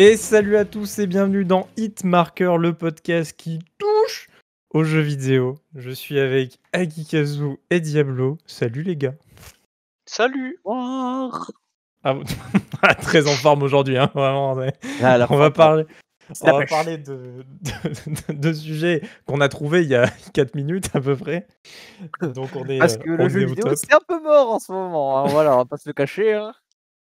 Et 0.00 0.16
salut 0.16 0.56
à 0.56 0.64
tous 0.64 1.00
et 1.00 1.08
bienvenue 1.08 1.44
dans 1.44 1.66
Hitmarker, 1.76 2.56
le 2.56 2.72
podcast 2.72 3.32
qui 3.36 3.58
touche 3.78 4.28
aux 4.70 4.84
jeux 4.84 5.00
vidéo. 5.00 5.58
Je 5.74 5.90
suis 5.90 6.20
avec 6.20 6.60
Agikazu 6.72 7.56
et 7.70 7.80
Diablo. 7.80 8.38
Salut 8.46 8.84
les 8.84 8.94
gars. 8.94 9.14
Salut. 10.06 10.60
Ah, 10.64 11.30
ah, 12.82 12.94
très 12.94 13.26
en 13.26 13.32
forme 13.32 13.64
aujourd'hui, 13.64 13.98
hein, 13.98 14.08
vraiment. 14.14 14.56
Ah, 15.02 15.26
On 15.30 15.36
va 15.36 15.50
parler, 15.50 15.84
on 16.42 16.52
va 16.58 16.64
parler 16.66 16.98
de, 16.98 17.44
de, 18.28 18.32
de 18.34 18.52
sujets 18.52 19.02
qu'on 19.26 19.40
a 19.40 19.48
trouvés 19.48 19.82
il 19.82 19.88
y 19.88 19.96
a 19.96 20.06
4 20.32 20.54
minutes 20.54 20.90
à 20.94 21.00
peu 21.00 21.16
près. 21.16 21.48
Donc 22.20 22.50
on 22.54 22.64
est, 22.68 22.78
Parce 22.78 22.94
euh, 22.94 22.98
que 22.98 23.10
on 23.10 23.16
le 23.16 23.28
jeu 23.28 23.46
vidéo, 23.46 23.74
c'est 23.74 23.92
un 23.92 23.98
peu 24.06 24.22
mort 24.22 24.52
en 24.52 24.60
ce 24.60 24.70
moment. 24.70 25.18
hein, 25.18 25.26
Voilà, 25.26 25.54
on 25.54 25.58
va 25.58 25.64
pas 25.64 25.76
se 25.76 25.88
le 25.88 25.92
cacher. 25.92 26.34
hein. 26.34 26.52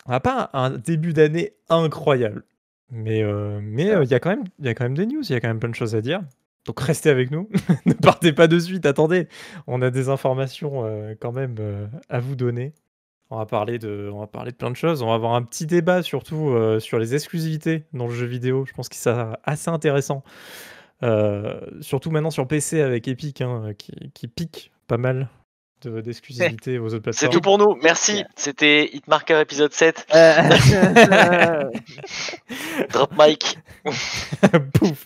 On 0.07 0.11
n'a 0.11 0.19
pas 0.19 0.49
un, 0.53 0.63
un 0.63 0.69
début 0.71 1.13
d'année 1.13 1.53
incroyable. 1.69 2.45
Mais 2.91 3.21
euh, 3.23 3.59
mais 3.61 3.89
euh, 3.91 4.03
il 4.03 4.09
y, 4.09 4.13
a 4.13 4.19
quand 4.19 4.29
même- 4.29 4.45
il 4.59 4.65
y 4.65 4.69
a 4.69 4.73
quand 4.73 4.83
même 4.85 4.95
des 4.97 5.05
news, 5.05 5.21
il 5.23 5.31
y 5.31 5.35
a 5.35 5.39
quand 5.39 5.47
même 5.47 5.59
plein 5.59 5.69
de 5.69 5.75
choses 5.75 5.95
à 5.95 6.01
dire. 6.01 6.21
Donc 6.65 6.79
restez 6.79 7.09
avec 7.09 7.31
nous. 7.31 7.49
ne 7.85 7.93
partez 7.93 8.33
pas 8.33 8.47
de 8.47 8.59
suite, 8.59 8.85
attendez. 8.85 9.27
On 9.67 9.81
a 9.81 9.89
des 9.91 10.09
informations 10.09 10.85
euh, 10.85 11.15
quand 11.19 11.31
même 11.31 11.55
à 12.09 12.19
vous 12.19 12.35
donner. 12.35 12.73
On 13.31 13.37
va, 13.37 13.45
parler 13.45 13.77
de, 13.77 14.09
on 14.11 14.19
va 14.21 14.27
parler 14.27 14.51
de 14.51 14.55
plein 14.55 14.71
de 14.71 14.75
choses. 14.75 15.03
On 15.03 15.07
va 15.07 15.13
avoir 15.13 15.35
un 15.35 15.43
petit 15.43 15.67
débat 15.67 16.01
surtout 16.01 16.55
sur 16.79 16.97
les 16.97 17.13
exclusivités 17.13 17.83
dans 17.93 18.07
le 18.07 18.13
jeu 18.13 18.25
vidéo. 18.25 18.65
Je 18.65 18.73
pense 18.73 18.89
que 18.89 18.95
c'est 18.95 19.13
assez 19.43 19.69
intéressant. 19.69 20.23
Surtout 21.81 22.09
maintenant 22.09 22.31
sur 22.31 22.47
PC 22.47 22.81
avec 22.81 23.07
Epic 23.07 23.41
hein, 23.41 23.73
qui, 23.77 24.11
qui 24.15 24.27
pique 24.27 24.71
pas 24.87 24.97
mal 24.97 25.29
de- 25.81 26.01
d'exclusivité 26.01 26.77
aux 26.79 26.85
autres 26.93 27.11
C'est 27.11 27.27
plateformes. 27.27 27.31
tout 27.33 27.41
pour 27.41 27.57
nous. 27.57 27.75
Merci. 27.83 28.23
C'était 28.35 28.89
Hitmarker 28.93 29.39
épisode 29.41 29.73
7. 29.73 30.05
Euh, 30.15 31.63
Drop 32.91 33.11
mic. 33.17 33.57
Pouf. 34.73 35.03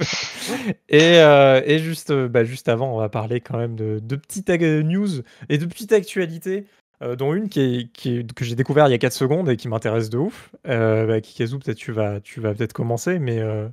Et, 0.89 1.17
euh, 1.19 1.61
et 1.65 1.79
juste, 1.79 2.11
euh, 2.11 2.27
bah, 2.27 2.43
juste 2.43 2.69
avant, 2.69 2.93
on 2.95 2.99
va 2.99 3.09
parler 3.09 3.41
quand 3.41 3.57
même 3.57 3.75
de, 3.75 3.99
de 4.01 4.15
petites 4.15 4.49
news 4.49 5.21
et 5.49 5.57
de 5.57 5.65
petites 5.65 5.91
actualités, 5.93 6.65
euh, 7.01 7.15
dont 7.15 7.33
une 7.33 7.49
qui 7.49 7.61
est, 7.61 7.91
qui 7.91 8.17
est- 8.17 8.33
que 8.33 8.45
j'ai 8.45 8.55
découvert 8.55 8.87
il 8.87 8.91
y 8.91 8.95
a 8.95 8.97
4 8.99 9.13
secondes 9.13 9.49
et 9.49 9.57
qui 9.57 9.67
m'intéresse 9.67 10.09
de 10.09 10.17
ouf. 10.17 10.49
Euh, 10.67 11.05
bah, 11.05 11.21
Kikazu, 11.21 11.59
peut-être 11.59 11.77
tu 11.77 11.91
vas, 11.91 12.19
tu 12.21 12.39
vas 12.41 12.53
peut-être 12.53 12.73
commencer, 12.73 13.19
mais 13.19 13.39
euh, 13.39 13.67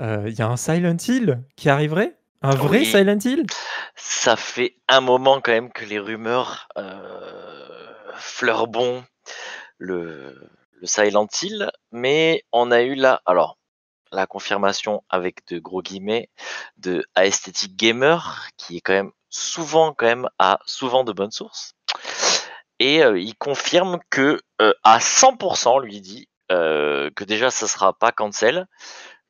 euh, 0.00 0.24
il 0.26 0.34
y 0.38 0.42
a 0.42 0.48
un 0.48 0.56
Silent 0.56 0.96
Hill 1.06 1.40
qui 1.56 1.68
arriverait 1.68 2.14
Un 2.42 2.54
vrai 2.54 2.80
Oui. 2.80 2.86
Silent 2.86 3.18
Hill? 3.24 3.46
Ça 3.94 4.36
fait 4.36 4.76
un 4.88 5.00
moment 5.00 5.40
quand 5.40 5.52
même 5.52 5.72
que 5.72 5.84
les 5.84 5.98
rumeurs 5.98 6.68
euh, 6.76 7.92
fleurent 8.16 8.66
bon 8.66 9.04
le, 9.78 10.50
le 10.72 10.86
Silent 10.86 11.28
Hill, 11.40 11.70
mais 11.92 12.44
on 12.52 12.70
a 12.70 12.82
eu 12.82 12.94
là, 12.94 13.22
alors 13.26 13.58
la 14.12 14.26
confirmation 14.26 15.02
avec 15.08 15.46
de 15.48 15.58
gros 15.58 15.82
guillemets 15.82 16.28
de 16.76 17.04
Aesthetic 17.16 17.76
Gamer, 17.76 18.48
qui 18.56 18.76
est 18.76 18.80
quand 18.80 18.92
même 18.92 19.12
souvent 19.30 19.92
quand 19.94 20.06
même 20.06 20.28
à 20.38 20.58
souvent 20.66 21.04
de 21.04 21.12
bonnes 21.12 21.30
sources, 21.30 21.74
et 22.78 23.04
euh, 23.04 23.18
il 23.18 23.36
confirme 23.36 24.00
que 24.10 24.40
euh, 24.60 24.74
à 24.82 24.98
100% 24.98 25.80
lui 25.80 26.00
dit 26.00 26.28
euh, 26.50 27.10
que 27.14 27.24
déjà 27.24 27.50
ça 27.50 27.68
sera 27.68 27.92
pas 27.92 28.12
cancel, 28.12 28.66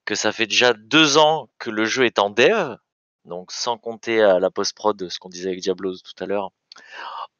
que 0.04 0.14
ça 0.14 0.32
fait 0.32 0.46
déjà 0.46 0.72
deux 0.72 1.18
ans 1.18 1.48
que 1.58 1.70
le 1.70 1.84
jeu 1.84 2.06
est 2.06 2.18
en 2.18 2.30
dev, 2.30 2.76
donc 3.24 3.52
sans 3.52 3.78
compter 3.78 4.22
à 4.22 4.38
la 4.38 4.50
post-prod, 4.50 5.08
ce 5.08 5.18
qu'on 5.18 5.28
disait 5.28 5.48
avec 5.48 5.60
Diablo 5.60 5.94
tout 5.94 6.24
à 6.24 6.26
l'heure, 6.26 6.50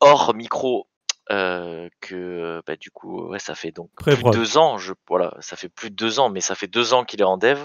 hors 0.00 0.34
micro, 0.34 0.86
euh, 1.30 1.88
que 2.00 2.62
bah, 2.66 2.76
du 2.76 2.90
coup, 2.90 3.28
ouais, 3.28 3.38
ça 3.38 3.54
fait 3.54 3.70
donc 3.70 3.90
plus 3.96 4.22
de 4.22 4.30
deux 4.30 4.58
ans, 4.58 4.78
je, 4.78 4.92
voilà, 5.08 5.34
ça 5.40 5.56
fait 5.56 5.68
plus 5.68 5.90
de 5.90 5.96
deux 5.96 6.18
ans, 6.18 6.30
mais 6.30 6.40
ça 6.40 6.54
fait 6.54 6.66
deux 6.66 6.94
ans 6.94 7.04
qu'il 7.04 7.20
est 7.20 7.24
en 7.24 7.38
dev. 7.38 7.64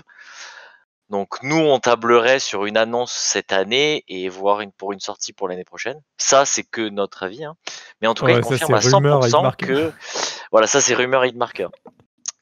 Donc 1.09 1.41
nous, 1.41 1.57
on 1.57 1.79
tablerait 1.79 2.39
sur 2.39 2.65
une 2.65 2.75
annonce 2.75 3.13
cette 3.13 3.53
année 3.53 4.03
et 4.09 4.27
voir 4.27 4.59
une, 4.61 4.71
pour 4.73 4.91
une 4.91 4.99
sortie 4.99 5.31
pour 5.31 5.47
l'année 5.47 5.63
prochaine. 5.63 6.01
Ça, 6.17 6.45
c'est 6.45 6.63
que 6.63 6.89
notre 6.89 7.23
avis. 7.23 7.45
hein. 7.45 7.55
Mais 8.01 8.07
en 8.07 8.13
tout 8.13 8.25
cas, 8.25 8.33
il 8.33 8.35
ça, 8.35 8.41
confirme 8.41 8.73
à 8.73 8.81
c'est 8.81 8.93
rumeur 8.93 9.21
100% 9.21 9.27
Hitmarker. 9.27 9.65
que... 9.65 9.93
Voilà, 10.51 10.67
ça, 10.67 10.81
c'est 10.81 10.93
rumeur 10.93 11.25
Hitmarker. 11.25 11.69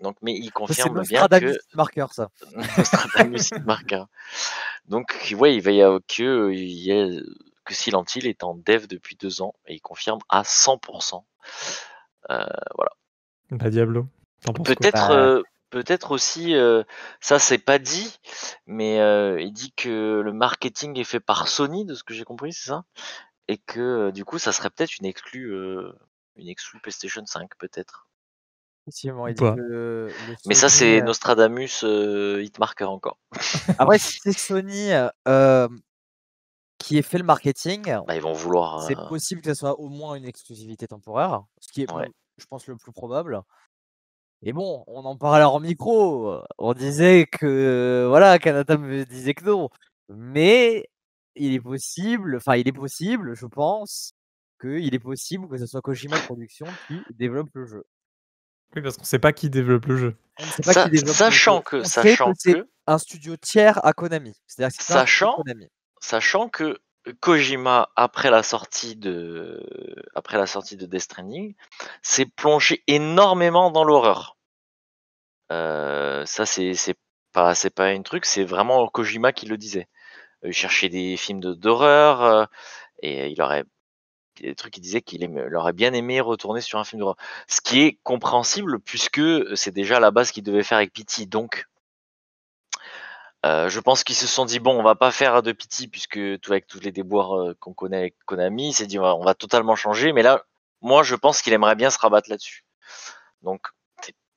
Donc, 0.01 0.17
mais 0.21 0.33
il 0.33 0.51
confirme 0.51 1.01
bien 1.03 1.21
Nostradamus 1.21 1.57
que... 1.57 1.77
marqueur, 1.77 2.13
ça. 2.13 2.29
Nostradamus 2.77 3.51
Hitmarker. 3.51 4.05
Donc, 4.87 5.33
ouais, 5.37 5.55
il 5.55 5.61
va 5.61 5.71
y 5.71 5.81
avoir 5.81 5.99
que, 6.07 6.23
euh, 6.23 6.53
il 6.53 6.83
y 6.83 6.91
a- 6.91 7.21
que 7.63 7.73
Silent 7.73 8.05
Hill 8.15 8.27
est 8.27 8.43
en 8.43 8.53
dev 8.55 8.87
depuis 8.87 9.15
deux 9.15 9.41
ans 9.41 9.55
et 9.65 9.75
il 9.75 9.81
confirme 9.81 10.19
à 10.29 10.43
100%. 10.43 11.25
Euh, 12.29 12.45
Bah, 13.51 13.69
Diablo. 13.69 14.07
Peut-être, 14.63 15.09
Bah, 15.09 15.15
euh, 15.15 15.43
peut-être 15.71 16.11
aussi, 16.11 16.55
euh, 16.55 16.83
ça 17.19 17.39
c'est 17.39 17.57
pas 17.57 17.79
dit, 17.79 18.19
mais 18.67 18.99
euh, 18.99 19.41
il 19.41 19.51
dit 19.51 19.71
que 19.73 20.21
le 20.23 20.33
marketing 20.33 20.97
est 20.99 21.03
fait 21.03 21.19
par 21.19 21.47
Sony, 21.47 21.85
de 21.85 21.95
ce 21.95 22.03
que 22.03 22.13
j'ai 22.13 22.23
compris, 22.23 22.53
c'est 22.53 22.69
ça? 22.69 22.85
Et 23.47 23.57
que 23.57 24.11
du 24.11 24.25
coup, 24.25 24.37
ça 24.39 24.51
serait 24.51 24.69
peut-être 24.69 24.97
une 24.99 25.05
exclue, 25.05 25.51
euh, 25.53 25.93
une 26.35 26.47
exclue 26.47 26.79
PlayStation 26.79 27.25
5, 27.25 27.49
peut-être. 27.57 28.07
Effectivement, 28.87 29.27
il 29.27 29.33
dit 29.33 29.41
Pas. 29.41 29.55
que 29.55 29.59
le, 29.61 30.07
le 30.07 30.35
Mais 30.45 30.53
ça, 30.53 30.69
c'est 30.69 31.01
euh, 31.01 31.03
Nostradamus 31.05 31.83
euh, 31.83 32.43
Hitmarker 32.43 32.83
encore. 32.85 33.17
Après, 33.79 33.97
si 33.97 34.19
c'est 34.23 34.37
Sony 34.37 34.89
euh, 35.27 35.67
qui 36.77 36.97
ait 36.97 37.01
fait 37.01 37.17
le 37.17 37.23
marketing, 37.23 37.83
Bah, 38.07 38.15
ils 38.15 38.21
vont 38.21 38.33
vouloir. 38.33 38.83
c'est 38.83 38.95
possible 39.09 39.41
que 39.41 39.47
ce 39.53 39.59
soit 39.59 39.79
au 39.79 39.89
moins 39.89 40.15
une 40.15 40.25
exclusivité 40.25 40.87
temporaire, 40.87 41.43
ce 41.59 41.71
qui 41.71 41.81
est, 41.81 41.91
Ouais. 41.91 42.09
je 42.37 42.45
pense, 42.45 42.67
le 42.67 42.75
plus 42.77 42.91
probable. 42.91 43.41
Et 44.43 44.53
bon, 44.53 44.83
on 44.85 45.03
en 45.05 45.17
parlait 45.17 45.45
en 45.45 45.59
micro. 45.59 46.39
On 46.59 46.73
disait 46.73 47.25
que 47.25 48.05
voilà, 48.07 48.37
Kanata 48.37 48.77
me 48.77 49.03
disait 49.05 49.33
que 49.33 49.45
non, 49.45 49.69
mais 50.09 50.87
il 51.35 51.53
est 51.55 51.59
possible, 51.61 52.35
enfin, 52.35 52.55
il 52.55 52.67
est 52.67 52.71
possible, 52.71 53.33
je 53.35 53.47
pense, 53.47 54.11
qu'il 54.61 54.93
est 54.93 54.99
possible 54.99 55.47
que 55.49 55.57
ce 55.57 55.65
soit 55.65 55.81
Kojima 55.81 56.17
Productions 56.19 56.67
qui 56.87 57.01
développe 57.15 57.49
le 57.53 57.65
jeu. 57.65 57.83
Oui, 58.75 58.81
parce 58.81 58.97
qu'on 58.97 59.03
sait 59.05 59.19
pas 59.19 59.31
qui 59.33 59.49
développe 59.49 59.85
le 59.85 59.97
jeu. 59.97 60.15
On 60.39 60.45
ne 60.45 60.49
sait 60.51 60.63
pas 60.63 60.73
Sa- 60.73 60.83
qui 60.85 60.89
développe 60.91 61.07
le 61.09 61.13
sachant 61.13 61.57
jeu. 61.57 61.61
que, 61.63 61.75
On 61.77 61.83
sait 61.83 61.89
sachant 62.09 62.33
c'est 62.37 62.53
que, 62.53 62.67
un 62.87 62.97
studio 62.97 63.37
tiers 63.37 63.83
à 63.85 63.93
Konami. 63.93 64.33
C'est-à-dire 64.47 64.77
que 64.77 64.83
un 64.83 64.85
Sachant- 64.85 65.35
Konami. 65.35 65.69
sachant 66.01 66.49
que 66.49 66.79
Kojima, 67.21 67.89
après 67.95 68.29
la 68.31 68.41
sortie 68.43 68.95
de, 68.95 69.63
après 70.15 70.37
la 70.37 70.47
sortie 70.47 70.75
de 70.75 70.85
Death 70.87 71.01
Stranding, 71.01 71.55
s'est 72.01 72.25
plongé 72.25 72.83
énormément 72.87 73.69
dans 73.71 73.83
l'horreur. 73.83 74.35
Euh, 75.51 76.25
ça, 76.25 76.45
c'est, 76.45 76.73
c'est 76.73 76.95
pas, 77.31 77.53
c'est 77.55 77.69
pas 77.69 77.91
une 77.93 78.03
truc, 78.03 78.25
c'est 78.25 78.43
vraiment 78.43 78.87
Kojima 78.87 79.31
qui 79.33 79.45
le 79.45 79.57
disait. 79.57 79.87
Euh, 80.43 80.47
Il 80.49 80.53
cherchait 80.53 80.89
des 80.89 81.15
films 81.17 81.39
de, 81.39 81.53
d'horreur, 81.53 82.23
euh, 82.23 82.45
et 83.03 83.27
il 83.29 83.41
aurait, 83.41 83.65
des 84.41 84.55
trucs 84.55 84.73
qui 84.73 84.81
disaient 84.81 85.01
qu'il 85.01 85.27
aurait 85.55 85.73
bien 85.73 85.93
aimé 85.93 86.21
retourner 86.21 86.61
sur 86.61 86.79
un 86.79 86.83
film 86.83 86.99
d'horreur. 86.99 87.17
Ce 87.47 87.61
qui 87.61 87.81
est 87.81 87.99
compréhensible 88.03 88.79
puisque 88.79 89.21
c'est 89.55 89.73
déjà 89.73 89.99
la 89.99 90.11
base 90.11 90.31
qu'il 90.31 90.43
devait 90.43 90.63
faire 90.63 90.77
avec 90.77 90.93
Pity. 90.93 91.27
Donc, 91.27 91.67
euh, 93.45 93.69
je 93.69 93.79
pense 93.79 94.03
qu'ils 94.03 94.15
se 94.15 94.27
sont 94.27 94.45
dit 94.45 94.59
bon, 94.59 94.79
on 94.79 94.83
va 94.83 94.95
pas 94.95 95.11
faire 95.11 95.43
de 95.43 95.51
Pity 95.51 95.87
puisque 95.87 96.39
tout 96.39 96.51
avec 96.51 96.67
tous 96.67 96.79
les 96.79 96.91
déboires 96.91 97.37
euh, 97.37 97.55
qu'on 97.59 97.73
connaît 97.73 97.97
avec 97.97 98.15
Konami, 98.25 98.73
s'est 98.73 98.87
dit 98.87 98.97
on 98.99 99.03
va, 99.03 99.15
on 99.15 99.23
va 99.23 99.35
totalement 99.35 99.75
changer. 99.75 100.13
Mais 100.13 100.23
là, 100.23 100.43
moi, 100.81 101.03
je 101.03 101.15
pense 101.15 101.41
qu'il 101.41 101.53
aimerait 101.53 101.75
bien 101.75 101.89
se 101.89 101.99
rabattre 101.99 102.29
là-dessus. 102.29 102.65
Donc, 103.41 103.61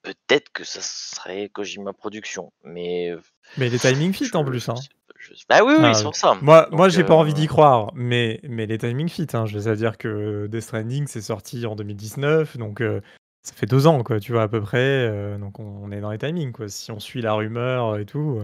peut-être 0.03 0.51
que 0.53 0.65
ça 0.65 0.81
serait 0.83 1.49
Kojima 1.49 1.93
Production, 1.93 2.53
mais 2.63 3.11
euh, 3.11 3.21
Mais 3.57 3.69
les 3.69 3.79
timing 3.79 4.13
fit 4.13 4.35
en 4.35 4.45
plus. 4.45 4.69
Hein. 4.69 4.75
Je- 5.19 5.33
bah 5.49 5.63
oui, 5.65 5.75
oui, 5.77 5.85
Ah, 5.85 5.95
c'est 5.95 6.03
pour 6.05 6.17
ça. 6.17 6.35
Moi, 6.41 6.63
Donc, 6.63 6.73
moi 6.73 6.89
j'ai 6.89 7.05
pas 7.05 7.15
euh, 7.15 7.17
envie 7.19 7.35
d'y 7.35 7.47
croire, 7.47 7.91
mais, 7.95 8.41
mais 8.45 8.67
les 8.67 8.79
timing 8.79 9.09
fit. 9.09 9.27
Hein. 9.35 9.47
Je 9.47 9.59
veux 9.59 9.77
dire 9.77 9.99
que 9.99 10.47
Death 10.47 10.63
Stranding, 10.63 11.07
c'est 11.07 11.21
sorti 11.23 11.67
en 11.67 11.75
2019, 11.77 12.57
donc 12.57 12.81
euh, 12.81 13.01
ça 13.43 13.53
fait 13.55 13.67
deux 13.67 13.87
ans, 13.87 14.03
quoi, 14.03 14.21
tu 14.21 14.33
vois, 14.33 14.43
à 14.43 14.49
peu 14.49 14.61
près. 14.61 14.79
euh, 14.79 15.39
donc 15.39 15.59
on, 15.59 15.65
on 15.65 15.91
est 15.91 16.01
dans 16.01 16.11
les 16.11 16.19
timings, 16.19 16.53
quoi. 16.53 16.69
Si 16.69 16.91
on 16.93 17.01
suit 17.01 17.21
la 17.23 17.35
rumeur 17.35 17.99
et 17.99 18.07
tout. 18.07 18.41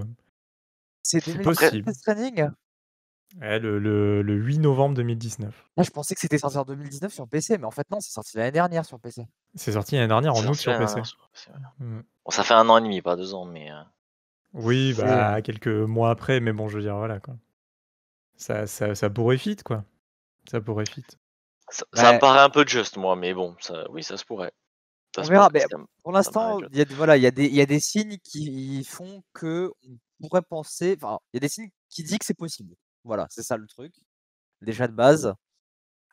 C'est 1.03 1.21
C'est 1.21 1.33
2017 1.35 1.71
possible. 1.71 1.87
Death 1.87 1.97
Stranding? 1.97 2.49
Ouais, 3.41 3.59
le, 3.59 3.81
le- 3.81 4.23
le 4.23 4.35
8 4.35 4.59
novembre 4.61 4.95
2019. 4.95 5.65
Là, 5.77 5.83
je 5.83 5.91
pensais 5.91 6.15
que 6.15 6.21
c'était 6.21 6.39
sorti 6.39 6.57
en 6.57 6.65
2019 6.65 7.13
sur 7.13 7.27
PC, 7.27 7.59
mais 7.59 7.65
en 7.65 7.73
fait, 7.73 7.91
non, 7.91 7.99
c'est 8.01 8.13
sorti 8.13 8.37
l'année 8.37 8.53
dernière 8.53 8.85
sur 8.85 9.01
PC. 9.01 9.27
C'est 9.57 9.73
sorti 9.73 9.97
l'année 9.97 10.07
dernière 10.07 10.35
en 10.35 10.45
août 10.47 10.55
sur 10.55 10.73
PC. 10.73 10.85
dernière 10.87 11.07
sur 11.07 11.29
PC, 11.33 11.51
ouais. 11.51 11.85
Mm. 11.87 12.03
Bon, 12.25 12.31
ça 12.31 12.45
fait 12.45 12.55
un 12.55 12.69
an 12.69 12.79
et 12.79 12.83
demi, 12.83 13.03
pas 13.03 13.17
deux 13.17 13.35
ans, 13.35 13.45
mais 13.45 13.73
euh, 13.73 13.75
Oui, 14.55 14.95
bah 14.95 15.43
quelques 15.43 15.67
mois 15.69 16.11
après, 16.11 16.41
mais 16.41 16.53
bon, 16.53 16.69
je 16.69 16.77
veux 16.77 16.83
dire, 16.83 16.97
voilà, 16.97 17.21
quoi. 17.21 17.37
Ça, 18.37 18.67
ça, 18.67 18.95
ça 18.95 19.11
pourrait 19.11 19.39
fit, 19.39 19.57
quoi. 19.57 19.85
Ça 20.51 20.61
pourrait 20.61 20.87
fit. 20.87 21.05
ça, 21.71 21.85
ça 21.95 22.11
Ouais. 22.11 22.15
me 22.15 22.21
paraît 22.21 22.41
un 22.41 22.51
peu 22.51 22.65
juste, 22.67 22.97
moi. 22.97 23.17
Mais 23.17 23.35
bon, 23.35 23.57
ça, 23.61 23.91
oui, 23.91 24.03
ça 24.03 24.17
se 24.17 24.25
pourrait. 24.25 24.53
Ça 25.15 25.23
On 25.23 25.25
se 25.25 25.31
verra, 25.31 25.49
mais 25.53 25.65
Pour 26.03 26.13
l'instant, 26.13 26.61
il 26.73 26.77
y 26.77 26.81
a 26.83 26.85
des 26.85 26.95
voilà, 26.95 27.17
il 27.17 27.23
y 27.23 27.27
a 27.27 27.31
des 27.31 27.47
il 27.47 27.55
y 27.55 27.61
a 27.61 27.67
des 27.67 27.81
signes 27.81 28.19
qui 28.25 28.85
font 28.85 29.23
que 29.33 29.73
on 30.21 30.29
pourrait 30.29 30.43
penser 30.43 30.97
enfin, 31.01 31.19
il 31.33 31.37
y 31.37 31.39
a 31.39 31.41
des 31.41 31.49
signes 31.49 31.71
qui 31.91 32.03
disent 32.05 32.19
que 32.19 32.25
c'est 32.27 32.35
possible. 32.39 32.75
Voilà, 33.05 33.27
c'est 33.31 33.43
ça 33.45 33.57
le 33.57 33.67
truc. 33.69 33.95
Déjà 34.63 34.89
de 34.89 34.93
base. 34.95 35.35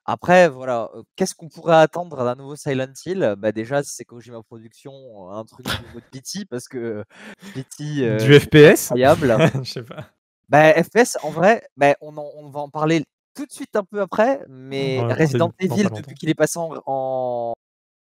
Après, 0.06 0.50
voilà, 0.50 0.90
qu'est-ce 1.16 1.36
qu'on 1.36 1.50
pourrait 1.50 1.76
attendre 1.76 2.18
d'un 2.18 2.36
nouveau 2.36 2.56
Silent 2.56 2.94
Hill? 3.06 3.36
Bah, 3.38 3.52
déjà, 3.52 3.84
si 3.84 3.92
c'est 3.94 4.06
Kojima 4.06 4.42
Productions, 4.42 5.30
un 5.32 5.46
truc 5.46 5.66
du 5.68 5.84
niveau 5.86 6.00
de 6.00 6.06
Pity 6.12 6.46
parce 6.46 6.68
que 6.68 7.04
Pity, 7.56 8.02
Du 8.02 8.40
FPS? 8.40 8.92
incroyable. 8.92 9.36
Je 9.64 9.72
sais 9.72 9.84
pas. 9.84 10.08
Bah, 10.50 10.74
FPS, 10.84 11.18
en 11.24 11.30
vrai, 11.30 11.64
bah, 11.78 11.96
on 12.02 12.18
en 12.18 12.30
on 12.36 12.50
va 12.50 12.60
en 12.60 12.70
parler 12.70 13.06
tout 13.36 13.46
de 13.46 13.52
suite 13.52 13.76
un 13.76 13.86
peu 13.86 14.02
après, 14.02 14.44
mais 14.50 15.00
Resident 15.14 15.54
Evil, 15.60 15.88
depuis 15.96 16.16
qu'il 16.16 16.30
est 16.30 16.36
passé 16.36 16.60
en 16.60 16.74
en 16.86 17.54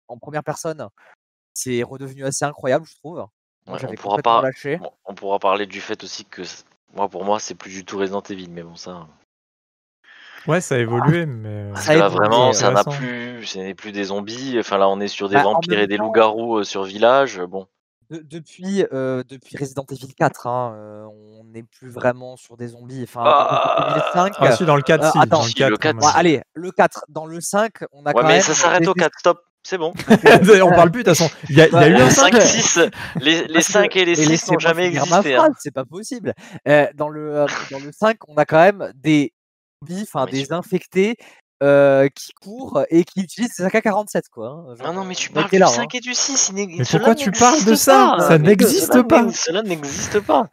en 0.08 0.18
première 0.18 0.44
personne, 0.44 0.88
c'est 1.54 1.84
redevenu 1.84 2.26
assez 2.26 2.46
incroyable, 2.46 2.86
je 2.88 2.96
trouve. 2.96 3.26
Ouais, 3.68 3.86
on 3.88 3.94
pourra 3.94 4.18
pas 4.18 4.44
on 5.06 5.14
pourra 5.14 5.40
parler 5.40 5.66
du 5.66 5.80
fait 5.80 6.04
aussi 6.04 6.26
que 6.26 6.42
moi, 6.94 7.08
pour 7.08 7.24
moi, 7.24 7.40
c'est 7.40 7.56
plus 7.56 7.72
du 7.72 7.86
tout 7.86 7.98
Resident 7.98 8.22
Evil, 8.22 8.50
mais 8.50 8.64
bon 8.64 8.76
ça 8.76 9.08
Ouais, 10.46 10.60
ça 10.60 10.76
a 10.76 10.78
évolué, 10.80 11.26
mais 11.26 11.70
parce 11.72 11.90
Ça 11.90 11.96
là, 11.96 12.10
vraiment, 12.10 12.52
ouais. 12.52 12.54
ça 12.54 12.70
n'a 12.72 12.84
plus 12.84 13.46
ce 13.46 13.58
n'est 13.60 13.74
plus 13.76 13.92
des 13.92 14.06
zombies, 14.06 14.58
enfin, 14.60 14.78
là, 14.78 14.90
on 14.90 15.00
est 15.00 15.08
sur 15.08 15.30
des 15.30 15.38
Bah, 15.38 15.40
vampires 15.40 15.80
et 15.80 15.88
des 15.88 15.98
loups-garous, 15.98 16.60
heu, 16.60 16.64
sur 16.64 16.84
village, 16.84 17.40
bon. 17.42 17.68
de 18.10 18.20
depuis, 18.20 18.84
heu, 18.92 19.24
depuis 19.28 19.58
Resident 19.58 19.86
Evil 19.90 20.14
4, 20.14 20.48
hein, 20.48 20.74
heu, 20.76 21.08
on 21.08 21.44
n'est 21.46 21.64
plus 21.64 21.90
vraiment 21.90 22.36
sur 22.38 22.58
des 22.58 22.68
zombies. 22.70 23.04
Enfin, 23.04 23.34
Evil 23.78 24.02
5, 24.12 24.36
Ah 24.40 24.52
si, 24.52 24.66
dans 24.66 24.76
le 24.76 24.82
4, 24.82 25.04
heu, 25.04 25.06
si, 25.06 25.20
attends, 25.20 25.42
dans 25.42 25.46
le 25.46 25.52
Si, 25.52 25.54
4 25.54 25.74
le 25.74 25.78
quand 25.80 25.94
4, 25.94 25.96
même. 25.96 26.00
bon, 26.00 26.08
allez, 26.08 26.42
le 26.54 26.72
4. 26.72 27.06
Dans 27.10 27.26
le 27.26 27.40
5, 27.42 27.74
on 27.92 28.06
a 28.06 28.14
Ouais, 28.14 28.24
quand 28.24 28.28
mais 28.28 28.40
même 28.40 28.42
ça 28.42 28.54
s'arrête 28.54 28.88
au 28.88 28.94
des 28.94 29.04
4, 29.04 29.18
stop, 29.20 29.40
c'est 29.64 29.78
bon. 29.78 29.96
on 30.64 30.74
parle 30.74 30.92
plus 30.92 31.04
de 31.04 31.10
toute 31.12 31.18
façon. 31.18 31.32
Il 31.50 31.56
y 31.56 31.62
a, 31.62 31.70
y 31.70 31.84
a 31.84 31.88
eu 31.88 32.02
Les 32.02 32.02
un 32.02 32.12
5 32.12 32.34
5, 32.34 32.42
6, 32.42 32.80
les 33.20 33.48
les 33.48 33.62
Parce 33.62 33.70
que 33.70 33.74
5 33.74 33.96
et 33.98 34.06
les 34.06 34.16
mais 34.18 34.26
6 34.28 34.48
n'ont 34.48 34.60
jamais 34.60 34.88
existé, 34.88 35.36
hein. 35.36 35.50
c'est 35.60 35.72
pas 35.72 35.86
possible. 35.86 36.34
Heu, 36.68 36.88
dans 36.96 37.10
le, 37.10 37.36
heu, 37.36 37.48
dans 37.70 37.80
le 37.80 37.92
5, 37.92 38.18
on 38.28 38.36
a 38.38 38.46
quand 38.46 38.60
même 38.60 38.92
des 38.96 39.33
zombies, 39.84 40.04
enfin 40.04 40.26
des 40.26 40.48
tu 40.48 40.54
infectés, 40.54 41.16
qui 41.62 42.34
courent 42.42 42.84
et 42.90 43.06
qui 43.06 43.22
utilisent 43.22 43.56
des 43.58 43.64
AK-47 43.64 44.24
quoi, 44.32 44.50
hein, 44.50 44.64
non, 44.68 44.76
genre, 44.76 44.94
non, 44.94 45.06
mais 45.06 45.16
tu 45.16 45.30
parles 45.30 45.48
était 45.48 45.58
du 45.58 45.62
là, 45.62 45.68
hein. 45.68 45.76
5 45.76 45.96
et 45.96 46.00
du 46.02 46.14
6, 46.14 46.50
il 46.50 46.56
n'e 46.56 46.78
Mais 46.78 46.84
cela 46.84 47.00
pourquoi 47.00 47.16
tu 47.16 47.32
parles 47.32 47.64
de 47.64 47.76
ça? 47.76 48.18
Ça 48.20 48.38
n'existe 48.38 49.02
pas. 49.04 49.32
cela 49.32 49.62
n'existe 49.62 50.20
pas. 50.20 50.50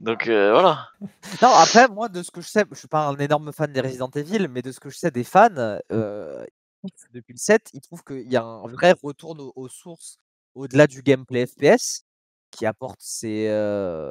Donc 0.00 0.26
voilà. 0.26 0.88
Non, 1.42 1.48
après, 1.48 1.88
moi, 1.88 2.08
de 2.08 2.22
ce 2.22 2.30
que 2.30 2.40
je 2.40 2.48
sais, 2.48 2.64
je 2.70 2.78
suis 2.78 2.88
pas 2.88 3.06
un 3.06 3.16
énorme 3.16 3.52
fan 3.52 3.72
des 3.72 3.80
Resident 3.80 4.10
Evil, 4.14 4.48
mais 4.48 4.62
de 4.62 4.72
ce 4.72 4.80
que 4.80 4.88
je 4.88 4.96
sais 4.96 5.10
des 5.10 5.24
fans, 5.24 5.50
depuis 5.90 7.32
le 7.32 7.38
7, 7.38 7.70
ils 7.74 7.80
trouvent 7.80 8.04
qu'il 8.04 8.30
y 8.30 8.36
a 8.36 8.42
un 8.42 8.66
vrai 8.66 8.94
retour 9.02 9.36
aux 9.38 9.52
aux 9.56 9.68
sources, 9.68 10.18
au-delà 10.54 10.86
du 10.86 11.02
gameplay 11.02 11.46
FPS, 11.46 12.04
qui 12.50 12.64
apporte 12.64 13.00
ces, 13.00 13.46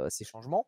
ces 0.09 0.25
changements. 0.25 0.67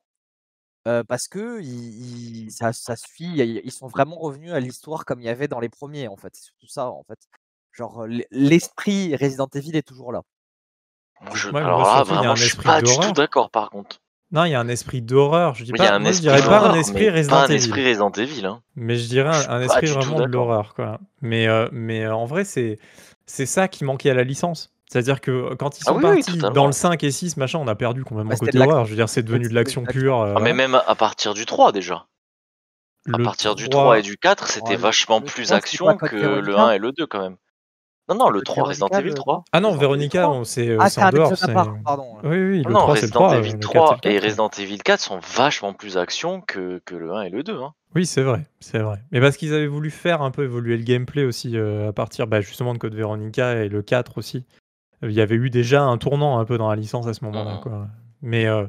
Parce 1.07 1.27
qu'ils 1.27 2.45
ils 2.45 2.51
ça 2.51 2.73
ça 2.73 2.95
il 3.19 3.41
a 3.41 3.43
ils 3.43 3.71
sont 3.71 3.87
vraiment 3.87 4.17
revenus 4.17 4.51
à 4.51 4.59
l'histoire 4.59 5.05
comme 5.05 5.19
il 5.19 5.25
y 5.25 5.29
avait 5.29 5.47
dans 5.47 5.59
les 5.59 5.69
premiers, 5.69 6.07
en 6.07 6.17
fait. 6.17 6.29
C'est 6.33 6.45
surtout 6.45 6.67
ça, 6.67 6.89
en 6.89 7.03
fait. 7.03 7.19
Genre, 7.71 8.07
l'esprit 8.31 9.15
Resident 9.15 9.49
Evil 9.53 9.75
est 9.75 9.87
toujours 9.87 10.11
là. 10.11 10.21
Moi, 11.21 11.35
je 11.35 11.49
Ouais, 11.49 11.61
alors 11.61 11.81
là, 11.81 11.95
surtout, 11.97 12.11
il 12.11 12.13
y 12.13 12.17
a 12.17 12.19
vraiment, 12.19 12.31
un 12.31 12.35
je 12.35 12.41
suis 12.41 12.47
esprit 12.49 12.65
pas 12.65 12.81
du 12.81 12.85
tout 12.85 12.95
d'horreur. 12.95 13.13
d'accord, 13.13 13.49
par 13.51 13.69
contre. 13.69 13.99
Non, 14.31 14.43
il 14.43 14.51
y 14.51 14.55
a 14.55 14.59
un 14.59 14.67
esprit 14.67 15.01
d'horreur. 15.01 15.55
Je 15.55 15.63
dis 15.63 15.71
il 15.71 15.77
pas, 15.77 15.93
un 15.93 15.99
moi 15.99 16.11
je 16.11 16.19
dirais 16.19 16.41
pas 16.41 16.69
un 16.69 16.73
esprit 16.73 17.09
Resident 17.09 17.35
pas 17.35 17.43
un 17.43 17.45
Evil. 17.45 17.55
esprit 17.55 17.87
Resident 17.87 18.11
Evil, 18.11 18.45
hein. 18.45 18.61
Mais 18.75 18.97
je 18.97 19.07
dirais 19.07 19.47
un, 19.47 19.61
esprit 19.61 19.87
vraiment 19.87 20.19
de 20.19 20.25
l'horreur, 20.25 20.73
quoi. 20.73 20.99
Mais, 21.21 21.47
euh, 21.47 21.69
mais 21.71 22.03
euh, 22.03 22.13
en 22.13 22.25
vrai, 22.25 22.43
c'est 22.43 22.77
c'est 23.25 23.45
ça 23.45 23.67
qui 23.67 23.85
manquait 23.85 24.09
à 24.09 24.13
la 24.13 24.23
licence. 24.23 24.73
C'est-à-dire 24.89 25.19
que 25.19 25.53
quand 25.55 25.79
ils 25.79 25.83
Ah 25.85 25.89
sont 25.89 25.95
oui, 25.97 26.01
partis 26.01 26.37
dans 26.53 26.65
le 26.65 26.71
5 26.71 27.03
et 27.03 27.11
6, 27.11 27.35
machin, 27.37 27.59
on 27.59 27.67
a 27.67 27.75
perdu 27.75 28.03
complètement 28.03 28.31
Bah, 28.31 28.37
côté 28.37 28.57
de 28.57 28.63
horreur. 28.63 28.85
Je 28.85 28.91
veux 28.91 28.95
dire, 28.95 29.09
c'est 29.09 29.23
devenu 29.23 29.49
de 29.49 29.53
l'action 29.53 29.85
pure. 29.85 30.21
euh, 30.21 30.33
Ah, 30.35 30.39
mais 30.39 30.53
voilà. 30.53 30.53
même 30.55 30.81
à 30.87 30.95
partir 30.95 31.33
du 31.33 31.45
3 31.45 31.71
déjà. 31.71 32.05
À 33.13 33.17
partir 33.19 33.55
du 33.55 33.69
3 33.69 33.99
et 33.99 34.01
3, 34.01 34.11
du 34.11 34.17
4, 34.17 34.47
c'était 34.49 34.75
vachement 34.75 35.21
plus 35.21 35.29
3, 35.29 35.43
c'était 35.43 35.49
pas 35.51 35.55
action 35.57 35.97
Code 35.97 36.09
que 36.09 36.15
le 36.15 36.25
Veronica? 36.29 36.61
1 36.63 36.71
et 36.71 36.77
le 36.77 36.91
2 36.91 37.05
quand 37.07 37.21
même. 37.21 37.37
Non, 38.09 38.15
non, 38.15 38.29
le 38.29 38.39
Code 38.39 38.45
3, 38.45 38.63
Resident 38.65 38.87
Veronica, 38.87 38.99
Evil 38.99 39.09
le 39.09 39.15
3. 39.15 39.33
3? 39.35 39.43
Ah 39.51 39.59
non, 39.59 39.67
Resident 39.69 39.81
Véronica, 39.81 40.21
3? 40.23 40.35
on- 40.35 40.43
c'est 40.43 40.67
euh, 40.69 40.77
Ah, 40.79 40.87
en 40.97 41.03
un 41.03 41.11
dehors. 41.11 41.33
pardon. 41.83 42.17
Oui, 42.23 42.37
oui, 42.37 42.61
Non, 42.63 42.69
le 42.69 42.73
non, 42.73 42.79
3, 42.79 42.95
c'est 42.95 43.01
le 43.01 43.07
Resident 43.07 43.19
3, 43.19 43.33
euh, 43.35 43.39
Evil 43.39 43.51
le 43.51 43.57
4, 43.59 43.61
c'est 43.61 43.73
3 43.73 43.91
le 43.91 43.95
et 43.95 43.99
4. 43.99 44.05
ouais. 44.23 44.27
Resident 44.29 44.49
Evil 44.57 44.77
4 44.79 44.99
sont 45.01 45.19
vachement 45.19 45.73
plus 45.73 45.97
action 45.97 46.41
que 46.41 46.81
que 46.85 46.95
le 46.95 47.13
1 47.13 47.21
et 47.23 47.29
le 47.29 47.43
2, 47.43 47.59
hein. 47.61 47.73
Oui, 47.95 48.05
c'est 48.05 48.23
vrai, 48.23 48.45
c'est 48.59 48.79
vrai. 48.79 48.99
Mais 49.11 49.21
parce 49.21 49.37
qu'ils 49.37 49.53
avaient 49.53 49.67
voulu 49.67 49.89
faire 49.89 50.21
un 50.21 50.31
peu 50.31 50.43
évoluer 50.43 50.77
le 50.77 50.83
gameplay 50.83 51.23
aussi 51.23 51.57
euh, 51.57 51.89
à 51.89 51.93
partir 51.93 52.27
bah, 52.27 52.41
justement 52.41 52.73
de 52.73 52.79
Code 52.79 52.93
Veronica 52.95 53.55
et 53.63 53.69
le 53.69 53.81
4 53.81 54.17
aussi. 54.17 54.45
Euh, 55.03 55.09
Il 55.09 55.15
y 55.15 55.21
avait 55.21 55.35
eu 55.35 55.49
déjà 55.49 55.83
un 55.83 55.97
tournant 55.97 56.39
un 56.39 56.45
peu 56.45 56.57
dans 56.57 56.69
la 56.69 56.75
licence 56.75 57.07
à 57.07 57.13
ce 57.13 57.23
moment-là. 57.25 57.55
Mmh 57.55 57.61
quoi. 57.61 57.87
Mais, 58.21 58.45
euh, 58.47 58.65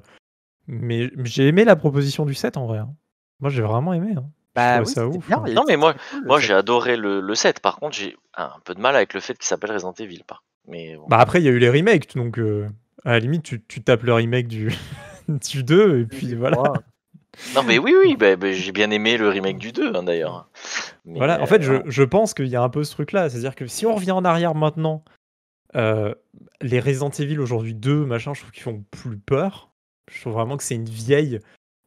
mais 0.67 1.11
j'ai 1.25 1.49
aimé 1.49 1.65
la 1.65 1.77
proposition 1.77 2.25
du 2.27 2.35
7 2.35 2.57
en 2.57 2.67
vrai. 2.67 2.79
hein. 2.79 2.91
Moi, 3.41 3.51
j'ai 3.51 3.63
vraiment 3.63 3.93
aimé. 3.95 4.15
hein. 4.17 4.25
Bah 4.55 4.81
oui, 4.81 4.87
ça 4.87 5.07
ouf. 5.07 5.25
bien, 5.29 5.39
hein. 5.47 5.53
Non, 5.55 5.63
mais 5.69 5.77
moi 5.77 5.95
cool 6.11 6.25
moi 6.27 6.39
7. 6.41 6.49
j'ai 6.49 6.55
adoré 6.55 6.97
le 6.97 7.21
le 7.21 7.35
7. 7.37 7.61
Par 7.61 7.77
contre, 7.77 7.97
j'ai 7.97 8.17
un 8.37 8.51
peu 8.65 8.75
de 8.75 8.81
mal 8.81 8.97
avec 8.97 9.15
le 9.15 9.21
fait 9.21 9.35
qu'il 9.35 9.45
s'appelle 9.47 9.71
Resident 9.71 9.93
Evil, 9.99 10.23
mais 10.67 10.97
bon. 10.97 11.07
Bah 11.09 11.19
après, 11.19 11.41
il 11.41 11.45
y 11.45 11.49
a 11.49 11.53
eu 11.53 11.59
les 11.61 11.71
remakes, 11.71 12.17
donc 12.17 12.39
euh, 12.39 12.67
à 13.05 13.13
la 13.13 13.19
limite, 13.21 13.45
tu, 13.45 13.63
tu 13.69 13.83
tapes 13.83 14.03
le 14.03 14.15
remake 14.15 14.49
du, 14.49 14.73
du 15.29 15.63
2 15.63 16.01
et 16.01 16.05
puis 16.07 16.35
voilà. 16.35 16.57
3. 16.57 16.75
Non, 17.55 17.63
mais 17.63 17.79
oui, 17.79 17.95
oui, 18.03 18.17
bah 18.17 18.35
bah, 18.35 18.51
j'ai 18.51 18.73
bien 18.73 18.91
aimé 18.91 19.17
le 19.17 19.29
remake 19.29 19.59
du 19.59 19.71
2, 19.71 19.95
hein, 19.95 20.03
d'ailleurs. 20.03 20.49
Voilà, 21.05 21.41
en 21.41 21.47
fait, 21.47 21.63
je, 21.63 21.73
voilà. 21.75 21.85
je 21.87 22.03
pense 22.03 22.35
qu'il 22.35 22.49
y 22.49 22.57
a 22.57 22.63
un 22.63 22.69
peu 22.69 22.83
ce 22.83 22.91
truc-là. 22.93 23.31
C'est-à-dire 23.31 23.55
que 23.55 23.67
si 23.69 23.87
on 23.87 23.95
revient 23.95 24.11
en 24.11 24.25
arrière 24.25 24.57
maintenant, 24.57 25.05
euh, 25.77 26.15
les 26.61 26.81
Resident 26.81 27.11
Evil 27.11 27.39
aujourd'hui 27.41 27.75
2, 27.75 28.05
machin, 28.05 28.35
je 28.35 28.41
trouve 28.41 28.53
qu'ils 28.53 28.63
font 28.63 28.85
plus 28.91 29.19
peur. 29.19 29.71
Je 30.11 30.21
trouve 30.21 30.35
vraiment 30.35 30.57
que 30.57 30.65
c'est 30.65 30.75
une 30.75 30.89
vieille. 30.89 31.41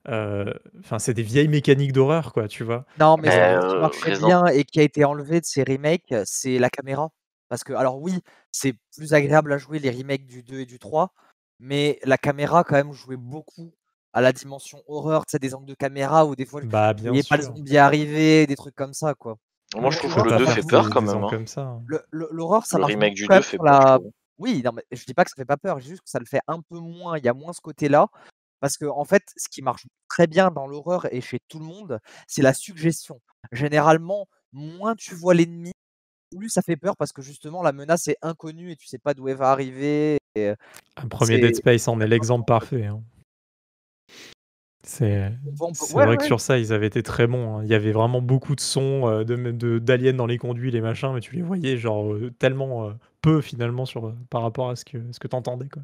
euh, 0.07 0.53
Enfin, 0.79 0.99
c'est 0.99 1.13
des 1.13 1.23
vieilles 1.23 1.47
mécaniques 1.47 1.93
d'horreur, 1.93 2.33
quoi, 2.33 2.47
tu 2.47 2.63
vois. 2.63 2.85
Non, 2.99 3.17
mais 3.17 3.29
ce 3.31 3.73
qui 3.73 3.79
marchait 3.79 4.09
Resident 4.11 4.27
bien 4.43 4.45
et 4.47 4.63
qui 4.63 4.79
a 4.79 4.83
été 4.83 5.03
enlevé 5.05 5.39
de 5.41 5.45
ces 5.45 5.63
remakes, 5.63 6.13
c'est 6.25 6.59
la 6.59 6.69
caméra. 6.69 7.09
Parce 7.49 7.63
que 7.63 7.73
alors 7.73 7.99
oui, 7.99 8.13
c'est 8.51 8.73
plus 8.95 9.13
agréable 9.13 9.51
à 9.51 9.57
jouer 9.57 9.79
les 9.79 9.89
remakes 9.89 10.25
du 10.25 10.41
2 10.43 10.59
et 10.61 10.65
du 10.65 10.79
3, 10.79 11.13
mais 11.59 11.99
la 12.03 12.17
caméra 12.17 12.63
quand 12.63 12.75
même 12.75 12.93
jouait 12.93 13.17
beaucoup 13.17 13.73
à 14.13 14.21
la 14.21 14.31
dimension 14.33 14.81
horreur, 14.87 15.25
tu 15.25 15.31
sais, 15.31 15.39
des 15.39 15.53
angles 15.55 15.65
de 15.67 15.73
caméra 15.73 16.25
où 16.25 16.35
des 16.35 16.45
fois, 16.45 16.61
Bah, 16.63 16.93
bien 16.93 17.09
voyais 17.11 17.23
pas 17.23 17.37
le 17.37 17.43
sûr. 17.43 17.53
zombie 17.53 17.77
arriver, 17.77 18.45
des 18.47 18.55
trucs 18.55 18.75
comme 18.75 18.93
ça, 18.93 19.13
quoi. 19.15 19.37
Moi, 19.75 19.91
je 19.91 19.97
trouve 19.99 20.15
que 20.15 20.21
le 20.21 20.29
t'as 20.31 20.37
2 20.37 20.45
ça 20.45 20.55
fait 20.55 20.67
peur 20.67 20.89
quand 20.89 21.01
même, 21.01 21.23
hein. 21.23 21.27
comme 21.29 21.47
ça. 21.47 21.61
hein. 21.61 21.83
Le 21.87 22.03
le 22.11 22.27
l'horreur, 22.31 22.65
ça 22.65 22.77
Le 22.77 22.81
marche 22.81 22.91
remake 22.93 23.11
beaucoup 23.11 23.15
du 23.15 23.27
quand 23.27 23.33
2 23.33 23.39
même 23.39 23.43
fait 23.43 23.57
peur, 23.57 23.99
oui, 24.37 24.61
non, 24.65 24.71
mais 24.73 24.83
je 24.91 25.05
dis 25.05 25.13
pas 25.13 25.23
que 25.23 25.29
ça 25.29 25.35
fait 25.35 25.45
pas 25.45 25.57
peur, 25.57 25.79
je 25.79 25.83
dis 25.83 25.89
juste 25.91 26.01
que 26.03 26.09
ça 26.09 26.19
le 26.19 26.25
fait 26.25 26.41
un 26.47 26.61
peu 26.61 26.79
moins, 26.79 27.17
il 27.17 27.23
y 27.23 27.29
a 27.29 27.33
moins 27.33 27.53
ce 27.53 27.61
côté-là. 27.61 28.07
Parce 28.59 28.77
qu'en 28.77 29.05
fait, 29.05 29.23
ce 29.37 29.49
qui 29.49 29.61
marche 29.61 29.87
très 30.07 30.27
bien 30.27 30.51
dans 30.51 30.67
l'horreur 30.67 31.11
et 31.13 31.21
chez 31.21 31.39
tout 31.47 31.57
le 31.59 31.65
monde, 31.65 31.99
c'est 32.27 32.41
la 32.43 32.53
suggestion. 32.53 33.19
Généralement, 33.51 34.27
moins 34.51 34.95
tu 34.95 35.15
vois 35.15 35.33
l'ennemi, 35.33 35.71
plus 36.35 36.49
ça 36.49 36.61
fait 36.61 36.75
peur 36.77 36.95
parce 36.97 37.11
que 37.11 37.21
justement 37.21 37.61
la 37.63 37.71
menace 37.71 38.07
est 38.07 38.17
inconnue 38.21 38.71
et 38.71 38.75
tu 38.75 38.87
sais 38.87 38.99
pas 38.99 39.13
d'où 39.13 39.27
elle 39.27 39.37
va 39.37 39.51
arriver 39.51 40.17
et 40.35 40.53
Un 40.95 41.07
premier 41.07 41.39
Dead 41.39 41.55
Space 41.55 41.87
en 41.87 41.99
est 42.01 42.07
l'exemple 42.07 42.51
en 42.53 42.59
fait. 42.59 42.67
parfait. 42.69 42.85
hein. 42.85 43.01
C'est 44.83 45.31
ouais, 45.93 46.05
vrai 46.05 46.17
que 46.17 46.23
sur 46.25 46.39
ça, 46.39 46.57
ils 46.57 46.73
avaient 46.73 46.87
été 46.87 47.03
très 47.03 47.27
bons. 47.27 47.57
hein. 47.57 47.63
Il 47.63 47.69
y 47.69 47.75
avait 47.75 47.91
vraiment 47.91 48.21
beaucoup 48.21 48.55
de 48.55 48.61
sons 48.61 49.07
euh, 49.07 49.23
de 49.23 49.79
d'aliens 49.79 50.13
dans 50.13 50.25
les 50.25 50.39
conduits, 50.39 50.71
les 50.71 50.81
machins, 50.81 51.11
mais 51.13 51.21
tu 51.21 51.35
les 51.35 51.43
voyais 51.43 51.77
genre 51.77 52.11
euh, 52.13 52.31
tellement 52.39 52.87
euh, 52.87 52.93
peu 53.21 53.41
finalement 53.41 53.85
sur, 53.85 54.15
par 54.29 54.41
rapport 54.41 54.69
à 54.71 54.75
ce 54.75 54.83
que, 54.83 54.97
ce 55.11 55.19
que 55.19 55.27
t'entendais. 55.27 55.69
quoi. 55.69 55.83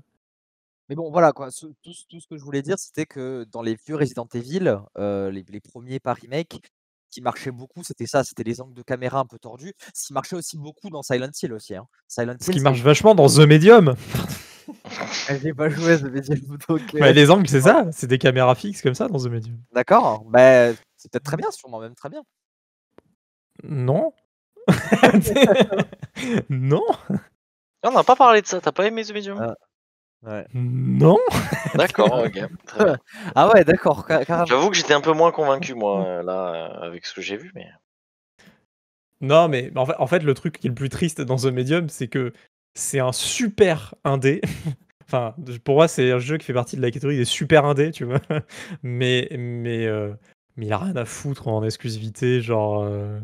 Mais 0.90 0.96
bon, 0.96 1.12
voilà 1.12 1.32
quoi, 1.32 1.52
ce 1.52 1.68
tout 1.84 1.94
ce 1.94 2.06
tout 2.10 2.20
ce 2.20 2.28
que 2.28 2.38
je 2.38 2.44
voulais 2.44 2.62
dire, 2.64 2.80
c'était 2.80 3.06
que 3.06 3.46
dans 3.52 3.62
les 3.62 3.76
vieux 3.86 3.98
Resident 3.98 4.28
Evil, 4.34 4.80
les 4.98 5.44
les 5.48 5.60
1ers 5.60 6.00
pas 6.00 6.14
remake, 6.14 6.62
ce 7.10 7.12
qui 7.12 7.22
marchait 7.22 7.52
beaucoup, 7.52 7.84
c'était 7.84 8.08
ça, 8.08 8.24
c'était 8.24 8.44
les 8.44 8.62
angles 8.62 8.74
de 8.74 8.82
caméra 8.82 9.20
un 9.20 9.26
peu 9.26 9.38
tordus. 9.38 9.74
Ce 9.94 10.08
qui 10.08 10.14
marchait 10.14 10.36
aussi 10.36 10.58
beaucoup 10.58 10.90
dans 10.90 11.04
Silent 11.04 11.30
Hill 11.42 11.54
aussi, 11.54 11.76
hein. 11.76 11.86
Silent 12.08 12.36
Ce 12.42 12.48
Hill, 12.48 12.54
qui 12.54 12.60
ça 12.60 12.64
marche 12.64 12.82
vachement 12.82 13.16
dans 13.16 13.28
The 13.28 13.40
Medium. 13.40 13.96
J'ai 15.42 15.54
pas 15.54 15.70
joué 15.70 15.94
à 15.94 15.98
The 15.98 16.04
Medium 16.04 16.58
donc 16.68 16.82
Bah, 16.94 17.12
les 17.12 17.32
angles, 17.32 17.48
c'est 17.48 17.62
ça, 17.62 17.86
c'est 17.92 18.08
des 18.08 18.18
caméras 18.18 18.56
fixes 18.56 18.82
comme 18.82 18.96
ça 18.96 19.08
dans 19.08 19.20
The 19.20 19.28
Medium. 19.28 19.58
D'accord, 19.74 20.24
bah, 20.26 20.74
c'est 20.96 21.12
peut-être 21.12 21.24
très 21.26 21.38
bien, 21.38 21.52
sûrement 21.52 21.80
même 21.80 21.96
très 21.96 22.10
bien. 22.10 22.24
Non 23.64 24.14
Non 26.50 26.84
on 27.84 27.92
n'a 27.92 28.04
pas 28.04 28.16
parlé 28.16 28.42
de 28.42 28.48
ça, 28.48 28.60
tu 28.60 28.68
as 28.68 28.72
pas 28.72 28.86
aimé 28.86 29.04
The 29.04 29.14
Medium? 29.14 29.40
Ah. 29.42 29.56
Ouais. 30.24 30.46
Non 30.54 31.18
D'accord, 31.76 32.26
OK. 32.26 32.40
Ah 33.36 33.50
ouais, 33.54 33.64
d'accord. 33.64 34.08
J'avoue 34.48 34.70
que 34.70 34.76
j'étais 34.76 34.94
un 34.94 35.02
peu 35.02 35.14
moins 35.14 35.32
convaincu 35.32 35.74
moi, 35.76 36.24
là, 36.24 36.66
avec 36.82 37.06
ce 37.06 37.14
que 37.14 37.22
j'ai 37.22 37.38
vu, 37.38 37.52
mais 37.56 37.68
Non, 39.22 39.48
mais 39.48 39.72
en 39.76 39.86
fait, 39.86 39.96
en 40.00 40.08
fait, 40.08 40.20
le 40.20 40.34
truc 40.34 40.60
qui 40.60 40.68
est 40.68 40.70
le 40.70 40.76
plus 40.76 40.90
triste 40.90 41.22
dans 41.22 41.38
The 41.38 41.46
Medium, 41.46 41.88
c'est 41.90 42.08
que 42.08 42.34
c'est 42.78 43.00
un 43.00 43.12
super 43.12 43.96
indé. 44.04 44.42
enfin, 45.08 45.36
pour 45.64 45.76
moi, 45.76 45.88
c'est 45.88 46.12
un 46.12 46.20
jeu 46.20 46.38
qui 46.38 46.46
fait 46.46 46.54
partie 46.54 46.76
de 46.78 46.82
la 46.82 46.92
catégorie 46.92 47.18
des 47.18 47.26
super 47.26 47.66
indés, 47.66 47.92
tu 47.92 48.06
vois. 48.06 48.22
mais, 48.84 49.30
mais, 49.38 49.86
euh, 49.88 50.14
mais 50.58 50.68
il 50.68 50.74
a 50.74 50.78
rien 50.80 50.96
à 50.96 51.06
foutre 51.06 51.48
en 51.48 51.64
exclusivité, 51.64 52.42
genre. 52.42 52.84
euh, 52.84 53.20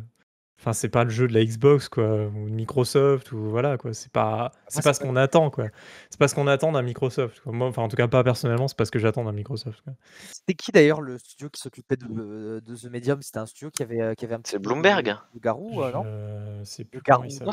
Enfin, 0.63 0.71
c'est 0.71 0.87
pas 0.87 1.03
le 1.03 1.09
jeu 1.09 1.27
de 1.27 1.33
la 1.33 1.43
Xbox, 1.43 1.89
quoi, 1.89 2.05
ou 2.27 2.47
de 2.49 2.53
Microsoft, 2.55 3.33
ou 3.33 3.49
voilà, 3.49 3.77
quoi. 3.77 3.93
C'est 3.93 4.09
pas, 4.13 4.53
c'est 4.69 4.81
pas 4.81 4.93
c'est 4.93 5.01
ce 5.01 5.05
qu'on 5.05 5.17
attend, 5.17 5.49
quoi. 5.49 5.65
C'est 6.09 6.17
pas 6.17 6.29
ce 6.29 6.35
qu'on 6.35 6.47
attend 6.47 6.71
d'un 6.71 6.81
Microsoft. 6.81 7.41
quoi. 7.41 7.51
Moi, 7.51 7.67
enfin, 7.67 7.81
en 7.81 7.89
tout 7.89 7.97
cas, 7.97 8.07
pas 8.07 8.23
personnellement, 8.23 8.69
c'est 8.69 8.77
pas 8.77 8.85
ce 8.85 8.91
que 8.91 8.97
j'attends 8.97 9.25
d'un 9.25 9.33
Microsoft. 9.33 9.83
C'était 10.31 10.53
qui 10.53 10.71
d'ailleurs 10.71 11.01
le 11.01 11.17
studio 11.17 11.49
qui 11.49 11.59
s'occupait 11.59 11.97
de, 11.97 12.61
de 12.65 12.75
The 12.77 12.85
Medium? 12.89 13.21
C'était 13.21 13.39
un 13.39 13.45
studio 13.45 13.71
qui 13.71 13.83
avait, 13.83 14.01
euh, 14.01 14.13
qui 14.13 14.23
avait 14.23 14.35
un 14.35 14.39
petit 14.39 14.51
C'est 14.51 14.57
peu 14.59 14.69
Bloomberg. 14.69 15.05
De, 15.05 15.11
de 15.37 15.43
Garou, 15.43 15.83
euh, 15.83 15.91
non 15.91 16.03
De 16.03 16.83
plus 16.83 17.01
Garou, 17.01 17.23
non, 17.41 17.51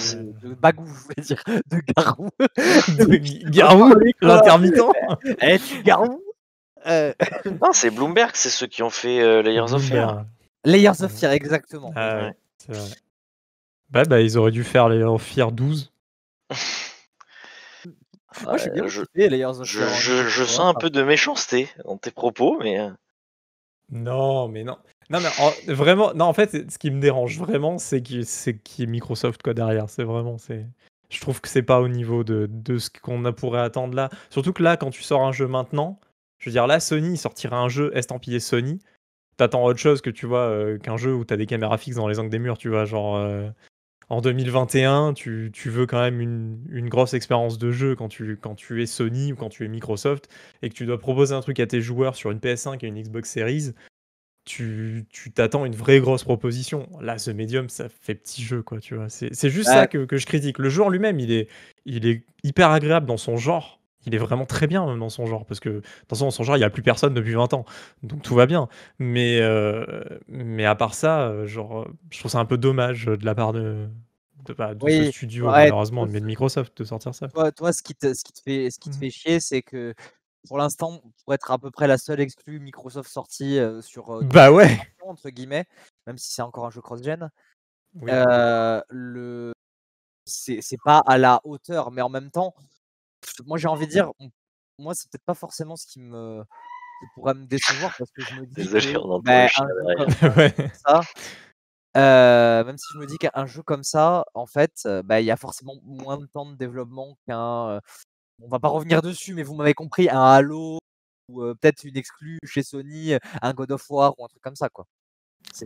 de, 0.48 0.54
Bagou, 0.54 0.86
je 0.86 0.92
voulais 0.92 1.22
dire. 1.22 1.42
De 1.66 1.80
Garou. 1.96 2.28
De 2.38 3.50
Garou, 3.50 3.92
l'intermittent. 4.20 4.80
Eh, 5.42 5.58
tu 5.58 5.82
Garou 5.82 6.22
Euh, 6.86 7.12
Non, 7.60 7.72
c'est 7.72 7.90
Bloomberg, 7.90 8.30
c'est 8.34 8.50
ceux 8.50 8.68
qui 8.68 8.84
ont 8.84 8.90
fait 8.90 9.20
euh, 9.20 9.42
Layers 9.42 9.72
of 9.74 9.82
Fear. 9.82 10.24
Layers 10.64 11.02
of 11.02 11.10
Fear, 11.12 11.32
exactement. 11.32 11.92
Ah 11.96 12.16
Ouais. 12.18 12.32
C'est 12.60 12.72
vrai. 12.72 12.88
Bah, 13.90 14.04
bah, 14.04 14.20
ils 14.20 14.38
auraient 14.38 14.50
dû 14.52 14.64
faire 14.64 14.88
les 14.88 15.04
Fear 15.18 15.52
12. 15.52 15.92
Moi, 18.44 18.56
j'ai 18.56 18.66
Ouais, 18.66 18.74
bien 18.74 18.86
je, 18.86 19.02
kiffé 19.02 19.28
Layers 19.28 19.46
of 19.60 19.64
je, 19.64 19.78
Fear. 19.78 19.88
hein, 19.88 19.96
je, 20.00 20.28
je 20.28 20.42
tu 20.44 20.48
sens 20.50 20.74
un 20.76 20.78
peu 20.78 20.90
de 20.90 21.02
méchanceté 21.02 21.68
dans 21.84 21.96
tes 21.96 22.10
propos, 22.10 22.58
mais 22.60 22.78
euh, 22.78 22.90
Non, 23.90 24.48
mais 24.48 24.62
non. 24.64 24.78
Non, 25.10 25.18
mais 25.20 25.28
en- 25.40 25.72
vraiment, 25.74 26.14
non, 26.14 26.26
en 26.26 26.32
fait, 26.32 26.70
ce 26.70 26.78
qui 26.78 26.90
me 26.92 27.00
dérange 27.00 27.38
vraiment, 27.38 27.78
c'est 27.78 28.00
qu'il 28.02 28.24
c'est 28.24 28.56
qu'il 28.58 28.84
y 28.84 28.88
ait 28.88 28.90
Microsoft 28.90 29.42
quoi 29.42 29.54
derrière. 29.54 29.90
C'est 29.90 30.04
vraiment, 30.04 30.38
c'est. 30.38 30.66
Je 31.10 31.20
trouve 31.20 31.40
que 31.40 31.48
c'est 31.48 31.64
pas 31.64 31.80
au 31.80 31.88
niveau 31.88 32.22
de, 32.22 32.46
de 32.48 32.78
ce 32.78 32.88
qu'on 32.90 33.24
a- 33.24 33.32
pourrait 33.32 33.60
attendre 33.62 33.94
là. 33.96 34.10
Surtout 34.30 34.52
que 34.52 34.62
là, 34.62 34.76
quand 34.76 34.90
tu 34.90 35.02
sors 35.02 35.22
un 35.22 35.32
jeu 35.32 35.48
maintenant, 35.48 35.98
je 36.38 36.48
veux 36.48 36.52
dire, 36.52 36.68
là, 36.68 36.78
Sony 36.78 37.16
sortira 37.16 37.58
un 37.58 37.68
jeu 37.68 37.90
estampillé 37.96 38.38
Sony. 38.38 38.78
T'attends 39.40 39.64
autre 39.64 39.78
chose 39.78 40.02
que 40.02 40.10
tu 40.10 40.26
vois 40.26 40.40
euh, 40.50 40.76
qu'un 40.78 40.98
jeu 40.98 41.14
où 41.14 41.24
t'as 41.24 41.36
des 41.38 41.46
caméras 41.46 41.78
fixes 41.78 41.96
dans 41.96 42.08
les 42.08 42.18
angles 42.18 42.28
des 42.28 42.38
murs, 42.38 42.58
tu 42.58 42.68
vois, 42.68 42.84
genre. 42.84 43.16
euh, 43.16 43.48
en 44.10 44.20
2021, 44.20 45.14
tu, 45.14 45.50
tu 45.52 45.70
veux 45.70 45.86
quand 45.86 46.00
même 46.00 46.20
une, 46.20 46.58
une 46.70 46.88
grosse 46.90 47.14
expérience 47.14 47.58
de 47.58 47.70
jeu 47.70 47.94
quand 47.96 48.08
tu, 48.08 48.36
quand 48.36 48.54
tu 48.56 48.82
es 48.82 48.86
Sony 48.86 49.32
ou 49.32 49.36
quand 49.36 49.48
tu 49.48 49.64
es 49.64 49.68
Microsoft 49.68 50.28
et 50.62 50.68
que 50.68 50.74
tu 50.74 50.84
dois 50.84 50.98
proposer 50.98 51.34
un 51.34 51.40
truc 51.40 51.58
à 51.60 51.66
tes 51.66 51.80
joueurs 51.80 52.16
sur 52.16 52.30
une 52.32 52.38
PS5 52.38 52.84
et 52.84 52.88
une 52.88 53.00
Xbox 53.00 53.30
Series, 53.30 53.72
tu 54.44 55.04
tu 55.10 55.30
t'attends 55.30 55.64
une 55.64 55.74
vraie 55.76 56.00
grosse 56.00 56.24
proposition. 56.24 56.88
Là, 57.00 57.16
The 57.16 57.28
Medium, 57.28 57.68
ça 57.68 57.88
fait 57.88 58.14
petit 58.16 58.42
jeu, 58.42 58.62
quoi, 58.62 58.80
tu 58.80 58.94
vois. 58.94 59.08
C'est 59.08 59.32
c'est 59.34 59.48
juste 59.50 59.68
Ouais. 59.68 59.74
ça 59.74 59.86
que, 59.86 60.04
que 60.04 60.16
je 60.16 60.26
critique. 60.26 60.58
Le 60.58 60.68
jeu 60.70 60.82
en 60.82 60.88
lui-même, 60.88 61.20
il 61.20 61.30
est, 61.32 61.48
il 61.86 62.06
est 62.06 62.24
hyper 62.42 62.70
agréable 62.70 63.06
dans 63.06 63.16
son 63.16 63.36
genre. 63.36 63.79
Il 64.06 64.14
est 64.14 64.18
vraiment 64.18 64.46
très 64.46 64.66
bien 64.66 64.86
même 64.86 64.98
dans 64.98 65.10
son 65.10 65.26
genre, 65.26 65.44
parce 65.46 65.60
que 65.60 65.68
de 65.68 65.80
toute 65.80 66.08
façon, 66.08 66.26
dans 66.26 66.30
son 66.30 66.42
genre, 66.44 66.56
il 66.56 66.60
n'y 66.60 66.64
a 66.64 66.70
plus 66.70 66.82
personne 66.82 67.12
depuis 67.14 67.34
20 67.34 67.52
ans. 67.54 67.64
Donc 68.02 68.22
tout 68.22 68.34
va 68.34 68.46
bien. 68.46 68.68
Mais, 68.98 69.40
euh, 69.40 69.84
mais 70.28 70.64
à 70.64 70.74
part 70.74 70.94
ça, 70.94 71.22
euh, 71.28 71.46
genre, 71.46 71.86
je 72.10 72.18
trouve 72.18 72.30
ça 72.30 72.38
un 72.38 72.46
peu 72.46 72.56
dommage 72.58 73.06
de 73.06 73.24
la 73.26 73.34
part 73.34 73.52
de, 73.52 73.88
de, 74.46 74.54
bah, 74.54 74.74
de 74.74 74.88
Oui, 74.88 74.90
ce 74.90 75.04
studio, 75.04 75.52
ouais, 75.52 75.54
malheureusement, 75.54 76.06
mais 76.06 76.20
de 76.20 76.24
Microsoft, 76.26 76.78
de 76.78 76.84
sortir 76.84 77.14
ça. 77.14 77.30
Toi, 77.32 77.52
toi, 77.52 77.72
ce 77.72 77.82
qui 77.82 77.94
te, 77.94 78.12
ce 78.14 78.24
qui 78.24 78.32
te 78.32 78.40
fait, 78.40 78.70
ce 78.70 78.78
qui 78.78 78.90
te 78.90 78.96
Mhm. 78.96 78.98
fait 78.98 79.10
chier, 79.10 79.40
c'est 79.40 79.62
que 79.62 79.94
pour 80.48 80.58
l'instant, 80.58 81.00
pour 81.24 81.34
être 81.34 81.50
à 81.50 81.58
peu 81.58 81.70
près 81.70 81.86
la 81.86 81.98
seule 81.98 82.20
exclue 82.20 82.60
Microsoft 82.60 83.10
sortie 83.10 83.58
euh, 83.58 83.80
sur 83.82 84.14
euh, 84.14 84.24
Bah 84.32 84.50
ouais 84.50 84.78
entre 85.06 85.30
guillemets, 85.30 85.66
même 86.06 86.18
si 86.18 86.32
c'est 86.32 86.42
encore 86.42 86.66
un 86.66 86.70
jeu 86.70 86.80
cross-gen, 86.82 87.30
Oui. 87.94 88.12
le 88.90 89.52
c'est 90.26 90.60
pas 90.84 91.02
à 91.06 91.18
la 91.18 91.40
hauteur, 91.44 91.90
mais 91.90 92.02
en 92.02 92.08
même 92.08 92.30
temps, 92.30 92.54
moi 93.46 93.58
j'ai 93.58 93.68
envie 93.68 93.86
de 93.86 93.92
dire, 93.92 94.12
moi 94.78 94.94
c'est 94.94 95.10
peut-être 95.10 95.24
pas 95.24 95.34
forcément 95.34 95.76
ce 95.76 95.86
qui 95.86 96.00
me 96.00 96.42
qui 97.00 97.06
pourrait 97.14 97.34
me 97.34 97.46
décevoir 97.46 97.94
parce 97.98 98.10
que 98.10 98.22
je 98.22 98.34
me 98.34 98.46
dis 98.46 98.54
Désolé, 98.54 98.92
que, 98.92 98.98
on 98.98 99.10
entend 99.12 99.22
bah, 99.22 99.46
un 99.56 100.28
ouais. 100.36 100.52
comme 100.52 100.68
ça, 100.74 101.00
euh, 101.96 102.64
même 102.64 102.78
si 102.78 102.86
je 102.94 102.98
me 102.98 103.06
dis 103.06 103.18
qu'un 103.18 103.46
jeu 103.46 103.62
comme 103.62 103.82
ça, 103.82 104.24
en 104.34 104.46
fait, 104.46 104.72
euh, 104.86 105.02
bah, 105.02 105.20
il 105.20 105.24
y 105.24 105.30
a 105.30 105.36
forcément 105.36 105.74
moins 105.82 106.18
de 106.18 106.26
temps 106.26 106.46
de 106.46 106.56
développement 106.56 107.16
qu'un. 107.26 107.70
euh, 107.70 107.80
on 108.42 108.48
va 108.48 108.58
pas 108.58 108.68
revenir 108.68 109.02
dessus, 109.02 109.34
mais 109.34 109.42
vous 109.42 109.54
m'avez 109.54 109.74
compris, 109.74 110.08
un 110.08 110.22
Halo 110.22 110.78
ou 111.28 111.42
euh, 111.42 111.54
peut-être 111.54 111.84
une 111.84 111.96
exclue 111.96 112.38
chez 112.44 112.62
Sony, 112.62 113.14
un 113.42 113.52
God 113.54 113.72
of 113.72 113.84
War 113.90 114.14
ou 114.18 114.24
un 114.24 114.28
truc 114.28 114.42
comme 114.42 114.56
ça, 114.56 114.68
quoi. 114.68 114.86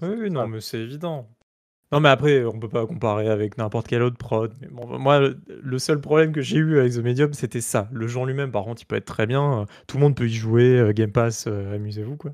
Oui, 0.02 0.30
non, 0.30 0.48
mais 0.48 0.60
c'est 0.60 0.78
évident. 0.78 1.28
Non, 1.94 2.00
mais 2.00 2.08
après, 2.08 2.44
on 2.44 2.58
peut 2.58 2.68
pas 2.68 2.84
comparer 2.88 3.28
avec 3.28 3.56
n'importe 3.56 3.86
quel 3.86 4.02
autre 4.02 4.16
prod. 4.16 4.52
Mais 4.60 4.66
bon, 4.66 4.98
moi, 4.98 5.20
le- 5.46 5.78
seul 5.78 6.00
problème 6.00 6.32
que 6.32 6.40
j'ai 6.40 6.56
eu 6.56 6.80
avec 6.80 6.92
The 6.92 6.98
Medium, 6.98 7.32
c'était 7.34 7.60
ça. 7.60 7.88
Le 7.92 8.08
jeu 8.08 8.18
en 8.18 8.24
lui-même, 8.24 8.50
par 8.50 8.64
contre, 8.64 8.82
il 8.82 8.86
peut 8.86 8.96
être 8.96 9.04
très 9.04 9.26
bien. 9.28 9.60
euh, 9.60 9.64
Tout 9.86 9.98
le 9.98 10.02
monde 10.02 10.16
peut 10.16 10.26
y 10.26 10.34
jouer. 10.34 10.76
euh, 10.76 10.92
Game 10.92 11.12
Pass, 11.12 11.46
euh, 11.46 11.76
amusez-vous, 11.76 12.16
quoi. 12.16 12.32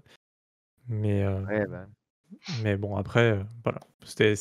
Mais, 0.89 1.23
euh, 1.25 1.43
Ouais, 1.45 1.67
bah, 1.67 1.85
mais 2.63 2.79
bon, 2.79 2.97
après, 2.97 3.33
euh, 3.33 3.43
voilà. 3.65 3.81
C'était 4.03 4.35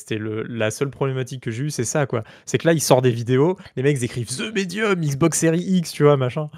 la 0.47 0.71
seule 0.71 0.89
problématique 0.89 1.43
que 1.43 1.51
j'ai 1.51 1.65
eue, 1.65 1.69
c'est 1.69 1.83
ça, 1.83 2.05
quoi. 2.05 2.23
C'est 2.45 2.57
que 2.57 2.65
là, 2.65 2.71
ils 2.71 2.79
sortent 2.79 3.03
des 3.03 3.11
vidéos, 3.11 3.57
les 3.75 3.83
mecs 3.83 4.01
écrivent 4.01 4.29
The 4.29 4.55
Medium, 4.55 5.01
Xbox 5.01 5.37
Series 5.37 5.59
X, 5.59 5.91
tu 5.91 6.03
vois, 6.03 6.15
machin. 6.15 6.49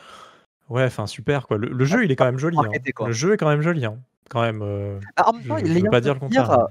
Ouais, 0.70 0.84
enfin, 0.86 1.08
super, 1.08 1.48
quoi. 1.48 1.58
Le, 1.58 1.68
le 1.70 1.86
jeu, 1.86 2.06
il 2.06 2.12
est 2.12 2.15
quand 2.15 2.25
même 2.25 2.38
joli. 2.38 2.58
hein. 2.58 2.70
Le 3.08 3.12
jeu 3.12 3.34
est 3.34 3.38
quand 3.38 3.50
même 3.50 3.62
joli, 3.62 3.86
hein. 3.86 3.98
Quand 4.30 4.44
même. 4.44 4.62
Ah, 5.15 5.30
en 5.30 5.34
même 5.34 5.41
je, 5.41 5.50
temps, 5.50 5.58
je 5.65 5.74
veux 5.80 5.89
pas 5.89 6.00
dire 6.01 6.13
le 6.13 6.20
contraire. 6.20 6.68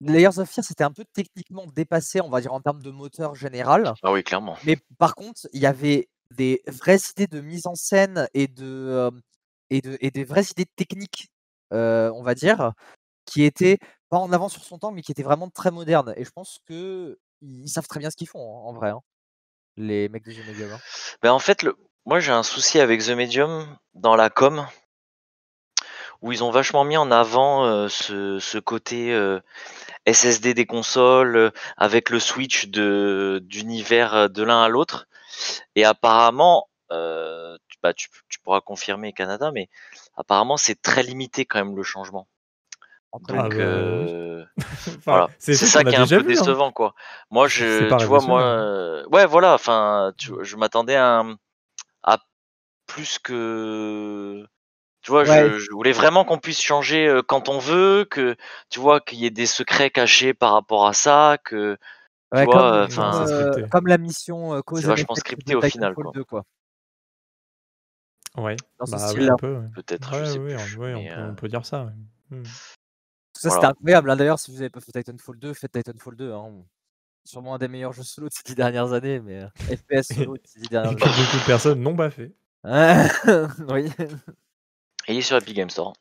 Layers 0.00 0.38
of 0.38 0.50
Fear, 0.50 0.64
c'était 0.64 0.84
un 0.84 0.90
peu 0.92 1.04
techniquement 1.12 1.66
dépassé, 1.74 2.20
on 2.20 2.28
va 2.28 2.40
dire, 2.40 2.52
en 2.52 2.60
termes 2.60 2.82
de 2.82 2.90
moteur 2.90 3.34
général. 3.34 3.94
Ah 4.02 4.12
oui, 4.12 4.22
clairement. 4.22 4.56
Mais 4.64 4.76
par 4.98 5.14
contre, 5.14 5.48
il 5.52 5.60
y 5.60 5.66
avait 5.66 6.08
des 6.30 6.62
vraies 6.66 6.98
idées 7.12 7.26
de 7.26 7.40
mise 7.40 7.66
en 7.66 7.74
scène 7.74 8.28
et 8.34 8.48
de 8.48 8.64
euh, 8.64 9.10
et 9.70 9.80
de 9.80 9.96
et 10.00 10.10
des 10.10 10.24
vraies 10.24 10.44
idées 10.50 10.66
techniques, 10.76 11.28
euh, 11.72 12.10
on 12.14 12.22
va 12.22 12.34
dire, 12.34 12.72
qui 13.24 13.44
étaient 13.44 13.78
pas 14.10 14.18
en 14.18 14.32
avant 14.32 14.48
sur 14.48 14.64
son 14.64 14.78
temps, 14.78 14.92
mais 14.92 15.02
qui 15.02 15.12
étaient 15.12 15.22
vraiment 15.22 15.48
très 15.48 15.70
modernes. 15.70 16.12
Et 16.16 16.24
je 16.24 16.30
pense 16.30 16.58
que 16.66 17.18
ils 17.40 17.68
savent 17.68 17.86
très 17.86 18.00
bien 18.00 18.10
ce 18.10 18.16
qu'ils 18.16 18.28
font 18.28 18.40
en, 18.40 18.68
en 18.68 18.72
vrai, 18.72 18.90
hein, 18.90 19.00
les 19.76 20.08
mecs 20.08 20.24
de 20.24 20.32
The 20.32 20.46
Medium. 20.48 20.72
hein. 20.72 20.80
Ben, 21.22 21.32
en 21.32 21.38
fait, 21.38 21.62
le... 21.62 21.76
moi 22.04 22.20
j'ai 22.20 22.32
un 22.32 22.42
souci 22.42 22.80
avec 22.80 23.02
The 23.02 23.10
Medium 23.10 23.76
dans 23.94 24.16
la 24.16 24.30
com, 24.30 24.66
où 26.24 26.32
ils 26.32 26.42
ont 26.42 26.50
vachement 26.50 26.84
mis 26.84 26.96
en 26.96 27.10
avant 27.10 27.66
euh, 27.66 27.88
ce, 27.88 28.38
ce 28.38 28.56
côté 28.56 29.12
euh, 29.12 29.40
SSD 30.10 30.54
des 30.54 30.64
consoles, 30.64 31.36
euh, 31.36 31.50
avec 31.76 32.08
le 32.08 32.18
switch 32.18 32.68
de 32.68 33.42
d'univers 33.44 34.30
de 34.30 34.42
l'un 34.42 34.62
à 34.62 34.68
l'autre. 34.70 35.06
Et 35.76 35.84
apparemment, 35.84 36.68
tu, 36.90 37.78
bah, 37.82 37.92
tu, 37.92 38.08
tu 38.30 38.40
pourras 38.40 38.62
confirmer 38.62 39.12
Canada, 39.12 39.50
mais 39.52 39.68
apparemment 40.16 40.56
c'est 40.56 40.80
très 40.80 41.02
limité 41.02 41.44
quand 41.44 41.58
même 41.58 41.76
le 41.76 41.82
changement. 41.82 42.26
Ah 43.12 43.18
Donc 43.28 43.56
bah, 43.58 44.46
voilà, 45.04 45.28
c'est 45.38 45.54
ça 45.54 45.84
qui 45.84 45.94
est 45.94 45.98
un 45.98 46.06
peu 46.06 46.16
vu, 46.16 46.22
hein. 46.22 46.26
décevant 46.26 46.72
quoi. 46.72 46.94
Moi 47.30 47.48
je, 47.48 47.94
tu 47.98 48.04
vois 48.06 48.20
moi, 48.22 49.06
ouais 49.08 49.26
voilà, 49.26 49.52
enfin, 49.52 50.14
je 50.18 50.56
m'attendais 50.56 50.96
à 50.96 51.22
plus 52.86 53.18
que, 53.18 54.46
tu 55.04 55.10
vois, 55.12 55.22
Ouais. 55.22 55.50
je, 55.50 55.58
je 55.58 55.70
voulais 55.70 55.92
vraiment 55.92 56.24
qu'on 56.24 56.38
puisse 56.38 56.60
changer 56.60 57.20
quand 57.28 57.48
on 57.48 57.58
veut, 57.58 58.04
que 58.10 58.34
tu 58.70 58.80
vois 58.80 59.00
qu'il 59.00 59.18
y 59.18 59.26
ait 59.26 59.30
des 59.30 59.46
secrets 59.46 59.90
cachés 59.90 60.34
par 60.34 60.52
rapport 60.52 60.86
à 60.88 60.92
ça, 60.94 61.38
que 61.44 61.76
tu 61.76 62.38
Ouais, 62.38 62.44
vois, 62.46 62.88
comme, 62.88 63.04
euh, 63.04 63.52
euh, 63.62 63.66
comme 63.68 63.86
la 63.86 63.96
mission 63.98 64.54
euh, 64.54 64.60
Cause 64.62 64.80
c'est 64.80 64.88
vachement 64.88 65.14
scripté 65.14 65.54
au 65.54 65.60
final 65.62 65.94
quoi. 65.94 66.10
2, 66.12 66.24
quoi. 66.24 66.42
Ouais, 68.36 68.56
Dans 68.80 68.86
ce 68.86 68.90
bah 68.92 68.96
oui, 69.04 69.10
style-là. 69.10 69.32
un 69.34 69.36
peu. 69.36 69.54
ouais. 69.58 69.68
Peut-être, 69.76 70.12
Ouais, 70.12 70.24
je 70.24 70.24
sais 70.32 70.38
ouais, 70.40 70.56
plus. 70.56 70.94
on, 70.96 71.04
peut, 71.04 71.12
euh, 71.12 71.30
on 71.30 71.34
peut 71.36 71.48
dire 71.48 71.64
ça. 71.64 71.84
ouais. 71.84 71.92
Hmm. 72.38 72.42
Ça, 73.36 73.50
c'était 73.50 73.66
incroyable. 73.66 74.10
hein. 74.10 74.16
D'ailleurs, 74.16 74.38
si 74.40 74.50
vous 74.50 74.60
avez 74.60 74.70
pas 74.70 74.80
fait 74.80 74.90
Titanfall 74.90 75.38
2, 75.38 75.54
faites 75.54 75.70
Titanfall 75.70 76.16
2. 76.16 76.32
Hein. 76.32 76.50
Sûrement 77.24 77.54
un 77.54 77.58
des 77.58 77.68
meilleurs 77.68 77.92
jeux 77.92 78.02
solo 78.02 78.28
de 78.28 78.32
ces 78.34 78.42
dix 78.44 78.54
dernières 78.56 78.92
années, 78.92 79.20
mais 79.20 79.42
euh, 79.42 79.48
FPS 79.76 80.12
solo 80.14 80.34
de 80.36 80.42
ces 80.44 80.58
dix 80.60 80.66
et 80.66 80.68
dernières 80.70 80.96
que 80.96 81.04
années. 81.04 81.14
beaucoup 81.24 81.36
de 81.38 81.46
personnes 81.46 81.80
n'ont 81.80 81.94
pas 81.96 82.10
fait. 82.10 82.32
oui, 83.68 83.92
il 85.08 85.18
est 85.18 85.22
sur 85.22 85.36
Epic 85.36 85.54
Game 85.56 85.70
Store. 85.70 85.92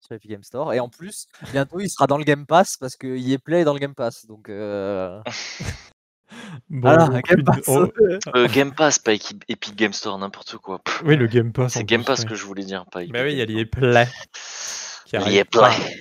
sur 0.00 0.14
Epic 0.16 0.30
Game 0.30 0.42
Store. 0.42 0.72
Et 0.74 0.80
en 0.80 0.88
plus, 0.88 1.26
bientôt, 1.52 1.80
il 1.80 1.88
sera 1.88 2.06
dans 2.06 2.18
le 2.18 2.24
Game 2.24 2.46
Pass 2.46 2.76
parce 2.76 2.96
que 2.96 3.06
EA 3.06 3.38
Play 3.38 3.60
est 3.60 3.64
dans 3.64 3.72
le 3.74 3.78
Game 3.80 3.94
Pass. 3.94 4.26
Donc, 4.26 4.48
euh, 4.48 5.20
Bon, 6.70 6.96
Game 7.20 7.44
Pass. 7.44 7.60
oh, 7.68 7.86
Euh, 8.34 8.48
Game 8.48 8.72
Pass, 8.74 8.98
pas 8.98 9.12
Epic 9.12 9.76
Game 9.76 9.92
Store, 9.92 10.18
n'importe 10.18 10.56
quoi. 10.56 10.78
Pff, 10.82 11.02
oui, 11.04 11.16
le 11.16 11.26
Game 11.26 11.52
Pass. 11.52 11.74
C'est 11.74 11.84
Game 11.84 12.00
plus, 12.02 12.06
Pass 12.06 12.24
que 12.24 12.34
je 12.34 12.44
voulais 12.44 12.64
dire, 12.64 12.84
pas 12.90 13.02
Epic 13.02 13.12
Bah 13.12 13.20
oui, 13.22 13.32
il 13.32 13.38
y 13.38 13.42
a 13.42 13.46
Game 13.46 13.56
l'EA 13.56 13.64
Store. 13.66 13.80
Play 13.80 14.06
l'EA. 15.12 15.44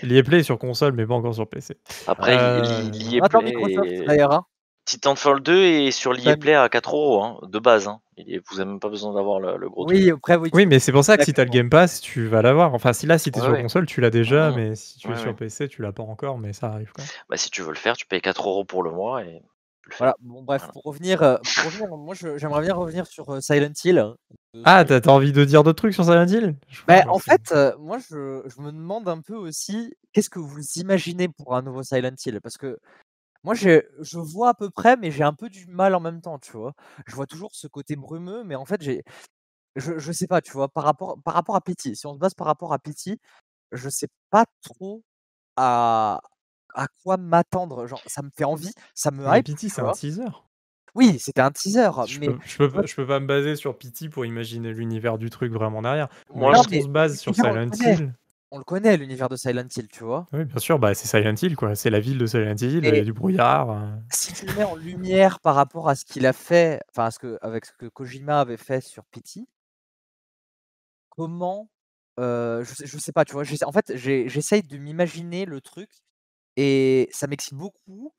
Play. 0.02 0.24
Play 0.24 0.44
sur 0.44 0.58
console, 0.58 0.94
mais 0.94 1.06
pas 1.06 1.16
encore 1.16 1.36
sur 1.36 1.48
PC. 1.50 1.78
Après, 2.08 2.38
Euh, 2.38 2.62
l'E- 2.62 2.92
l'EA 2.92 3.20
Attends, 3.26 3.40
Play 3.40 3.54
Microsoft, 3.54 3.92
est- 3.92 4.06
d'ailleurs. 4.06 4.32
Hein. 4.34 4.46
Titanfall 4.92 5.42
2 5.42 5.64
est 5.64 5.92
sur 5.92 6.12
l'EA 6.12 6.32
Même- 6.32 6.40
Play 6.40 6.54
à 6.54 6.68
4 6.68 6.96
euros, 6.96 7.24
hein, 7.24 7.40
de 7.48 7.60
base. 7.60 7.88
Hein. 7.88 8.00
Vous 8.18 8.58
n'avez 8.58 8.70
même 8.70 8.80
pas 8.80 8.90
besoin 8.90 9.14
d'avoir 9.14 9.40
le, 9.40 9.56
le 9.58 9.70
gros 9.70 9.86
truc. 9.86 9.98
Oui, 9.98 10.12
après, 10.12 10.36
oui. 10.36 10.50
Oui, 10.54 10.66
mais 10.66 10.80
c'est 10.80 10.92
pour 10.92 11.04
ça 11.06 11.18
que 11.18 11.24
si 11.24 11.34
t'as 11.34 11.44
le 11.44 11.48
Exactement. 11.48 11.64
Game 11.64 11.70
Pass, 11.70 12.02
tu 12.02 12.28
vas 12.28 12.42
l'avoir. 12.42 12.74
Enfin, 12.74 12.92
si 12.94 13.06
là, 13.06 13.18
si 13.18 13.32
t'es 13.32 13.40
Ouais, 13.40 13.46
sur 13.46 13.54
ouais. 13.54 13.62
console, 13.62 13.86
tu 13.86 14.02
l'as 14.02 14.10
déjà, 14.10 14.52
mais 14.52 14.76
si 14.76 15.00
tu 15.00 15.08
es 15.08 15.12
Ouais, 15.12 15.18
sur. 15.18 15.36
PC, 15.36 15.68
tu 15.70 15.82
l'as 15.82 15.92
pas 15.94 16.04
encore, 16.04 16.38
mais 16.38 16.52
ça 16.54 16.68
arrive. 16.68 16.92
Quoi. 16.92 17.04
Bah, 17.30 17.38
si 17.38 17.50
tu 17.50 17.62
veux 17.62 17.70
le 17.70 17.76
faire, 17.76 17.96
tu 17.96 18.06
payes 18.06 18.22
4 18.22 18.48
euros 18.48 18.66
pour 18.66 18.84
le 18.84 18.92
mois 18.92 19.24
et 19.24 19.42
tu 19.84 19.90
le. 19.90 19.96
Voilà, 19.98 20.16
bon, 20.20 20.44
bref, 20.44 20.62
Voilà. 20.62 20.74
pour 20.74 20.84
revenir, 20.84 21.24
euh, 21.24 21.38
pour 21.56 21.66
revenir 21.72 21.88
moi, 21.98 22.14
j'aimerais 22.38 22.62
bien 22.62 22.74
revenir 22.76 23.08
sur 23.08 23.30
euh, 23.34 23.40
Silent 23.42 23.72
Hill. 23.84 23.98
euh, 23.98 24.62
Ah, 24.66 24.84
t'as 24.86 25.00
envie 25.10 25.32
de 25.32 25.46
dire 25.46 25.64
d'autres 25.64 25.78
trucs 25.82 25.94
sur 25.94 26.04
Silent 26.04 26.28
Hill? 26.28 26.56
Bah, 26.88 27.04
en 27.08 27.18
fait, 27.18 27.54
moi, 27.80 27.98
je, 27.98 28.44
je 28.46 28.62
me 28.62 28.72
demande 28.72 29.08
un 29.08 29.22
peu 29.22 29.36
aussi, 29.36 29.94
qu'est-ce 30.14 30.30
que 30.30 30.40
vous 30.40 30.62
imaginez 30.76 31.30
pour 31.30 31.56
un 31.56 31.62
nouveau 31.62 31.82
Silent 31.82 32.12
Hill? 32.26 32.40
Parce 32.44 32.58
que 32.58 32.78
Moi, 33.44 33.56
j'ai 33.56 33.84
je 34.02 34.20
vois 34.20 34.50
à 34.50 34.54
peu 34.54 34.70
près, 34.70 34.98
mais 34.98 35.12
j'ai 35.12 35.24
un 35.24 35.34
peu 35.34 35.50
du 35.50 35.66
mal 35.68 35.96
en 35.96 36.00
même 36.00 36.22
temps, 36.22 36.38
tu 36.40 36.52
vois? 36.54 36.74
Je 37.08 37.16
vois 37.16 37.26
toujours 37.28 37.52
ce 37.56 37.68
côté 37.68 37.96
brumeux, 37.96 38.44
mais 38.44 38.56
en 38.56 38.66
fait, 38.66 38.82
j'ai 38.82 39.04
je 39.76 40.00
je 40.00 40.12
sais 40.14 40.28
pas, 40.28 40.42
tu 40.42 40.52
vois? 40.54 40.70
Par 40.70 40.84
rapport 40.86 41.22
par 41.24 41.34
rapport 41.36 41.56
à 41.56 41.62
Pity, 41.62 41.96
si 41.96 42.08
on 42.08 42.14
se 42.16 42.20
base 42.20 42.34
par 42.36 42.48
rapport 42.48 42.74
à 42.74 42.80
Pity, 42.80 43.20
je 43.74 43.90
sais 43.90 44.10
pas 44.32 44.46
trop 44.64 45.04
à 45.58 46.22
à 46.76 46.88
quoi 47.04 47.18
m'attendre. 47.18 47.88
Genre, 47.88 48.04
ça 48.08 48.24
me 48.24 48.32
fait 48.38 48.46
envie, 48.46 48.74
ça 48.96 49.12
me 49.12 49.26
Mais 49.26 49.40
hype, 49.40 49.46
Pity, 49.46 49.70
tu 49.70 49.72
c'est 49.72 49.82
un 49.82 49.90
vois? 49.90 49.92
teaser. 49.92 50.28
Oui, 50.96 51.20
c'était 51.20 51.42
un 51.42 51.52
teaser, 51.52 51.90
Je 52.04 52.20
mais 52.20 52.32
peux, 52.32 52.40
je, 52.44 52.58
peux, 52.58 52.72
tu 52.72 52.78
vois? 52.78 52.82
pas- 52.82 52.86
je 52.86 52.96
peux 52.96 53.06
pas 53.08 53.20
me 53.20 53.28
baser 53.28 53.56
sur 53.56 53.78
Pity 53.78 54.10
pour 54.10 54.26
imaginer 54.26 54.74
l'univers 54.74 55.18
du 55.18 55.30
truc 55.30 55.52
vraiment 55.52 55.82
derrière. 55.82 56.10
Moi, 56.34 56.54
je- 56.56 56.68
on 56.72 56.80
mais 56.80 56.82
se 56.82 56.88
base 56.88 57.20
sur 57.20 57.36
l'univers, 57.36 57.48
on 57.48 57.54
le 57.56 57.60
Silent 57.60 57.70
connaît. 57.70 57.98
Hill, 57.98 58.14
On 58.52 58.60
le 58.60 58.64
connaît 58.64 58.98
l'univers 58.98 59.30
de 59.30 59.36
Silent 59.36 59.68
Hill, 59.76 59.88
tu 59.88 60.04
vois? 60.04 60.28
oui, 60.34 60.46
bien 60.46 60.60
sûr, 60.60 60.80
bah, 60.80 60.94
c'est 60.94 61.08
Silent 61.08 61.36
Hill, 61.42 61.56
quoi. 61.56 61.76
C'est 61.76 61.90
la 61.90 62.00
ville 62.00 62.18
de 62.18 62.26
Silent 62.26 62.56
Hill, 62.56 62.86
il 62.86 62.96
y 62.96 63.00
a 63.00 63.04
du 63.04 63.14
brouillard. 63.14 63.72
euh. 63.72 63.96
si 64.12 64.34
tu 64.34 64.46
le 64.46 64.54
mets 64.54 64.64
en 64.64 64.76
lumière 64.76 65.40
par 65.40 65.56
rapport 65.56 65.90
à 65.90 65.96
ce 65.96 66.06
qu'il 66.06 66.26
a 66.26 66.34
fait, 66.34 66.82
enfin, 66.92 67.06
à 67.06 67.12
ce 67.12 67.20
que 67.20 67.38
avec 67.42 67.66
ce 67.66 67.74
que 67.74 67.88
Kojima 67.88 68.40
avait 68.42 68.58
fait 68.58 68.82
sur 68.82 69.04
Pity 69.06 69.48
comment, 71.10 71.70
heu, 72.20 72.64
je 72.64 72.74
sais 72.74 72.86
je 72.88 72.98
sais 72.98 73.12
pas, 73.12 73.26
tu 73.26 73.34
vois? 73.34 73.44
En 73.66 73.72
fait, 73.72 73.92
j'ai 73.96 74.28
j'essaye 74.30 74.64
de 74.64 74.78
m'imaginer 74.78 75.46
le 75.46 75.62
truc 75.62 75.90
et 76.58 77.10
ça 77.12 77.28
m'excite 77.28 77.54
beaucoup. 77.56 78.14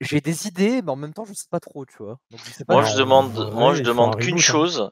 J'ai 0.00 0.20
des 0.20 0.46
idées, 0.48 0.82
mais 0.82 0.90
en 0.92 0.96
même 0.96 1.14
temps, 1.14 1.24
je 1.24 1.34
sais 1.34 1.48
pas 1.50 1.60
trop, 1.60 1.86
tu 1.86 1.96
vois? 1.98 2.18
Donc 2.30 2.40
je 2.44 2.52
sais 2.52 2.64
pas 2.64 2.74
Moi, 2.74 2.84
je 2.84 2.96
demande, 2.96 3.52
moi, 3.54 3.74
je 3.74 3.82
demande 3.82 4.16
qu'une 4.18 4.38
hein. 4.38 4.42
chose. 4.42 4.90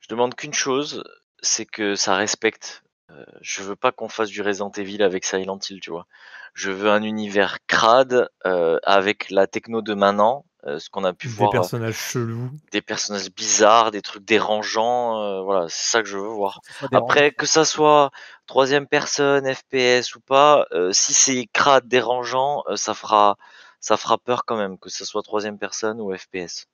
Je 0.00 0.08
demande 0.08 0.34
qu'une 0.34 0.54
chose, 0.54 1.04
c'est 1.42 1.66
que 1.66 1.94
ça 1.94 2.16
respecte. 2.16 2.82
Euh, 3.10 3.24
je 3.40 3.62
veux 3.62 3.76
pas 3.76 3.92
qu'on 3.92 4.08
fasse 4.08 4.28
du 4.30 4.42
Resident 4.42 4.70
Evil 4.76 5.02
avec 5.02 5.24
Silent 5.24 5.58
Hill, 5.68 5.80
tu 5.80 5.90
vois. 5.90 6.06
Je 6.54 6.70
veux 6.70 6.90
un 6.90 7.02
univers 7.02 7.58
crade 7.66 8.28
euh, 8.46 8.78
avec 8.84 9.30
la 9.30 9.46
techno 9.46 9.82
de 9.82 9.94
maintenant, 9.94 10.44
euh, 10.66 10.78
ce 10.78 10.90
qu'on 10.90 11.04
a 11.04 11.12
pu 11.12 11.28
Des 11.28 11.34
voir, 11.34 11.48
euh, 11.48 11.52
personnages 11.52 11.96
chelous. 11.96 12.50
des 12.72 12.82
personnages 12.82 13.30
bizarres, 13.30 13.90
des 13.92 14.02
trucs 14.02 14.24
dérangeants. 14.24 15.20
euh, 15.22 15.42
voilà, 15.42 15.68
c'est 15.68 15.90
ça 15.90 16.02
que 16.02 16.08
je 16.08 16.18
veux 16.18 16.26
voir. 16.28 16.60
Après, 16.92 17.30
que 17.32 17.46
ça 17.46 17.64
soit 17.64 18.10
troisième 18.46 18.86
personne, 18.86 19.46
FPS 19.54 20.14
ou 20.16 20.20
pas, 20.20 20.66
euh, 20.72 20.92
si 20.92 21.14
c'est 21.14 21.46
crade, 21.52 21.86
dérangeant, 21.88 22.64
euh, 22.68 22.76
ça 22.76 22.94
fera, 22.94 23.36
ça 23.80 23.96
fera 23.96 24.18
peur 24.18 24.44
quand 24.44 24.56
même, 24.56 24.78
que 24.78 24.90
ce 24.90 25.04
soit 25.04 25.22
troisième 25.22 25.58
personne 25.58 26.00
ou 26.00 26.14
FPS. 26.16 26.66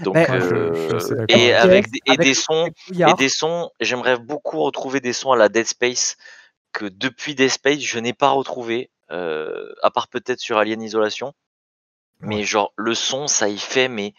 Donc, 0.00 0.16
je- 0.16 0.72
je 0.90 0.98
suis 0.98 1.14
euh, 1.14 1.26
et 1.28 1.52
avec 1.52 1.86
et 2.06 2.12
avec 2.12 2.20
des 2.20 2.34
sons, 2.34 2.68
et 2.90 3.14
des 3.14 3.28
sons, 3.28 3.70
j'aimerais 3.80 4.18
beaucoup 4.18 4.62
retrouver 4.62 5.00
des 5.00 5.12
sons 5.12 5.32
à 5.32 5.36
la 5.36 5.48
Dead 5.48 5.66
Space 5.66 6.16
que 6.72 6.86
depuis 6.86 7.34
Dead 7.34 7.50
Space 7.50 7.80
je 7.80 7.98
n'ai 7.98 8.14
pas 8.14 8.30
retrouvé, 8.30 8.90
euh, 9.10 9.72
à 9.82 9.90
part 9.90 10.08
peut-être 10.08 10.40
sur 10.40 10.56
Alien 10.58 10.80
Isolation. 10.82 11.34
Mais 12.20 12.36
Ouais. 12.36 12.42
genre 12.44 12.72
le 12.76 12.94
son, 12.94 13.26
ça 13.28 13.48
y 13.48 13.58
fait, 13.58 13.88
mais 13.88 14.14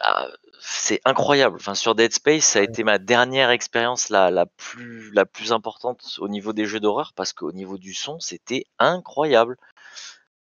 ah, 0.00 0.28
c'est 0.60 1.00
incroyable. 1.04 1.56
Enfin, 1.56 1.74
sur 1.74 1.94
Dead 1.94 2.12
Space, 2.12 2.44
ça 2.46 2.60
a 2.60 2.62
Ouais. 2.62 2.68
été 2.68 2.84
ma 2.84 2.98
dernière 2.98 3.50
expérience 3.50 4.08
la, 4.08 4.30
la 4.30 4.46
plus 4.46 5.10
la 5.12 5.26
plus 5.26 5.52
importante 5.52 6.16
au 6.20 6.28
niveau 6.28 6.54
des 6.54 6.64
jeux 6.64 6.80
d'horreur 6.80 7.12
parce 7.14 7.34
qu'au 7.34 7.52
niveau 7.52 7.76
du 7.76 7.92
son, 7.92 8.18
c'était 8.18 8.64
incroyable. 8.78 9.56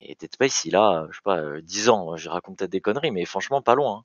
Et 0.04 0.16
Dead 0.18 0.32
Space, 0.35 0.64
il 0.64 0.76
a, 0.76 1.06
je 1.11 1.16
sais 1.16 1.23
pas, 1.25 1.38
euh, 1.38 1.61
10 1.62 1.88
ans. 1.88 2.16
Je 2.16 2.28
raconte 2.28 2.59
peut-être 2.59 2.71
des 2.73 2.80
conneries, 2.80 3.11
mais 3.11 3.25
franchement 3.25 3.62
pas 3.62 3.75
loin. 3.75 4.04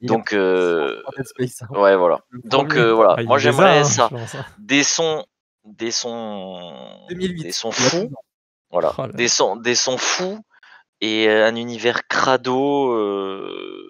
il 0.00 0.08
Donc, 0.08 0.26
plus 0.28 0.36
de 0.38 1.02
10 1.06 1.06
ans, 1.06 1.12
euh, 1.18 1.24
Space, 1.24 1.62
hein. 1.62 1.80
ouais, 1.80 1.96
voilà. 1.96 2.20
Donc 2.44 2.74
euh, 2.76 2.92
voilà, 2.92 3.14
Ah, 3.18 3.22
il 3.22 3.28
moi 3.28 3.38
j'aimerais 3.38 3.78
hein, 3.78 3.84
ça. 3.84 4.10
hein. 4.12 4.44
Des 4.58 4.82
sons, 4.82 5.24
des 5.64 5.90
sons, 5.90 7.06
2008, 7.08 7.42
des 7.42 7.52
sons 7.52 7.70
fous. 7.72 7.96
12 8.04 8.12
ans. 8.12 8.22
Voilà, 8.70 8.92
Oh 8.98 9.06
des 9.08 9.28
sons, 9.28 9.56
des 9.56 9.74
sons 9.74 9.98
fous 9.98 10.38
et 11.02 11.28
euh, 11.28 11.46
un 11.46 11.56
univers 11.56 12.06
crado. 12.08 12.92
euh, 12.94 13.88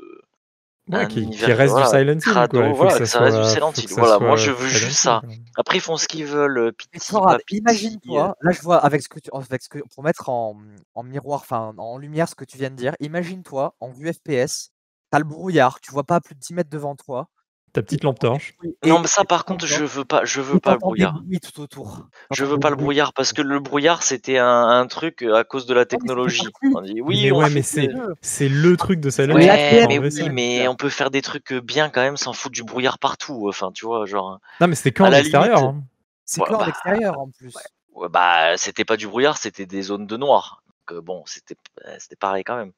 Ouais, 0.93 1.09
qui, 1.09 1.25
reste 1.45 1.73
voilà, 1.73 1.87
du 1.87 1.99
Silent 1.99 2.13
Hill, 2.13 2.21
crado, 2.21 2.59
quoi. 2.59 2.67
Il 2.67 2.71
faut 2.71 2.77
voilà, 2.77 2.93
que 2.93 2.99
que 2.99 3.05
ça 3.07 3.19
ça 3.19 3.25
reste 3.25 3.39
du 3.39 3.49
Silent 3.49 3.73
Hill. 3.73 3.87
Voilà, 3.91 4.19
moi 4.19 4.37
je 4.37 4.51
veux 4.51 4.69
juste 4.69 4.99
ça. 4.99 5.23
Après 5.57 5.79
ils 5.79 5.81
font 5.81 5.97
ce 5.97 6.07
qu'ils 6.07 6.27
veulent, 6.27 6.59
euh, 6.59 6.73
Pity. 6.73 7.15
euh, 7.15 7.39
imagine-toi, 7.51 8.37
là 8.41 8.53
je 8.53 8.61
vois 8.61 8.77
avec 8.79 9.03
ce 9.03 9.09
que 9.09 9.19
tu 9.19 9.31
avec 9.33 9.63
ce 9.63 9.69
que 9.69 9.79
pour 9.95 10.05
mettre 10.05 10.29
en 10.29 10.57
en 10.95 11.03
miroir, 11.03 11.41
enfin 11.41 11.75
en 11.79 11.97
lumière 11.99 12.29
ce 12.29 12.35
que 12.35 12.45
tu 12.45 12.59
viens 12.59 12.71
de 12.71 12.77
dire, 12.77 12.95
imagine-toi 13.01 13.75
en 13.81 13.91
vue 13.91 14.13
FPS, 14.13 14.71
tu 15.11 15.17
as 15.17 15.19
le 15.19 15.25
brouillard, 15.25 15.81
tu 15.81 15.91
vois 15.93 16.05
pas 16.05 16.17
à 16.17 16.21
plus 16.21 16.35
de 16.35 16.41
10 16.41 16.55
mètres 16.55 16.71
devant 16.71 16.95
toi 16.95 17.29
Ta 17.73 17.81
et 17.81 17.85
petite 17.85 18.05
lampe 18.05 18.19
torche. 18.19 18.55
Non, 18.85 18.99
mais 19.01 19.07
ça 19.07 19.25
par 19.25 19.47
contre, 19.47 19.67
je 19.67 19.85
veux 19.85 20.05
pas, 20.05 20.25
je 20.25 20.43
veux 20.43 20.59
pas 20.61 20.73
le 20.73 20.79
brouillard. 20.79 21.23
tout 21.41 21.61
autour. 21.63 22.07
Je 22.31 22.45
veux 22.45 22.59
pas 22.59 22.69
le 22.69 22.77
brouillard 22.77 23.15
parce 23.15 23.33
que 23.33 23.41
le 23.41 23.61
brouillard 23.61 24.03
c'était 24.03 24.37
un, 24.39 24.47
un 24.69 24.87
truc 24.87 25.23
euh, 25.23 25.37
à 25.37 25.45
cause 25.45 25.65
de 25.65 25.73
la 25.73 25.81
fait 25.83 25.87
technologie. 25.87 26.43
partie. 26.43 26.77
On 26.77 26.81
dit 26.83 27.01
oui, 27.01 27.23
Mais 27.25 27.31
ouais, 27.33 27.49
mais 27.51 27.63
c'est 27.63 27.89
c'est 28.21 28.49
le 28.51 28.77
truc 28.77 29.01
de 29.01 29.09
l'ADN 29.17 29.33
Ouais, 29.37 29.87
mais 29.89 29.99
oui, 29.99 30.29
mais 30.31 30.69
on 30.69 30.77
peut 30.77 30.91
faire 30.91 31.11
des 31.11 31.23
trucs 31.23 31.51
euh, 31.53 31.61
bien 31.63 31.89
quand 31.89 32.03
même 32.03 32.19
sans 32.19 32.35
foutre 32.35 32.53
du 32.53 32.63
brouillard 32.63 32.99
partout. 32.99 33.47
Enfin, 33.49 33.73
tu 33.73 33.87
vois, 33.87 34.05
genre 34.05 34.39
Non, 34.61 34.67
mais 34.69 34.75
c'était 34.75 34.93
que 34.93 35.03
à 35.03 35.07
en 35.07 35.11
la 35.11 35.21
extérieur. 35.21 35.61
limite, 35.61 35.77
hein. 35.77 35.85
C'est 36.27 36.41
en 36.43 36.59
bah, 36.59 36.67
extérieur 36.69 37.19
en 37.19 37.31
plus. 37.31 37.55
ouais, 37.55 37.63
ouais, 38.03 38.09
bah 38.11 38.57
c'était 38.59 38.85
pas 38.85 38.97
du 38.99 39.07
brouillard, 39.09 39.39
c'était 39.39 39.67
des 39.67 39.83
zones 39.83 40.07
de 40.07 40.17
noir. 40.19 40.63
Donc 40.89 40.99
euh, 40.99 41.01
bon, 41.01 41.23
c'était 41.27 41.57
c'était 41.99 42.17
pareil 42.17 42.45
quand 42.45 42.57
même. 42.57 42.73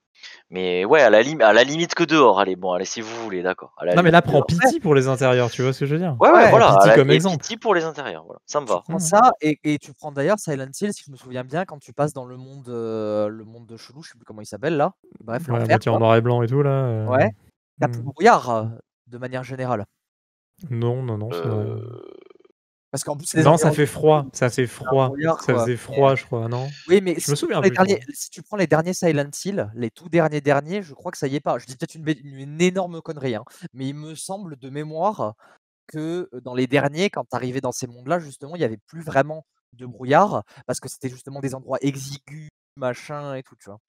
Mais 0.50 0.84
ouais, 0.84 1.00
à 1.00 1.10
la, 1.10 1.18
à 1.18 1.52
la 1.52 1.64
limite 1.64 1.94
que 1.94 2.04
dehors. 2.04 2.38
Allez, 2.40 2.56
bon, 2.56 2.72
allez, 2.72 2.84
si 2.84 3.00
vous 3.00 3.14
voulez, 3.22 3.42
d'accord. 3.42 3.74
À 3.78 3.84
la 3.84 3.96
Non, 3.96 4.02
mais 4.02 4.10
là, 4.10 4.22
prends 4.22 4.34
dehors. 4.34 4.46
Pity 4.46 4.80
pour 4.80 4.94
les 4.94 5.08
intérieurs, 5.08 5.50
tu 5.50 5.62
vois 5.62 5.72
ce 5.72 5.80
que 5.80 5.86
je 5.86 5.94
veux 5.94 6.00
dire? 6.00 6.16
Ouais, 6.20 6.30
ouais, 6.30 6.44
Ouais, 6.44 6.50
voilà. 6.50 6.72
Pity 6.72 6.88
la- 6.88 6.94
comme 6.94 7.10
exemple. 7.10 7.38
Pity 7.38 7.56
pour 7.56 7.74
les 7.74 7.84
intérieurs, 7.84 8.24
voilà. 8.24 8.40
Ça 8.46 8.60
me 8.60 8.66
tu 8.66 8.72
va. 8.72 8.80
prends 8.80 8.94
Mhm. 8.94 9.00
ça 9.00 9.32
et 9.40 9.58
et 9.64 9.78
tu 9.78 9.92
prends 9.92 10.12
d'ailleurs 10.12 10.38
Silent 10.38 10.66
Hill, 10.80 10.92
si 10.92 11.02
je 11.06 11.10
me 11.10 11.16
souviens 11.16 11.44
bien, 11.44 11.64
quand 11.64 11.78
tu 11.78 11.92
passes 11.92 12.12
dans 12.12 12.24
le 12.24 12.36
monde, 12.36 12.68
heu, 12.68 13.28
le 13.28 13.44
monde 13.44 13.66
de 13.66 13.76
chelou, 13.76 14.02
je 14.02 14.10
sais 14.10 14.16
plus 14.18 14.24
comment 14.24 14.42
il 14.42 14.46
s'appelle 14.46 14.76
là. 14.76 14.94
Bref, 15.22 15.48
Ouais, 15.48 15.66
moitié 15.66 15.90
en 15.90 15.98
noir 15.98 16.16
et 16.16 16.20
blanc 16.20 16.42
et 16.42 16.46
tout, 16.46 16.62
là. 16.62 16.70
euh, 16.70 17.06
Ouais, 17.06 17.30
tu 17.78 17.84
as 17.84 17.88
plus 17.88 17.98
de 17.98 18.02
hmm. 18.02 18.10
brouillard, 18.10 18.50
heu, 18.50 18.68
de 19.08 19.18
manière 19.18 19.44
générale. 19.44 19.86
Non, 20.70 21.02
non, 21.02 21.18
non. 21.18 21.28
Euh, 21.32 21.80
Parce 22.94 23.02
qu'en 23.02 23.16
plus 23.16 23.34
Non, 23.34 23.56
ça 23.56 23.72
fait 23.72 23.86
froid. 23.86 24.24
Ça 24.32 24.48
fait 24.50 24.68
froid. 24.68 25.08
brouillard 25.08 25.44
Ça 25.44 25.52
faisait 25.52 25.76
froid, 25.76 26.14
je 26.14 26.24
crois, 26.24 26.46
non? 26.46 26.70
Oui, 26.86 27.00
mais 27.02 27.14
Je 27.14 27.22
si 27.22 27.30
me 27.32 27.34
tu 27.34 27.40
souviens 27.40 27.60
derniers 27.60 28.00
si 28.12 28.30
tu 28.30 28.40
prends 28.40 28.56
les 28.56 28.68
derniers 28.68 28.94
Silent 28.94 29.30
Hill, 29.44 29.68
les 29.74 29.90
tout 29.90 30.08
derniers 30.08 30.40
derniers, 30.40 30.80
je 30.80 30.94
crois 30.94 31.10
que 31.10 31.18
ça 31.18 31.26
y 31.26 31.34
est 31.34 31.40
pas. 31.40 31.58
Je 31.58 31.66
dis 31.66 31.74
peut-être 31.76 31.96
une 31.96 32.60
énorme 32.62 33.02
connerie, 33.02 33.34
hein, 33.34 33.42
mais 33.72 33.88
il 33.88 33.94
me 33.94 34.14
semble 34.14 34.56
de 34.56 34.70
mémoire 34.70 35.34
que, 35.88 36.28
heu, 36.34 36.40
dans 36.42 36.54
les 36.54 36.66
derniers, 36.68 37.10
quand 37.10 37.24
tu 37.24 37.36
arrivais 37.36 37.60
dans 37.62 37.72
ces 37.72 37.86
mondes-là, 37.88 38.20
justement, 38.20 38.56
il 38.56 38.62
y 38.62 38.64
avait 38.64 38.78
plus 38.86 39.02
vraiment 39.02 39.46
de 39.74 39.86
brouillard 39.86 40.44
parce 40.66 40.80
que 40.80 40.88
c'était 40.88 41.10
justement 41.10 41.40
des 41.40 41.54
endroits 41.56 41.78
exigus, 41.82 42.50
machin 42.76 43.34
et 43.34 43.42
tout, 43.42 43.56
tu 43.56 43.66
vois? 43.70 43.80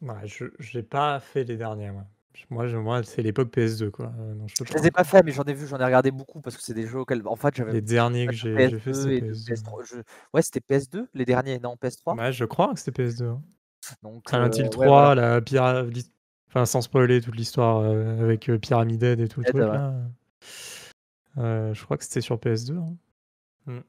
Ouais, 0.00 0.26
je 0.26 0.46
j'ai 0.58 0.82
pas 0.82 1.20
fait 1.20 1.44
les 1.44 1.56
derniers, 1.56 1.92
moi. 1.92 2.04
Moi, 2.50 2.66
je- 2.68 2.76
moi 2.76 3.02
c'est 3.02 3.22
l'époque 3.22 3.50
PS2, 3.50 3.90
quoi. 3.90 4.12
euh, 4.18 4.34
non, 4.34 4.46
je 4.48 4.64
Je 4.64 4.72
les 4.74 4.86
ai 4.86 4.90
pas 4.90 5.04
faits, 5.04 5.24
mais 5.24 5.32
j'en 5.32 5.44
ai 5.44 5.54
vu, 5.54 5.66
j'en 5.66 5.78
ai 5.78 5.84
regardé 5.84 6.10
beaucoup 6.10 6.40
parce 6.40 6.56
que 6.56 6.62
c'est 6.62 6.74
des 6.74 6.86
jeux 6.86 7.00
auxquels 7.00 7.22
en 7.26 7.36
fait, 7.36 7.54
j'avais 7.54 7.72
Les 7.72 7.80
derniers 7.82 8.26
que 8.26 8.32
j'ai 8.32 8.54
fait, 8.54 8.68
PS2 8.70 8.92
c'est 8.92 9.14
et 9.16 9.20
de 9.20 9.26
PS2. 9.32 9.54
PS3. 9.54 9.82
Je 9.84 9.96
ouais, 10.34 10.42
c'était 10.42 10.60
PS2 10.60 11.08
les 11.14 11.24
derniers, 11.24 11.58
non 11.58 11.76
PS3? 11.76 12.16
Ouais, 12.16 12.32
je 12.32 12.44
crois 12.44 12.72
que 12.74 12.80
c'était 12.80 13.02
PS2. 13.02 13.26
hein. 13.28 13.42
Donc 14.02 14.28
Silent 14.28 14.46
heu, 14.48 14.54
Hill 14.58 14.62
ouais, 14.64 14.68
3, 14.68 15.14
voilà. 15.14 15.40
la 15.40 15.84
Enfin, 16.50 16.64
sans 16.64 16.80
spoiler 16.80 17.20
toute 17.20 17.36
l'histoire 17.36 17.80
euh, 17.80 18.20
avec 18.22 18.48
euh, 18.48 18.58
Pyramid 18.58 19.02
Head 19.02 19.20
et 19.20 19.28
tout 19.28 19.40
le 19.40 19.44
Dead, 19.44 19.54
truc, 19.54 19.66
ouais. 19.66 19.76
là. 19.76 19.94
Euh, 21.36 21.74
je 21.74 21.84
crois 21.84 21.96
que 21.96 22.04
c'était 22.04 22.20
sur 22.20 22.38
PS2. 22.38 22.76
hein. 22.76 22.96
Hmm. 23.66 23.80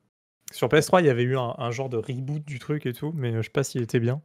Sur 0.51 0.67
PS3, 0.67 1.01
il 1.01 1.05
y 1.05 1.09
avait 1.09 1.23
eu 1.23 1.37
un, 1.37 1.53
un 1.57 1.71
genre 1.71 1.89
de 1.89 1.97
reboot 1.97 2.43
du 2.45 2.57
truc 2.59 2.85
et 2.85 2.93
tout, 2.93 3.11
mais 3.15 3.33
je 3.37 3.41
sais 3.43 3.49
pas 3.49 3.63
s'il 3.63 3.81
était 3.81 3.99
bien. 3.99 4.21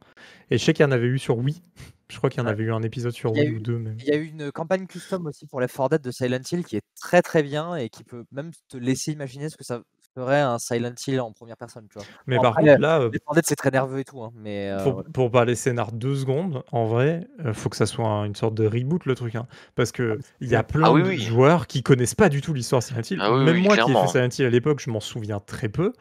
Et 0.49 0.57
je 0.57 0.63
sais 0.63 0.73
qu'il 0.73 0.83
y 0.83 0.87
en 0.87 0.91
avait 0.91 1.07
eu 1.07 1.19
sur 1.19 1.37
Wii. 1.37 1.61
Je 2.09 2.17
crois 2.17 2.29
qu'il 2.29 2.39
y 2.39 2.41
en 2.43 2.45
Ouais. 2.45 2.51
avait 2.51 2.63
eu 2.63 2.71
un 2.71 2.81
épisode 2.83 3.13
sur 3.13 3.31
Wii 3.33 3.47
eu 3.47 3.55
ou 3.57 3.59
deux, 3.59 3.77
même. 3.77 3.97
il 3.99 4.05
y 4.05 4.11
a 4.11 4.15
eu 4.15 4.25
une 4.25 4.51
campagne 4.51 4.85
custom 4.87 5.25
aussi 5.27 5.45
pour 5.47 5.59
Left 5.61 5.75
4 5.75 5.89
Dead 5.91 6.01
de 6.01 6.11
Silent 6.11 6.41
Hill 6.51 6.63
qui 6.65 6.77
est 6.77 6.83
très, 6.99 7.21
très 7.21 7.41
bien 7.43 7.75
et 7.75 7.89
qui 7.89 8.03
peut 8.03 8.25
même 8.31 8.51
te 8.69 8.77
laisser 8.77 9.11
imaginer 9.11 9.49
ce 9.49 9.57
que 9.57 9.63
ça 9.63 9.81
ferait 10.15 10.39
un 10.41 10.57
Silent 10.59 10.93
Hill 11.05 11.19
en 11.21 11.31
première 11.33 11.57
personne, 11.57 11.87
tu 11.91 11.99
vois? 11.99 12.07
Mais 12.25 12.37
Bon 12.37 12.43
par 12.43 12.51
après, 12.53 12.65
contre, 12.69 12.81
là, 12.81 12.99
euh, 13.01 13.09
4 13.09 13.35
Dead 13.35 13.43
c'est 13.45 13.55
très 13.55 13.69
nerveux 13.71 13.99
et 13.99 14.03
tout, 14.05 14.23
hein, 14.23 14.31
mais 14.35 14.71
heu, 14.71 14.77
pour, 14.83 14.93
voilà. 14.93 15.09
pour 15.13 15.29
parler 15.31 15.55
scénar 15.55 15.91
deux 15.91 16.15
secondes, 16.15 16.63
en 16.71 16.85
vrai, 16.85 17.27
euh, 17.45 17.53
faut 17.53 17.69
que 17.69 17.75
ça 17.75 17.85
soit 17.85 18.07
un- 18.07 18.23
une 18.25 18.35
sorte 18.35 18.55
de 18.55 18.65
reboot 18.65 19.05
le 19.05 19.13
truc. 19.15 19.35
hein. 19.35 19.45
parce 19.75 19.91
Ah 19.93 19.97
que 19.97 20.17
mais 20.17 20.23
il 20.41 20.49
y 20.49 20.55
a 20.55 20.63
plein 20.63 20.85
Ah 20.87 20.91
oui, 20.93 21.03
de 21.03 21.07
oui. 21.09 21.21
joueurs 21.21 21.67
qui 21.67 21.83
connaissent 21.83 22.15
pas 22.15 22.29
du 22.29 22.41
tout 22.41 22.53
l'histoire 22.53 22.81
Silent 22.81 23.01
Hill. 23.09 23.19
Ah 23.21 23.33
oui, 23.33 23.43
Même 23.43 23.55
oui, 23.55 23.61
moi 23.63 23.75
qui 23.77 23.91
ai 23.91 23.93
fait. 23.93 24.07
Silent 24.07 24.29
Hill 24.39 24.45
à 24.45 24.49
l'époque, 24.49 24.79
je 24.81 24.89
m'en 24.89 24.99
souviens 25.01 25.39
très 25.39 25.69
peu. 25.69 25.91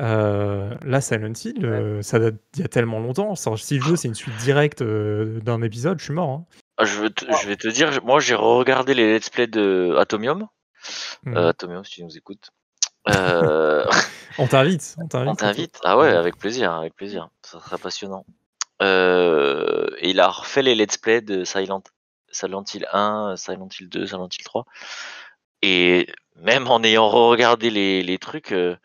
Euh, 0.00 0.74
là, 0.84 1.00
Silent 1.00 1.32
Hill, 1.44 1.58
Ouais. 1.58 1.64
euh, 1.70 2.02
ça 2.02 2.18
date 2.18 2.36
d'il 2.52 2.62
y 2.62 2.64
a 2.64 2.68
tellement 2.68 2.98
longtemps. 3.00 3.34
Si 3.34 3.76
le 3.78 3.82
jeu 3.84 3.96
c'est 3.96 4.08
une 4.08 4.14
suite 4.14 4.36
directe 4.38 4.80
euh, 4.82 5.40
d'un 5.40 5.60
épisode, 5.62 5.98
je 5.98 6.04
suis 6.04 6.14
mort. 6.14 6.30
hein. 6.30 6.44
Ah, 6.78 6.84
Je, 6.84 6.98
veux 6.98 7.10
te- 7.10 7.26
Ah. 7.28 7.36
je 7.42 7.46
vais 7.48 7.56
te 7.56 7.68
dire, 7.68 7.90
moi 8.04 8.18
j'ai 8.20 8.34
regardé 8.34 8.94
les 8.94 9.12
let's 9.14 9.28
play 9.28 9.46
de 9.46 9.94
Atomium. 9.98 10.46
Euh, 11.26 11.50
Atomium, 11.50 11.84
si 11.84 11.96
tu 11.96 12.04
nous 12.04 12.16
écoutes. 12.16 12.50
Euh, 13.08 13.84
On 14.38 14.46
t'invite, 14.46 14.96
on 14.98 15.34
t'invite. 15.34 15.78
Ah 15.84 15.98
ouais, 15.98 16.10
avec 16.10 16.36
plaisir, 16.36 16.72
avec 16.72 16.94
plaisir. 16.94 17.28
Ça 17.42 17.60
sera 17.60 17.78
passionnant. 17.78 18.24
Euh, 18.80 19.88
et 19.98 20.10
il 20.10 20.20
a 20.20 20.28
refait 20.28 20.62
les 20.62 20.74
let's 20.74 20.96
play 20.96 21.20
de 21.20 21.44
Silent, 21.44 21.82
Silent 22.30 22.64
Hill 22.72 22.86
1, 22.92 23.34
Silent 23.36 23.68
Hill 23.78 23.88
2, 23.88 24.06
Silent 24.06 24.28
Hill 24.28 24.44
3. 24.44 24.66
Et 25.62 26.08
même 26.36 26.68
en 26.68 26.82
ayant 26.82 27.08
regardé 27.08 27.70
les, 27.70 28.02
les 28.02 28.18
trucs, 28.18 28.52
euh, 28.52 28.76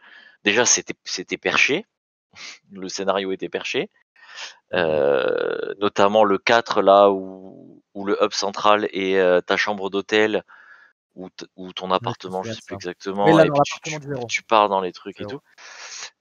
déjà 0.44 0.66
c'était 0.66 1.38
perché. 1.38 1.86
Le 2.72 2.90
scénario 2.90 3.32
était 3.32 3.50
perché. 3.50 3.90
Notamment 4.72 6.24
le 6.24 6.38
4 6.38 6.82
là 6.82 7.10
où, 7.10 7.82
où 7.98 8.06
le 8.06 8.18
hub 8.24 8.32
central 8.32 8.88
est 8.92 9.18
euh, 9.18 9.42
ta 9.42 9.58
chambre 9.58 9.90
d'hôtel 9.90 10.44
ou, 11.18 11.30
ou 11.56 11.74
ton 11.74 11.92
appartement, 11.92 12.44
je 12.44 12.50
souviens 12.50 12.54
sais 12.54 12.62
plus 12.66 12.76
exactement, 12.76 13.36
là, 13.36 13.46
et 13.46 13.50
puis 13.50 14.26
tu, 14.28 14.44
pars 14.44 14.70
dans 14.70 14.82
les 14.82 14.94
trucs 14.94 15.20
et 15.20 15.26
tout. 15.26 15.42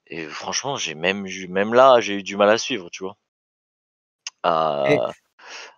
Et 0.09 0.27
franchement, 0.27 0.77
j'ai 0.77 0.95
même, 0.95 1.27
même 1.49 1.75
là, 1.75 2.01
j'ai 2.01 2.15
eu 2.15 2.23
du 2.23 2.37
mal 2.37 2.49
à 2.49 2.59
suivre, 2.59 2.91
tu 2.91 3.05
vois. 3.05 3.17
À, 4.43 4.85
Et 4.91 4.99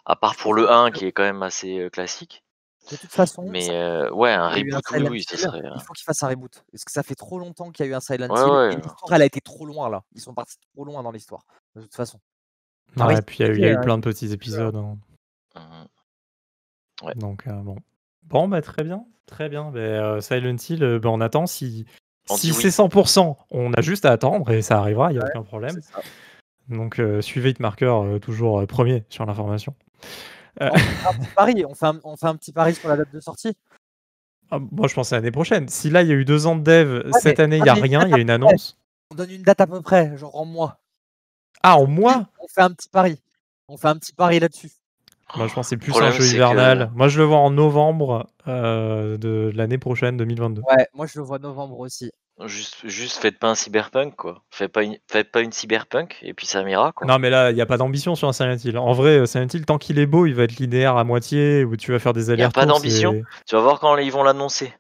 à 0.05 0.17
part 0.17 0.37
pour 0.37 0.55
le 0.55 0.67
que 0.67 0.73
1 0.73 0.91
qui 0.91 1.07
est 1.07 1.13
quand 1.13 1.23
même 1.23 1.43
assez 1.43 1.79
euh, 1.79 1.91
classique. 1.91 2.45
de 2.91 2.97
toute 2.97 3.11
façon, 3.11 3.45
Mais 3.49 3.71
euh, 3.71 4.11
ouais, 4.11 4.33
un 4.33 4.43
un 4.45 4.49
reboot, 4.51 4.83
oui, 4.91 4.97
Silent 4.97 5.11
oui, 5.11 5.23
ça 5.23 5.37
Hill, 5.37 5.43
serait. 5.45 5.65
euh, 5.65 5.71
il 5.75 5.83
faut 5.83 5.93
qu'il 5.95 6.05
fasse 6.05 6.23
un 6.23 6.29
reboot. 6.29 6.63
Parce 6.71 6.85
que 6.85 6.93
ça 6.93 7.03
fait 7.03 7.15
trop 7.15 7.39
longtemps 7.39 7.71
qu'il 7.71 7.87
y 7.87 7.89
a 7.89 7.93
eu 7.93 7.95
un 7.95 8.01
Silent 8.01 8.29
Ouais, 8.29 8.43
Hill 8.43 8.53
ouais. 8.55 8.77
l'histoire, 8.77 9.13
elle 9.13 9.23
a 9.23 9.27
été 9.27 9.41
trop 9.41 9.65
loin 9.65 9.89
là. 9.89 10.05
Ils 10.15 10.21
sont 10.21 10.35
partis 10.35 10.59
trop 10.75 10.85
loin 10.85 11.03
dans 11.03 11.11
l'histoire, 11.11 11.45
de 11.75 11.83
toute 11.83 11.95
façon. 11.95 12.21
Ah 13.01 13.07
Ouais, 13.07 13.19
et 13.19 13.23
puis 13.23 13.39
il 13.39 13.47
y 13.47 13.49
a 13.49 13.53
eu, 13.53 13.57
il 13.57 13.63
y 13.63 13.67
a 13.67 13.71
eu 13.71 13.77
euh, 13.77 13.83
plein 13.83 13.97
de 13.99 14.03
petits 14.03 14.33
épisodes. 14.33 14.77
hein. 14.77 14.99
Mhm. 15.55 15.89
Ouais. 17.03 17.15
Donc 17.15 17.47
euh, 17.47 17.53
bon. 17.53 17.77
Bon, 18.29 18.49
bah 18.49 18.63
très 18.63 18.85
bien. 18.85 19.05
Très 19.27 19.49
bien. 19.49 19.71
Bah, 19.71 19.79
euh, 19.81 20.21
Silent 20.21 20.57
Hill, 20.69 20.83
euh, 20.83 20.99
bah, 20.99 21.09
on 21.11 21.21
attend. 21.21 21.47
Si, 21.47 21.85
On 22.31 22.37
si 22.37 22.49
dit 22.49 22.53
oui. 22.57 22.63
c'est 22.63 22.69
100%, 22.83 23.37
on 23.51 23.73
a 23.73 23.81
juste 23.81 24.05
à 24.05 24.13
attendre 24.13 24.51
et 24.51 24.63
ça 24.63 24.79
arrivera, 24.79 25.11
il 25.13 25.19
n'y 25.19 25.23
a 25.23 25.27
aucun 25.27 25.43
problème. 25.43 25.73
c'est 25.75 25.93
ça. 25.93 26.01
Donc 26.69 26.99
euh, 27.01 27.23
suivez 27.23 27.51
Hitmarker 27.51 27.87
euh, 27.87 28.19
toujours 28.19 28.61
euh, 28.61 28.67
premier 28.67 29.05
sur 29.09 29.25
l'information. 29.25 29.75
On 30.61 30.71
fait 30.71 31.09
un 31.09 31.15
petit 31.15 31.35
pari, 31.35 31.65
on 31.67 31.75
fait 31.75 31.87
un, 31.87 32.01
on 32.05 32.17
fait 32.17 32.27
un 32.27 32.37
petit 32.37 32.53
pari 32.53 32.75
sur 32.75 32.89
la 32.91 32.97
date 32.99 33.13
de 33.13 33.21
sortie. 33.21 33.57
ah, 34.51 34.59
moi 34.59 34.87
je 34.89 34.95
pense 34.95 35.13
à 35.13 35.17
l'année 35.17 35.31
prochaine. 35.31 35.69
Si 35.69 35.89
là 35.89 36.03
il 36.03 36.09
y 36.09 36.13
a 36.13 36.15
eu 36.15 36.25
deux 36.27 36.47
ans 36.47 36.57
de 36.57 36.63
dev, 36.63 37.11
cette 37.21 37.39
mais- 37.39 37.45
année 37.45 37.57
il 37.59 37.63
n'y 37.63 37.69
a 37.71 37.75
mais 37.77 37.81
rien, 37.83 38.03
il 38.07 38.11
y 38.11 38.15
a 38.15 38.19
une 38.19 38.29
annonce. 38.31 38.77
On 39.11 39.15
donne 39.15 39.31
une 39.31 39.43
date 39.43 39.61
à 39.63 39.67
peu 39.67 39.81
près, 39.81 40.15
genre 40.19 40.37
en 40.37 40.45
mois. 40.45 40.81
Ah, 41.63 41.79
en 41.79 41.87
mois? 41.87 42.29
On 42.43 42.49
fait 42.49 42.61
un 42.61 42.71
petit 42.71 42.89
pari. 42.91 43.19
On 43.69 43.77
fait 43.79 43.89
un 43.89 43.97
petit 43.97 44.13
pari 44.13 44.39
là-dessus. 44.41 44.71
Moi 45.37 45.47
je 45.47 45.55
pense 45.55 45.67
que 45.67 45.71
c'est 45.71 45.77
plus 45.77 45.95
un 45.97 46.11
jeu 46.11 46.19
que- 46.25 46.35
hivernal. 46.35 46.91
Moi 46.95 47.09
je 47.09 47.19
le 47.19 47.25
vois 47.25 47.39
en 47.39 47.51
novembre 47.51 48.27
euh, 48.47 49.17
de 49.19 49.53
l'année 49.55 49.79
prochaine, 49.79 50.17
2022. 50.17 50.63
Ouais, 50.63 50.87
moi 50.95 51.07
je 51.07 51.19
le 51.19 51.25
vois 51.25 51.39
novembre 51.39 51.79
aussi. 51.81 52.11
Juste, 52.47 52.77
juste 52.85 53.19
faites 53.19 53.39
pas 53.41 53.49
un 53.49 53.57
cyberpunk, 53.57 54.15
quoi. 54.15 54.43
Faites 54.53 54.71
pas 54.71 54.85
une, 54.85 54.97
faites 55.11 55.33
pas 55.33 55.41
une 55.41 55.51
cyberpunk 55.51 56.19
et 56.23 56.35
puis 56.35 56.47
ça 56.47 56.63
m'ira, 56.63 56.93
quoi. 56.93 57.05
Non 57.07 57.19
mais 57.19 57.31
là 57.31 57.51
il 57.51 57.55
n'y 57.57 57.61
a 57.61 57.67
pas 57.67 57.77
d'ambition 57.79 58.15
sur 58.15 58.29
un 58.29 58.33
Silent 58.33 58.57
Hill. 58.65 58.79
En 58.79 58.93
vrai, 58.93 59.19
euh, 59.19 59.27
Silent 59.27 59.49
Hill, 59.53 59.67
tant 59.67 59.77
qu'il 59.79 59.99
est 59.99 60.07
beau, 60.07 60.25
il 60.25 60.35
va 60.37 60.45
être 60.45 60.57
linéaire 60.57 60.97
à 60.97 61.03
moitié, 61.05 61.65
où 61.65 61.77
tu 61.77 61.91
vas 61.91 61.99
faire 61.99 62.13
des 62.13 62.29
y 62.29 62.31
a 62.31 62.33
allers-retours. 62.35 62.63
pas 62.63 62.67
d'ambition 62.67 63.13
Tu 63.47 63.57
vas 63.57 63.61
voir 63.61 63.81
quand 63.81 63.97
ils 63.97 64.13
vont 64.13 64.23
l'annoncer. 64.23 64.73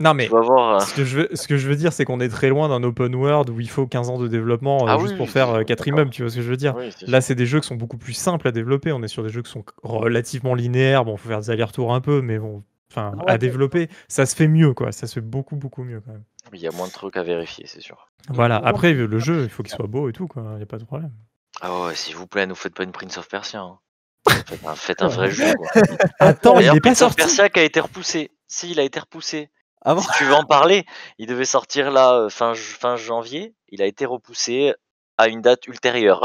Non 0.00 0.14
mais 0.14 0.28
voir. 0.28 0.76
euh, 0.76 0.78
ce 0.80 0.94
que, 0.94 1.04
je 1.04 1.18
veux, 1.20 1.28
ce 1.34 1.46
que 1.46 1.56
je 1.58 1.68
veux 1.68 1.76
dire, 1.76 1.92
c'est 1.92 2.04
qu'on 2.06 2.20
est 2.20 2.28
très 2.30 2.48
loin 2.48 2.68
d'un 2.70 2.82
open 2.82 3.14
world 3.14 3.50
où 3.50 3.60
il 3.60 3.68
faut 3.68 3.86
15 3.86 4.08
ans 4.08 4.18
de 4.18 4.28
développement 4.28 4.88
euh, 4.88 4.92
Ah 4.92 4.98
juste 4.98 5.12
oui, 5.12 5.16
pour 5.18 5.26
oui, 5.26 5.32
faire 5.32 5.50
oui, 5.52 5.64
4 5.66 5.68
d'accord. 5.68 5.86
immeubles, 5.88 6.10
tu 6.10 6.22
vois 6.22 6.30
ce 6.30 6.36
que 6.36 6.42
je 6.42 6.48
veux 6.48 6.56
dire? 6.56 6.74
Oui, 6.76 6.88
Là, 7.06 7.20
c'est 7.20 7.34
des 7.34 7.44
jeux 7.46 7.60
qui 7.60 7.66
sont 7.68 7.76
beaucoup 7.76 7.98
plus 7.98 8.14
simples 8.14 8.48
à 8.48 8.52
développer. 8.52 8.92
On 8.92 9.02
est 9.02 9.08
sur 9.08 9.22
des 9.22 9.28
jeux 9.28 9.42
qui 9.42 9.50
sont 9.50 9.64
relativement 9.82 10.54
linéaires. 10.54 11.04
Bon, 11.04 11.16
faut 11.18 11.28
faire 11.28 11.40
des 11.40 11.50
allers-retours 11.50 11.92
un 11.94 12.00
peu, 12.00 12.22
mais 12.22 12.38
bon, 12.38 12.64
enfin, 12.90 13.12
Ah 13.18 13.24
ouais, 13.24 13.30
à 13.32 13.38
développer, 13.38 13.88
ça 14.08 14.24
se 14.24 14.34
fait 14.34 14.48
mieux, 14.48 14.72
quoi. 14.72 14.90
Ça 14.90 15.06
se 15.06 15.14
fait 15.14 15.20
beaucoup, 15.20 15.56
beaucoup 15.56 15.84
mieux 15.84 16.00
quand 16.00 16.12
même. 16.12 16.24
Il 16.54 16.60
y 16.60 16.66
a 16.66 16.72
moins 16.72 16.86
de 16.86 16.92
trucs 16.92 17.16
à 17.18 17.22
vérifier, 17.22 17.66
c'est 17.66 17.80
sûr. 17.82 18.08
Voilà. 18.30 18.56
Après, 18.56 18.94
le 18.94 19.18
jeu, 19.18 19.42
il 19.44 19.50
faut 19.50 19.62
qu'il 19.62 19.72
soit 19.74 19.86
beau 19.86 20.08
et 20.08 20.12
tout, 20.12 20.26
quoi. 20.28 20.44
Il 20.56 20.60
y 20.60 20.62
a 20.62 20.66
pas 20.66 20.78
de 20.78 20.84
problème. 20.84 21.12
Ah 21.60 21.78
ouais, 21.86 21.94
s'il 21.94 22.16
vous 22.16 22.26
plaît, 22.26 22.46
ne 22.46 22.54
faites 22.54 22.74
pas 22.74 22.84
une 22.84 22.92
Prince 22.92 23.18
of 23.18 23.28
Persia. 23.28 23.60
hein. 23.60 23.78
Faites 24.46 24.64
un, 24.66 24.74
faites 24.74 25.02
un 25.02 25.08
vrai 25.08 25.30
jeu, 25.30 25.52
quoi. 25.54 25.82
Attends, 26.20 26.58
il 26.58 26.66
est 26.66 26.70
pas 26.70 26.80
Prince 26.80 27.02
of 27.02 27.08
sorti. 27.08 27.16
Persia 27.16 27.48
qui 27.50 27.60
a 27.60 27.64
été 27.64 27.80
repoussé. 27.80 28.30
Si, 28.48 28.70
il 28.70 28.80
a 28.80 28.82
été 28.82 28.98
repoussé. 29.00 29.50
Ah 29.84 29.94
bon 29.94 30.02
Si 30.02 30.08
tu 30.18 30.24
veux 30.24 30.34
en 30.34 30.44
parler, 30.44 30.84
il 31.18 31.26
devait 31.26 31.44
sortir 31.44 31.90
là 31.90 32.14
euh, 32.14 32.28
fin, 32.28 32.52
fin 32.54 32.96
janvier. 32.96 33.54
Il 33.68 33.82
a 33.82 33.86
été 33.86 34.04
repoussé 34.04 34.74
à 35.16 35.28
une 35.28 35.42
date 35.42 35.66
ultérieure. 35.66 36.22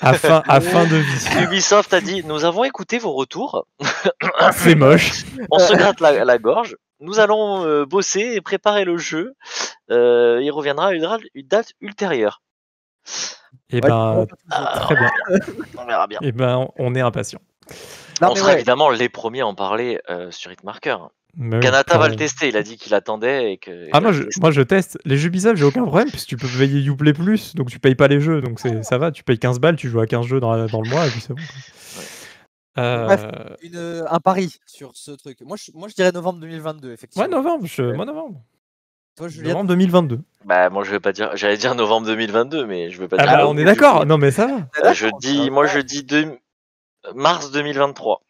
À 0.00 0.14
fin, 0.14 0.42
à 0.48 0.60
fin 0.60 0.84
de 0.84 0.96
vie. 0.96 1.42
Ubisoft 1.42 1.92
a 1.94 2.00
dit 2.00 2.24
Nous 2.24 2.44
avons 2.44 2.64
écouté 2.64 2.98
vos 2.98 3.12
retours. 3.12 3.66
C'est 4.52 4.74
moche. 4.74 5.24
On 5.50 5.58
se 5.58 5.74
gratte 5.74 6.00
la, 6.00 6.24
la 6.24 6.38
gorge. 6.38 6.76
Nous 7.00 7.18
allons 7.18 7.66
euh, 7.66 7.84
bosser 7.84 8.32
et 8.34 8.40
préparer 8.40 8.84
le 8.84 8.96
jeu. 8.96 9.34
Euh, 9.90 10.40
il 10.42 10.50
reviendra 10.50 10.88
à 10.88 10.92
une, 10.92 11.06
date 11.44 11.72
ultérieure. 11.80 12.42
Et 13.68 13.76
Ouais, 13.76 13.80
ben, 13.80 14.26
Ah, 14.50 14.78
très 14.80 14.94
bien. 14.94 15.10
On 15.76 15.84
verra 15.84 16.06
bien. 16.06 16.18
Et 16.22 16.32
ben, 16.32 16.68
on 16.76 16.94
est 16.94 17.00
impatient. 17.00 17.40
On 18.22 18.28
mais 18.28 18.36
sera 18.36 18.48
ouais, 18.48 18.54
évidemment 18.54 18.90
les 18.90 19.08
premiers 19.08 19.40
à 19.40 19.46
en 19.46 19.54
parler 19.54 20.00
euh, 20.08 20.30
sur 20.30 20.52
Hitmarker. 20.52 20.96
Mais 21.36 21.58
Kanata 21.60 21.98
va 21.98 22.08
le 22.08 22.16
tester. 22.16 22.48
Il 22.48 22.56
a 22.56 22.62
dit 22.62 22.76
qu'il 22.76 22.94
attendait 22.94 23.52
et 23.52 23.58
que. 23.58 23.88
Ah 23.92 24.00
moi 24.00 24.12
je, 24.12 24.22
moi 24.40 24.50
je 24.50 24.62
teste 24.62 24.98
les 25.04 25.16
jeux 25.16 25.28
Ubisoft 25.28 25.56
j'ai 25.56 25.64
aucun 25.64 25.82
problème 25.84 26.08
puisque 26.10 26.28
tu 26.28 26.36
peux 26.36 26.46
payer 26.46 26.84
Uplay 26.86 27.12
Plus 27.12 27.54
donc 27.56 27.70
tu 27.70 27.78
payes 27.78 27.94
pas 27.96 28.08
les 28.08 28.20
jeux 28.20 28.40
donc 28.40 28.60
c'est 28.60 28.82
ça 28.84 28.98
va 28.98 29.10
tu 29.10 29.24
payes 29.24 29.38
15 29.38 29.58
balles 29.58 29.76
tu 29.76 29.88
joues 29.88 30.00
à 30.00 30.06
15 30.06 30.26
jeux 30.26 30.40
dans, 30.40 30.52
la- 30.52 30.66
dans 30.68 30.80
le 30.80 30.88
mois 30.88 31.06
et 31.06 31.10
puis 31.10 31.20
c'est 31.20 31.32
bon. 31.34 31.42
Euh, 32.76 33.04
Bref. 33.04 33.24
une, 33.62 33.76
euh, 33.76 34.04
un 34.10 34.18
pari 34.18 34.56
sur 34.66 34.90
ce 34.94 35.12
truc. 35.12 35.38
Moi 35.42 35.56
je, 35.56 35.70
moi, 35.74 35.86
je 35.88 35.94
dirais 35.94 36.10
novembre 36.10 36.40
2022, 36.40 36.92
effectivement. 36.92 37.24
ouais 37.24 37.30
novembre 37.30 37.66
je, 37.66 37.82
moi 37.94 38.04
novembre 38.04 38.40
Toi, 39.16 39.28
Julien, 39.28 39.50
novembre 39.50 39.68
2022 39.68 40.20
Bah 40.44 40.70
moi 40.70 40.82
je 40.82 40.90
vais 40.90 40.98
pas 41.00 41.12
dire. 41.12 41.30
J'allais 41.36 41.56
dire 41.56 41.74
novembre 41.76 42.06
2022, 42.08 42.66
mais 42.66 42.90
je 42.90 42.98
vais 43.00 43.06
pas 43.06 43.16
ah 43.20 43.26
dire. 43.26 43.36
bah, 43.36 43.48
on 43.48 43.56
est 43.56 43.64
d'accord 43.64 44.04
2022. 44.04 44.08
non 44.08 44.18
mais 44.18 44.30
ça 44.32 44.46
va 44.48 44.88
Euh, 44.88 44.92
je 44.92 45.06
dis, 45.20 45.44
ça 45.46 45.50
moi 45.50 45.66
je 45.66 45.78
dis 45.78 46.02
deux- 46.02 46.36
mars 47.14 47.52
2023. 47.52 48.22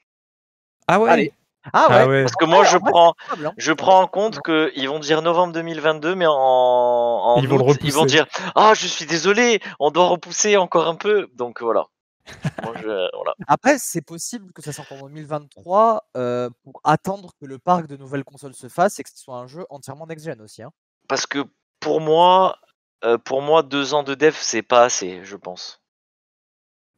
ah 0.89 1.01
ouais 1.01 1.11
Allez. 1.11 1.33
Ah 1.73 1.89
ouais, 1.89 1.95
ah 1.97 2.07
ouais 2.09 2.23
Parce 2.25 2.37
que 2.37 2.45
moi 2.45 2.65
je 2.65 2.79
prends, 2.79 3.15
hein. 3.33 3.53
je 3.57 3.73
prends 3.73 4.01
en 4.03 4.07
compte 4.07 4.41
qu'ils 4.43 4.89
vont 4.89 4.99
dire 4.99 5.23
novembre 5.23 5.53
2022, 5.55 6.15
mais 6.15 6.27
en, 6.27 6.33
en 6.35 7.37
Ils 7.41 7.49
vont 7.49 7.57
le 7.59 7.65
août, 7.65 7.79
ils 7.83 7.93
vont 7.93 8.05
dire 8.05 8.27
ah 8.55 8.73
je 8.75 8.87
suis 8.87 9.07
désolé, 9.07 9.61
on 9.81 9.91
doit 9.91 10.07
repousser 10.09 10.57
encore 10.57 10.87
un 10.89 10.95
peu. 10.97 11.29
Donc 11.35 11.63
voilà. 11.63 11.87
Moi, 12.63 12.73
je- 12.81 13.17
voilà. 13.17 13.35
Après, 13.49 13.77
c'est 13.79 14.01
possible 14.01 14.53
que 14.55 14.63
ça 14.63 14.73
sorte 14.73 14.91
en 14.93 14.99
2023 15.09 16.05
euh, 16.17 16.49
pour 16.63 16.81
attendre 16.83 17.31
que 17.41 17.45
le 17.47 17.59
parc 17.59 17.87
de 17.87 17.97
nouvelles 17.99 18.25
consoles 18.25 18.55
se 18.55 18.69
fasse 18.69 18.99
et 18.99 19.03
que 19.03 19.11
ce 19.11 19.19
soit 19.19 19.37
un 19.37 19.47
jeu 19.47 19.67
entièrement 19.69 20.07
next-gen 20.07 20.41
aussi. 20.41 20.63
Hein. 20.63 20.71
Parce 21.07 21.27
que 21.27 21.45
pour 21.81 22.01
moi, 22.01 22.57
euh, 23.05 23.19
pour 23.19 23.43
moi 23.43 23.63
deux 23.63 23.93
ans 23.93 24.03
de 24.05 24.15
dev 24.15 24.35
c'est 24.41 24.63
pas 24.63 24.85
assez, 24.85 25.21
je 25.23 25.37
pense. 25.37 25.83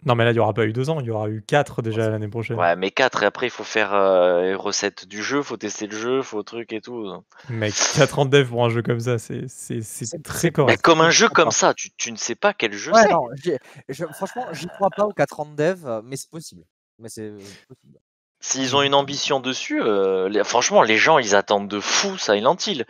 Non 0.05 0.15
mais 0.15 0.25
là 0.25 0.31
il 0.33 0.37
y 0.37 0.39
aura 0.39 0.53
pas 0.53 0.67
eu 0.67 0.73
deux 0.73 0.91
ans 0.91 1.01
il 1.01 1.07
y 1.07 1.11
aura 1.11 1.29
eu 1.31 1.43
quatre 1.43 1.81
déjà 1.83 2.11
l'année 2.11 2.29
prochaine 2.29 2.59
Ouais, 2.59 2.77
mais 2.77 2.91
quatre 2.91 3.23
et 3.23 3.27
après 3.27 3.47
il 3.47 3.51
faut 3.51 3.65
faire 3.65 3.95
euh, 3.95 4.43
les 4.43 4.55
recettes 4.55 5.09
du 5.09 5.23
jeu, 5.23 5.43
faut 5.43 5.57
tester 5.57 5.87
le 5.87 5.97
jeu, 5.97 6.23
faut 6.23 6.43
truc 6.43 6.73
et 6.73 6.81
tout. 6.81 7.11
mec 7.49 7.75
4 7.95 8.19
ans 8.19 8.25
de 8.27 8.31
dev 8.31 8.49
pour 8.49 8.65
un 8.65 8.69
jeu 8.69 8.83
comme 8.83 9.01
ça 9.01 9.19
c'est 9.19 9.49
c'est 9.49 9.81
c'est 9.83 10.05
C'est- 10.05 10.23
très 10.23 10.39
c'est- 10.39 10.47
Mais 10.49 10.53
correct 10.53 10.83
comme 10.83 11.01
un 11.01 11.11
jeu 11.11 11.29
comme 11.29 11.51
ça, 11.51 11.73
tu, 11.75 11.91
tu 11.97 12.13
ne 12.13 12.17
sais 12.17 12.35
pas 12.37 12.53
quel 12.53 12.73
jeu 12.75 12.93
Ouais, 12.93 13.03
c'est. 13.43 13.59
je- 13.89 14.05
franchement, 14.13 14.47
j'y 14.53 14.67
crois 14.67 14.91
pas 14.95 15.05
aux 15.07 15.13
4 15.13 15.41
ans 15.41 15.47
de 15.47 15.57
dev, 15.57 16.01
mais 16.05 16.17
c'est 16.17 16.31
possible. 16.31 16.63
Mais 16.99 17.09
c'est 17.09 17.23
euh, 17.31 17.39
possible. 17.69 17.99
S'ils 18.41 18.77
ont 18.77 18.83
une 18.83 18.95
ambition 18.95 19.41
dessus, 19.41 19.81
euh, 19.83 20.29
les- 20.29 20.45
franchement, 20.45 20.83
les 20.83 20.99
gens, 20.99 21.19
ils 21.19 21.35
attendent 21.35 21.69
de 21.69 21.81
fou 21.81 22.17
Silent 22.19 22.57
Hill. 22.67 22.85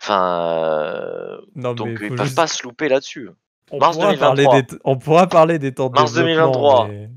Enfin, 0.00 0.54
euh, 0.56 1.38
non 1.54 1.74
donc 1.74 1.88
mais 1.88 1.94
ils 2.08 2.14
peuvent 2.16 2.24
juste- 2.26 2.36
pas 2.36 2.46
se 2.46 2.62
louper 2.62 2.88
là-dessus. 2.88 3.28
On 3.70 3.78
mars 3.78 3.96
pourra 3.96 4.14
parler 4.14 4.44
2023. 4.44 4.62
des 4.62 4.78
on 4.84 4.96
pourra 4.98 5.26
parler 5.26 5.58
des 5.58 5.72
temps 5.72 5.88
de 5.88 5.94
Mars 5.94 6.12
développement, 6.12 6.86
2023. 6.86 6.88
mais- 6.88 7.10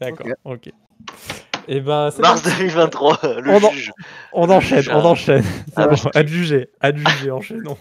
d'accord 0.00 0.26
ok 0.44 0.70
et 1.66 1.80
ben 1.80 2.10
c'est 2.10 2.20
Mars 2.20 2.42
parti. 2.42 2.58
2023, 2.58 3.18
le 3.40 3.50
On 3.52 3.64
en- 3.64 3.70
juge. 3.70 3.92
On 4.34 4.50
enchaîne, 4.50 4.84
on 4.90 5.04
enchaîne. 5.04 5.42
C'est 5.42 5.72
Ah, 5.76 5.86
bon, 5.88 5.96
à 6.14 6.26
juger, 6.26 6.68
à 6.80 6.94
juger, 6.94 7.30
enchaînons. 7.30 7.78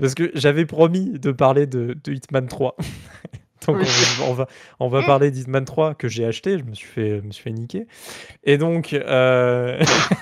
Parce 0.00 0.14
que 0.14 0.30
j'avais 0.34 0.64
promis 0.64 1.18
de 1.18 1.30
parler 1.30 1.66
de, 1.66 1.94
de 2.02 2.12
Hitman 2.12 2.48
3. 2.48 2.74
donc 3.66 3.76
on 3.76 3.82
va, 3.82 4.24
on 4.28 4.32
va, 4.32 4.46
on 4.80 4.88
va 4.88 5.02
parler 5.02 5.30
d'Hitman 5.30 5.64
3 5.66 5.94
que 5.94 6.08
j'ai 6.08 6.24
acheté, 6.24 6.58
je 6.58 6.64
me 6.64 6.72
suis 6.74 6.88
fait, 6.88 7.18
je 7.18 7.22
me 7.22 7.32
suis 7.32 7.42
fait 7.42 7.52
niquer. 7.52 7.86
Et 8.44 8.56
donc, 8.56 8.94
euh, 8.94 9.78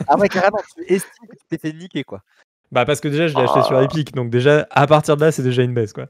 Ah 0.09 0.16
ouais, 0.18 0.29
carrément, 0.29 0.59
tu 0.77 0.83
estimes 0.92 1.29
que 1.29 1.37
tu 1.37 1.44
t'es 1.49 1.59
fait 1.59 1.73
niquer, 1.77 2.03
quoi. 2.03 2.23
Bah 2.74 2.84
parce 2.84 3.00
que 3.00 3.08
déjà 3.08 3.28
je 3.28 3.34
l'ai 3.37 3.42
acheté 3.44 3.62
sur 3.62 3.76
Ah. 3.78 3.84
Epic, 3.84 4.14
donc 4.14 4.28
déjà 4.30 4.66
à 4.70 4.87
partir 4.87 5.16
de 5.16 5.24
là 5.24 5.32
c'est 5.32 5.42
déjà 5.42 5.62
une 5.62 5.72
baisse 5.74 5.92
quoi. 5.94 6.06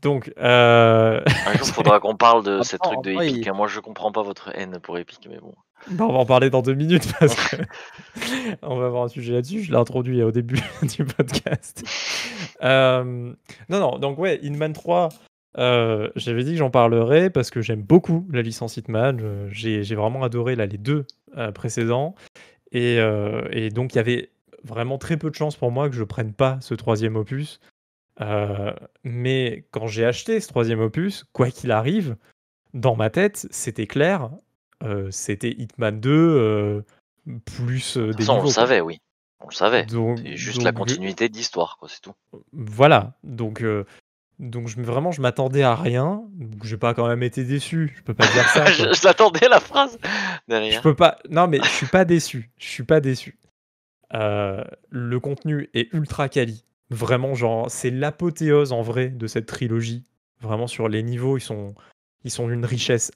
Donc, 0.00 0.32
euh... 0.40 1.20
Un 1.46 1.52
jour, 1.58 1.66
faudra 1.68 2.00
qu'on 2.00 2.16
parle 2.16 2.42
de 2.44 2.58
Ah, 2.60 2.64
ces 2.64 2.76
non, 2.84 2.90
trucs 2.90 3.04
de 3.04 3.12
Epic. 3.12 3.36
il- 3.36 3.48
hein. 3.48 3.52
Moi, 3.54 3.68
je 3.68 3.78
comprends 3.78 4.10
pas 4.10 4.22
votre 4.24 4.50
haine 4.58 4.80
pour 4.82 4.98
Epic, 4.98 5.20
mais 5.30 5.38
bon. 5.38 5.54
bah, 5.92 6.06
on 6.08 6.12
va 6.12 6.18
en 6.18 6.26
parler 6.26 6.50
dans 6.50 6.60
deux 6.60 6.74
minutes 6.74 7.08
parce 7.20 7.36
que 7.36 7.56
on 8.62 8.74
va 8.78 8.86
avoir 8.86 9.04
un 9.04 9.08
sujet 9.08 9.32
là-dessus. 9.34 9.62
Je 9.62 9.70
l'ai 9.70 9.76
introduit 9.78 10.20
au 10.24 10.32
début 10.32 10.58
du 10.82 11.04
podcast. 11.04 11.84
Euh, 12.64 13.04
Non, 13.68 13.78
non, 13.78 13.98
donc 14.00 14.18
ouais, 14.18 14.40
Hitman 14.42 14.72
3, 14.72 15.10
euh, 15.58 16.08
j'avais 16.16 16.42
dit 16.42 16.50
que 16.54 16.58
j'en 16.58 16.70
parlerais 16.70 17.30
parce 17.30 17.50
que 17.52 17.60
j'aime 17.60 17.82
beaucoup 17.82 18.26
la 18.32 18.42
licence 18.42 18.76
Hitman. 18.76 19.20
Euh, 19.22 19.46
J'ai 19.52 19.84
j'ai 19.84 19.94
vraiment 19.94 20.24
adoré 20.24 20.56
là, 20.56 20.66
les 20.66 20.78
deux 20.78 21.06
euh, 21.36 21.52
précédents. 21.52 22.16
Et, 22.72 22.98
euh, 22.98 23.42
et 23.52 23.68
donc 23.68 23.92
il 23.92 23.98
y 23.98 24.00
avait 24.00 24.30
vraiment 24.64 24.98
très 24.98 25.16
peu 25.16 25.30
de 25.30 25.34
chances 25.34 25.56
pour 25.56 25.70
moi 25.72 25.88
que 25.88 25.94
je 25.96 26.04
prenne 26.04 26.32
pas 26.32 26.58
ce 26.60 26.74
troisième 26.74 27.16
opus. 27.16 27.60
Euh, 28.20 28.72
mais 29.04 29.66
quand 29.70 29.86
j'ai 29.86 30.04
acheté 30.04 30.40
ce 30.40 30.48
troisième 30.48 30.80
opus, 30.80 31.24
quoi 31.32 31.50
qu'il 31.50 31.70
arrive, 31.70 32.16
dans 32.74 32.94
ma 32.96 33.10
tête, 33.10 33.46
c'était 33.50 33.86
clair. 33.86 34.30
euh, 34.84 35.08
c'était 35.10 35.50
Hitman 35.50 35.98
2 36.00 36.10
euh, 36.10 36.82
plus 37.44 37.96
De 37.96 38.12
des 38.12 38.18
façon, 38.24 38.32
on 38.32 38.34
niveaux. 38.36 38.48
le 38.48 38.52
quoi. 38.54 38.62
savait, 38.62 38.80
oui. 38.80 38.98
On 39.40 39.48
le 39.48 39.54
savait. 39.54 39.86
C'est 39.88 40.36
juste 40.36 40.62
la 40.62 40.72
donc, 40.72 40.88
je- 40.88 40.92
continuité 40.94 41.28
d'histoire, 41.28 41.76
quoi, 41.78 41.88
c'est 41.88 42.00
tout. 42.00 42.12
voilà. 42.52 43.14
Donc, 43.24 43.64
Donc 44.38 44.68
je, 44.68 44.80
vraiment, 44.80 45.10
je 45.12 45.20
m'attendais 45.20 45.62
à 45.62 45.74
rien. 45.74 46.24
Donc 46.32 46.64
j'ai 46.64 46.76
pas 46.76 46.94
quand 46.94 47.06
même 47.08 47.22
été 47.22 47.44
déçu. 47.44 47.92
Je 47.96 48.02
peux 48.02 48.14
pas 48.14 48.26
dire 48.26 48.48
ça. 48.48 48.64
je 48.72 48.92
je 48.92 49.04
l'attendais 49.04 49.48
la 49.48 49.60
phrase 49.60 49.98
Je 50.02 50.08
derrière. 50.48 50.82
peux 50.82 50.94
pas. 50.94 51.18
Non, 51.30 51.46
mais 51.48 51.58
je 51.62 51.68
suis 51.68 51.86
pas 51.86 52.04
déçu. 52.04 52.50
Je 52.58 52.66
suis 52.68 52.82
pas 52.84 53.00
déçu. 53.00 53.38
Euh, 54.14 54.62
le 54.90 55.20
contenu 55.20 55.70
est 55.74 55.92
ultra 55.92 56.28
quali. 56.28 56.64
Vraiment, 56.90 57.34
genre, 57.34 57.70
c'est 57.70 57.90
l'apothéose 57.90 58.72
en 58.72 58.82
vrai 58.82 59.08
de 59.08 59.26
cette 59.26 59.46
trilogie. 59.46 60.04
Vraiment 60.40 60.66
sur 60.66 60.88
les 60.88 61.02
niveaux, 61.02 61.38
ils 61.38 61.42
sont, 61.42 61.74
ils 62.24 62.30
sont 62.30 62.48
d'une 62.48 62.64
richesse 62.66 63.10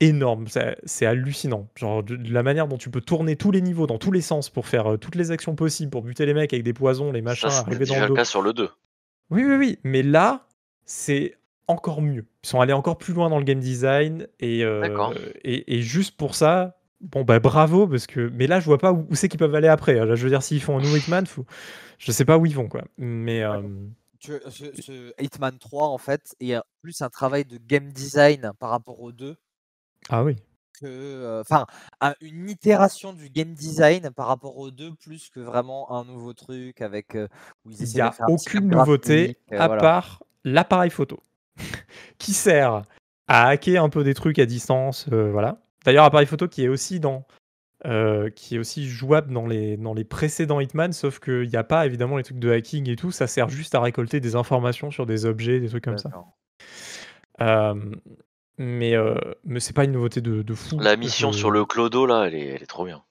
énorme. 0.00 0.46
C'est 0.84 1.04
hallucinant. 1.06 1.68
Genre 1.76 2.02
de, 2.02 2.16
de 2.16 2.32
la 2.32 2.42
manière 2.42 2.68
dont 2.68 2.78
tu 2.78 2.88
peux 2.90 3.02
tourner 3.02 3.36
tous 3.36 3.50
les 3.50 3.60
niveaux 3.60 3.86
dans 3.86 3.98
tous 3.98 4.12
les 4.12 4.22
sens 4.22 4.48
pour 4.48 4.66
faire 4.66 4.92
euh, 4.92 4.96
toutes 4.96 5.16
les 5.16 5.30
actions 5.30 5.54
possibles, 5.54 5.90
pour 5.90 6.02
buter 6.02 6.24
les 6.24 6.32
mecs 6.32 6.52
avec 6.54 6.64
des 6.64 6.72
poisons, 6.72 7.12
les 7.12 7.20
Ça, 7.20 7.24
machins, 7.24 7.50
c'était 7.50 7.70
arriver 7.70 7.84
dans 7.86 8.00
le 8.00 8.06
dos. 8.08 8.14
cas 8.14 8.24
sur 8.24 8.40
le 8.40 8.52
2. 8.54 8.70
Oui, 9.30 9.44
oui, 9.44 9.54
oui. 9.56 9.78
Mais 9.84 10.02
là, 10.02 10.46
c'est 10.86 11.36
encore 11.66 12.00
mieux. 12.00 12.24
Ils 12.44 12.48
sont 12.48 12.60
allés 12.60 12.72
encore 12.72 12.96
plus 12.96 13.12
loin 13.12 13.28
dans 13.28 13.38
le 13.38 13.44
game 13.44 13.60
design 13.60 14.26
et, 14.40 14.64
euh, 14.64 15.04
et 15.44 15.82
juste 15.82 16.16
pour 16.16 16.34
ça, 16.34 16.79
bon 17.00 17.24
bah 17.24 17.38
bravo 17.40 17.86
parce 17.86 18.06
que. 18.06 18.28
Mais 18.34 18.46
là, 18.46 18.60
je 18.60 18.66
vois 18.66 18.78
pas 18.78 18.92
où, 18.92 19.06
où 19.10 19.14
c'est 19.14 19.28
qu'ils 19.28 19.38
peuvent 19.38 19.54
aller 19.54 19.68
après. 19.68 19.94
Là, 19.94 20.14
je 20.14 20.22
veux 20.24 20.30
dire, 20.30 20.42
s'ils 20.42 20.62
font 20.62 20.78
un 20.78 20.82
New 20.82 20.96
Hitman, 20.96 21.26
faut... 21.26 21.44
je 21.98 22.12
sais 22.12 22.24
pas 22.24 22.38
où 22.38 22.46
ils 22.46 22.54
vont 22.54 22.68
quoi. 22.68 22.82
Mais 22.98 23.44
Ouais, 23.46 23.56
euh, 23.56 23.86
Tu 24.18 24.32
ce, 24.50 24.64
ce 24.82 25.12
Hitman 25.22 25.58
3, 25.58 25.88
en 25.88 25.98
fait, 25.98 26.34
est 26.40 26.54
un- 26.54 26.62
plus 26.82 27.00
un 27.02 27.08
travail 27.08 27.44
de 27.44 27.58
game 27.58 27.90
design 27.92 28.52
par 28.58 28.70
rapport 28.70 29.00
aux 29.00 29.12
deux 29.12 29.36
ah 30.08 30.22
oui. 30.24 30.36
que. 30.78 30.86
euh, 30.86 31.40
Enfin, 31.40 31.66
un- 32.00 32.14
une 32.20 32.48
itération 32.50 33.12
du 33.14 33.30
game 33.30 33.54
design 33.54 34.10
par 34.10 34.26
rapport 34.26 34.56
aux 34.58 34.70
deux, 34.70 34.92
plus 34.94 35.30
que 35.30 35.40
vraiment 35.40 35.90
un 35.92 36.04
nouveau 36.04 36.32
truc 36.34 36.80
avec. 36.82 37.14
euh, 37.14 37.28
où 37.64 37.70
ils 37.70 37.80
Il 37.82 37.94
n'y 37.94 38.00
a 38.00 38.14
aucune 38.28 38.68
nouveauté 38.68 39.38
à 39.50 39.66
voilà. 39.68 39.80
part 39.80 40.22
l'appareil 40.44 40.90
photo 40.90 41.22
qui 42.18 42.32
sert 42.34 42.82
à 43.28 43.48
hacker 43.48 43.82
un 43.84 43.88
peu 43.88 44.04
des 44.04 44.14
trucs 44.14 44.38
à 44.38 44.46
distance. 44.46 45.08
voilà. 45.08 45.62
D'ailleurs, 45.84 46.04
appareil 46.04 46.26
photo 46.26 46.48
qui 46.48 46.64
est 46.64 46.68
aussi 46.68 47.00
dans. 47.00 47.26
euh, 47.86 48.28
qui 48.30 48.56
est 48.56 48.58
aussi 48.58 48.86
jouable 48.88 49.32
dans 49.32 49.46
les, 49.46 49.78
dans 49.78 49.94
les 49.94 50.04
précédents 50.04 50.60
Hitman, 50.60 50.92
sauf 50.92 51.18
qu'il 51.18 51.48
n'y 51.48 51.56
a 51.56 51.64
pas 51.64 51.86
évidemment 51.86 52.18
les 52.18 52.22
trucs 52.22 52.38
de 52.38 52.50
hacking 52.50 52.90
et 52.90 52.96
tout, 52.96 53.10
ça 53.10 53.26
sert 53.26 53.48
juste 53.48 53.74
à 53.74 53.80
récolter 53.80 54.20
des 54.20 54.36
informations 54.36 54.90
sur 54.90 55.06
des 55.06 55.24
objets, 55.24 55.60
des 55.60 55.68
trucs 55.70 55.84
comme 55.84 55.96
ça. 55.96 56.10
Euh, 57.40 57.74
mais 58.58 58.94
euh, 58.94 59.14
mais 59.44 59.60
c'est 59.60 59.72
pas 59.72 59.84
une 59.84 59.92
nouveauté 59.92 60.20
de, 60.20 60.42
de 60.42 60.54
fou. 60.54 60.78
La 60.78 60.96
mission 60.96 61.32
sur 61.32 61.50
le 61.50 61.64
clodo, 61.64 62.04
là, 62.04 62.24
elle 62.26 62.34
est, 62.34 62.46
elle 62.48 62.62
est 62.62 62.66
trop 62.66 62.84
bien. 62.84 63.02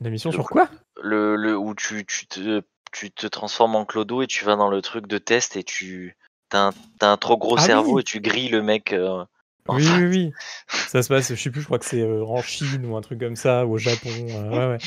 La 0.00 0.10
mission 0.10 0.30
le 0.30 0.34
sur 0.34 0.48
quoi? 0.50 0.68
Le, 1.00 1.36
le, 1.36 1.56
où 1.56 1.76
tu, 1.76 2.04
tu, 2.04 2.26
te, 2.26 2.62
tu 2.90 3.12
te 3.12 3.28
transformes 3.28 3.76
en 3.76 3.84
clodo 3.84 4.22
et 4.22 4.26
tu 4.26 4.44
vas 4.44 4.56
dans 4.56 4.68
le 4.68 4.82
truc 4.82 5.06
de 5.06 5.18
test 5.18 5.56
et 5.56 5.62
tu. 5.62 6.16
T'as 6.48 6.72
un, 7.00 7.16
trop 7.16 7.36
gros 7.36 7.56
Ah 7.56 7.62
cerveau 7.62 7.94
oui. 7.94 8.00
et 8.00 8.04
tu 8.04 8.20
grilles 8.20 8.48
le 8.48 8.62
mec. 8.62 8.92
euh, 8.92 9.24
Oui, 9.68 9.82
oui, 9.98 10.04
oui. 10.06 10.32
Ça 10.68 11.02
se 11.02 11.08
passe, 11.08 11.30
je 11.30 11.34
sais 11.40 11.50
plus, 11.50 11.60
je 11.62 11.66
crois 11.66 11.78
que 11.78 11.86
c'est 11.86 12.02
euh, 12.02 12.22
en 12.24 12.42
Chine 12.42 12.84
ou 12.84 12.96
un 12.96 13.00
truc 13.00 13.18
comme 13.18 13.34
ça, 13.36 13.64
ou 13.66 13.72
au 13.74 13.78
Japon. 13.78 14.10
euh, 14.10 14.50
ouais, 14.50 14.66
ouais. 14.74 14.78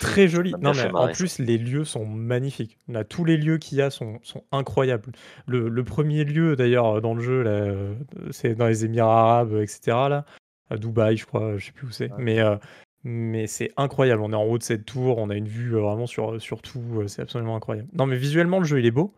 Très 0.00 0.26
joli. 0.26 0.52
Non, 0.60 0.72
mais 0.74 0.90
en 0.92 1.06
ça. 1.06 1.12
plus, 1.12 1.38
les 1.38 1.56
lieux 1.56 1.84
sont 1.84 2.04
magnifiques. 2.04 2.78
Là, 2.88 3.04
tous 3.04 3.24
les 3.24 3.36
lieux 3.36 3.58
qu'il 3.58 3.78
y 3.78 3.82
a 3.82 3.90
sont, 3.90 4.18
sont 4.22 4.42
incroyables. 4.50 5.12
Le, 5.46 5.68
le 5.68 5.84
premier 5.84 6.24
lieu, 6.24 6.56
d'ailleurs, 6.56 7.00
dans 7.00 7.14
le 7.14 7.22
jeu, 7.22 7.44
euh, 7.46 7.94
c'est 8.32 8.56
dans 8.56 8.66
les 8.66 8.84
Émirats 8.84 9.20
Arabes, 9.20 9.54
etc. 9.62 10.08
Là, 10.10 10.24
à 10.68 10.76
Dubaï, 10.78 11.16
je 11.16 11.26
crois, 11.26 11.56
je 11.58 11.66
sais 11.66 11.72
plus 11.72 11.86
où 11.86 11.90
c'est. 11.92 12.10
Ouais. 12.10 12.16
Mais, 12.18 12.40
euh, 12.40 12.56
mais 13.04 13.46
c'est 13.46 13.70
incroyable. 13.76 14.22
On 14.22 14.32
est 14.32 14.36
en 14.36 14.44
haut 14.44 14.58
de 14.58 14.62
cette 14.64 14.84
tour, 14.84 15.18
on 15.18 15.30
a 15.30 15.36
une 15.36 15.46
vue 15.48 15.76
euh, 15.76 15.80
vraiment 15.80 16.06
sur, 16.06 16.40
sur 16.42 16.60
tout. 16.60 16.82
euh, 17.02 17.06
c'est 17.06 17.22
absolument 17.22 17.54
incroyable. 17.54 17.88
Non, 17.92 18.06
mais 18.06 18.16
visuellement, 18.16 18.58
le 18.58 18.64
jeu, 18.64 18.80
il 18.80 18.86
est 18.86 18.90
beau. 18.90 19.14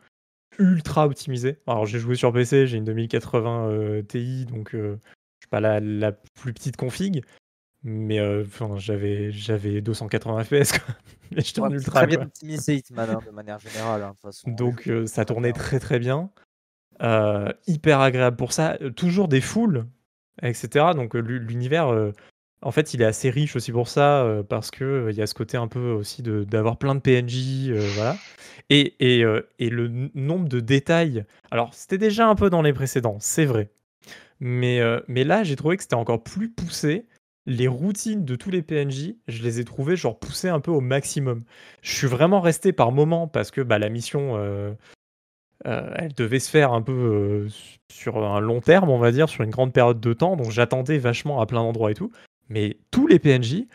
Ultra 0.58 1.06
optimisé. 1.06 1.58
Alors, 1.66 1.86
j'ai 1.86 1.98
joué 1.98 2.14
sur 2.16 2.32
PC, 2.32 2.66
j'ai 2.66 2.76
une 2.78 2.84
2080 2.84 3.68
euh, 3.68 4.02
Ti, 4.02 4.46
donc 4.46 4.74
euh, 4.74 4.98
je 5.38 5.44
suis 5.44 5.50
pas 5.50 5.60
la, 5.60 5.80
la 5.80 6.12
plus 6.12 6.52
petite 6.52 6.76
config. 6.76 7.22
Mais 7.84 8.18
euh, 8.18 8.44
j'avais, 8.78 9.30
j'avais 9.30 9.80
280 9.80 10.42
FPS, 10.44 10.72
quoi. 10.78 10.94
Et 11.36 11.40
je 11.42 11.54
tourne 11.54 11.72
Ouais, 11.72 11.78
c'est 11.78 11.84
ultra, 11.84 12.00
très 12.00 12.06
bien 12.08 12.16
quoi. 12.16 12.26
optimisé 12.26 12.74
Hitman 12.76 13.10
hein, 13.10 13.18
de 13.24 13.30
manière 13.30 13.58
générale. 13.60 14.02
hein, 14.02 14.08
de 14.08 14.12
toute 14.14 14.22
façon, 14.22 14.48
les 14.50 14.56
Donc 14.56 14.88
euh, 14.88 15.06
ça 15.06 15.24
tournait 15.24 15.52
très 15.52 15.78
très 15.78 15.98
bien. 15.98 16.30
Euh, 17.02 17.52
hyper 17.66 18.00
agréable 18.00 18.36
pour 18.36 18.52
ça. 18.52 18.78
Toujours 18.96 19.28
des 19.28 19.40
foules, 19.42 19.86
etc. 20.42 20.94
Donc 20.94 21.14
l'u- 21.14 21.38
l'univers, 21.38 21.90
en 22.62 22.70
fait, 22.72 22.94
il 22.94 23.02
est 23.02 23.04
assez 23.06 23.30
riche 23.30 23.54
aussi 23.56 23.70
pour 23.70 23.88
ça, 23.88 24.22
euh, 24.24 24.42
parce 24.42 24.70
que 24.70 24.84
euh, 24.84 25.12
y 25.12 25.22
a 25.22 25.26
ce 25.26 25.34
côté 25.34 25.56
un 25.56 25.68
peu 25.68 25.90
aussi 25.92 26.22
de- 26.22 26.44
d'avoir 26.44 26.78
plein 26.78 26.94
de 26.94 27.00
PNJ, 27.00 27.68
euh, 27.70 27.80
voilà. 27.94 28.16
Et, 28.70 28.94
et, 29.00 29.24
et 29.58 29.70
le 29.70 30.10
nombre 30.14 30.48
de 30.48 30.60
détails. 30.60 31.24
Alors, 31.50 31.72
c'était 31.74 31.98
déjà 31.98 32.26
un 32.26 32.34
peu 32.34 32.50
dans 32.50 32.62
les 32.62 32.72
précédents, 32.72 33.18
c'est 33.20 33.44
vrai. 33.44 33.70
Mais, 34.40 34.80
mais 35.08 35.24
là, 35.24 35.44
j'ai 35.44 35.56
trouvé 35.56 35.76
que 35.76 35.82
c'était 35.84 35.94
encore 35.94 36.22
plus 36.22 36.50
poussé. 36.50 37.06
Les 37.46 37.68
routines 37.68 38.24
de 38.24 38.34
tous 38.34 38.50
les 38.50 38.62
PNJ, 38.62 39.14
je 39.28 39.42
les 39.42 39.60
ai 39.60 39.64
trouvées 39.64 39.96
genre 39.96 40.18
poussées 40.18 40.48
un 40.48 40.58
peu 40.60 40.72
au 40.72 40.80
maximum. 40.80 41.44
Je 41.82 41.94
suis 41.94 42.08
vraiment 42.08 42.40
resté 42.40 42.72
par 42.72 42.90
moments 42.90 43.28
parce 43.28 43.52
que 43.52 43.60
bah, 43.60 43.78
la 43.78 43.88
mission, 43.88 44.36
elle 45.64 46.12
devait 46.14 46.40
se 46.40 46.50
faire 46.50 46.72
un 46.72 46.82
peu 46.82 47.46
sur 47.92 48.24
un 48.24 48.40
long 48.40 48.60
terme, 48.60 48.90
on 48.90 48.98
va 48.98 49.12
dire, 49.12 49.28
sur 49.28 49.44
une 49.44 49.50
grande 49.50 49.72
période 49.72 50.00
de 50.00 50.12
temps. 50.12 50.36
Donc 50.36 50.50
j'attendais 50.50 50.98
vachement 50.98 51.40
à 51.40 51.46
plein 51.46 51.62
d'endroits 51.62 51.92
et 51.92 51.94
tout. 51.94 52.10
Mais 52.48 52.78
tous 52.90 53.06
les 53.06 53.18
PNJ, 53.18 53.66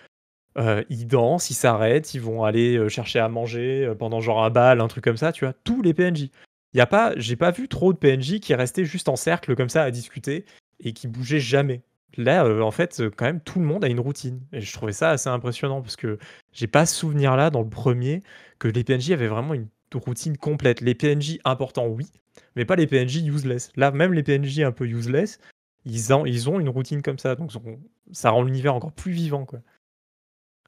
euh, 0.57 0.83
ils 0.89 1.07
dansent, 1.07 1.49
ils 1.49 1.55
s'arrêtent, 1.55 2.13
ils 2.13 2.21
vont 2.21 2.43
aller 2.43 2.77
euh, 2.77 2.89
chercher 2.89 3.19
à 3.19 3.29
manger 3.29 3.85
euh, 3.85 3.95
pendant 3.95 4.19
genre 4.19 4.43
un 4.43 4.49
bal, 4.49 4.81
un 4.81 4.87
truc 4.87 5.03
comme 5.03 5.17
ça, 5.17 5.31
tu 5.31 5.45
vois. 5.45 5.53
Tous 5.63 5.81
les 5.81 5.93
PNJ. 5.93 6.29
Y 6.73 6.81
a 6.81 6.85
pas, 6.85 7.13
j'ai 7.17 7.35
pas 7.35 7.51
vu 7.51 7.67
trop 7.67 7.93
de 7.93 7.97
PNJ 7.97 8.39
qui 8.39 8.53
restaient 8.53 8.85
juste 8.85 9.09
en 9.09 9.15
cercle 9.15 9.55
comme 9.55 9.69
ça 9.69 9.83
à 9.83 9.91
discuter 9.91 10.45
et 10.79 10.93
qui 10.93 11.07
bougeaient 11.07 11.39
jamais. 11.39 11.81
Là, 12.17 12.45
en 12.45 12.71
fait, 12.71 13.01
quand 13.15 13.25
même, 13.25 13.39
tout 13.39 13.59
le 13.59 13.65
monde 13.65 13.85
a 13.85 13.87
une 13.87 13.99
routine. 13.99 14.41
Et 14.51 14.61
je 14.61 14.73
trouvais 14.73 14.91
ça 14.91 15.11
assez 15.11 15.29
impressionnant 15.29 15.81
parce 15.81 15.95
que 15.95 16.17
j'ai 16.51 16.67
pas 16.67 16.85
ce 16.85 16.95
souvenir-là 16.95 17.49
dans 17.49 17.61
le 17.61 17.69
premier 17.69 18.21
que 18.59 18.67
les 18.67 18.83
PNJ 18.83 19.11
avaient 19.11 19.27
vraiment 19.27 19.53
une 19.53 19.67
routine 19.93 20.37
complète. 20.37 20.81
Les 20.81 20.95
PNJ 20.95 21.39
importants, 21.45 21.87
oui, 21.87 22.07
mais 22.55 22.65
pas 22.65 22.75
les 22.75 22.87
PNJ 22.87 23.17
useless. 23.17 23.71
Là, 23.75 23.91
même 23.91 24.13
les 24.13 24.23
PNJ 24.23 24.59
un 24.59 24.71
peu 24.71 24.85
useless, 24.85 25.39
ils, 25.85 26.13
en- 26.13 26.25
ils 26.25 26.49
ont 26.49 26.59
une 26.59 26.69
routine 26.69 27.01
comme 27.01 27.19
ça. 27.19 27.35
Donc 27.35 27.51
on- 27.65 27.79
ça 28.11 28.29
rend 28.31 28.43
l'univers 28.43 28.75
encore 28.75 28.91
plus 28.91 29.11
vivant, 29.11 29.45
quoi. 29.45 29.59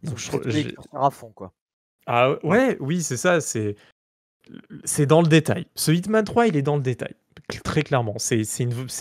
Ils 0.03 0.11
ont 0.11 0.17
je 0.17 0.31
à 0.93 1.09
fond, 1.09 1.31
quoi. 1.31 1.53
ah 2.07 2.35
ouais, 2.45 2.77
oui, 2.79 3.01
c'est 3.03 3.17
ça, 3.17 3.39
c'est 3.41 3.75
c'est 4.83 5.05
dans 5.05 5.21
le 5.21 5.27
détail. 5.27 5.67
Ce 5.75 5.91
Hitman 5.91 6.25
3, 6.25 6.47
il 6.47 6.57
est 6.57 6.61
dans 6.61 6.75
le 6.75 6.81
détail, 6.81 7.15
très 7.63 7.81
clairement. 7.83 8.15
C'est 8.17 8.43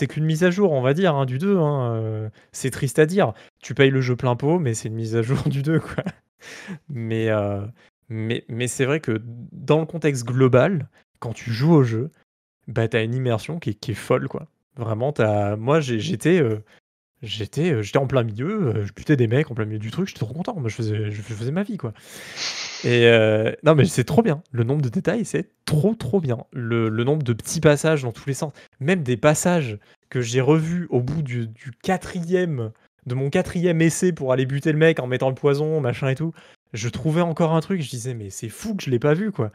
qu'une 0.07 0.23
mise 0.23 0.43
à 0.45 0.51
jour, 0.51 0.71
on 0.71 0.81
va 0.81 0.93
dire, 0.93 1.15
hein, 1.15 1.25
du 1.25 1.37
2. 1.37 1.57
hein, 1.57 1.95
euh, 1.95 2.29
C'est 2.53 2.69
triste 2.71 2.99
à 2.99 3.05
dire. 3.05 3.33
Tu 3.61 3.73
payes 3.73 3.89
le 3.89 3.99
jeu 3.99 4.15
plein 4.15 4.37
pot, 4.37 4.57
mais 4.59 4.73
c'est 4.73 4.87
une 4.87 4.95
mise 4.95 5.15
à 5.17 5.21
jour 5.21 5.37
du 5.49 5.61
2, 5.61 5.79
quoi. 5.81 6.03
Mais, 6.87 7.29
euh, 7.29 7.65
mais, 8.07 8.45
mais 8.47 8.67
c'est 8.67 8.85
vrai 8.85 9.01
que 9.01 9.21
dans 9.51 9.79
le 9.81 9.85
contexte 9.85 10.23
global, 10.25 10.87
quand 11.19 11.33
tu 11.33 11.51
joues 11.51 11.73
au 11.73 11.83
jeu, 11.83 12.09
bah, 12.67 12.87
t'as 12.87 13.03
une 13.03 13.13
immersion 13.15 13.59
qui 13.59 13.71
est, 13.71 13.73
qui 13.73 13.91
est 13.91 13.95
folle, 13.95 14.29
quoi. 14.29 14.47
Vraiment, 14.75 15.11
t'as... 15.13 15.55
moi, 15.55 15.79
j'étais... 15.79 16.41
euh, 16.41 16.63
J'étais, 17.21 17.71
euh, 17.71 17.81
j'étais 17.81 17.99
en 17.99 18.05
plein 18.05 18.23
milieu, 18.23 18.75
euh, 18.75 18.85
je 18.85 18.91
butais 18.91 19.15
des 19.15 19.27
mecs 19.27 19.49
en 19.49 19.55
plein 19.55 19.63
milieu 19.63 19.79
du 19.79 19.91
truc, 19.91 20.09
j'étais 20.09 20.19
trop 20.19 20.33
content. 20.33 20.59
Moi, 20.59 20.67
je 20.67 20.75
faisais, 20.75 21.09
je 21.09 21.21
faisais 21.21 21.51
ma 21.51 21.63
vie, 21.63 21.77
quoi. 21.77 21.93
Et 22.83 23.09
non, 23.63 23.75
mais 23.75 23.85
c'est 23.85 24.03
trop 24.03 24.21
bien. 24.21 24.43
Le 24.51 24.65
nombre 24.65 24.81
de 24.81 24.89
détails, 24.89 25.23
c'est 25.23 25.49
trop, 25.63 25.95
trop 25.95 26.19
bien. 26.19 26.39
Le, 26.51 26.89
nombre 26.89 27.23
de 27.23 27.31
petits 27.31 27.61
passages 27.61 28.03
dans 28.03 28.11
tous 28.11 28.27
les 28.27 28.33
sens, 28.33 28.51
même 28.81 29.03
des 29.03 29.15
passages 29.15 29.79
que 30.09 30.19
j'ai 30.19 30.41
revus 30.41 30.87
au 30.89 30.99
bout 30.99 31.21
du, 31.21 31.49
quatrième, 31.81 32.73
de 33.05 33.15
mon 33.15 33.29
quatrième 33.29 33.81
essai 33.81 34.11
pour 34.11 34.33
aller 34.33 34.45
buter 34.45 34.73
le 34.73 34.77
mec 34.77 34.99
en 34.99 35.07
mettant 35.07 35.29
le 35.29 35.35
poison, 35.35 35.79
machin 35.79 36.09
et 36.09 36.15
tout. 36.15 36.33
Je 36.73 36.89
trouvais 36.89 37.21
encore 37.21 37.53
un 37.53 37.61
truc, 37.61 37.81
je 37.81 37.89
disais, 37.89 38.15
mais 38.15 38.29
c'est 38.29 38.49
fou 38.49 38.75
que 38.75 38.83
je 38.83 38.89
l'ai 38.89 38.99
pas 38.99 39.13
vu, 39.13 39.31
quoi. 39.31 39.53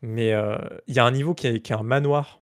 Mais 0.00 0.34
il 0.86 0.94
y 0.94 0.98
a 0.98 1.04
un 1.04 1.10
niveau 1.10 1.34
qui 1.34 1.46
est 1.46 1.72
un 1.72 1.82
manoir. 1.82 2.41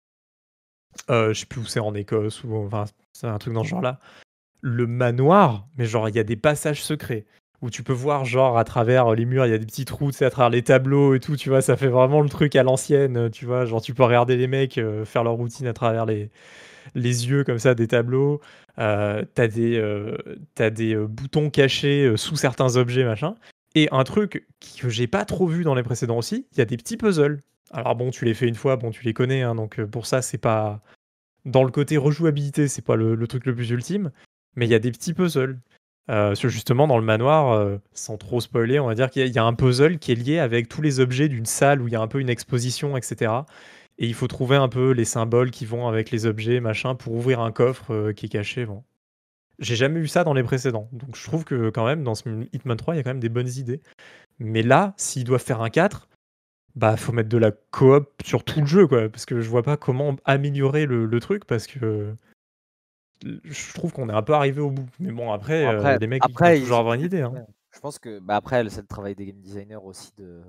Euh, 1.09 1.33
je 1.33 1.41
sais 1.41 1.45
plus 1.45 1.61
où 1.61 1.65
c'est 1.65 1.79
en 1.79 1.93
Écosse 1.93 2.43
ou 2.43 2.55
enfin 2.55 2.85
c'est 3.13 3.27
un 3.27 3.37
truc 3.37 3.53
dans 3.53 3.63
ce 3.63 3.69
genre-là. 3.69 3.99
Le 4.61 4.87
manoir, 4.87 5.67
mais 5.77 5.85
genre 5.85 6.09
il 6.09 6.15
y 6.15 6.19
a 6.19 6.23
des 6.23 6.35
passages 6.35 6.83
secrets 6.83 7.25
où 7.61 7.69
tu 7.69 7.83
peux 7.83 7.93
voir 7.93 8.25
genre 8.25 8.57
à 8.57 8.63
travers 8.63 9.13
les 9.13 9.25
murs, 9.25 9.45
il 9.45 9.51
y 9.51 9.53
a 9.53 9.57
des 9.57 9.65
petits 9.65 9.85
trous, 9.85 10.11
tu 10.11 10.23
à 10.23 10.29
travers 10.29 10.49
les 10.49 10.61
tableaux 10.61 11.15
et 11.15 11.19
tout, 11.19 11.35
tu 11.35 11.49
vois, 11.49 11.61
ça 11.61 11.77
fait 11.77 11.87
vraiment 11.87 12.21
le 12.21 12.29
truc 12.29 12.55
à 12.55 12.63
l'ancienne, 12.63 13.29
tu 13.31 13.45
vois, 13.45 13.65
genre 13.65 13.81
tu 13.81 13.93
peux 13.93 14.03
regarder 14.03 14.35
les 14.35 14.47
mecs 14.47 14.77
euh, 14.77 15.05
faire 15.05 15.23
leur 15.23 15.33
routine 15.33 15.67
à 15.67 15.73
travers 15.73 16.05
les, 16.05 16.29
les 16.93 17.27
yeux 17.27 17.43
comme 17.43 17.59
ça 17.59 17.75
des 17.75 17.87
tableaux. 17.87 18.41
Euh, 18.77 19.23
t'as 19.33 19.47
des, 19.47 19.77
euh, 19.77 20.17
t'as 20.53 20.69
des 20.69 20.95
euh, 20.95 21.07
boutons 21.07 21.49
cachés 21.49 22.05
euh, 22.05 22.17
sous 22.17 22.35
certains 22.35 22.75
objets, 22.75 23.05
machin. 23.05 23.35
Et 23.73 23.87
un 23.91 24.03
truc 24.03 24.45
que 24.79 24.89
j'ai 24.89 25.07
pas 25.07 25.25
trop 25.25 25.47
vu 25.47 25.63
dans 25.63 25.75
les 25.75 25.83
précédents 25.83 26.17
aussi, 26.17 26.45
il 26.53 26.57
y 26.59 26.61
a 26.61 26.65
des 26.65 26.77
petits 26.77 26.97
puzzles. 26.97 27.41
Alors 27.75 27.95
bon, 27.95 28.09
tu 28.09 28.23
les 28.25 28.33
fais 28.33 28.47
une 28.47 28.55
fois, 28.55 28.77
bon, 28.77 28.91
tu 28.91 29.03
les 29.03 29.13
connais, 29.13 29.41
hein, 29.41 29.53
donc 29.53 29.79
euh, 29.79 29.85
pour 29.87 30.05
ça, 30.05 30.21
c'est 30.21 30.37
pas. 30.37 30.81
Dans 31.45 31.63
le 31.63 31.71
côté 31.71 31.97
rejouabilité, 31.97 32.67
c'est 32.67 32.81
pas 32.81 32.95
le, 32.95 33.27
truc 33.27 33.45
le 33.45 33.53
plus 33.53 33.69
ultime, 33.69 34.11
mais 34.55 34.65
il 34.65 34.69
y 34.71 34.75
a 34.75 34.79
des 34.79 34.91
petits 34.91 35.13
puzzles. 35.13 35.59
Euh, 36.09 36.35
justement, 36.35 36.87
dans 36.87 36.97
le 36.97 37.03
manoir, 37.03 37.51
euh, 37.53 37.77
sans 37.93 38.17
trop 38.17 38.39
spoiler, 38.41 38.79
on 38.79 38.87
va 38.87 38.95
dire 38.95 39.09
qu'il 39.09 39.21
y, 39.21 39.25
a- 39.25 39.27
il 39.27 39.33
y 39.35 39.39
a 39.39 39.43
un 39.43 39.53
puzzle 39.53 39.99
qui 39.99 40.11
est 40.11 40.15
lié 40.15 40.39
avec 40.39 40.69
tous 40.69 40.81
les 40.81 40.99
objets 40.99 41.27
d'une 41.29 41.45
salle 41.45 41.81
où 41.81 41.87
il 41.87 41.93
y 41.93 41.95
a 41.95 42.01
un 42.01 42.07
peu 42.07 42.19
une 42.19 42.29
exposition, 42.29 42.95
etc. 42.97 43.31
Et 43.97 44.07
il 44.07 44.13
faut 44.13 44.27
trouver 44.27 44.55
un 44.55 44.69
peu 44.69 44.91
les 44.91 45.05
symboles 45.05 45.51
qui 45.51 45.65
vont 45.65 45.87
avec 45.87 46.11
les 46.11 46.25
objets, 46.25 46.59
machin, 46.59 46.95
pour 46.95 47.13
ouvrir 47.13 47.41
un 47.41 47.51
coffre 47.51 47.91
euh, 47.93 48.13
qui 48.13 48.27
est 48.27 48.29
caché. 48.29 48.65
Bon. 48.65 48.83
J'ai 49.59 49.75
jamais 49.75 49.99
eu 49.99 50.07
ça 50.07 50.23
dans 50.23 50.33
les 50.33 50.43
précédents. 50.43 50.89
Donc 50.93 51.15
je 51.15 51.23
trouve 51.25 51.43
que 51.45 51.69
quand 51.69 51.85
même, 51.85 52.03
dans 52.03 52.15
ce 52.15 52.29
Hitman 52.53 52.77
3, 52.77 52.95
il 52.95 52.97
y 52.97 52.99
a 53.01 53.03
quand 53.03 53.11
même 53.11 53.19
des 53.19 53.29
bonnes 53.29 53.51
idées. 53.57 53.81
Mais 54.39 54.63
là, 54.63 54.93
s'ils 54.97 55.23
doivent 55.23 55.43
faire 55.43 55.61
un 55.61 55.69
4, 55.69 56.07
bah 56.75 56.97
faut 56.97 57.11
mettre 57.11 57.29
de 57.29 57.37
la 57.37 57.51
coop 57.51 58.09
sur 58.23 58.43
tout 58.43 58.59
le 58.61 58.65
jeu, 58.65 58.87
quoi. 58.87 59.09
Parce 59.09 59.25
que 59.25 59.39
je 59.41 59.49
vois 59.49 59.63
pas 59.63 59.77
comment 59.77 60.15
améliorer 60.25 60.85
le, 60.85 61.19
truc, 61.19 61.45
parce 61.45 61.67
que 61.67 62.15
je 63.23 63.73
trouve 63.73 63.93
qu'on 63.93 64.09
est 64.09 64.13
un 64.13 64.21
peu 64.21 64.33
arrivé 64.33 64.61
au 64.61 64.71
bout. 64.71 64.87
Mais 64.99 65.11
bon, 65.11 65.31
après, 65.31 65.65
euh, 65.65 65.97
les 65.97 66.07
mecs, 66.07 66.23
ils 66.27 66.33
peuvent 66.33 66.59
toujours 66.59 66.79
avoir 66.79 66.95
une 66.95 67.01
idée. 67.01 67.21
Hein. 67.21 67.33
Je 67.73 67.79
pense 67.79 67.99
que, 67.99 68.19
bah 68.19 68.37
après, 68.37 68.67
c'est 68.69 68.81
le 68.81 68.87
travail 68.87 69.15
des 69.15 69.25
game 69.25 69.41
designers 69.41 69.75
aussi 69.83 70.11
de, 70.17 70.41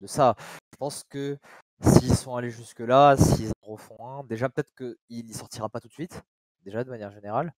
de 0.00 0.06
ça. 0.06 0.34
Je 0.72 0.76
pense 0.78 1.04
que 1.08 1.36
S'ils 1.82 2.14
sont 2.14 2.36
allés 2.36 2.50
jusque-là, 2.50 3.16
s'ils 3.16 3.52
en 3.62 3.72
refont 3.72 4.06
un, 4.06 4.24
déjà 4.24 4.50
peut-être 4.50 4.74
qu'il 4.74 5.24
n'y 5.24 5.32
sortira 5.32 5.70
pas 5.70 5.80
tout 5.80 5.88
de 5.88 5.92
suite, 5.92 6.22
déjà 6.62 6.84
de 6.84 6.90
manière 6.90 7.10
générale. 7.10 7.54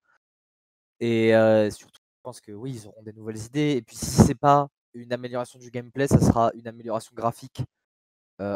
Et 1.00 1.32
surtout, 1.70 2.00
je 2.18 2.22
pense 2.22 2.40
que 2.40 2.52
oui, 2.52 2.72
ils 2.74 2.86
auront 2.86 3.02
des 3.02 3.12
nouvelles 3.12 3.38
idées. 3.38 3.72
Et 3.76 3.82
puis 3.82 3.96
si 3.96 4.06
c'est 4.06 4.36
pas 4.36 4.68
une 4.94 5.12
amélioration 5.12 5.58
du 5.58 5.70
gameplay, 5.70 6.06
ça 6.06 6.20
sera 6.20 6.52
une 6.54 6.68
amélioration 6.68 7.12
graphique 7.16 7.64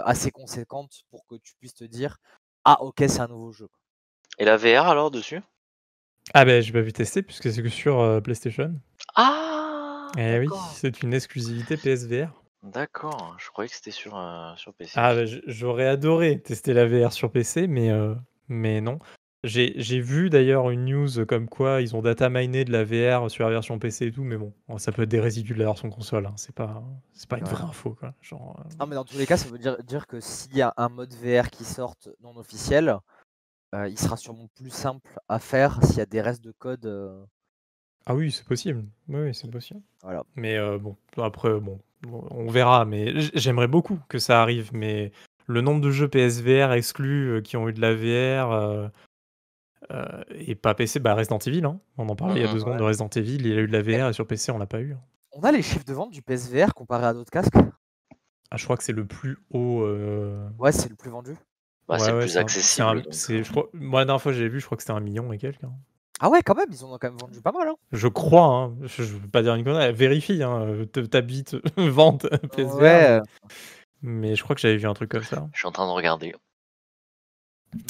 assez 0.04 0.30
conséquente 0.30 1.02
pour 1.10 1.26
que 1.26 1.36
tu 1.36 1.54
puisses 1.56 1.74
te 1.74 1.84
dire 1.84 2.18
ah 2.64 2.82
ok 2.82 2.96
c'est 3.08 3.20
un 3.20 3.28
nouveau 3.28 3.52
jeu. 3.52 3.68
Et 4.38 4.44
la 4.44 4.56
VR 4.56 4.88
alors 4.88 5.10
dessus? 5.10 5.40
Ah 6.34 6.44
ben 6.44 6.62
je 6.62 6.72
vais 6.72 6.82
vu 6.82 6.92
tester 6.92 7.22
puisque 7.22 7.50
c'est 7.52 7.62
que 7.62 7.68
sur 7.68 8.20
PlayStation. 8.22 8.74
Ah 9.14 10.08
Eh 10.18 10.38
oui, 10.38 10.48
c'est 10.74 11.02
une 11.02 11.14
exclusivité 11.14 11.76
PSVR. 11.76 12.28
D'accord, 12.62 13.36
je 13.38 13.48
croyais 13.50 13.68
que 13.68 13.76
c'était 13.76 13.92
sur, 13.92 14.20
sur 14.56 14.74
PC. 14.74 14.92
Ah, 14.96 15.14
bah, 15.14 15.22
j'aurais 15.46 15.86
adoré 15.86 16.42
tester 16.42 16.74
la 16.74 16.86
VR 16.86 17.12
sur 17.12 17.30
PC, 17.30 17.68
mais, 17.68 17.90
mais 18.48 18.80
non. 18.80 18.98
J'ai 19.44 20.00
vu 20.00 20.28
d'ailleurs 20.30 20.70
une 20.70 20.86
news 20.86 21.24
comme 21.26 21.48
quoi 21.48 21.80
ils 21.80 21.94
ont 21.94 22.02
data 22.02 22.28
miné 22.28 22.64
de 22.64 22.72
la 22.72 22.84
VR 22.84 23.30
sur 23.30 23.44
la 23.44 23.50
version 23.50 23.78
PC 23.78 24.06
et 24.06 24.12
tout, 24.12 24.24
mais 24.24 24.36
bon, 24.36 24.52
ça 24.78 24.92
peut 24.92 25.02
être 25.02 25.08
des 25.08 25.20
résidus 25.20 25.54
de 25.54 25.58
la 25.58 25.66
version 25.66 25.88
console, 25.88 26.26
hein, 26.26 26.34
c'est 26.36 26.54
pas, 26.54 26.82
c'est 27.12 27.28
pas 27.28 27.38
une 27.38 27.44
vraie 27.44 27.64
info. 27.64 27.96
Quoi. 27.98 28.12
Genre, 28.20 28.60
Non, 28.80 28.86
mais 28.86 28.96
dans 28.96 29.04
tous 29.04 29.18
les 29.18 29.26
cas, 29.26 29.36
ça 29.36 29.48
veut 29.48 29.58
dire, 29.58 29.76
dire 29.84 30.06
que 30.06 30.20
s'il 30.20 30.56
y 30.56 30.62
a 30.62 30.74
un 30.76 30.88
mode 30.88 31.14
VR 31.14 31.50
qui 31.50 31.64
sorte 31.64 32.08
non 32.22 32.36
officiel, 32.36 32.96
il 33.74 33.98
sera 33.98 34.16
sûrement 34.16 34.48
plus 34.56 34.70
simple 34.70 35.18
à 35.28 35.38
faire 35.38 35.82
s'il 35.84 35.98
y 35.98 36.00
a 36.00 36.06
des 36.06 36.22
restes 36.22 36.42
de 36.42 36.52
code. 36.52 37.26
Ah 38.06 38.14
oui, 38.14 38.32
c'est 38.32 38.46
possible. 38.46 38.84
Oui, 39.08 39.34
c'est 39.34 39.50
possible. 39.50 39.80
Voilà. 40.02 40.24
Mais 40.34 40.58
bon, 40.78 40.96
après, 41.18 41.60
bon, 41.60 41.78
on 42.30 42.48
verra, 42.48 42.84
mais 42.84 43.20
j'aimerais 43.34 43.68
beaucoup 43.68 43.98
que 44.08 44.18
ça 44.18 44.42
arrive. 44.42 44.70
Mais 44.72 45.12
le 45.46 45.60
nombre 45.60 45.80
de 45.80 45.90
jeux 45.90 46.08
PSVR 46.08 46.72
exclus 46.72 47.30
euh, 47.30 47.40
qui 47.40 47.56
ont 47.56 47.68
eu 47.68 47.72
de 47.72 47.80
la 47.80 47.94
VR 47.94 48.52
euh, 48.52 48.88
euh, 49.90 50.22
et 50.30 50.54
pas 50.54 50.74
PC, 50.74 51.00
bah 51.00 51.14
Resident 51.14 51.38
Evil, 51.38 51.64
hein. 51.64 51.80
on 51.98 52.08
en 52.08 52.16
parlait 52.16 52.40
il 52.40 52.44
y 52.44 52.48
a 52.48 52.52
deux 52.52 52.60
secondes 52.60 52.78
de 52.78 52.82
Resident 52.82 53.08
Evil, 53.08 53.36
il 53.36 53.46
y 53.46 53.52
a 53.52 53.60
eu 53.60 53.68
de 53.68 53.72
la 53.72 53.82
VR 53.82 54.08
et 54.08 54.12
sur 54.12 54.26
PC 54.26 54.52
on 54.52 54.58
l'a 54.58 54.66
pas 54.66 54.80
eu. 54.80 54.92
Hein. 54.92 55.00
On 55.32 55.42
a 55.42 55.52
les 55.52 55.62
chiffres 55.62 55.84
de 55.84 55.92
vente 55.92 56.12
du 56.12 56.22
PSVR 56.22 56.72
comparé 56.74 57.06
à 57.06 57.12
d'autres 57.12 57.30
casques 57.30 57.56
ah, 58.50 58.56
Je 58.56 58.64
crois 58.64 58.76
que 58.76 58.82
c'est 58.82 58.92
le 58.92 59.06
plus 59.06 59.38
haut. 59.50 59.86
Ouais, 60.58 60.72
c'est 60.72 60.88
le 60.88 60.96
plus 60.96 61.10
vendu. 61.10 61.36
Bah, 61.88 61.98
c'est 61.98 62.12
le 62.12 62.18
plus 62.18 62.36
accessible. 62.36 63.04
je 63.10 63.50
crois... 63.50 63.68
Moi, 63.72 64.00
la 64.00 64.06
dernière 64.06 64.22
fois 64.22 64.32
que 64.32 64.38
j'ai 64.38 64.48
vu, 64.48 64.60
je 64.60 64.66
crois 64.66 64.76
que 64.76 64.82
c'était 64.82 64.92
un 64.92 65.00
million 65.00 65.32
et 65.32 65.38
quelques. 65.38 65.62
Hein. 65.62 65.72
Ah 66.18 66.30
ouais, 66.30 66.42
quand 66.42 66.54
même, 66.54 66.68
ils 66.70 66.82
en 66.82 66.92
ont 66.92 66.98
quand 66.98 67.10
même 67.10 67.18
vendu 67.18 67.40
pas 67.42 67.52
mal. 67.52 67.68
Hein. 67.68 67.74
Je 67.92 68.08
crois, 68.08 68.46
hein. 68.46 68.76
je, 68.84 69.02
ne 69.02 69.06
veux 69.06 69.28
pas 69.28 69.42
dire 69.42 69.54
une 69.54 69.64
connerie, 69.64 69.92
vérifie, 69.92 70.42
hein. 70.42 70.66
t'habites, 71.10 71.56
vente 71.76 72.26
PSVR. 72.56 72.80
Ouais. 72.80 73.20
Mais 74.02 74.34
je 74.34 74.42
crois 74.42 74.56
que 74.56 74.62
j'avais 74.62 74.78
vu 74.78 74.86
un 74.86 74.94
truc 74.94 75.10
comme 75.10 75.22
ça. 75.22 75.48
Je 75.52 75.58
suis 75.58 75.68
en 75.68 75.72
train 75.72 75.86
de 75.86 75.92
regarder. 75.92 76.34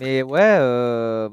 Mais 0.00 0.22
ouais, 0.22 0.56
euh, 0.58 1.28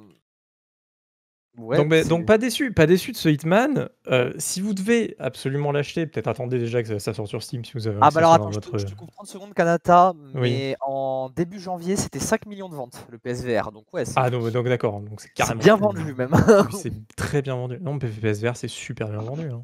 donc, 1.55 2.25
pas 2.25 2.37
déçu, 2.39 2.71
pas 2.71 2.87
déçu 2.87 3.11
de 3.11 3.17
ce 3.17 3.29
Hitman. 3.29 3.87
Euh, 4.07 4.33
si 4.37 4.59
vous 4.59 4.73
devez 4.73 5.15
absolument 5.19 5.71
l'acheter, 5.71 6.07
peut-être 6.07 6.27
attendez 6.27 6.57
déjà 6.57 6.81
que 6.81 6.97
ça, 6.97 7.13
sorte 7.13 7.27
sur 7.27 7.43
Steam 7.43 7.63
si 7.63 7.73
vous 7.73 7.87
avez. 7.87 7.97
Ah 8.01 8.09
bah 8.09 8.19
alors 8.19 8.33
attends, 8.33 8.51
je, 8.51 8.59
te, 8.59 8.77
je, 8.77 8.85
te, 8.85 8.95
coupe 8.95 9.11
30 9.11 9.27
secondes 9.27 9.53
Kanata, 9.53 10.13
mais 10.33 10.75
en 10.81 11.29
début 11.29 11.59
janvier 11.59 11.95
c'était 11.95 12.19
5 12.19 12.47
millions 12.47 12.69
de 12.69 12.75
ventes 12.75 13.05
le 13.11 13.19
PSVR, 13.19 13.71
donc 13.71 13.85
ouais. 13.93 14.03
Ah 14.15 14.31
donc, 14.31 14.49
donc 14.49 14.67
d'accord, 14.67 14.99
donc 15.01 15.21
c'est 15.21 15.31
carrément 15.31 15.61
bien 15.61 15.75
vendu 15.75 16.15
même. 16.15 16.31
c'est 16.71 16.93
très 17.15 17.43
bien 17.43 17.55
vendu. 17.55 17.77
Non, 17.79 17.99
PSVR 17.99 18.55
c'est 18.55 18.67
super 18.67 19.09
bien 19.09 19.21
vendu, 19.21 19.49
hein. 19.49 19.63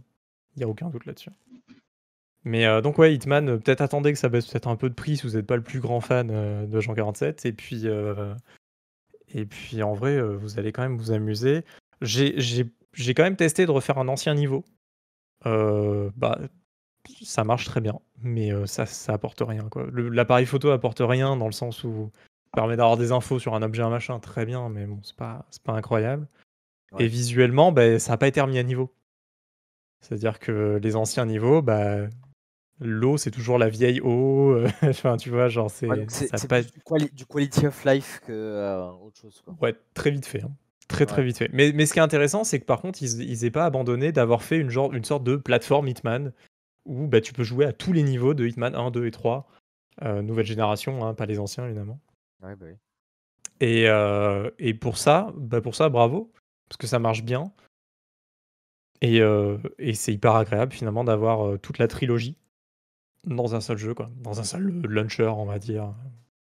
il 0.58 0.62
y 0.62 0.64
a 0.64 0.68
aucun 0.68 0.90
doute 0.90 1.08
là-dessus. 1.08 1.32
Mais 2.46 2.68
euh, 2.68 2.82
donc 2.82 3.00
ouais, 3.00 3.16
Hitman, 3.16 3.50
euh, 3.50 3.58
peut-être 3.58 3.82
attendez 3.82 4.14
que 4.14 4.20
ça 4.20 4.30
baisse 4.30 4.46
peut-être 4.46 4.68
un 4.68 4.76
peu 4.76 4.90
de 4.90 4.96
prix 4.96 5.18
si 5.18 5.28
vous 5.28 5.36
n'êtes 5.36 5.48
pas 5.48 5.56
le 5.56 5.64
plus 5.64 5.80
grand 5.80 6.02
fan 6.02 6.68
de 6.68 6.80
Jean 6.80 6.94
47, 6.94 7.48
et 7.48 7.52
puis. 7.52 7.88
Et 9.34 9.46
puis 9.46 9.84
en 9.84 9.94
vrai, 9.94 10.22
vous 10.22 10.60
allez 10.60 10.72
quand 10.72 10.82
même 10.82 10.98
vous 10.98 11.12
amuser. 11.12 11.64
J'ai 12.02 13.14
quand 13.16 13.24
même 13.24 13.36
testé 13.36 13.66
de 13.66 13.72
refaire 13.72 13.98
un 13.98 14.08
ancien 14.08 14.36
niveau. 14.36 14.66
bah, 15.46 16.40
ça 17.24 17.44
marche 17.44 17.66
très 17.66 17.82
bien, 17.82 18.00
mais 18.22 18.52
ça, 18.68 18.86
ça 18.86 19.14
apporte 19.14 19.42
rien. 19.42 19.70
L'appareil 19.94 20.46
photo 20.46 20.72
apporte 20.72 21.02
rien 21.02 21.36
dans 21.38 21.48
le 21.48 21.54
sens 21.54 21.84
où 21.84 22.12
permet 22.54 22.76
d'avoir 22.76 22.98
des 22.98 23.12
infos 23.12 23.40
sur 23.40 23.54
un 23.54 23.62
objet, 23.62 23.84
un 23.84 23.90
machin, 23.90 24.20
très 24.20 24.46
bien, 24.46 24.70
mais 24.70 24.86
bon, 24.86 25.00
c'est 25.04 25.16
pas, 25.16 25.46
pas 25.64 25.74
incroyable. 25.74 26.28
Et 26.98 27.08
visuellement, 27.08 27.72
bah, 27.72 28.00
ça 28.00 28.14
n'a 28.14 28.18
pas 28.18 28.28
été 28.28 28.42
remis 28.42 28.58
à 28.58 28.64
niveau. 28.64 28.92
C'est-à-dire 30.02 30.40
que 30.40 30.80
les 30.82 30.96
anciens 30.96 31.26
niveaux, 31.26 31.62
bah, 31.62 32.08
l'eau, 32.80 33.18
c'est 33.18 33.32
toujours 33.32 33.58
la 33.58 33.70
vieille 33.70 34.02
eau. 34.02 34.58
enfin, 34.84 35.18
tu 35.18 35.30
vois, 35.30 35.48
genre, 35.48 35.70
c'est. 35.70 35.88
pas... 36.48 36.62
du, 36.62 37.26
quality 37.26 37.68
of 37.68 37.86
life 37.86 38.22
que 38.26 38.90
autre 39.04 39.20
chose. 39.22 39.44
Ouais, 39.62 39.76
très 39.94 40.12
vite 40.12 40.26
fait. 40.26 40.44
Hein. 40.44 40.52
Très 40.90 41.06
très 41.06 41.24
vite 41.24 41.38
fait. 41.38 41.50
Mais, 41.54 41.72
mais 41.72 41.86
ce 41.86 41.94
qui 41.94 42.00
est 42.00 42.02
intéressant, 42.02 42.44
c'est 42.44 42.60
que 42.60 42.66
par 42.66 42.82
contre, 42.82 43.02
ils 43.04 43.42
n'aient 43.42 43.52
pas 43.52 43.66
abandonné 43.66 44.12
d'avoir 44.12 44.42
fait 44.42 44.58
une, 44.58 44.72
genre, 44.72 44.92
une 44.92 45.04
sorte 45.04 45.24
de 45.24 45.36
plateforme 45.36 45.88
Hitman 45.88 46.34
où 46.86 47.08
bah, 47.08 47.22
tu 47.22 47.32
peux 47.32 47.44
jouer 47.44 47.66
à 47.66 47.74
tous 47.74 47.94
les 47.94 48.02
niveaux 48.02 48.34
de 48.34 48.48
Hitman 48.48 48.76
1, 48.76 48.90
2 48.90 49.06
et 49.06 49.12
3. 49.12 49.48
Euh, 50.02 50.22
nouvelle 50.24 50.48
génération, 50.48 51.06
hein, 51.06 51.14
pas 51.14 51.28
les 51.28 51.40
anciens 51.40 51.66
évidemment. 51.66 52.00
Ouais, 52.42 52.56
bah 52.56 52.66
oui. 52.68 52.76
et, 53.60 53.88
euh, 53.88 54.50
et, 54.58 54.74
pour 54.74 54.98
ça, 54.98 55.32
bah 55.36 55.62
pour 55.62 55.76
ça, 55.76 55.90
bravo, 55.90 56.32
parce 56.68 56.78
que 56.78 56.88
ça 56.88 56.98
marche 56.98 57.22
bien. 57.24 57.52
Et, 59.02 59.22
euh, 59.22 59.58
et 59.78 59.94
c'est 59.94 60.14
hyper 60.14 60.36
agréable 60.36 60.74
finalement 60.74 61.04
d'avoir 61.04 61.60
toute 61.60 61.78
la 61.78 61.88
trilogie 61.88 62.36
dans 63.26 63.56
un 63.56 63.62
seul 63.62 63.78
jeu, 63.78 63.94
quoi. 63.94 64.10
Dans 64.18 64.40
un 64.40 64.44
seul 64.44 64.82
launcher, 64.88 65.28
on 65.28 65.46
va 65.46 65.60
dire. 65.60 65.94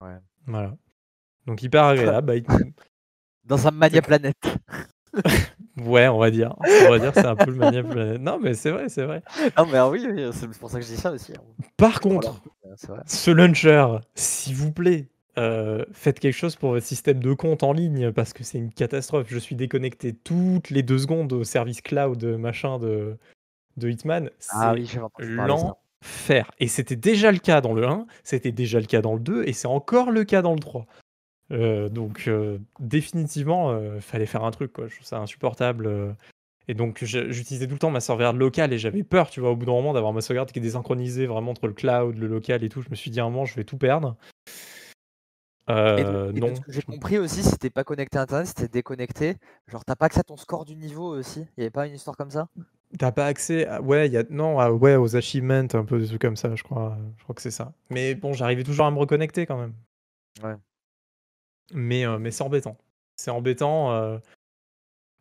Ouais. 0.00 0.16
Voilà. 0.46 0.76
Donc 1.46 1.62
hyper 1.62 1.84
agréable. 1.84 2.42
Bah, 2.46 2.56
dans 3.44 3.66
un 3.66 3.70
Mania 3.70 4.02
Planète. 4.02 4.36
ouais, 5.76 6.08
on 6.08 6.18
va 6.18 6.30
dire. 6.30 6.54
On 6.86 6.90
va 6.90 6.98
dire 6.98 7.12
c'est 7.14 7.26
un 7.26 7.36
peu 7.36 7.50
le 7.50 7.56
Mania 7.56 7.82
Planète. 7.82 8.20
Non, 8.20 8.38
mais 8.40 8.54
c'est 8.54 8.70
vrai, 8.70 8.88
c'est 8.88 9.04
vrai. 9.04 9.22
Non, 9.56 9.66
mais 9.66 9.80
oui, 9.80 10.30
c'est 10.32 10.48
pour 10.58 10.70
ça 10.70 10.78
que 10.78 10.84
je 10.84 10.90
dis 10.90 10.96
ça 10.96 11.12
aussi. 11.12 11.32
Hein. 11.32 11.64
Par 11.76 12.00
contre, 12.00 12.40
ce 13.06 13.30
launcher, 13.30 13.86
s'il 14.14 14.56
vous 14.56 14.72
plaît, 14.72 15.08
euh, 15.38 15.84
faites 15.92 16.20
quelque 16.20 16.34
chose 16.34 16.56
pour 16.56 16.70
votre 16.70 16.86
système 16.86 17.20
de 17.20 17.32
compte 17.32 17.62
en 17.62 17.72
ligne 17.72 18.12
parce 18.12 18.32
que 18.32 18.44
c'est 18.44 18.58
une 18.58 18.72
catastrophe. 18.72 19.28
Je 19.30 19.38
suis 19.38 19.56
déconnecté 19.56 20.12
toutes 20.12 20.70
les 20.70 20.82
deux 20.82 20.98
secondes 20.98 21.32
au 21.32 21.44
service 21.44 21.80
cloud 21.80 22.22
machin 22.24 22.78
de, 22.78 23.16
de 23.76 23.88
Hitman. 23.88 24.30
Ah 24.50 24.74
oui, 24.74 24.90
l'enfer. 26.02 26.50
Et 26.58 26.68
c'était 26.68 26.96
déjà 26.96 27.32
le 27.32 27.38
cas 27.38 27.60
dans 27.60 27.72
le 27.72 27.86
1, 27.86 28.06
c'était 28.24 28.52
déjà 28.52 28.80
le 28.80 28.86
cas 28.86 29.00
dans 29.00 29.14
le 29.14 29.20
2 29.20 29.44
et 29.46 29.52
c'est 29.52 29.68
encore 29.68 30.10
le 30.10 30.24
cas 30.24 30.42
dans 30.42 30.54
le 30.54 30.60
3. 30.60 30.86
Euh, 31.50 31.88
donc 31.88 32.24
euh, 32.28 32.58
définitivement, 32.80 33.72
il 33.72 33.84
euh, 33.84 34.00
fallait 34.00 34.26
faire 34.26 34.44
un 34.44 34.50
truc, 34.50 34.72
quoi. 34.72 34.88
Je 34.88 34.94
trouve 34.94 35.06
ça 35.06 35.18
insupportable. 35.18 36.16
Et 36.68 36.74
donc 36.74 37.02
j'utilisais 37.04 37.66
tout 37.66 37.72
le 37.72 37.78
temps 37.78 37.90
ma 37.90 38.00
sauvegarde 38.00 38.36
locale 38.36 38.72
et 38.72 38.78
j'avais 38.78 39.02
peur, 39.02 39.30
tu 39.30 39.40
vois, 39.40 39.50
au 39.50 39.56
bout 39.56 39.66
d'un 39.66 39.72
moment 39.72 39.92
d'avoir 39.92 40.12
ma 40.12 40.20
sauvegarde 40.20 40.50
qui 40.52 40.58
est 40.60 40.62
désynchronisée 40.62 41.26
vraiment 41.26 41.50
entre 41.50 41.66
le 41.66 41.72
cloud, 41.72 42.16
le 42.16 42.26
local 42.28 42.62
et 42.62 42.68
tout. 42.68 42.82
Je 42.82 42.90
me 42.90 42.94
suis 42.94 43.10
dit 43.10 43.20
à 43.20 43.24
un 43.24 43.30
moment, 43.30 43.44
je 43.44 43.54
vais 43.54 43.64
tout 43.64 43.76
perdre. 43.76 44.16
non. 45.68 46.54
ce 46.54 46.60
que 46.60 46.72
j'ai 46.72 46.82
compris 46.82 47.18
aussi, 47.18 47.42
si 47.42 47.58
t'es 47.58 47.70
pas 47.70 47.84
connecté 47.84 48.18
à 48.18 48.22
internet, 48.22 48.46
si 48.56 48.68
déconnecté, 48.68 49.36
genre 49.66 49.84
t'as 49.84 49.96
pas 49.96 50.06
accès 50.06 50.20
à 50.20 50.24
ton 50.24 50.36
score 50.36 50.64
du 50.64 50.76
niveau 50.76 51.16
aussi. 51.16 51.46
Il 51.56 51.60
y 51.60 51.62
avait 51.62 51.70
pas 51.70 51.86
une 51.86 51.94
histoire 51.94 52.16
comme 52.16 52.30
ça? 52.30 52.46
T'as 52.98 53.12
pas 53.12 53.26
accès 53.26 53.66
à... 53.66 53.80
ouais, 53.80 54.08
y 54.08 54.16
a... 54.16 54.24
non, 54.30 54.56
ouais, 54.76 54.96
aux 54.96 55.16
achievements, 55.16 55.66
un 55.72 55.84
peu 55.84 55.98
des 55.98 56.06
trucs 56.06 56.20
comme 56.20 56.36
ça, 56.36 56.54
je 56.54 56.62
crois. 56.62 56.98
Je 57.18 57.22
crois 57.22 57.34
que 57.34 57.42
c'est 57.42 57.50
ça. 57.50 57.72
Mais 57.90 58.14
bon, 58.14 58.32
j'arrivais 58.32 58.64
toujours 58.64 58.86
à 58.86 58.90
me 58.90 58.98
reconnecter 58.98 59.46
quand 59.46 59.58
même. 59.58 59.74
Ouais. 60.42 60.56
Mais, 61.72 62.04
mais 62.18 62.30
c'est 62.30 62.42
embêtant. 62.42 62.76
C'est 63.16 63.30
embêtant, 63.30 64.20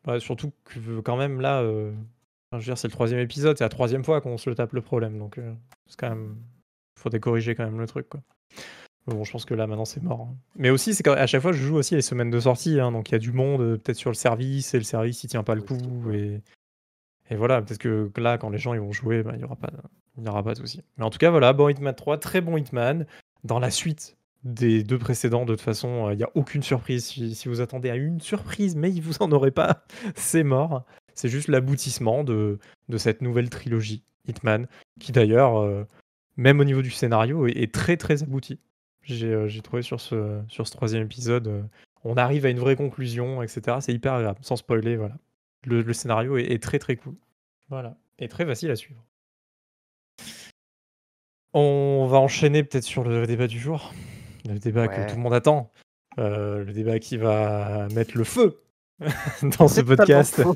bah, 0.04 0.20
surtout 0.20 0.52
que 0.64 1.00
quand 1.00 1.16
même 1.16 1.40
là, 1.40 1.62
je 1.62 2.56
veux 2.56 2.62
dire, 2.62 2.76
c'est 2.76 2.88
le 2.88 2.92
troisième 2.92 3.20
épisode, 3.20 3.56
c'est 3.56 3.64
la 3.64 3.70
troisième 3.70 4.04
fois 4.04 4.20
qu'on 4.20 4.36
se 4.36 4.50
le 4.50 4.56
tape 4.56 4.72
le 4.72 4.82
problème, 4.82 5.18
donc 5.18 5.40
c'est 5.86 5.98
quand 5.98 6.10
même 6.10 6.36
faudrait 7.02 7.20
corriger 7.20 7.54
quand 7.54 7.64
même 7.64 7.80
le 7.80 7.86
truc, 7.86 8.08
quoi. 8.08 8.20
bon, 9.06 9.24
je 9.24 9.32
pense 9.32 9.44
que 9.44 9.54
là, 9.54 9.66
maintenant, 9.66 9.84
c'est 9.84 10.02
mort, 10.02 10.28
hein. 10.30 10.36
Mais 10.56 10.70
aussi, 10.70 10.94
c'est 10.94 11.02
qu'à 11.02 11.26
chaque 11.26 11.42
fois, 11.42 11.52
je 11.52 11.62
joue 11.62 11.76
aussi 11.76 11.94
les 11.94 12.02
semaines 12.02 12.30
de 12.30 12.40
sortie, 12.40 12.80
hein, 12.80 12.92
donc 12.92 13.10
il 13.10 13.12
y 13.12 13.14
a 13.16 13.18
du 13.18 13.32
monde, 13.32 13.78
peut-être 13.78 13.96
sur 13.96 14.10
le 14.10 14.14
service 14.14 14.74
et 14.74 14.78
le 14.78 14.84
service, 14.84 15.22
il 15.24 15.28
tient 15.28 15.42
pas 15.42 15.54
le 15.54 15.62
coup 15.62 16.10
et 16.12 16.40
et 17.32 17.36
voilà, 17.36 17.62
peut-être 17.62 17.78
que 17.78 18.10
là, 18.18 18.36
quand 18.36 18.50
les 18.50 18.58
gens, 18.58 18.74
ils 18.74 18.80
vont 18.80 18.92
jouer, 18.92 19.22
bah, 19.22 19.32
il 19.34 19.40
y 19.40 19.44
aura 19.44 19.56
pas 19.56 19.70
il 20.18 20.28
aura 20.28 20.42
pas 20.42 20.52
de 20.52 20.58
souci. 20.58 20.82
Mais 20.98 21.04
en 21.04 21.10
tout 21.10 21.16
cas, 21.16 21.30
voilà, 21.30 21.54
bon 21.54 21.70
Hitman 21.70 21.94
3, 21.94 22.18
très 22.18 22.42
bon 22.42 22.58
Hitman. 22.58 23.06
Dans 23.44 23.58
la 23.58 23.70
suite, 23.70 24.16
des 24.44 24.82
deux 24.82 24.98
précédents. 24.98 25.44
De 25.44 25.54
toute 25.54 25.62
façon, 25.62 26.10
il 26.10 26.16
n'y 26.16 26.22
a 26.22 26.30
aucune 26.34 26.62
surprise. 26.62 27.06
Si, 27.06 27.48
vous 27.48 27.60
attendez 27.60 27.90
à 27.90 27.96
une 27.96 28.20
surprise, 28.20 28.76
mais 28.76 28.90
vous 28.90 29.22
en 29.22 29.32
aurez 29.32 29.50
pas, 29.50 29.84
c'est 30.14 30.42
mort. 30.42 30.84
C'est 31.14 31.28
juste 31.28 31.48
l'aboutissement 31.48 32.24
de, 32.24 32.58
cette 32.96 33.22
nouvelle 33.22 33.50
trilogie 33.50 34.02
Hitman, 34.26 34.66
qui 35.00 35.12
d'ailleurs, 35.12 35.58
euh, 35.58 35.84
même 36.36 36.60
au 36.60 36.64
niveau 36.64 36.82
du 36.82 36.90
scénario, 36.90 37.46
est, 37.46 37.72
très 37.72 37.96
très 37.96 38.22
abouti. 38.22 38.58
J'ai 39.02 39.32
euh, 39.32 39.48
trouvé 39.62 39.82
sur 39.82 40.00
ce, 40.00 40.42
troisième 40.70 41.04
épisode, 41.04 41.48
euh, 41.48 41.62
on 42.04 42.16
arrive 42.16 42.46
à 42.46 42.50
une 42.50 42.58
vraie 42.58 42.76
conclusion, 42.76 43.42
etc. 43.42 43.78
C'est 43.80 43.92
hyper 43.92 44.14
agréable, 44.14 44.38
sans 44.42 44.56
spoiler, 44.56 44.96
voilà. 44.96 45.16
Le, 45.64 45.82
le 45.82 45.92
scénario 45.92 46.36
est, 46.36 46.50
est 46.50 46.62
très 46.62 46.78
très 46.78 46.96
cool. 46.96 47.14
Voilà. 47.68 47.96
Et 48.18 48.28
très 48.28 48.44
facile 48.44 48.70
à 48.70 48.76
suivre. 48.76 49.04
On 51.54 52.06
va 52.10 52.18
enchaîner 52.18 52.64
peut-être 52.64 52.84
sur 52.84 53.04
le 53.04 53.26
débat 53.26 53.46
du 53.46 53.58
jour. 53.58 53.92
Le 54.48 54.58
débat 54.58 54.88
que 54.88 55.08
tout 55.08 55.16
le 55.16 55.22
monde 55.22 55.34
attend. 55.34 55.70
Euh, 56.18 56.64
le 56.64 56.72
débat 56.72 56.98
qui 56.98 57.16
va 57.16 57.88
mettre 57.94 58.16
le 58.16 58.24
feu 58.24 58.62
dans 59.58 59.68
ce 59.68 59.80
podcast. 59.80 60.42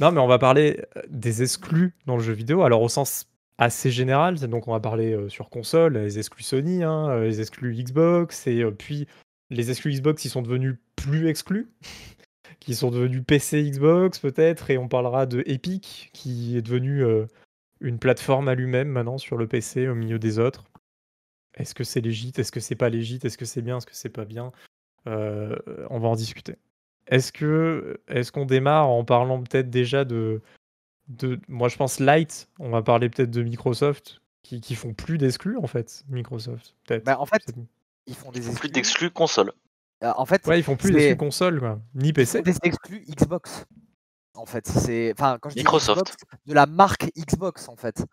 Non, 0.00 0.10
mais 0.10 0.20
on 0.20 0.26
va 0.26 0.38
parler 0.38 0.82
des 1.08 1.42
exclus 1.42 1.94
dans 2.06 2.16
le 2.16 2.22
jeu 2.22 2.32
vidéo. 2.32 2.62
Alors, 2.62 2.82
au 2.82 2.88
sens 2.88 3.28
assez 3.58 3.90
général, 3.90 4.38
c'est 4.38 4.48
donc 4.48 4.68
on 4.68 4.72
va 4.72 4.80
parler 4.80 5.12
euh, 5.12 5.28
sur 5.28 5.48
console, 5.48 5.96
les 5.96 6.18
exclus 6.18 6.42
Sony, 6.42 6.82
hein, 6.82 7.08
euh, 7.08 7.24
les 7.24 7.40
exclus 7.40 7.74
Xbox, 7.74 8.46
et 8.46 8.62
euh, 8.62 8.70
puis 8.70 9.06
les 9.50 9.70
exclus 9.70 9.92
Xbox 9.92 10.20
qui 10.20 10.28
sont 10.28 10.42
devenus 10.42 10.76
plus 10.96 11.28
exclus, 11.28 11.68
qui 12.60 12.74
sont 12.74 12.90
devenus 12.90 13.22
PC 13.26 13.62
Xbox 13.70 14.18
peut-être, 14.18 14.70
et 14.70 14.78
on 14.78 14.88
parlera 14.88 15.26
de 15.26 15.42
Epic 15.46 16.10
qui 16.12 16.56
est 16.56 16.62
devenu 16.62 17.02
euh, 17.04 17.26
une 17.80 17.98
plateforme 17.98 18.48
à 18.48 18.54
lui-même 18.54 18.88
maintenant 18.88 19.18
sur 19.18 19.36
le 19.36 19.46
PC 19.46 19.88
au 19.88 19.94
milieu 19.94 20.18
des 20.18 20.38
autres. 20.38 20.64
Est-ce 21.54 21.74
que 21.74 21.84
c'est 21.84 22.00
légit? 22.00 22.32
Est-ce 22.36 22.52
que 22.52 22.60
c'est 22.60 22.74
pas 22.74 22.88
légit? 22.90 23.18
Est-ce 23.22 23.38
que 23.38 23.44
c'est 23.46 23.62
bien? 23.62 23.78
Est-ce 23.78 23.86
que 23.86 23.94
c'est 23.96 24.10
pas 24.10 24.24
bien? 24.26 24.52
Euh, 25.06 25.56
On 25.90 25.98
va 25.98 26.08
en 26.08 26.16
discuter. 26.16 26.56
Est-ce 27.06 27.32
que 27.32 28.00
est-ce 28.08 28.32
qu'on 28.32 28.46
démarre 28.46 28.88
en 28.88 29.04
parlant 29.04 29.40
peut-être 29.42 29.70
déjà 29.70 30.04
de, 30.04 30.42
de 31.08 31.38
moi 31.48 31.68
je 31.68 31.76
pense 31.76 32.00
Light, 32.00 32.48
on 32.58 32.70
va 32.70 32.82
parler 32.82 33.08
peut-être 33.08 33.30
de 33.30 33.42
Microsoft 33.42 34.20
qui, 34.42 34.60
qui 34.60 34.74
font 34.74 34.92
plus 34.92 35.16
d'exclus 35.16 35.56
en 35.56 35.66
fait, 35.68 36.04
Microsoft 36.08 36.74
peut-être. 36.84 37.04
Bah, 37.04 37.20
en 37.20 37.26
fait, 37.26 37.42
ils 38.08 38.14
font 38.14 38.32
des 38.32 38.40
Plus 38.40 38.50
exclus. 38.50 38.70
d'exclus 38.70 39.10
console. 39.10 39.52
Euh, 40.04 40.12
En 40.16 40.26
fait, 40.26 40.46
ouais, 40.46 40.58
ils 40.60 40.62
font 40.62 40.76
plus 40.76 40.88
c'est- 40.88 40.94
d'exclus 40.94 41.16
console 41.16 41.58
quoi, 41.60 41.80
ni 41.94 42.08
ils 42.08 42.12
PC. 42.12 42.38
font 42.38 42.44
des 42.44 42.56
exclus 42.62 43.04
Xbox. 43.08 43.64
En 44.34 44.44
fait, 44.46 44.66
c'est 44.68 45.12
enfin 45.12 45.38
quand 45.40 45.48
je 45.48 45.54
dis 45.54 45.60
Microsoft. 45.60 46.00
Xbox, 46.00 46.24
de 46.44 46.52
la 46.54 46.66
marque 46.66 47.10
Xbox 47.16 47.68
en 47.68 47.76
fait. 47.76 48.04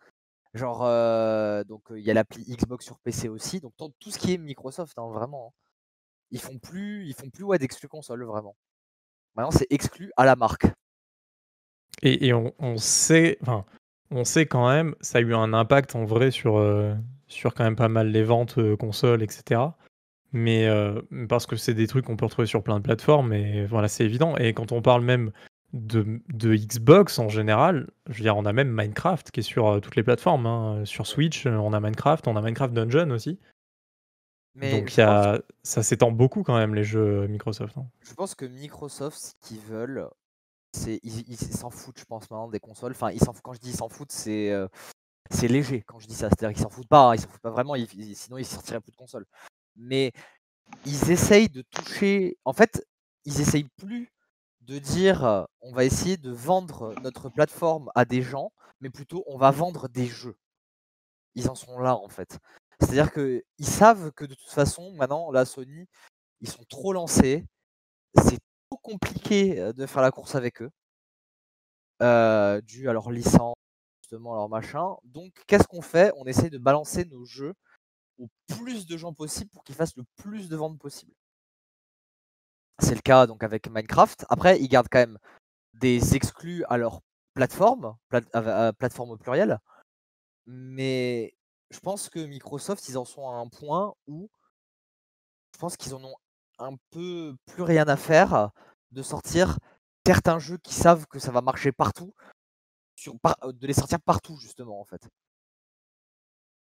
Genre 0.54 0.84
euh, 0.86 1.64
donc 1.66 1.82
il 1.92 2.00
y 2.04 2.12
a 2.12 2.14
l'appli 2.14 2.44
Xbox 2.46 2.86
sur 2.86 2.98
PC 3.00 3.28
aussi, 3.28 3.60
donc 3.60 3.74
tout 3.78 3.92
tout 4.00 4.12
ce 4.12 4.18
qui 4.20 4.34
est 4.34 4.38
Microsoft 4.38 4.98
hein, 4.98 5.10
vraiment. 5.12 5.48
hein. 5.48 5.60
Ils 6.32 6.40
font 6.40 6.58
plus 6.60 7.06
ils 7.08 7.14
font 7.14 7.30
plus 7.30 7.44
ouais 7.44 7.58
d'exclus 7.60 7.90
console 7.90 8.24
vraiment. 8.24 8.56
Maintenant 9.36 9.52
c'est 9.52 9.68
exclu 9.70 10.12
à 10.16 10.24
la 10.26 10.36
marque. 10.38 10.68
Et, 12.02 12.28
et 12.28 12.34
on, 12.34 12.54
on 12.60 12.78
sait, 12.78 13.38
enfin, 13.42 13.66
on 14.12 14.24
sait 14.26 14.46
quand 14.46 14.68
même, 14.70 14.96
ça 15.02 15.20
a 15.20 15.22
eu 15.22 15.34
un 15.34 15.54
impact 15.54 15.96
en 15.96 16.04
vrai 16.06 16.32
sur, 16.32 16.58
euh, 16.58 16.94
sur 17.28 17.54
quand 17.54 17.64
même 17.64 17.76
pas 17.78 17.88
mal 17.88 18.10
les 18.10 18.24
ventes 18.24 18.58
euh, 18.58 18.76
consoles, 18.76 19.24
etc. 19.24 19.62
Mais 20.34 20.68
euh, 20.68 21.00
parce 21.30 21.46
que 21.46 21.56
c'est 21.56 21.74
des 21.76 21.88
trucs 21.88 22.06
qu'on 22.06 22.18
peut 22.18 22.26
retrouver 22.26 22.48
sur 22.48 22.64
plein 22.64 22.78
de 22.80 22.84
plateformes, 22.84 23.34
et 23.34 23.66
voilà, 23.66 23.88
c'est 23.88 24.04
évident. 24.04 24.36
Et 24.38 24.54
quand 24.54 24.72
on 24.72 24.82
parle 24.82 25.04
même 25.04 25.32
de, 25.74 26.20
de 26.30 26.56
Xbox 26.56 27.20
en 27.20 27.30
général, 27.30 27.90
je 28.10 28.18
veux 28.18 28.24
dire, 28.24 28.36
on 28.38 28.46
a 28.46 28.54
même 28.54 28.70
Minecraft 28.72 29.32
qui 29.32 29.40
est 29.42 29.44
sur 29.44 29.68
euh, 29.68 29.80
toutes 29.80 29.96
les 29.96 30.04
plateformes. 30.04 30.46
hein. 30.48 30.86
Sur 30.86 31.06
Switch, 31.08 31.46
euh, 31.46 31.52
on 31.56 31.72
a 31.74 31.80
Minecraft, 31.80 32.28
on 32.28 32.36
a 32.36 32.42
Minecraft 32.42 32.74
Dungeon 32.74 33.10
aussi. 33.12 33.40
Mais 34.56 34.72
Donc 34.72 34.96
y 34.98 35.02
a, 35.02 35.42
ça 35.64 35.82
s'étend 35.82 36.12
beaucoup 36.12 36.44
quand 36.44 36.56
même 36.58 36.76
les 36.76 36.84
jeux 36.84 37.28
Microsoft. 37.28 37.78
hein. 37.78 37.88
Je 38.02 38.14
pense 38.14 38.36
que 38.36 38.46
Microsoft, 38.46 39.18
ce 39.18 39.34
qu'ils 39.48 39.60
veulent, 39.62 40.08
c'est 40.74 41.00
ils 41.04 41.38
s'en 41.38 41.70
foutent, 41.72 42.00
je 42.00 42.06
pense 42.06 42.30
maintenant 42.30 42.50
des 42.50 42.60
consoles. 42.60 42.92
Enfin, 42.92 43.10
ils 43.12 43.20
quand 43.44 43.54
je 43.54 43.60
dis 43.60 43.70
ils 43.72 43.76
s'en 43.76 43.90
foutent, 43.90 44.12
c'est 44.12 44.52
euh, 44.52 44.68
c'est 45.32 45.48
léger 45.48 45.82
quand 45.82 45.98
je 46.00 46.08
dis 46.08 46.14
ça. 46.14 46.30
C'est-à-dire 46.30 46.54
qu'ils 46.54 46.64
s'en 46.64 46.70
foutent 46.70 46.88
pas, 46.88 47.10
hein, 47.10 47.16
ils 47.16 47.20
s'en 47.20 47.30
foutent 47.30 47.42
pas 47.42 47.50
vraiment. 47.50 47.76
ils- 47.76 47.88
ils- 47.96 48.16
sinon, 48.16 48.38
ils 48.38 48.46
sortiraient 48.46 48.80
plus 48.80 48.92
de 48.92 48.98
consoles. 48.98 49.26
Mais 49.76 50.12
ils 50.86 51.12
essayent 51.12 51.50
de 51.50 51.64
toucher. 51.64 52.38
En 52.46 52.54
fait, 52.54 52.86
ils 53.26 53.42
essayent 53.42 53.70
plus 53.78 54.12
de 54.62 54.80
dire 54.80 55.48
on 55.62 55.74
va 55.74 55.86
essayer 55.86 56.18
de 56.18 56.32
vendre 56.32 56.94
notre 57.02 57.30
plateforme 57.30 57.92
à 57.96 58.06
des 58.06 58.22
gens, 58.22 58.52
mais 58.80 58.90
plutôt 58.90 59.24
on 59.28 59.38
va 59.38 59.52
vendre 59.52 59.90
des 59.90 60.08
jeux. 60.08 60.38
Ils 61.36 61.50
en 61.50 61.56
sont 61.56 61.80
là 61.80 61.96
en 61.96 62.10
fait. 62.10 62.40
C'est-à-dire 62.80 63.12
que 63.12 63.44
ils 63.58 63.68
savent 63.68 64.12
que 64.12 64.26
de 64.26 64.36
toute 64.36 64.50
façon, 64.50 64.94
maintenant, 64.94 65.32
la 65.32 65.46
Sony, 65.46 65.88
ils 66.42 66.50
sont 66.50 66.64
trop 66.66 66.94
lancés. 66.94 67.46
C'est 68.18 68.40
trop 68.70 68.78
compliqué 68.78 69.74
de 69.74 69.86
faire 69.86 70.02
la 70.02 70.12
course 70.12 70.36
avec 70.36 70.62
eux, 70.62 70.70
dû 72.62 72.90
à 72.90 72.94
leur 72.94 73.12
licence, 73.12 73.56
justement, 74.02 74.36
leur 74.36 74.50
machin. 74.50 74.96
Donc, 75.04 75.34
qu'est-ce 75.48 75.68
qu'on 75.68 75.82
fait? 75.82 76.12
On 76.18 76.26
essaye 76.26 76.50
de 76.50 76.58
balancer 76.58 77.06
nos 77.06 77.26
jeux 77.26 77.54
plus 78.48 78.86
de 78.86 78.98
gens 78.98 79.14
possible 79.14 79.50
pour 79.52 79.64
qu'ils 79.64 79.76
fassent 79.76 79.96
le 79.98 80.06
plus 80.16 80.50
de 80.50 80.56
ventes 80.56 80.80
possible. 80.80 81.14
C'est 82.80 82.96
le 82.96 83.02
cas 83.02 83.28
donc 83.28 83.44
avec 83.44 83.70
Minecraft. 83.70 84.26
Après, 84.30 84.60
ils 84.60 84.68
gardent 84.68 84.90
quand 84.90 85.00
même 85.00 85.20
des 85.74 86.16
exclus 86.16 86.64
à 86.66 86.78
leur 86.78 87.02
plateforme, 87.34 87.96
plate- 88.10 88.30
à- 88.34 88.68
à 88.68 88.74
plateforme 88.74 89.12
au 89.12 89.18
pluriel. 89.18 89.60
Mais 90.46 91.34
je 91.70 91.80
pense 91.80 92.10
que 92.10 92.20
Microsoft, 92.20 92.88
ils 92.90 92.98
en 92.98 93.06
sont 93.06 93.30
à 93.30 93.36
un 93.36 93.48
point 93.48 93.94
où 94.08 94.30
je 95.54 95.60
pense 95.60 95.78
qu'ils 95.78 95.94
en 95.94 96.04
ont 96.04 96.16
un 96.60 96.76
peu 96.92 97.36
plus 97.46 97.64
rien 97.64 97.88
à 97.88 97.98
faire 97.98 98.52
de 98.92 99.02
sortir 99.02 99.58
certains 100.06 100.40
jeux 100.40 100.58
qui 100.58 100.74
savent 100.74 101.08
que 101.08 101.20
ça 101.20 101.32
va 101.32 101.42
marcher 101.42 101.72
partout, 101.72 102.14
euh, 103.08 103.52
de 103.54 103.68
les 103.68 103.74
sortir 103.74 104.00
partout 104.02 104.38
justement 104.38 104.80
en 104.80 104.86
fait. 104.86 105.08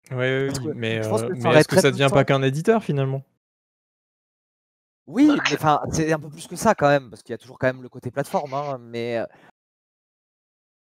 Ouais, 0.09 0.49
oui, 0.49 0.53
que 0.63 0.73
mais, 0.73 0.97
euh, 1.05 1.27
que 1.29 1.33
mais 1.33 1.55
est-ce 1.55 1.67
que 1.67 1.79
ça 1.79 1.91
devient 1.91 2.09
pas 2.11 2.25
qu'un 2.25 2.41
éditeur 2.43 2.83
finalement? 2.83 3.23
Oui, 5.07 5.27
mais 5.27 5.55
enfin 5.55 5.81
c'est 5.91 6.11
un 6.13 6.19
peu 6.19 6.29
plus 6.29 6.47
que 6.47 6.55
ça 6.55 6.75
quand 6.75 6.87
même, 6.87 7.09
parce 7.09 7.21
qu'il 7.23 7.33
y 7.33 7.35
a 7.35 7.37
toujours 7.37 7.59
quand 7.59 7.67
même 7.67 7.81
le 7.81 7.89
côté 7.89 8.11
plateforme, 8.11 8.53
hein, 8.53 8.77
mais 8.79 9.17
euh, 9.17 9.25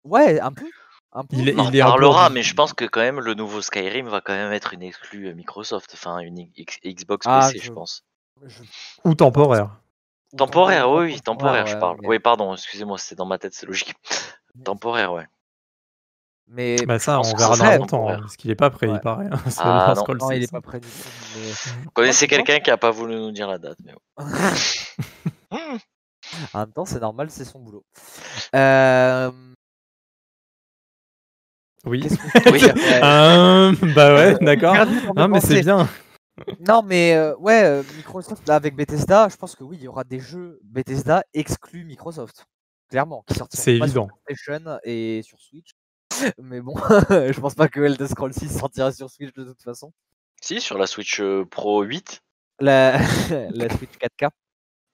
ouais, 0.04 0.40
un 0.40 0.52
peu, 0.52 0.66
un 1.12 1.24
peu. 1.24 1.36
Il 1.36 1.48
est- 1.48 1.54
On 1.54 1.60
en 1.60 1.70
il 1.70 1.76
est 1.76 1.80
parlera, 1.80 2.30
mais 2.30 2.42
je 2.42 2.54
pense 2.54 2.72
que 2.72 2.84
quand 2.84 3.00
même 3.00 3.20
le 3.20 3.34
nouveau 3.34 3.60
Skyrim 3.62 4.08
va 4.08 4.20
quand 4.20 4.32
même 4.34 4.52
être 4.52 4.74
une 4.74 4.82
exclue 4.82 5.28
euh, 5.28 5.34
Microsoft, 5.34 5.90
enfin 5.94 6.18
une 6.18 6.38
X- 6.56 6.78
Xbox 6.84 7.26
Ah, 7.28 7.48
PC, 7.48 7.58
je 7.58 7.64
je- 7.66 7.72
pense. 7.72 8.04
Je- 8.44 8.62
Ou 9.04 9.14
temporaire 9.14 9.80
Temporaire, 10.36 10.90
oui, 10.90 11.20
temporaire, 11.22 11.66
je 11.66 11.76
parle. 11.76 11.98
mais- 12.02 12.08
Oui, 12.08 12.18
pardon, 12.18 12.52
excusez-moi, 12.54 12.98
c'était 12.98 13.14
dans 13.16 13.26
ma 13.26 13.38
tête, 13.38 13.54
c'est 13.54 13.66
logique. 13.66 13.94
Temporaire, 14.64 15.12
ouais. 15.12 15.26
Mais 16.50 16.76
Bah 16.86 16.98
ça, 16.98 17.20
on 17.20 17.36
verra 17.36 17.56
ça 17.56 17.72
dans 17.72 17.78
longtemps, 17.82 18.08
hein, 18.08 18.18
parce 18.20 18.36
qu'il 18.36 18.50
est 18.50 18.54
pas 18.54 18.70
prêt, 18.70 18.86
il 18.86 18.92
Ouais. 18.94 19.00
paraît. 19.00 19.26
hein, 19.30 19.38
Ah, 19.58 19.92
non. 19.94 20.00
Scrolls 20.02 20.18
non, 20.18 20.30
il 20.30 20.42
est 20.42 20.46
6. 20.46 20.52
pas 20.52 20.60
prêt 20.62 20.80
du 20.80 20.88
tout. 20.88 21.08
Mais... 21.36 21.50
Vous 21.84 21.90
connaissez 21.90 22.26
quelqu'un 22.26 22.58
qui 22.60 22.70
a 22.70 22.76
pas 22.78 22.90
voulu 22.90 23.16
nous 23.16 23.32
dire 23.32 23.48
la 23.48 23.58
date, 23.58 23.78
mais 23.84 23.92
bon. 23.92 24.24
En 26.52 26.58
même 26.60 26.72
temps, 26.72 26.84
c'est 26.84 27.00
normal, 27.00 27.30
c'est 27.30 27.44
son 27.44 27.58
boulot. 27.60 27.84
Euh, 28.54 29.30
Oui. 31.86 32.00
Que 32.02 32.50
Oui. 32.52 32.60
Euh, 33.02 33.72
bah 33.94 34.14
ouais, 34.14 34.36
d'accord. 34.40 34.74
Non, 35.16 35.28
mais 35.28 35.40
c'est 35.40 35.60
bien. 35.62 35.88
Non, 36.60 36.82
mais 36.82 37.14
euh, 37.14 37.34
ouais, 37.38 37.64
euh, 37.64 37.82
Microsoft, 37.96 38.46
là, 38.46 38.56
avec 38.56 38.76
Bethesda, 38.76 39.28
je 39.30 39.36
pense 39.36 39.56
que 39.56 39.64
oui, 39.64 39.76
il 39.80 39.84
y 39.84 39.88
aura 39.88 40.04
des 40.04 40.20
jeux 40.20 40.60
Bethesda 40.64 41.22
exclus 41.34 41.84
Microsoft. 41.84 42.44
Clairement, 42.90 43.22
qui 43.26 43.34
sortiront 43.34 43.62
pas 43.64 43.70
évident. 43.86 44.06
sur 44.08 44.18
PlayStation 44.24 44.78
et 44.84 45.20
sur 45.22 45.38
Switch. 45.40 45.70
Mais 46.42 46.60
bon, 46.60 46.74
je 47.10 47.40
pense 47.40 47.54
pas 47.54 47.68
que 47.68 47.80
Elder 47.80 48.06
Scrolls 48.08 48.32
6 48.34 48.58
sortira 48.58 48.92
sur 48.92 49.10
Switch 49.10 49.32
de 49.34 49.44
toute 49.44 49.62
façon. 49.62 49.92
Si, 50.40 50.60
sur 50.60 50.78
la 50.78 50.86
Switch 50.86 51.20
euh, 51.20 51.44
Pro 51.44 51.82
8. 51.82 52.20
La, 52.60 52.98
la 53.50 53.68
Switch 53.76 53.92
4K. 53.98 54.30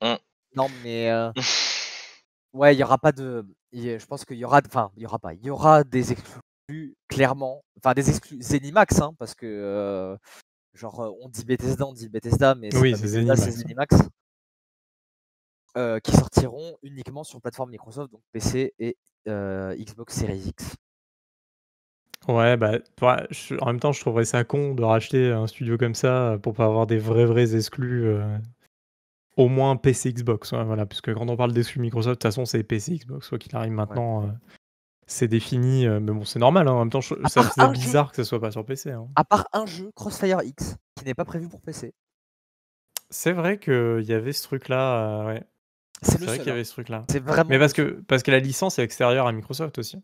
Mm. 0.03 0.17
Non, 0.57 0.69
mais 0.83 1.11
euh, 1.11 1.33
ouais, 2.53 2.75
il 2.75 2.79
y 2.79 2.83
aura 2.85 2.99
pas 2.99 3.13
de. 3.13 3.45
Je 3.73 4.05
pense 4.07 4.25
qu'il 4.25 4.37
y 4.37 4.45
aura. 4.45 4.61
Enfin, 4.67 4.91
il 4.97 5.03
y 5.03 5.07
aura 5.07 5.19
pas. 5.19 5.35
Il 5.35 5.45
y 5.45 5.51
aura 5.51 5.83
des 5.85 6.13
exclus, 6.13 6.95
clairement. 7.09 7.63
Enfin, 7.79 7.93
des 7.95 8.09
exclus 8.11 8.41
Zenimax, 8.43 9.01
hein, 9.01 9.15
parce 9.19 9.35
que. 9.35 9.47
euh, 9.47 10.17
genre, 10.75 11.01
euh, 11.01 11.11
on 11.23 11.29
dit 11.29 11.45
Bethesda, 11.45 11.87
on 11.87 11.93
dit 11.93 12.09
Bethesda, 12.09 12.55
mais 12.55 12.75
Oui, 12.77 12.95
c'est 12.97 13.03
Bethesda, 13.03 13.37
c'est 13.37 13.51
Zenimax, 13.51 13.95
Zenimax. 13.97 14.09
euh, 15.77 15.99
qui 16.01 16.13
sortiront 16.13 16.77
uniquement 16.83 17.25
sur 17.25 17.41
plateforme 17.41 17.71
Microsoft, 17.71 18.13
donc 18.13 18.23
PC 18.33 18.75
et 18.79 18.97
euh, 19.29 19.75
Xbox 19.77 20.15
Series 20.15 20.49
X. 20.49 20.75
Ouais, 22.29 22.57
bah, 22.57 22.79
je- 23.31 23.55
en 23.61 23.67
même 23.67 23.81
temps, 23.81 23.93
je 23.93 24.01
trouverais 24.01 24.25
ça 24.25 24.45
con 24.45 24.75
de 24.75 24.83
racheter 24.83 25.31
un 25.31 25.47
studio 25.47 25.77
comme 25.77 25.95
ça 25.95 26.33
euh, 26.33 26.39
pour 26.39 26.55
pas 26.55 26.65
avoir 26.65 26.87
des 26.87 26.99
vrais, 26.99 27.27
vrais 27.27 27.55
exclus. 27.55 28.07
euh, 28.07 28.39
au 29.37 29.49
moins 29.49 29.77
PC 29.77 30.13
Xbox, 30.13 30.53
ouais, 30.53 30.63
voilà, 30.65 30.87
puisque 30.87 31.13
quand 31.13 31.29
on 31.29 31.37
parle 31.37 31.53
d'exclus 31.53 31.81
Microsoft, 31.81 32.11
de 32.11 32.15
toute 32.15 32.23
façon, 32.23 32.45
c'est 32.45 32.63
PC 32.63 32.97
Xbox, 32.99 33.29
quoi 33.29 33.39
qu'il 33.39 33.55
arrive 33.57 33.73
maintenant. 33.73 34.25
euh, 34.25 34.29
c'est 35.07 35.29
défini, 35.29 35.87
euh, 35.87 36.01
mais 36.01 36.13
bon, 36.13 36.25
c'est 36.25 36.39
normal. 36.39 36.67
hein, 36.69 36.73
En 36.73 36.79
même 36.79 36.91
temps, 36.91 37.01
je- 37.03 37.15
À 37.23 37.29
ça 37.29 37.43
part 37.43 37.51
faisait 37.53 37.67
un 37.67 37.75
jeu. 37.75 37.81
bizarre 37.81 38.11
que 38.11 38.17
ce 38.17 38.25
soit 38.25 38.41
pas 38.41 38.51
sur 38.53 38.65
PC. 38.65 38.93
hein. 38.93 39.07
À 39.17 39.25
part 39.25 39.47
un 39.53 39.67
jeu, 39.67 39.91
Crossfire 39.97 40.41
X, 40.43 40.77
qui 40.97 41.05
n'est 41.05 41.15
pas 41.15 41.25
prévu 41.27 41.49
pour 41.49 41.61
PC. 41.61 41.93
C'est 43.11 43.33
vrai 43.33 43.59
qu'il 43.59 44.03
y 44.05 44.13
avait 44.13 44.33
ce 44.33 44.45
truc-là. 44.45 45.21
euh, 45.23 45.27
ouais. 45.27 45.43
C'est 46.03 46.13
C'est 46.13 46.21
le 46.21 46.27
vrai 46.27 46.37
seul. 46.37 46.39
qu'il 46.45 46.47
y 46.49 46.51
hein. 46.51 46.55
avait 46.55 46.65
ce 46.65 46.73
truc-là. 46.73 47.05
C'est 47.11 47.21
vraiment. 47.23 47.49
Mais 47.51 47.59
parce 47.59 47.73
que, 47.73 48.03
parce 48.09 48.23
que 48.23 48.31
la 48.31 48.39
licence 48.39 48.79
est 48.79 48.83
extérieure 48.83 49.27
à 49.27 49.33
Microsoft 49.33 49.79
aussi. 49.79 49.99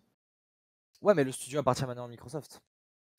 Ouais, 1.03 1.14
mais 1.14 1.24
le 1.24 1.32
studio 1.32 1.61
appartient 1.61 1.84
maintenant 1.86 2.05
à 2.05 2.09
Microsoft. 2.09 2.61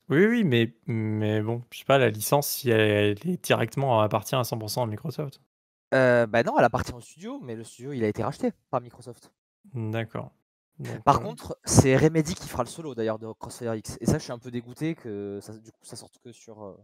Oui, 0.08 0.26
oui, 0.26 0.44
mais, 0.44 0.74
mais 0.86 1.40
bon, 1.40 1.62
je 1.70 1.78
sais 1.78 1.84
pas, 1.84 1.98
la 1.98 2.10
licence, 2.10 2.48
si 2.48 2.70
elle, 2.70 2.80
elle 3.20 3.30
est 3.30 3.42
directement 3.44 4.00
appartient 4.00 4.34
à 4.34 4.42
100% 4.42 4.82
à 4.82 4.86
Microsoft. 4.86 5.40
Euh, 5.94 6.26
bah 6.26 6.42
non, 6.42 6.58
elle 6.58 6.64
appartient 6.64 6.92
au 6.92 7.00
studio, 7.00 7.38
mais 7.42 7.54
le 7.54 7.64
studio, 7.64 7.92
il 7.92 8.02
a 8.04 8.08
été 8.08 8.22
racheté 8.22 8.52
par 8.70 8.80
Microsoft. 8.80 9.32
D'accord. 9.74 10.30
Par 11.04 11.16
euh, 11.16 11.20
contre, 11.20 11.58
c'est 11.64 11.96
Remedy 11.96 12.34
qui 12.34 12.48
fera 12.48 12.62
le 12.64 12.68
solo 12.68 12.94
d'ailleurs 12.94 13.18
de 13.18 13.30
Crossfire 13.32 13.74
X. 13.74 13.98
Et 14.00 14.06
ça, 14.06 14.14
je 14.18 14.22
suis 14.24 14.32
un 14.32 14.38
peu 14.38 14.50
dégoûté 14.50 14.94
que 14.94 15.38
ça, 15.40 15.52
du 15.52 15.70
coup, 15.70 15.84
ça 15.84 15.96
sorte 15.96 16.18
que 16.24 16.32
sur, 16.32 16.64
euh, 16.64 16.76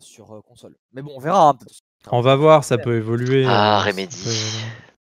sur 0.00 0.32
euh, 0.34 0.40
console. 0.42 0.76
Mais 0.92 1.02
bon, 1.02 1.12
on 1.14 1.20
verra. 1.20 1.50
hein, 1.50 1.58
on 2.10 2.20
va 2.20 2.36
voir, 2.36 2.64
ça 2.64 2.78
peut 2.78 2.96
évoluer. 2.96 3.44
Ah, 3.46 3.78
euh, 3.78 3.80
ça 3.80 3.86
Remedy. 3.90 4.24
peut 4.24 4.30
évoluer. 4.30 4.64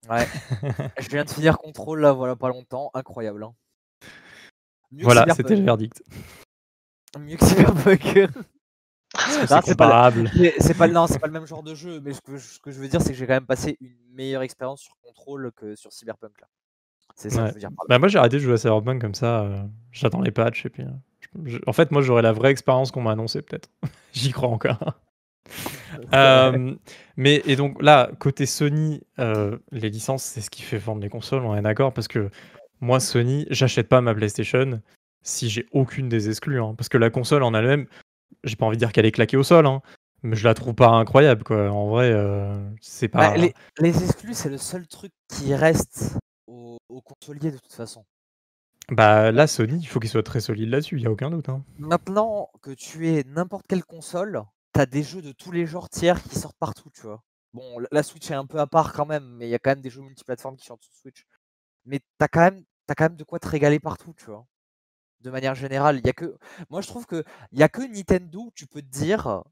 Ouais. 0.10 0.28
je 1.00 1.10
viens 1.10 1.24
de 1.24 1.30
finir 1.30 1.58
Control 1.58 2.02
là, 2.02 2.12
voilà, 2.14 2.36
pas 2.36 2.50
longtemps. 2.50 2.92
Incroyable. 2.94 3.44
hein. 3.44 3.54
Mieux 4.96 5.04
Voilà, 5.04 5.26
c'était 5.36 5.56
le 5.56 5.64
verdict. 5.64 6.02
Mieux 7.20 7.38
que 7.38 7.46
Cyberpunk. 7.46 8.30
C'est 9.18 9.48
pas, 9.48 9.62
comparable 9.62 10.30
c'est 10.36 10.56
c'est 10.60 10.74
pas, 10.74 10.90
non, 10.90 11.08
c'est 11.08 11.20
pas 11.20 11.28
le 11.28 11.32
même 11.34 11.46
genre 11.48 11.64
de 11.64 11.74
jeu, 11.74 12.02
mais 12.04 12.12
ce 12.12 12.20
que, 12.20 12.36
je- 12.36 12.48
ce 12.56 12.60
que 12.60 12.70
je 12.72 12.80
veux 12.82 12.90
dire, 12.90 13.02
c'est 13.02 13.12
que 13.12 13.16
j'ai 13.16 13.26
quand 13.26 13.34
même 13.34 13.46
passé 13.46 13.78
une 13.80 13.96
meilleure 14.14 14.42
expérience 14.42 14.82
sur 14.82 14.98
Control 15.02 15.52
que 15.56 15.74
sur 15.76 15.94
Cyberpunk. 15.94 16.34
là. 16.42 16.48
C'est 17.16 17.30
ça 17.30 17.44
que 17.44 17.48
je 17.50 17.54
veux 17.54 17.60
dire. 17.62 17.70
Bah 17.88 17.98
moi 17.98 18.10
j'ai 18.10 18.18
arrêté 18.20 18.36
de 18.36 18.42
jouer 18.42 18.56
à 18.56 18.58
Cyberpunk 18.58 19.00
comme 19.00 19.16
ça, 19.16 19.42
euh, 19.44 19.64
j'attends 19.94 20.20
les 20.22 20.32
patchs 20.32 20.66
et 20.66 20.70
puis... 20.70 20.84
euh, 20.84 20.88
je- 21.46 21.52
je- 21.52 21.60
en 21.66 21.72
fait 21.72 21.92
moi 21.92 22.02
j'aurais 22.02 22.24
la 22.24 22.34
vraie 22.34 22.52
expérience 22.52 22.92
qu'on 22.92 23.02
m'a 23.04 23.12
annoncé 23.12 23.42
peut-être. 23.42 23.70
J'y 24.14 24.32
crois 24.34 24.50
encore. 24.50 24.80
Euh, 26.14 26.76
mais 27.16 27.42
et 27.46 27.56
donc 27.56 27.82
là, 27.82 28.10
côté 28.20 28.46
Sony, 28.46 29.02
euh, 29.20 29.58
les 29.72 29.90
licences 29.90 30.24
c'est 30.24 30.42
ce 30.42 30.50
qui 30.50 30.62
fait 30.62 30.78
vendre 30.78 31.02
les 31.02 31.08
consoles, 31.10 31.46
on 31.46 31.56
est 31.56 31.62
d'accord 31.62 31.94
Parce 31.94 32.10
que 32.10 32.30
moi 32.82 33.00
Sony, 33.00 33.46
j'achète 33.50 33.88
pas 33.90 34.02
ma 34.02 34.14
PlayStation 34.16 34.82
si 35.24 35.50
j'ai 35.50 35.66
aucune 35.72 36.10
des 36.10 36.30
exclus. 36.30 36.62
hein, 36.62 36.76
parce 36.78 36.90
que 36.90 36.98
la 36.98 37.10
console 37.10 37.44
en 37.44 37.54
elle-même, 37.54 37.88
j'ai 38.44 38.56
pas 38.56 38.66
envie 38.66 38.78
de 38.78 38.80
dire 38.80 38.92
qu'elle 38.92 39.06
est 39.06 39.12
claquée 39.12 39.38
au 39.38 39.44
sol, 39.44 39.66
hein, 39.66 39.82
mais 40.24 40.36
je 40.36 40.44
la 40.44 40.54
trouve 40.54 40.76
pas 40.76 40.90
incroyable 40.90 41.44
quoi. 41.44 41.70
En 41.72 41.90
vrai, 41.90 42.12
euh, 42.12 42.54
c'est 42.82 43.08
pas... 43.08 43.32
Bah, 43.32 43.38
les, 43.38 43.54
les 43.80 44.04
exclus, 44.04 44.34
c'est 44.34 44.50
le 44.50 44.58
seul 44.58 44.88
truc 44.88 45.12
qui 45.28 45.56
reste 45.56 46.18
aux, 46.48 46.78
aux 46.90 47.02
consoliers 47.02 47.52
de 47.52 47.58
toute 47.58 47.74
façon. 47.74 48.06
Bah 48.90 49.32
là 49.32 49.48
Sony, 49.48 49.80
il 49.80 49.88
faut 49.88 50.00
qu'il 50.00 50.12
soit 50.12 50.22
très 50.22 50.40
solide 50.42 50.70
là-dessus, 50.70 50.98
il 50.98 51.02
y 51.02 51.08
a 51.08 51.12
aucun 51.12 51.32
doute. 51.32 51.50
hein. 51.50 51.64
Maintenant 51.80 52.50
que 52.62 52.70
tu 52.72 53.10
es 53.10 53.24
n'importe 53.26 53.66
quelle 53.68 53.84
console, 53.84 54.44
t'as 54.74 54.86
des 54.86 55.02
jeux 55.02 55.24
de 55.24 55.32
tous 55.32 55.52
les 55.52 55.66
genres 55.66 55.90
tiers 55.90 56.22
qui 56.22 56.38
sortent 56.38 56.58
partout, 56.60 56.92
tu 56.94 57.02
vois. 57.02 57.24
Bon, 57.56 57.80
la- 57.80 57.88
la 57.92 58.04
Switch 58.04 58.30
est 58.30 58.36
un 58.36 58.46
peu 58.46 58.60
à 58.60 58.68
part 58.68 58.94
quand 58.94 59.08
même, 59.08 59.26
mais 59.38 59.48
il 59.48 59.50
y 59.50 59.56
a 59.56 59.60
quand 59.60 59.72
même 59.72 59.82
des 59.82 59.90
jeux 59.90 60.02
multiplateformes 60.02 60.56
qui 60.58 60.66
sortent 60.66 60.84
sur 60.84 60.94
Switch. 60.94 61.26
Mais 61.86 62.00
t'as 62.18 62.28
quand 62.28 62.42
même, 62.42 62.64
t'as 62.88 62.96
quand 62.96 63.06
même 63.06 63.16
de 63.18 63.24
quoi 63.24 63.40
te 63.40 63.48
régaler 63.48 63.80
partout, 63.80 64.14
tu 64.18 64.26
vois? 64.26 64.46
De 65.22 65.32
manière 65.32 65.56
générale, 65.56 66.00
il 66.00 66.08
y 66.08 66.10
a 66.10 66.14
que, 66.14 66.38
moi 66.70 66.82
je 66.82 66.88
trouve 66.88 67.06
que 67.08 67.24
il 67.52 67.60
y 67.60 67.64
a 67.64 67.70
que 67.70 67.82
Nintendo 67.82 68.42
où 68.48 68.52
tu 68.56 68.68
peux 68.68 68.82
te 68.82 68.88
dire, 68.88 69.44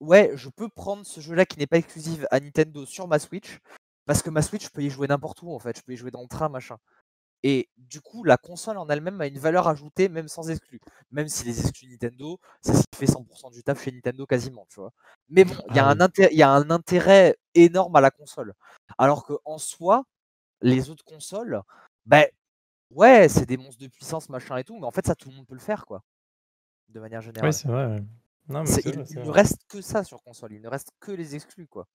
ouais, 0.00 0.32
je 0.36 0.48
peux 0.50 0.68
prendre 0.68 1.04
ce 1.06 1.20
jeu-là 1.20 1.46
qui 1.46 1.58
n'est 1.58 1.66
pas 1.66 1.78
exclusif 1.78 2.24
à 2.30 2.40
Nintendo 2.40 2.86
sur 2.86 3.08
ma 3.08 3.18
Switch, 3.18 3.58
parce 4.06 4.22
que 4.22 4.30
ma 4.30 4.42
Switch, 4.42 4.64
je 4.66 4.70
peux 4.70 4.82
y 4.82 4.90
jouer 4.90 5.08
n'importe 5.08 5.42
où 5.42 5.52
en 5.54 5.58
fait, 5.58 5.76
je 5.78 5.82
peux 5.82 5.92
y 5.94 5.96
jouer 5.96 6.10
dans 6.10 6.22
le 6.22 6.28
train, 6.28 6.48
machin. 6.48 6.78
Et 7.44 7.68
du 7.76 8.00
coup, 8.00 8.24
la 8.24 8.36
console 8.36 8.78
en 8.78 8.88
elle-même 8.88 9.20
a 9.20 9.26
une 9.28 9.38
valeur 9.38 9.68
ajoutée, 9.68 10.08
même 10.08 10.28
sans 10.28 10.50
exclus. 10.50 10.80
Même 11.12 11.28
si 11.28 11.44
les 11.44 11.60
exclus 11.60 11.88
Nintendo, 11.88 12.40
c'est 12.62 12.74
ce 12.74 12.82
qui 12.90 12.98
fait 12.98 13.06
100% 13.06 13.50
du 13.50 13.62
taf 13.62 13.82
chez 13.82 13.92
Nintendo 13.92 14.26
quasiment, 14.26 14.66
tu 14.70 14.80
vois? 14.80 14.92
Mais 15.28 15.44
bon, 15.44 15.54
il 15.68 15.76
y, 15.76 15.78
a 15.78 15.86
Ah 15.86 15.90
un 15.90 15.96
inté- 16.00 16.28
il 16.32 16.38
y 16.38 16.42
a 16.42 16.50
un 16.50 16.70
intérêt 16.70 17.36
énorme 17.54 17.94
à 17.96 18.00
la 18.00 18.10
console. 18.10 18.54
Alors 18.98 19.24
qu'en 19.26 19.58
soi, 19.58 20.04
les 20.60 20.90
autres 20.90 21.04
consoles, 21.04 21.60
ben 22.06 22.24
ouais, 22.90 23.28
c'est 23.28 23.46
des 23.46 23.56
monstres 23.56 23.80
de 23.82 23.88
puissance, 23.88 24.28
machin 24.28 24.56
et 24.56 24.64
tout, 24.64 24.78
mais 24.78 24.86
en 24.86 24.90
fait, 24.90 25.06
ça, 25.06 25.14
tout 25.14 25.28
le 25.30 25.36
monde 25.36 25.46
peut 25.46 25.54
le 25.54 25.60
faire, 25.60 25.86
quoi. 25.86 26.02
De 26.88 27.00
manière 27.00 27.20
générale. 27.20 27.50
Oui, 27.50 27.54
c'est 27.54 27.68
vrai. 27.68 27.86
ouais. 27.86 28.02
Non, 28.48 28.60
mais, 28.60 28.66
C'est- 28.66 28.82
c'est 28.82 28.88
il, 28.88 28.94
vrai, 28.94 29.04
il 29.04 29.14
c'est 29.14 29.24
ne 29.24 29.30
reste 29.30 29.58
que 29.68 29.80
ça 29.82 30.04
sur 30.04 30.22
console, 30.22 30.52
il 30.54 30.62
ne 30.62 30.68
reste 30.68 30.90
que 31.00 31.12
les 31.12 31.34
exclus, 31.34 31.66
quoi. 31.66 31.86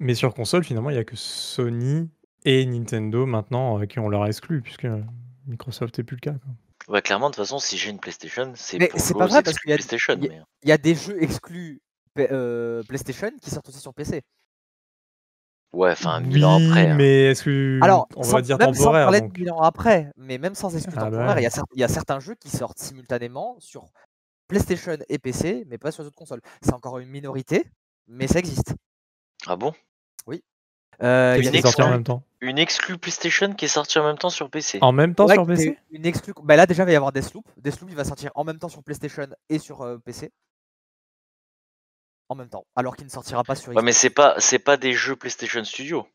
Mais 0.00 0.14
sur 0.14 0.34
console, 0.34 0.64
finalement, 0.64 0.90
il 0.90 0.94
n'y 0.94 0.98
a 0.98 1.04
que 1.04 1.14
Sony 1.16 2.10
et 2.44 2.66
Nintendo 2.66 3.24
maintenant 3.24 3.80
euh, 3.80 3.86
qui 3.86 4.00
ont 4.00 4.08
leur 4.08 4.26
exclu, 4.26 4.60
puisque 4.62 4.86
Microsoft 5.46 5.98
n'est 5.98 6.04
plus 6.04 6.16
le 6.16 6.20
cas. 6.20 6.32
quoi. 6.38 6.94
Ouais, 6.94 7.02
clairement, 7.02 7.30
de 7.30 7.34
toute 7.36 7.44
façon, 7.44 7.60
si 7.60 7.76
j'ai 7.78 7.90
une 7.90 8.00
PlayStation, 8.00 8.52
c'est 8.56 8.78
Mais 8.78 8.88
pour 8.88 8.98
c'est 8.98 9.12
jouer 9.12 9.18
pas 9.20 9.26
vrai, 9.28 9.42
parce 9.44 9.50
exclus 9.54 9.62
qu'il 9.62 9.70
y 9.70 9.74
a- 9.74 9.76
PlayStation. 9.76 10.14
il 10.16 10.24
y 10.24 10.26
a- 10.26 10.30
mais- 10.30 10.40
euh, 10.40 10.44
Il 10.64 10.68
y 10.68 10.72
a 10.72 10.78
des 10.78 10.94
jeux 10.96 11.22
exclus 11.22 11.80
euh, 12.18 12.82
PlayStation 12.82 13.30
qui 13.40 13.50
sortent 13.50 13.68
aussi 13.68 13.78
sur 13.78 13.94
PC. 13.94 14.22
Ouais, 15.72 15.92
enfin, 15.92 16.22
oui, 16.24 16.44
ans 16.44 16.56
après. 16.68 16.90
hein. 16.90 16.94
mais 16.94 17.24
est-ce 17.30 17.44
que 17.44 17.78
Alors, 17.82 18.06
on 18.16 18.22
sans- 18.22 18.32
va 18.36 18.42
dire 18.42 18.58
même 18.58 18.74
sans 18.74 18.80
temporaire 18.84 19.06
parler 19.06 19.20
de 19.20 19.26
donc. 19.26 19.32
bilan 19.34 19.58
après, 19.60 20.10
mais 20.16 20.36
même 20.38 20.54
sans 20.54 20.74
exclus 20.76 20.92
Ah 20.96 21.04
bah 21.04 21.10
temporaires, 21.10 21.38
il 21.38 21.42
y, 21.78 21.82
a 21.84 21.86
y 21.88 21.90
certains 21.90 22.20
jeux 22.20 22.34
qui 22.34 22.50
sortent 22.50 22.78
simultanément 22.78 23.56
sur 23.58 23.86
PlayStation 24.48 24.96
et 25.08 25.18
PC, 25.18 25.64
mais 25.68 25.78
pas 25.78 25.90
sur 25.90 26.04
d'autres 26.04 26.16
consoles. 26.16 26.42
C'est 26.60 26.74
encore 26.74 26.98
une 26.98 27.08
minorité, 27.08 27.64
mais 28.06 28.26
ça 28.26 28.38
existe. 28.38 28.74
Ah 29.46 29.56
bon? 29.56 29.72
Euh, 31.02 31.36
en 31.80 31.90
même 31.90 32.04
temps? 32.04 32.22
Une 32.40 32.58
exclue 32.58 32.96
PlayStation 32.98 33.54
qui 33.54 33.64
est 33.64 33.68
sortie 33.68 33.98
en 33.98 34.04
même 34.04 34.18
temps 34.18 34.30
sur 34.30 34.48
PC. 34.50 34.78
En 34.82 34.92
même 34.92 35.14
temps 35.14 35.26
Ouais, 35.26 35.34
sur 35.34 35.46
PC 35.46 35.76
une 35.90 36.06
exclue. 36.06 36.32
Bah 36.44 36.54
là 36.54 36.66
déjà 36.66 36.82
il 36.84 36.86
va 36.86 36.92
y 36.92 36.96
avoir 36.96 37.10
Deathloop. 37.12 37.44
Deathloop 37.56 37.90
il 37.90 37.96
va 37.96 38.04
sortir 38.04 38.30
en 38.34 38.44
même 38.44 38.58
temps 38.58 38.68
sur 38.68 38.82
PlayStation 38.84 39.26
et 39.48 39.58
sur 39.58 39.82
euh, 39.82 39.98
PC. 39.98 40.30
En 42.32 42.34
même 42.34 42.48
temps, 42.48 42.64
alors 42.76 42.96
qu'il 42.96 43.04
ne 43.04 43.10
sortira 43.10 43.44
pas 43.44 43.54
sur 43.54 43.68
Ouais, 43.68 43.74
Xbox. 43.74 43.84
mais 43.84 43.92
c'est 43.92 44.08
pas, 44.08 44.34
c'est 44.38 44.58
pas 44.58 44.78
des 44.78 44.94
jeux 44.94 45.16
PlayStation 45.16 45.62
Studio. 45.64 46.06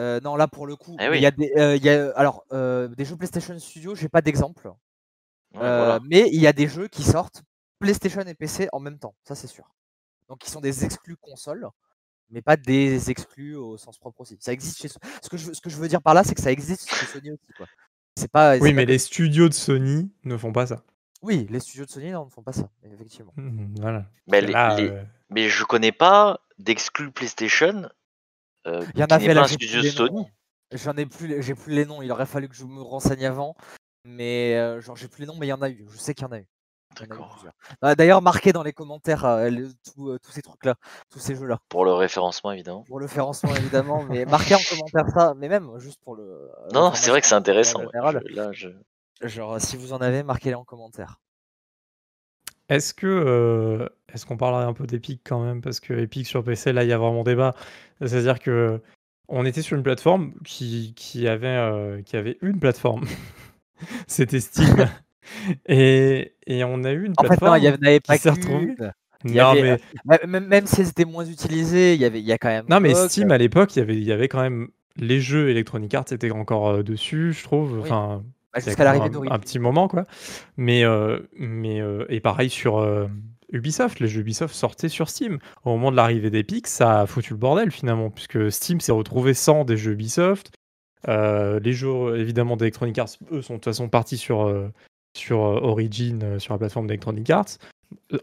Euh, 0.00 0.20
non, 0.20 0.36
là 0.36 0.48
pour 0.48 0.66
le 0.66 0.74
coup, 0.74 0.96
Eh 0.98 1.02
mais 1.04 1.10
oui. 1.10 1.16
il 1.18 1.22
y 1.22 1.26
a 1.26 1.30
des, 1.30 1.52
euh, 1.58 1.76
il 1.76 1.84
y 1.84 1.90
a, 1.90 2.10
alors 2.16 2.44
euh, 2.52 2.88
des 2.88 3.04
jeux 3.04 3.16
PlayStation 3.16 3.58
Studio, 3.58 3.94
j'ai 3.94 4.08
pas 4.08 4.22
d'exemple, 4.22 4.68
Ouais, 5.54 5.60
Euh, 5.60 5.84
voilà. 5.84 6.00
mais 6.08 6.30
il 6.32 6.40
y 6.40 6.46
a 6.46 6.54
des 6.54 6.66
jeux 6.66 6.88
qui 6.88 7.02
sortent 7.02 7.42
PlayStation 7.78 8.22
et 8.22 8.32
PC 8.34 8.70
en 8.72 8.80
même 8.80 8.98
temps, 8.98 9.14
ça 9.22 9.34
c'est 9.34 9.48
sûr. 9.48 9.70
Donc 10.30 10.38
qui 10.38 10.50
sont 10.50 10.62
des 10.62 10.82
exclus 10.86 11.16
console, 11.18 11.68
mais 12.30 12.40
pas 12.40 12.56
des 12.56 13.10
exclus 13.10 13.54
au 13.54 13.76
sens 13.76 13.98
propre 13.98 14.22
aussi. 14.22 14.38
Ça 14.40 14.54
existe 14.54 14.78
chez 14.80 14.88
ce 14.88 15.28
que 15.28 15.36
je, 15.36 15.48
veux- 15.48 15.52
ce 15.54 15.60
que 15.60 15.68
je 15.68 15.76
veux 15.76 15.88
dire 15.88 16.00
par 16.00 16.14
là, 16.14 16.24
c'est 16.24 16.34
que 16.34 16.40
ça 16.40 16.50
existe 16.52 16.88
chez 16.88 17.04
Sony 17.04 17.32
aussi, 17.32 17.52
quoi. 17.54 17.66
C'est 18.16 18.30
pas. 18.30 18.54
Oui, 18.54 18.68
c'est 18.68 18.72
mais 18.72 18.86
pas 18.86 18.92
les 18.92 18.98
studios 18.98 19.50
de 19.50 19.54
Sony 19.54 20.10
ne 20.24 20.38
font 20.38 20.52
pas 20.54 20.66
ça. 20.66 20.82
Oui, 21.22 21.46
les 21.50 21.60
studios 21.60 21.84
de 21.84 21.90
Sony 21.90 22.10
non, 22.10 22.24
ne 22.26 22.30
font 22.30 22.42
pas 22.42 22.52
ça, 22.52 22.68
effectivement. 22.92 23.32
Mhm, 23.36 23.74
Voilà. 23.80 24.04
Mais, 24.26 24.40
les- 24.40 24.52
là, 24.52 24.76
les- 24.76 24.88
euh, 24.90 25.02
mais 25.30 25.48
je 25.48 25.64
connais 25.64 25.92
pas 25.92 26.40
d'exclus 26.58 27.10
PlayStation 27.12 27.88
euh, 28.66 28.84
Il 28.94 29.00
y 29.00 29.04
en 29.04 29.06
là, 29.06 29.46
studio 29.48 29.80
les 29.80 29.90
Sony. 29.90 30.14
noms. 30.14 30.28
J'en 30.72 30.96
ai 30.96 31.06
plus, 31.06 31.26
les- 31.28 31.42
j'ai 31.42 31.54
plus 31.54 31.72
les 31.74 31.84
noms. 31.84 32.02
Il 32.02 32.10
aurait 32.12 32.26
fallu 32.26 32.48
que 32.48 32.54
je 32.54 32.64
me 32.64 32.80
renseigne 32.80 33.26
avant, 33.26 33.54
mais 34.04 34.56
euh, 34.56 34.80
genre 34.80 34.96
j'ai 34.96 35.08
plus 35.08 35.20
les 35.22 35.26
noms, 35.26 35.36
mais 35.38 35.46
il 35.46 35.50
y 35.50 35.52
en 35.52 35.62
a 35.62 35.68
eu. 35.68 35.84
Je 35.90 35.96
sais 35.98 36.14
qu'il 36.14 36.24
y 36.26 36.28
en 36.28 36.32
a 36.32 36.38
eu. 36.38 36.46
A 36.96 37.00
D'accord. 37.06 37.30
plusieurs. 37.34 37.54
Ah, 37.80 37.94
D'ailleurs, 37.94 38.20
marquez 38.20 38.52
dans 38.52 38.62
les 38.62 38.72
commentaires 38.74 39.24
euh, 39.24 39.48
le- 39.48 39.70
tout, 39.94 40.10
euh, 40.10 40.18
tous 40.22 40.30
ces 40.32 40.42
trucs-là, 40.42 40.74
tous 41.10 41.18
ces 41.20 41.34
jeux-là. 41.36 41.58
Pour 41.68 41.84
le 41.86 41.92
référencement, 41.92 42.52
évidemment. 42.52 42.82
Pour 42.82 42.98
le 42.98 43.06
référencement 43.06 43.54
évidemment, 43.56 44.02
mais 44.04 44.24
marquez 44.26 44.54
en 44.54 44.60
commentaire 44.68 45.06
ça, 45.14 45.34
mais 45.36 45.48
même 45.48 45.70
juste 45.78 46.00
pour 46.04 46.16
le. 46.16 46.50
Non, 46.72 46.90
non, 46.90 46.94
c'est 46.94 47.10
vrai 47.10 47.20
que 47.20 47.26
c'est 47.26 47.34
intéressant. 47.34 47.78
en 47.80 47.82
ouais. 47.84 47.88
général. 47.92 48.22
Je- 48.28 48.34
là, 48.34 48.52
je... 48.52 48.68
Genre, 49.22 49.60
si 49.60 49.76
vous 49.76 49.92
en 49.92 49.98
avez, 49.98 50.22
marquez-les 50.22 50.54
en 50.54 50.64
commentaire. 50.64 51.20
Est-ce 52.68 52.94
que 52.94 53.06
euh, 53.06 53.88
est-ce 54.12 54.24
qu'on 54.24 54.36
parlerait 54.36 54.64
un 54.64 54.72
peu 54.72 54.86
d'Epic 54.86 55.20
quand 55.24 55.44
même? 55.44 55.60
Parce 55.60 55.80
que 55.80 55.92
Epic 55.94 56.26
sur 56.26 56.42
PC 56.42 56.72
là 56.72 56.84
il 56.84 56.88
y 56.88 56.92
a 56.92 56.98
vraiment 56.98 57.22
débat. 57.22 57.54
C'est-à-dire 58.00 58.38
que 58.38 58.80
on 59.28 59.44
était 59.44 59.62
sur 59.62 59.76
une 59.76 59.82
plateforme 59.82 60.32
qui, 60.44 60.92
qui 60.96 61.28
avait 61.28 61.46
euh, 61.48 62.02
qui 62.02 62.16
avait 62.16 62.38
une 62.40 62.58
plateforme. 62.58 63.04
C'était 64.06 64.40
Steam. 64.40 64.88
et, 65.66 66.34
et 66.46 66.64
on 66.64 66.84
a 66.84 66.92
eu 66.92 67.04
une 67.04 67.12
En 67.18 67.22
fait, 67.24 67.28
non, 67.30 67.36
plateforme 67.36 67.58
il 67.58 67.64
y 67.64 67.68
en 67.68 67.74
avait 67.74 68.00
qui 68.00 68.18
s'est 68.18 68.30
retrouvée. 68.30 68.74
qu'une. 68.74 68.92
il 69.24 69.30
y 69.32 69.36
Non 69.36 69.48
avait- 69.48 69.62
mais 69.62 69.80
Bah, 70.04 70.18
Même, 70.26 70.46
même 70.46 70.66
si 70.66 70.80
étaient 70.82 71.04
moins 71.04 71.24
utilisées, 71.26 71.94
il 71.94 72.00
y 72.00 72.04
avait, 72.04 72.20
il 72.20 72.26
y 72.26 72.32
a 72.32 72.38
quand 72.38 72.48
même. 72.48 72.64
non 72.68 72.80
mais 72.80 72.94
Steam 72.94 73.30
à 73.32 73.38
l'époque 73.38 73.74
il 73.76 73.80
y 73.80 73.82
avait 73.82 73.96
il 73.96 74.04
y 74.04 74.12
avait 74.12 74.28
quand 74.28 74.40
même 74.40 74.68
les 74.96 75.20
jeux 75.20 75.50
Electronic 75.50 75.92
Arts 75.94 76.12
étaient 76.12 76.30
encore 76.30 76.68
euh, 76.68 76.82
dessus 76.82 77.32
je 77.32 77.44
trouve. 77.44 77.74
Oui. 77.74 77.80
Enfin 77.82 78.24
bah, 78.54 78.60
jusqu'à 78.60 78.84
l'arrivée 78.84 79.10
un, 79.28 79.34
un 79.34 79.38
petit 79.38 79.58
moment 79.58 79.88
quoi. 79.88 80.04
Mais 80.56 80.84
euh, 80.84 81.20
mais 81.38 81.80
euh, 81.80 82.04
et 82.08 82.20
pareil 82.20 82.50
sur 82.50 82.78
euh, 82.78 83.06
Ubisoft, 83.50 84.00
les 84.00 84.08
jeux 84.08 84.20
Ubisoft 84.20 84.54
sortaient 84.54 84.88
sur 84.88 85.08
Steam. 85.08 85.38
Au 85.64 85.70
moment 85.70 85.90
de 85.90 85.96
l'arrivée 85.96 86.30
d'Epic, 86.30 86.66
ça 86.66 87.00
a 87.00 87.06
foutu 87.06 87.32
le 87.32 87.38
bordel 87.38 87.70
finalement 87.70 88.10
puisque 88.10 88.50
Steam 88.50 88.80
s'est 88.80 88.92
retrouvé 88.92 89.34
sans 89.34 89.64
des 89.64 89.76
jeux 89.76 89.92
Ubisoft. 89.92 90.52
Les 91.06 91.72
jeux 91.72 92.16
évidemment 92.18 92.56
d'Electronic 92.56 92.98
Arts, 92.98 93.08
eux 93.32 93.42
sont 93.42 93.54
de 93.54 93.58
toute 93.58 93.64
façon 93.64 93.88
partis 93.88 94.18
sur 94.18 94.52
sur 95.16 95.40
Origin, 95.40 96.38
sur 96.38 96.54
la 96.54 96.58
plateforme 96.58 96.86
d'Electronic 96.86 97.28
Arts. 97.30 97.58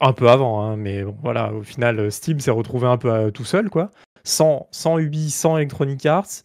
Un 0.02 0.14
peu 0.14 0.30
avant, 0.30 0.64
hein, 0.64 0.78
mais 0.78 1.04
bon, 1.04 1.16
voilà, 1.22 1.54
au 1.54 1.62
final, 1.62 2.12
Steam 2.12 2.40
s'est 2.40 2.50
retrouvé 2.50 2.88
un 2.88 2.98
peu 2.98 3.32
tout 3.32 3.46
seul, 3.46 3.70
quoi. 3.70 3.92
Sans, 4.24 4.68
sans 4.72 4.98
Ubi, 4.98 5.30
sans 5.30 5.58
Electronic 5.58 6.06
Arts. 6.08 6.44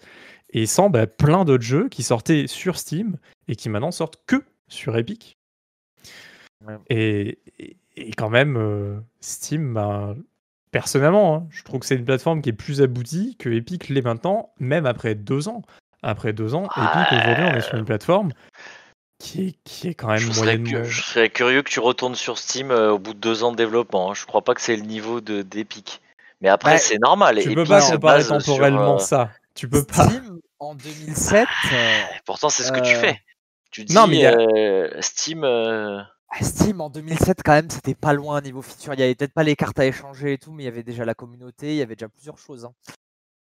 Et 0.55 0.67
sans 0.67 0.89
bah, 0.89 1.07
plein 1.07 1.45
d'autres 1.45 1.65
jeux 1.65 1.89
qui 1.89 2.03
sortaient 2.03 2.47
sur 2.47 2.79
Steam 2.79 3.17
et 3.49 3.57
qui 3.57 3.69
maintenant 3.69 3.91
sortent 3.91 4.23
que 4.27 4.43
sur 4.69 4.97
Epic. 4.97 5.37
Ouais. 6.67 6.77
Et, 6.89 7.39
et- 7.59 7.77
et 7.97 8.11
quand 8.13 8.31
même, 8.31 8.57
euh, 8.57 8.97
Steam, 9.21 9.75
bah, 9.75 10.17
personnellement, 10.73 11.37
hein, 11.37 11.47
je 11.51 11.63
trouve 11.63 11.81
que 11.81 11.87
c'est 11.87 11.95
une 11.95 12.05
plateforme 12.05 12.43
qui 12.43 12.49
est 12.49 12.55
plus 12.55 12.83
aboutie 12.83 13.37
que 13.39 13.49
Epic 13.51 13.89
l'est 13.89 14.03
maintenant, 14.03 14.53
même 14.59 14.87
après 14.87 15.15
deux 15.15 15.49
ans. 15.49 15.63
Après 16.03 16.33
deux 16.33 16.55
ans, 16.55 16.65
Epic, 16.77 17.13
aujourd'hui, 17.13 17.45
on 17.45 17.55
est 17.55 17.61
sur 17.61 17.77
une 17.77 17.85
plateforme 17.85 18.33
qui 19.19 19.47
est, 19.49 19.59
qui 19.65 19.89
est 19.89 19.95
quand 19.95 20.09
même 20.09 20.19
Je 20.19 20.33
serais, 20.33 20.59
moyennement... 20.59 20.83
cu- 20.83 20.91
je 20.91 21.03
serais 21.03 21.31
curieux 21.31 21.63
que 21.63 21.71
tu 21.71 21.81
retournes 21.81 22.15
sur 22.17 22.37
Steam 22.37 22.71
euh, 22.71 22.93
au 22.93 22.99
bout 22.99 23.15
de 23.15 23.21
deux 23.21 23.43
ans 23.45 23.53
de 23.53 23.57
développement. 23.57 24.11
hein. 24.11 24.15
Je 24.15 24.27
crois 24.27 24.43
pas 24.43 24.55
que 24.55 24.61
c'est 24.61 24.77
le 24.77 24.83
niveau 24.83 25.21
de 25.21 25.43
d'Epic. 25.43 26.03
Mais 26.41 26.49
après, 26.49 26.73
Bah, 26.73 26.79
c'est 26.79 26.99
normal. 26.99 27.37
Tu 27.37 27.43
Epic 27.45 27.55
peux 27.55 27.65
pas 27.65 27.81
se 27.81 27.93
comparer 27.93 28.23
sur, 28.23 28.37
temporellement 28.39 28.97
euh, 28.97 28.99
ça. 28.99 29.31
Tu 29.55 29.69
peux 29.69 29.85
pas. 29.85 30.09
Steam 30.09 30.39
en 30.59 30.75
2007. 30.75 31.47
euh, 31.73 32.03
Pourtant, 32.27 32.49
c'est 32.49 32.65
ce 32.65 32.73
que 32.73 32.81
tu 32.81 32.95
Euh, 32.95 33.01
fais. 33.01 33.19
Tu 33.71 33.85
dis 33.85 33.95
Non, 33.95 34.07
mais 34.07 34.25
a- 34.27 34.37
euh, 34.37 35.01
Steam. 35.01 35.45
euh, 35.45 36.01
Ah, 36.31 36.43
Steam 36.43 36.81
en 36.81 36.91
2007 36.91 37.43
quand 37.45 37.53
même 37.53 37.71
c'était 37.71 37.95
pas 37.95 38.13
loin 38.13 38.41
niveau 38.41 38.63
feature. 38.63 38.95
Il 38.95 39.01
y 39.01 39.03
avait 39.05 39.15
peut-être 39.15 39.35
pas 39.35 39.45
les 39.45 39.55
cartes 39.57 39.79
à 39.79 39.87
échanger 39.87 40.33
et 40.33 40.39
tout, 40.39 40.53
mais 40.53 40.65
il 40.65 40.67
y 40.67 40.69
avait 40.69 40.83
déjà 40.83 41.05
la 41.05 41.15
communauté, 41.15 41.69
il 41.75 41.77
y 41.77 41.83
avait 41.83 41.95
déjà 41.95 42.09
plusieurs 42.09 42.39
choses. 42.39 42.65
hein. 42.65 42.73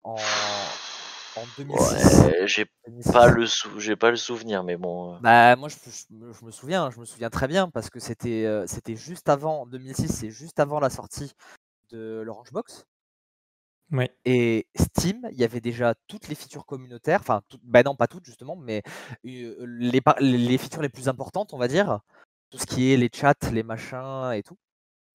En, 0.03 0.15
en 1.35 1.43
2006. 1.57 2.19
ouais, 2.21 2.47
j'ai 2.47 2.65
2006. 2.87 3.11
pas 3.11 3.27
le 3.27 3.45
sou- 3.45 3.79
j'ai 3.79 3.97
pas 3.97 4.11
le 4.11 4.15
souvenir, 4.15 4.63
mais 4.63 4.77
bon. 4.77 5.17
Bah 5.19 5.57
moi 5.57 5.67
je, 5.67 5.75
je 5.85 6.15
me- 6.15 6.31
je 6.31 6.45
me 6.45 6.51
souviens, 6.51 6.89
je 6.89 6.99
me 6.99 7.05
souviens 7.05 7.29
très 7.29 7.47
bien 7.49 7.69
parce 7.69 7.89
que 7.89 7.99
c'était 7.99 8.45
euh, 8.45 8.65
c'était 8.65 8.95
juste 8.95 9.27
avant 9.27 9.65
2006, 9.65 10.07
c'est 10.07 10.29
juste 10.31 10.59
avant 10.61 10.79
la 10.79 10.89
sortie 10.89 11.33
de 11.91 12.21
l'Orange 12.25 12.51
Box. 12.53 12.85
Et 14.25 14.67
Steam, 14.75 15.27
il 15.31 15.37
y 15.39 15.43
avait 15.43 15.61
déjà 15.61 15.95
toutes 16.07 16.27
les 16.27 16.35
features 16.35 16.65
communautaires, 16.65 17.21
enfin, 17.21 17.41
tout- 17.49 17.59
bah 17.63 17.83
non, 17.83 17.95
pas 17.95 18.07
toutes 18.07 18.25
justement, 18.25 18.55
mais 18.55 18.83
euh, 19.25 19.55
les, 19.67 20.01
les 20.19 20.57
features 20.57 20.81
les 20.81 20.89
plus 20.89 21.07
importantes, 21.09 21.53
on 21.53 21.57
va 21.57 21.67
dire, 21.67 21.99
tout 22.51 22.57
ce 22.59 22.65
qui 22.65 22.91
est 22.93 22.97
les 22.97 23.09
chats, 23.13 23.33
les 23.51 23.63
machins 23.63 24.31
et 24.33 24.43
tout. 24.43 24.57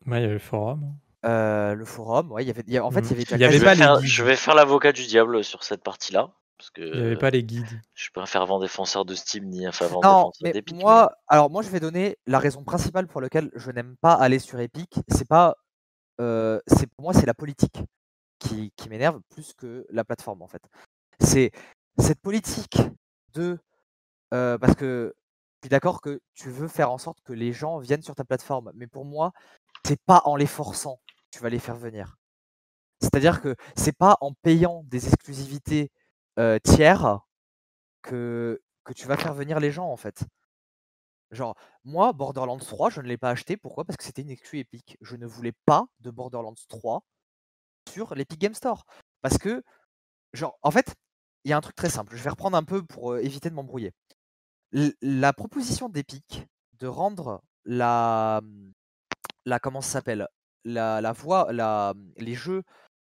Ouais, 0.06 0.18
il 0.18 0.22
y 0.22 0.24
avait 0.24 0.34
le 0.34 0.38
forum. 0.38 0.94
Euh, 1.24 1.74
le 1.74 1.84
forum, 1.84 2.32
ouais, 2.32 2.44
il 2.44 2.48
y 2.48 2.50
avait, 2.50 2.62
il 2.66 2.72
y 2.72 2.78
a- 2.78 2.84
en 2.84 2.90
fait, 2.90 3.00
il 3.00 3.04
y 3.04 3.06
Mhm. 3.06 3.12
avait 3.12 3.24
déjà 3.24 3.36
Il 3.36 3.40
y 3.40 3.44
avait 3.44 3.52
je, 3.54 3.58
vais 3.60 3.64
pas 3.64 3.74
les 3.74 3.78
faire, 3.78 3.96
guides. 3.98 4.08
je 4.08 4.22
vais 4.24 4.36
faire 4.36 4.54
l'avocat 4.54 4.92
du 4.92 5.06
diable 5.06 5.44
sur 5.44 5.64
cette 5.64 5.82
partie-là. 5.82 6.32
Parce 6.58 6.70
que 6.70 6.82
Il 6.82 7.00
n'y 7.00 7.06
avait 7.06 7.16
pas 7.16 7.30
les 7.30 7.42
guides. 7.42 7.66
je 7.94 8.02
suis 8.04 8.12
pas 8.12 8.22
un 8.22 8.26
fervent 8.26 8.60
défenseur 8.60 9.04
de 9.04 9.14
Steam 9.14 9.46
ni 9.46 9.66
un 9.66 9.72
fervent 9.72 10.00
Non, 10.02 10.30
défenseur 10.30 10.32
mais 10.42 10.52
d'Epic. 10.52 10.76
moi, 10.76 11.12
alors 11.28 11.50
moi, 11.50 11.62
je 11.62 11.68
vais 11.68 11.80
donner 11.80 12.16
la 12.26 12.38
raison 12.38 12.62
principale 12.62 13.06
pour 13.08 13.20
laquelle 13.20 13.50
je 13.54 13.70
n'aime 13.70 13.96
pas 14.00 14.12
aller 14.14 14.38
sur 14.38 14.60
Epic. 14.60 14.94
C'est 15.08 15.26
pas, 15.26 15.56
euh, 16.20 16.60
c'est 16.68 16.86
pour 16.86 17.02
moi, 17.04 17.12
c'est 17.12 17.26
la 17.26 17.34
politique 17.34 17.78
qui, 18.48 18.88
m'énerve 18.88 19.20
plus 19.30 19.52
que 19.54 19.86
la 19.90 20.04
plateforme 20.04 20.42
en 20.42 20.48
fait. 20.48 20.62
C'est 21.20 21.50
cette 21.98 22.20
politique 22.20 22.78
de, 23.32 23.58
parce 24.30 24.74
que 24.74 25.14
je 25.62 25.66
suis 25.66 25.70
d'accord 25.70 26.00
que 26.00 26.20
tu 26.34 26.50
veux 26.50 26.68
faire 26.68 26.90
en 26.90 26.98
sorte 26.98 27.20
que 27.22 27.32
les 27.32 27.52
gens 27.52 27.78
viennent 27.78 28.02
sur 28.02 28.14
ta 28.14 28.24
plateforme, 28.24 28.70
mais 28.74 28.86
pour 28.86 29.04
moi, 29.04 29.32
c'est 29.86 30.00
pas 30.04 30.22
en 30.24 30.36
les 30.36 30.46
forçant 30.46 31.00
que 31.06 31.14
tu 31.30 31.38
vas 31.40 31.48
les 31.48 31.58
faire 31.58 31.76
venir. 31.76 32.16
C'est-à-dire 33.00 33.40
que 33.40 33.56
c'est 33.76 33.96
pas 33.96 34.16
en 34.20 34.32
payant 34.32 34.82
des 34.84 35.08
exclusivités 35.08 35.90
tiers 36.64 37.20
que, 38.02 38.60
que 38.84 38.92
tu 38.92 39.06
vas 39.06 39.16
faire 39.16 39.34
venir 39.34 39.60
les 39.60 39.70
gens 39.70 39.88
en 39.90 39.96
fait. 39.96 40.24
Genre, 41.30 41.56
moi, 41.84 42.12
Borderlands 42.12 42.58
3, 42.58 42.90
je 42.90 43.00
ne 43.00 43.06
l'ai 43.06 43.18
pas 43.18 43.30
acheté. 43.30 43.56
Pourquoi? 43.56 43.84
Parce 43.84 43.96
que 43.96 44.04
c'était 44.04 44.22
une 44.22 44.30
exclu 44.30 44.60
Epic. 44.60 44.96
Je 45.00 45.16
ne 45.16 45.26
voulais 45.26 45.52
pas 45.66 45.86
de 46.00 46.10
Borderlands 46.10 46.54
3 46.68 47.02
sur 47.90 48.14
l'Epic 48.14 48.40
Game 48.40 48.54
Store. 48.54 48.84
Parce 49.22 49.38
que, 49.38 49.62
genre, 50.34 50.58
en 50.62 50.70
fait, 50.70 50.94
il 51.44 51.50
y 51.50 51.54
a 51.54 51.56
un 51.56 51.60
truc 51.62 51.76
très 51.76 51.90
simple. 51.90 52.16
Je 52.16 52.22
vais 52.22 52.30
reprendre 52.30 52.56
un 52.56 52.64
peu 52.64 52.84
pour 52.84 53.16
éviter 53.18 53.50
de 53.50 53.54
m'embrouiller. 53.54 53.92
La 55.02 55.32
proposition 55.32 55.88
d'Epic 55.88 56.46
de 56.80 56.86
rendre 56.88 57.42
la, 57.64 58.40
hum, 58.42 58.72
la 59.46 59.58
comment 59.60 59.80
ça 59.80 59.92
s'appelle 59.92 60.28
la, 60.64 61.00
la 61.00 61.12
voix, 61.12 61.52
la, 61.52 61.92
hum, 61.92 62.12
les 62.18 62.34
jeux, 62.34 62.62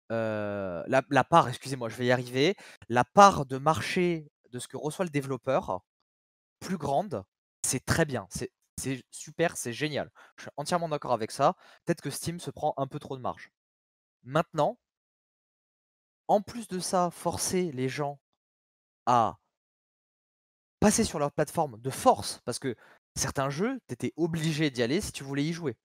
la, 0.09 1.03
la 1.09 1.23
part, 1.23 1.47
excusez-moi, 1.49 1.89
je 1.89 1.95
vais 1.97 2.07
y 2.07 2.11
arriver, 2.11 2.55
la 2.89 3.03
part 3.03 3.45
de 3.45 3.57
marché 3.57 4.27
de 4.51 4.59
ce 4.59 4.67
que 4.67 4.77
reçoit 4.77 5.05
le 5.05 5.11
développeur 5.11 5.81
plus 6.59 6.77
grande, 6.77 7.23
c'est 7.65 7.85
très 7.85 8.05
bien, 8.05 8.27
c'est 8.29 8.51
super, 9.11 9.57
c'est 9.57 9.73
génial. 9.73 10.11
Je 10.37 10.43
suis 10.43 10.51
entièrement 10.57 10.89
d'accord 10.89 11.13
avec 11.13 11.31
ça. 11.31 11.55
Peut-être 11.85 12.01
que 12.01 12.09
Steam 12.09 12.39
se 12.39 12.51
prend 12.51 12.73
un 12.77 12.87
peu 12.87 12.99
trop 12.99 13.17
de 13.17 13.21
marge. 13.21 13.51
Maintenant, 14.25 14.77
en 16.27 16.41
plus 16.41 16.67
de 16.67 16.79
ça, 16.79 17.11
forcer 17.11 17.71
les 17.71 17.87
gens 17.87 18.19
à 19.05 19.37
passer 20.79 21.03
sur 21.03 21.19
leur 21.19 21.31
plateforme 21.31 21.79
de 21.79 21.89
force, 21.89 22.41
parce 22.43 22.59
que 22.59 22.75
certains 23.15 23.49
jeux, 23.49 23.79
tu 23.87 23.93
étais 23.93 24.13
obligé 24.17 24.69
d'y 24.69 24.83
aller 24.83 24.99
si 24.99 25.11
tu 25.11 25.23
voulais 25.23 25.43
y 25.43 25.53
jouer. 25.53 25.77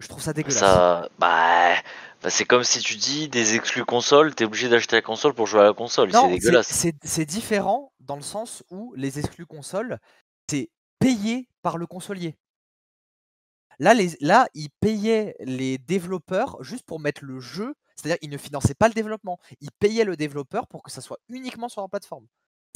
Je 0.00 0.08
trouve 0.08 0.22
ça 0.22 0.32
dégueulasse. 0.32 0.58
Ça, 0.58 1.08
bah, 1.18 1.74
bah, 2.22 2.30
c'est 2.30 2.46
comme 2.46 2.64
si 2.64 2.80
tu 2.80 2.96
dis 2.96 3.28
des 3.28 3.54
exclus 3.54 3.84
consoles, 3.84 4.34
t'es 4.34 4.44
obligé 4.44 4.68
d'acheter 4.68 4.96
la 4.96 5.02
console 5.02 5.34
pour 5.34 5.46
jouer 5.46 5.60
à 5.60 5.64
la 5.64 5.74
console. 5.74 6.10
C'est 6.10 6.28
dégueulasse. 6.28 6.68
c'est 6.68 6.94
c'est 7.04 7.26
différent 7.26 7.92
dans 8.00 8.16
le 8.16 8.22
sens 8.22 8.64
où 8.70 8.94
les 8.96 9.18
exclus 9.18 9.46
consoles, 9.46 9.98
c'est 10.48 10.70
payé 10.98 11.48
par 11.62 11.76
le 11.76 11.86
consolier. 11.86 12.36
Là, 13.80 13.94
les, 13.94 14.10
là, 14.20 14.46
ils 14.54 14.68
payaient 14.80 15.34
les 15.40 15.78
développeurs 15.78 16.62
juste 16.62 16.84
pour 16.84 17.00
mettre 17.00 17.24
le 17.24 17.40
jeu, 17.40 17.74
c'est-à-dire 17.96 18.18
ils 18.22 18.30
ne 18.30 18.36
finançaient 18.36 18.74
pas 18.74 18.86
le 18.88 18.94
développement, 18.94 19.38
ils 19.60 19.70
payaient 19.72 20.04
le 20.04 20.16
développeur 20.16 20.66
pour 20.68 20.82
que 20.82 20.90
ça 20.90 21.00
soit 21.00 21.18
uniquement 21.28 21.68
sur 21.68 21.80
leur 21.80 21.88
plateforme. 21.90 22.24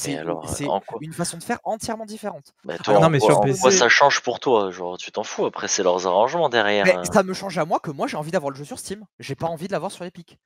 Mais 0.07 0.13
C'est 0.15 0.17
alors, 0.19 0.49
c'est 0.49 0.67
en 0.67 0.81
quoi? 0.81 0.99
une 1.03 1.13
façon 1.13 1.37
de 1.39 1.43
faire 1.45 1.61
entièrement 1.63 2.05
différente. 2.07 2.53
Toi, 2.65 2.75
Alors, 2.89 2.99
en 2.99 3.05
non, 3.05 3.11
mais 3.11 3.19
quoi- 3.21 3.31
sur 3.35 3.41
PC 3.43 3.61
quoi 3.61 3.71
ça 3.71 3.89
change 3.89 4.23
pour 4.23 4.41
toi? 4.41 4.71
Genre, 4.73 4.97
tu 4.99 5.13
t'en 5.13 5.23
fous. 5.23 5.45
Après, 5.47 5.69
c'est 5.69 5.85
leurs 5.85 6.07
arrangements 6.07 6.49
derrière. 6.49 6.85
Mais 6.85 6.97
hein. 6.97 7.05
ça 7.05 7.23
me 7.23 7.33
change 7.33 7.59
à 7.59 7.65
moi 7.65 7.79
que 7.79 7.93
moi 7.93 8.09
j'ai 8.09 8.17
envie 8.17 8.33
d'avoir 8.33 8.51
le 8.51 8.57
jeu 8.57 8.65
sur 8.65 8.79
Steam. 8.81 9.05
J'ai 9.21 9.35
pas 9.37 9.47
envie 9.47 9.69
de 9.69 9.73
l'avoir 9.73 9.93
sur 9.93 10.05
Epic. 10.05 10.39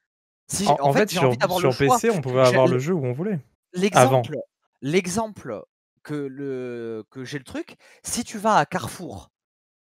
Si 0.51 0.67
En, 0.67 0.77
en 0.81 0.93
fait, 0.93 1.09
j'ai 1.11 1.19
sur, 1.19 1.29
envie 1.29 1.39
d'avoir 1.39 1.61
sur 1.61 1.69
le 1.69 1.75
choix. 1.75 1.97
PC, 1.99 2.11
on 2.11 2.21
pouvait 2.21 2.43
J'ai- 2.45 2.49
avoir 2.51 2.67
le 2.67 2.79
jeu 2.79 2.93
où 2.93 3.07
on 3.07 3.13
voulait. 3.13 3.39
L'exemple, 3.73 4.37
l'exemple 4.83 5.63
que 6.03 6.15
le 6.15 7.05
que 7.11 7.25
j'ai 7.25 7.39
le 7.39 7.45
truc, 7.45 7.77
si 8.03 8.25
tu 8.25 8.39
vas 8.39 8.57
à 8.57 8.67
Carrefour, 8.67 9.31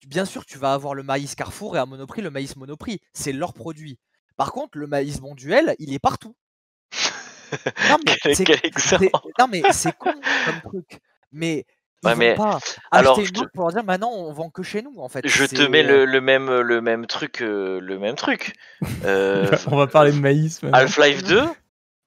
bien 0.06 0.24
sûr 0.24 0.44
tu 0.44 0.58
vas 0.58 0.72
avoir 0.74 0.94
le 0.94 1.02
maïs 1.02 1.34
Carrefour 1.34 1.76
et 1.76 1.78
à 1.78 1.86
Monoprix 1.86 2.22
le 2.22 2.30
maïs 2.30 2.56
Monoprix, 2.56 3.00
c'est 3.12 3.32
leur 3.32 3.52
produit. 3.54 3.98
Par 4.36 4.52
contre, 4.52 4.78
le 4.78 4.86
maïs 4.86 5.20
Bonduel, 5.20 5.74
il 5.78 5.92
est 5.92 5.98
partout. 5.98 6.34
Non 7.88 7.96
mais 8.06 8.16
c'est 8.34 8.48
non 9.38 9.46
mais 9.50 9.62
c'est 9.72 9.96
con 9.96 10.12
comme 10.46 10.60
truc. 10.64 11.00
Mais 11.30 11.66
ils 12.04 12.08
Ouais, 12.08 12.16
mais 12.16 12.34
pas 12.34 12.58
alors, 12.90 13.16
acheter 13.16 13.26
je 13.32 13.40
une 13.42 13.46
te- 13.46 13.52
pour 13.52 13.62
leur 13.64 13.72
dire 13.72 13.84
maintenant 13.84 14.10
on 14.10 14.32
vend 14.32 14.50
que 14.50 14.62
chez 14.64 14.82
nous 14.82 14.94
en 14.98 15.08
fait. 15.08 15.26
Je 15.28 15.44
te 15.44 15.62
mets 15.68 15.84
le, 15.84 16.04
le 16.04 16.20
même, 16.20 16.50
le 16.50 16.80
même 16.80 17.06
truc, 17.06 17.42
euh, 17.42 17.78
le 17.80 17.98
même 17.98 18.16
truc. 18.16 18.54
Euh, 19.04 19.50
on 19.68 19.76
va 19.76 19.86
parler 19.86 20.12
de 20.12 20.18
maïs. 20.18 20.60
Half-Life 20.72 21.22
2, 21.24 21.42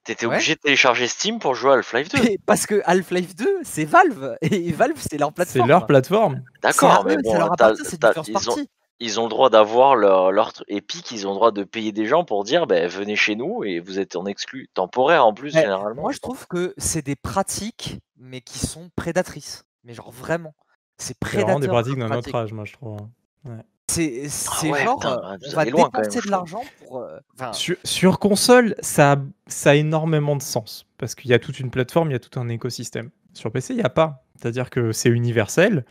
t'étais 0.06 0.26
Ouais. 0.26 0.34
obligé 0.36 0.54
de 0.54 0.60
télécharger 0.60 1.06
Steam 1.08 1.38
pour 1.38 1.54
jouer 1.54 1.72
à 1.72 1.74
Half-Life 1.74 2.08
2. 2.10 2.22
Mais 2.22 2.38
parce 2.46 2.66
que 2.66 2.80
Half-Life 2.84 3.36
2, 3.36 3.58
c'est 3.62 3.84
Valve 3.84 4.36
et 4.40 4.72
Valve 4.72 4.96
c'est 4.98 5.18
leur 5.18 5.28
C'est 5.28 5.34
plateforme. 5.34 5.68
leur 5.68 5.86
plateforme. 5.86 6.42
D'accord, 6.62 7.04
C'est 7.06 7.16
mais 7.16 7.22
bon, 7.22 7.34
leur 7.34 7.52
appartient, 7.52 7.82
du 7.82 7.88
first 7.88 8.28
ils, 8.28 8.50
ont, 8.50 8.56
ils 9.00 9.20
ont 9.20 9.24
le 9.24 9.28
droit 9.30 9.50
d'avoir 9.50 9.94
leur, 9.96 10.32
leur 10.32 10.52
Epic, 10.68 11.10
ils 11.12 11.26
ont 11.26 11.30
le 11.30 11.36
droit 11.36 11.50
de 11.52 11.64
payer 11.64 11.92
des 11.92 12.06
gens 12.06 12.24
pour 12.24 12.44
dire 12.44 12.66
ben, 12.66 12.88
venez 12.88 13.16
chez 13.16 13.36
nous 13.36 13.62
et 13.64 13.80
vous 13.80 13.98
êtes 13.98 14.16
en 14.16 14.24
exclu 14.26 14.68
temporaire 14.74 15.26
en 15.26 15.34
plus, 15.34 15.52
Mais 15.54 15.60
généralement. 15.62 16.02
Moi, 16.02 16.12
je 16.12 16.18
trouve 16.20 16.46
que 16.46 16.72
c'est 16.78 17.04
des 17.04 17.16
pratiques, 17.16 17.98
mais 18.16 18.40
qui 18.40 18.58
sont 18.58 18.90
prédatrices. 18.96 19.64
Mais 19.84 19.92
genre 19.94 20.10
vraiment, 20.10 20.54
c'est 20.98 21.08
C'est 21.08 21.24
vraiment 21.28 21.44
prédateur. 21.58 21.60
des 21.60 21.68
pratiques 21.68 21.98
d'un 21.98 22.16
autre 22.16 22.34
âge, 22.34 22.52
moi, 22.52 22.64
je 22.64 22.72
trouve. 22.72 22.98
hein. 23.46 23.60
C'est 23.96 24.28
c'est 24.28 24.70
ouais, 24.70 24.84
genre, 24.84 24.96
putain, 24.98 25.20
euh, 25.24 25.36
on 25.52 25.56
va 25.56 25.64
dépenser 25.64 26.20
de 26.20 26.30
l'argent 26.30 26.62
pour. 26.86 26.98
euh, 27.00 27.18
enfin, 27.34 27.52
Sur, 27.52 27.76
sur 27.84 28.18
console, 28.18 28.74
ça, 28.80 29.12
a- 29.12 29.16
ça 29.46 29.70
a 29.70 29.74
énormément 29.74 30.36
de 30.36 30.42
sens. 30.42 30.86
Parce 30.98 31.14
qu'il 31.14 31.30
y 31.30 31.34
a 31.34 31.38
toute 31.38 31.60
une 31.60 31.70
plateforme, 31.70 32.10
il 32.10 32.12
y 32.12 32.16
a 32.16 32.20
tout 32.20 32.38
un 32.38 32.48
écosystème. 32.48 33.10
Sur 33.32 33.50
PC, 33.52 33.74
il 33.74 33.76
n'y 33.78 33.82
a 33.82 33.88
pas. 33.90 34.24
C'est-à-dire 34.36 34.70
que 34.70 34.92
c'est 34.92 35.08
universel. 35.10 35.84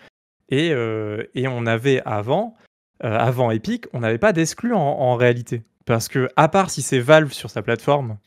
Et, 0.49 0.71
euh, 0.71 1.23
et 1.33 1.47
on 1.47 1.65
avait 1.65 2.01
avant, 2.05 2.55
euh, 3.03 3.17
avant 3.17 3.51
Epic, 3.51 3.85
on 3.93 3.99
n'avait 4.01 4.17
pas 4.19 4.33
d'exclus 4.33 4.73
en, 4.73 4.79
en 4.79 5.15
réalité. 5.15 5.63
Parce 5.85 6.07
que, 6.07 6.29
à 6.35 6.47
part 6.47 6.69
si 6.69 6.81
c'est 6.81 6.99
Valve 6.99 7.31
sur 7.31 7.49
sa 7.49 7.61
plateforme, 7.61 8.17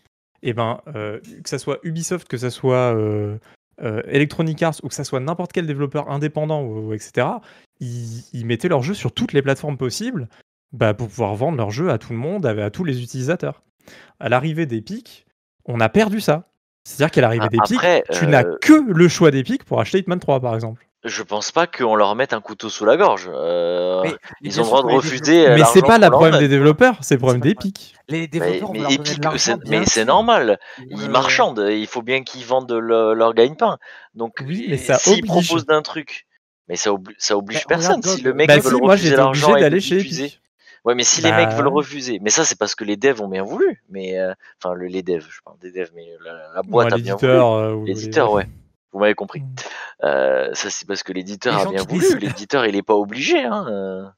et 0.42 0.52
ben, 0.52 0.80
euh, 0.94 1.18
que 1.42 1.48
ça 1.48 1.58
soit 1.58 1.78
Ubisoft, 1.82 2.28
que 2.28 2.36
ça 2.36 2.50
soit 2.50 2.94
euh, 2.94 3.36
euh, 3.82 4.02
Electronic 4.06 4.62
Arts, 4.62 4.76
ou 4.82 4.88
que 4.88 4.94
ça 4.94 5.02
soit 5.04 5.18
n'importe 5.20 5.52
quel 5.52 5.66
développeur 5.66 6.10
indépendant, 6.10 6.62
ou, 6.62 6.88
ou 6.90 6.94
etc., 6.94 7.26
ils, 7.80 8.24
ils 8.32 8.46
mettaient 8.46 8.68
leurs 8.68 8.82
jeux 8.82 8.94
sur 8.94 9.12
toutes 9.12 9.32
les 9.32 9.42
plateformes 9.42 9.76
possibles 9.76 10.28
bah, 10.72 10.94
pour 10.94 11.08
pouvoir 11.08 11.34
vendre 11.34 11.56
leurs 11.58 11.70
jeux 11.70 11.90
à 11.90 11.98
tout 11.98 12.12
le 12.12 12.18
monde, 12.18 12.44
à, 12.46 12.50
à 12.64 12.70
tous 12.70 12.84
les 12.84 13.02
utilisateurs. 13.02 13.62
À 14.20 14.28
l'arrivée 14.28 14.66
d'Epic, 14.66 15.26
on 15.64 15.80
a 15.80 15.88
perdu 15.88 16.20
ça. 16.20 16.44
C'est-à-dire 16.84 17.10
qu'à 17.12 17.20
l'arrivée 17.20 17.44
A- 17.44 17.48
d'Epic, 17.48 17.76
après, 17.76 18.04
tu 18.12 18.24
euh, 18.24 18.28
n'as 18.28 18.44
que 18.44 18.72
le 18.90 19.08
choix 19.08 19.30
d'Epic 19.30 19.64
pour 19.64 19.80
acheter 19.80 19.98
Hitman 19.98 20.18
3, 20.18 20.40
par 20.40 20.54
exemple. 20.54 20.84
Je 21.04 21.22
pense 21.22 21.52
pas 21.52 21.68
qu'on 21.68 21.94
leur 21.94 22.16
mette 22.16 22.32
un 22.32 22.40
couteau 22.40 22.68
sous 22.68 22.84
la 22.84 22.96
gorge. 22.96 23.30
Euh, 23.32 24.00
Mais- 24.02 24.14
ils 24.40 24.58
ont 24.60 24.64
le 24.64 24.68
droit 24.68 24.82
de 24.82 24.88
refuser. 24.88 25.46
euh, 25.46 25.54
Mais 25.56 25.64
c'est 25.64 25.80
pas 25.80 25.96
le 25.96 26.02
leur 26.02 26.10
problème 26.10 26.40
des 26.40 26.48
développeurs, 26.48 26.96
c'est 27.02 27.14
le 27.14 27.20
problème 27.20 27.40
d'Epic. 27.40 27.94
Les 28.08 28.22
Mais, 28.22 28.26
développeurs 28.26 28.72
mais 28.72 28.78
leur 28.80 28.90
Epic, 28.90 29.20
mais 29.68 29.86
c'est 29.86 30.04
normal. 30.04 30.58
Ils 30.90 30.96
vont- 30.98 31.08
marchandent. 31.08 31.64
Il 31.70 31.86
faut 31.86 32.02
bien 32.02 32.24
qu'ils 32.24 32.44
vendent 32.44 32.72
le- 32.72 33.14
leur 33.14 33.32
gagne-pain. 33.32 33.78
Donc, 34.14 34.38
Oui, 34.44 34.66
mais 34.68 34.74
et 34.74 34.78
ça 34.78 34.98
s'ils 34.98 35.24
proposent 35.24 35.66
d'un 35.66 35.82
truc, 35.82 36.26
mais 36.68 36.76
ça, 36.76 36.90
obli- 36.90 37.14
ça 37.18 37.36
oblige 37.36 37.64
regarde 37.64 37.82
personne. 37.82 38.02
Si 38.02 38.22
le 38.22 38.34
mec 38.34 38.48
Bah 38.48 38.56
veut 38.56 38.62
si, 38.62 38.70
le 38.70 38.76
moi 38.78 38.92
refuser 38.92 39.16
l'argent 39.16 39.52
d'aller 39.52 39.70
le 39.70 39.80
chez. 39.80 39.98
Epic. 39.98 40.40
Ouais, 40.84 40.94
mais 40.94 41.02
si 41.04 41.20
les 41.22 41.32
mecs 41.32 41.48
Bah 41.50 41.56
veulent 41.56 41.66
ouais. 41.68 41.72
refuser, 41.74 42.18
mais 42.22 42.30
ça 42.30 42.44
c'est 42.44 42.56
parce 42.58 42.74
que 42.74 42.84
les 42.84 42.96
devs 42.96 43.20
ont 43.20 43.28
bien 43.28 43.42
voulu. 43.42 43.82
Mais 43.90 44.18
euh, 44.18 44.32
enfin, 44.62 44.74
le- 44.74 44.86
les 44.86 45.02
devs, 45.02 45.26
je 45.28 45.40
parle 45.44 45.58
des 45.58 45.72
devs, 45.72 45.90
mais 45.94 46.06
la, 46.24 46.32
la 46.32 46.60
Ouais, 46.60 46.66
boîte 46.68 46.92
a 46.92 46.96
bien 46.98 47.16
voulu. 47.16 47.26
l'éditeur. 47.26 47.52
euh, 47.54 47.84
L'éditeur, 47.84 48.28
les- 48.28 48.34
ouais. 48.34 48.48
Vous 48.92 49.00
m'avez 49.00 49.14
compris. 49.14 49.40
Mm. 49.40 49.54
Euh, 50.04 50.50
ça 50.54 50.70
c'est 50.70 50.86
parce 50.86 51.02
que 51.02 51.12
l'éditeur 51.12 51.58
a 51.58 51.66
bien 51.70 51.82
voulu. 51.82 52.18
L'éditeur 52.20 52.64
il 52.66 52.74
est 52.76 52.82
pas 52.82 52.94
obligé 52.94 53.42
hein, 53.44 54.12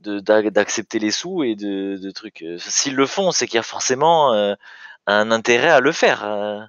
d'accepter 0.00 0.98
les 0.98 1.10
sous 1.10 1.42
et 1.42 1.56
de, 1.56 1.96
de 1.96 2.10
trucs. 2.10 2.44
S'ils 2.58 2.94
le 2.94 3.06
font, 3.06 3.32
c'est 3.32 3.46
qu'il 3.46 3.56
y 3.56 3.58
a 3.58 3.62
forcément 3.62 4.32
euh, 4.34 4.54
un 5.06 5.30
intérêt 5.30 5.70
à 5.70 5.80
le 5.80 5.92
faire. 5.92 6.68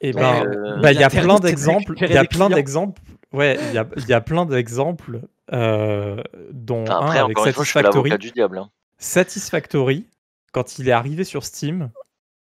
Et 0.00 0.12
Donc, 0.12 0.20
ben, 0.22 0.46
euh, 0.46 0.80
bah, 0.80 0.92
il 0.92 1.00
y 1.00 1.04
a 1.04 1.10
plein 1.10 1.38
d'exemples. 1.38 1.94
Il 2.00 2.10
y 2.12 2.16
a 2.16 2.24
plein 2.24 2.50
d'exemples. 2.50 3.00
Ouais, 3.32 3.58
il 3.68 3.74
y 3.74 3.78
a, 3.78 3.86
il 3.96 4.06
y 4.08 4.12
a 4.12 4.20
plein 4.20 4.44
d'exemples, 4.46 5.22
euh, 5.52 6.22
dont 6.50 6.84
Enfin, 6.84 7.20
un 7.20 7.24
avec 7.24 7.38
encore 7.38 7.46
une 7.46 7.52
fois, 7.52 7.64
je 7.64 7.68
suis 7.68 7.72
Satisfactory. 7.72 8.10
l'avocat 8.10 8.18
du 8.18 8.30
diable. 8.32 8.58
hein. 8.58 8.70
Satisfactory, 8.98 10.06
quand 10.52 10.78
il 10.78 10.88
est 10.88 10.92
arrivé 10.92 11.24
sur 11.24 11.44
Steam, 11.44 11.90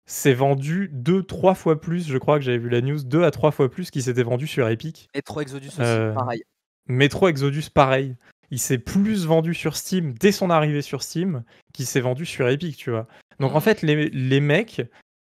s'est 0.06 0.34
vendu 0.34 0.90
deux, 0.92 1.24
trois 1.24 1.54
fois 1.54 1.80
plus. 1.80 2.08
Je 2.08 2.18
crois 2.18 2.38
que 2.40 2.44
j'avais 2.46 2.58
vu 2.58 2.70
la 2.70 2.82
news, 2.82 3.04
deux 3.04 3.24
à 3.24 3.32
trois 3.32 3.52
fois 3.52 3.70
plus 3.70 3.92
qu'il 3.92 4.04
s'était 4.04 4.24
vendu 4.24 4.48
sur 4.48 4.68
Epic. 4.68 5.10
Metro 5.16 5.42
Exodus 5.42 5.68
aussi, 5.68 5.78
Euh, 5.82 6.14
pareil. 6.14 6.44
Metro 6.88 7.28
Exodus, 7.28 7.70
pareil. 7.74 8.16
Il 8.50 8.60
s'est 8.60 8.80
plus 8.80 9.26
vendu 9.26 9.54
sur 9.54 9.78
Steam 9.78 10.14
dès 10.20 10.32
son 10.32 10.50
arrivée 10.50 10.82
sur 10.82 11.04
Steam 11.04 11.44
qu'il 11.74 11.86
s'est 11.86 12.02
vendu 12.02 12.26
sur 12.26 12.50
Epic, 12.50 12.76
tu 12.76 12.90
vois. 12.90 13.08
Donc 13.40 13.52
en 13.54 13.56
Mhm. 13.56 13.62
fait, 13.62 13.82
les, 13.82 14.10
les 14.10 14.40
mecs, 14.42 14.82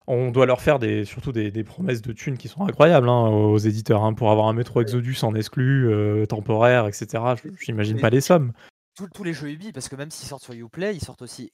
on 0.07 0.31
doit 0.31 0.45
leur 0.45 0.61
faire 0.61 0.79
des, 0.79 1.05
surtout 1.05 1.31
des, 1.31 1.51
des 1.51 1.63
promesses 1.63 2.01
de 2.01 2.13
thunes 2.13 2.37
qui 2.37 2.47
sont 2.47 2.65
incroyables 2.65 3.09
hein, 3.09 3.27
aux 3.27 3.57
éditeurs. 3.57 4.03
hein, 4.03 4.13
pour 4.13 4.31
avoir 4.31 4.47
un 4.47 4.53
Metro 4.53 4.81
Exodus 4.81 5.17
en 5.23 5.35
exclu, 5.35 5.89
euh, 5.91 6.25
temporaire, 6.25 6.87
etc. 6.87 7.23
Je- 7.43 7.49
J'imagine 7.59 7.99
pas 7.99 8.09
les 8.09 8.21
sommes. 8.21 8.53
Tous- 8.95 9.09
tous 9.13 9.23
les 9.23 9.33
jeux 9.33 9.49
Ubi, 9.49 9.71
parce 9.73 9.89
que 9.89 9.95
même 9.95 10.09
s'ils 10.09 10.27
sortent 10.27 10.43
sur 10.43 10.53
Uplay, 10.53 10.95
ils 10.95 11.03
sortent 11.03 11.21
aussi 11.21 11.51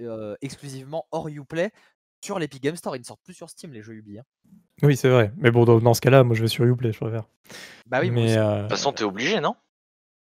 euh, 0.00 0.36
exclusivement 0.42 1.06
hors 1.10 1.28
Uplay 1.28 1.70
sur 2.24 2.38
l'Epic 2.38 2.62
Game 2.62 2.76
Store. 2.76 2.94
Ils 2.96 3.00
ne 3.00 3.04
sortent 3.04 3.22
plus 3.24 3.34
sur 3.34 3.48
Steam, 3.50 3.72
les 3.72 3.82
jeux 3.82 3.94
Ubi. 3.94 4.18
hein. 4.18 4.22
Oui, 4.82 4.96
c'est 4.96 5.08
vrai. 5.08 5.32
Mais 5.38 5.50
bon, 5.50 5.64
dans, 5.64 5.80
dans 5.80 5.94
ce 5.94 6.00
cas-là, 6.00 6.22
moi 6.22 6.36
je 6.36 6.42
vais 6.42 6.48
sur 6.48 6.64
Uplay, 6.64 6.92
je 6.92 6.98
préfère. 6.98 7.24
Bah 7.86 7.98
oui, 8.00 8.10
Mais 8.10 8.36
euh, 8.36 8.56
De 8.56 8.60
toute 8.62 8.70
façon, 8.70 8.92
t'es 8.92 9.02
obligé, 9.04 9.40
non? 9.40 9.56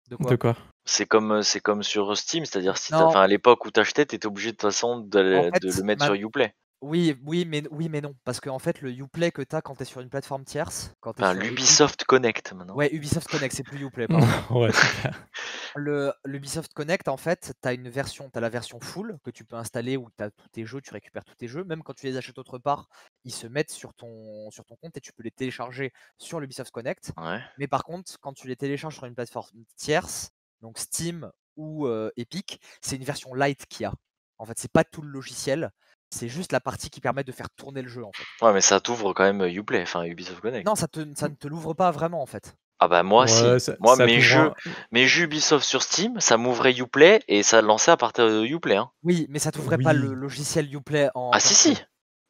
De 0.10 0.16
quoi? 0.18 0.32
De 0.32 0.36
quoi? 0.36 0.58
C'est 0.86 1.06
comme, 1.06 1.44
c'est 1.44 1.62
comme 1.62 1.82
sur 1.82 2.18
Steam, 2.18 2.44
c'est-à-dire 2.46 2.78
si 2.78 2.94
à 2.94 3.26
l'époque 3.28 3.66
où 3.66 3.72
t'achetais, 3.72 4.06
t'étais 4.06 4.26
obligé 4.28 4.48
de 4.52 4.58
toute 4.58 4.64
façon 4.64 5.00
de, 5.00 5.38
En 5.38 5.52
fait, 5.54 5.62
de 5.62 5.72
le 5.72 5.84
mettre 5.84 6.00
ma- 6.02 6.06
sur 6.08 6.14
Uplay. 6.16 6.54
Oui, 6.84 7.18
oui, 7.26 7.46
mais, 7.46 7.64
oui, 7.72 7.88
mais 7.88 8.02
non. 8.02 8.14
Parce 8.26 8.42
qu'en 8.42 8.60
fait, 8.60 8.82
le 8.82 8.92
Uplay 8.92 9.32
que 9.32 9.42
tu 9.42 9.56
as 9.56 9.62
quand 9.62 9.76
tu 9.76 9.84
es 9.84 9.86
sur 9.86 10.02
une 10.02 10.10
plateforme 10.10 10.44
tierce, 10.44 10.94
quand 11.00 11.14
t'es 11.14 11.24
Enfin, 11.24 11.34
l'Ubisoft 11.34 12.04
Connect 12.04 12.52
maintenant. 12.52 12.76
Ouais, 12.76 12.94
Ubisoft 12.94 13.30
Connect, 13.30 13.56
c'est 13.56 13.64
plus 13.64 13.82
Uplay. 13.86 14.06
pardon. 14.10 14.28
Ouais, 14.50 14.70
c'est 14.74 15.00
clair. 15.00 15.28
le 15.76 16.14
l'Ubisoft 16.26 16.74
Connect, 16.74 17.08
en 17.08 17.16
fait, 17.16 17.54
tu 17.62 17.68
as 17.70 17.72
une 17.72 17.88
version, 17.88 18.30
tu 18.30 18.38
as 18.38 18.42
la 18.42 18.50
version 18.50 18.82
full 18.82 19.18
que 19.24 19.32
tu 19.32 19.46
peux 19.46 19.56
installer 19.56 19.96
où 19.96 20.10
tu 20.18 20.24
as 20.26 20.30
tous 20.30 20.50
tes 20.50 20.66
jeux, 20.66 20.82
tu 20.82 20.92
récupères 20.92 21.24
tous 21.24 21.36
tes 21.36 21.48
jeux. 21.48 21.64
Même 21.64 21.84
quand 21.84 21.94
tu 21.94 22.06
les 22.06 22.18
achètes 22.18 22.38
autre 22.38 22.60
part, 22.60 22.90
ils 23.24 23.34
se 23.34 23.48
mettent 23.48 23.72
sur 23.72 23.94
ton, 23.94 24.52
sur 24.52 24.66
ton 24.66 24.76
compte 24.76 24.98
et 24.98 25.02
tu 25.02 25.14
peux 25.14 25.24
les 25.24 25.32
télécharger 25.32 25.94
sur 26.18 26.42
l'Ubisoft 26.42 26.72
Connect. 26.72 27.14
Ouais. 27.16 27.40
Mais 27.58 27.68
par 27.68 27.86
contre, 27.86 28.12
quand 28.20 28.34
tu 28.34 28.50
les 28.50 28.58
télécharges 28.58 28.96
sur 28.96 29.06
une 29.06 29.16
plateforme 29.16 29.64
tierce, 29.78 30.32
donc 30.62 30.78
Steam 30.78 31.32
ou 31.56 31.88
euh, 31.88 32.12
Epic, 32.18 32.60
c'est 32.82 32.98
une 32.98 33.06
version 33.06 33.34
light 33.34 33.66
qu'il 33.68 33.84
y 33.84 33.86
a. 33.86 33.94
En 34.38 34.46
fait, 34.46 34.60
c'est 34.60 34.72
pas 34.72 34.84
tout 34.84 35.02
le 35.02 35.10
logiciel, 35.10 35.72
c'est 36.14 36.30
juste 36.30 36.52
la 36.52 36.60
partie 36.60 36.90
qui 36.90 37.02
permet 37.02 37.24
de 37.24 37.32
faire 37.32 37.50
tourner 37.50 37.82
le 37.82 37.90
jeu. 37.90 38.04
En 38.06 38.12
fait. 38.14 38.46
Ouais, 38.46 38.54
mais 38.54 38.62
ça 38.62 38.80
t'ouvre 38.80 39.14
quand 39.14 39.24
même 39.24 39.42
Uplay, 39.48 39.82
enfin 39.82 40.04
Ubisoft 40.04 40.40
Connect. 40.42 40.66
Non, 40.66 40.76
ça, 40.76 40.88
te, 40.88 41.06
ça 41.16 41.28
ne 41.30 41.36
te 41.36 41.48
l'ouvre 41.48 41.74
pas 41.74 41.92
vraiment 41.92 42.22
en 42.22 42.26
fait. 42.26 42.56
Ah 42.80 42.88
bah 42.88 43.04
moi, 43.04 43.24
Ouais, 43.26 43.60
si. 43.60 43.66
ça- 43.66 43.76
Moi, 43.80 43.96
ça 43.96 44.06
mes 44.06 44.20
jeux, 44.20 44.40
un- 44.48 44.54
mes 44.92 45.06
jeux 45.08 45.24
Ubisoft 45.24 45.66
sur 45.66 45.84
Steam, 45.84 46.20
ça 46.20 46.38
m'ouvrait 46.38 46.74
Uplay 46.74 47.22
et 47.28 47.42
ça 47.44 47.62
lançait 47.62 47.92
à 47.92 47.98
partir 47.98 48.28
de 48.28 48.44
Uplay. 48.46 48.76
Hein. 48.76 48.90
Oui, 49.04 49.26
mais 49.30 49.40
ça 49.40 49.52
t'ouvrait 49.52 49.78
pas 49.78 49.94
le 49.94 50.14
logiciel 50.14 50.74
Uplay 50.74 51.10
en. 51.16 51.32
Ah 51.34 51.40
si, 51.40 51.54
si. 51.54 51.78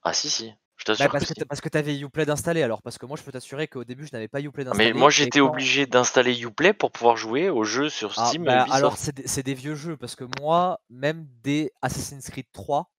Ah 0.04 0.14
si, 0.14 0.30
si. 0.30 0.54
Je 0.76 0.86
Bah, 0.92 0.96
t'assure 0.98 1.12
parce, 1.12 1.26
que 1.34 1.44
parce 1.46 1.62
que 1.62 1.70
tu 1.70 1.78
avais 1.78 1.98
Uplay 1.98 2.26
d'installer 2.26 2.62
alors, 2.62 2.82
parce 2.82 2.98
que 2.98 3.06
moi 3.06 3.16
je 3.16 3.22
peux 3.24 3.32
t'assurer 3.32 3.68
qu'au 3.68 3.84
début 3.86 4.06
je 4.06 4.10
n'avais 4.12 4.28
pas 4.28 4.42
Uplay 4.42 4.64
d'installer. 4.66 4.92
Mais 4.92 5.00
moi, 5.00 5.10
j'étais 5.10 5.40
quand- 5.40 5.46
obligé 5.50 5.86
d'installer 5.86 6.38
Uplay 6.42 6.74
pour 6.74 6.92
pouvoir 6.92 7.16
jouer 7.16 7.50
aux 7.50 7.64
jeux 7.64 7.90
sur 7.90 8.14
Ah, 8.18 8.26
Steam 8.26 8.44
et 8.44 8.46
bah, 8.48 8.62
Ubisoft. 8.64 8.78
alors 8.78 8.98
c'est 8.98 9.16
des, 9.16 9.28
c'est 9.28 9.44
des 9.44 9.54
vieux 9.54 9.76
jeux, 9.76 9.96
parce 9.98 10.16
que 10.16 10.26
moi, 10.42 10.82
même 10.90 11.26
des 11.44 11.72
Assassin's 11.82 12.28
Creed 12.30 12.48
3, 12.52 12.90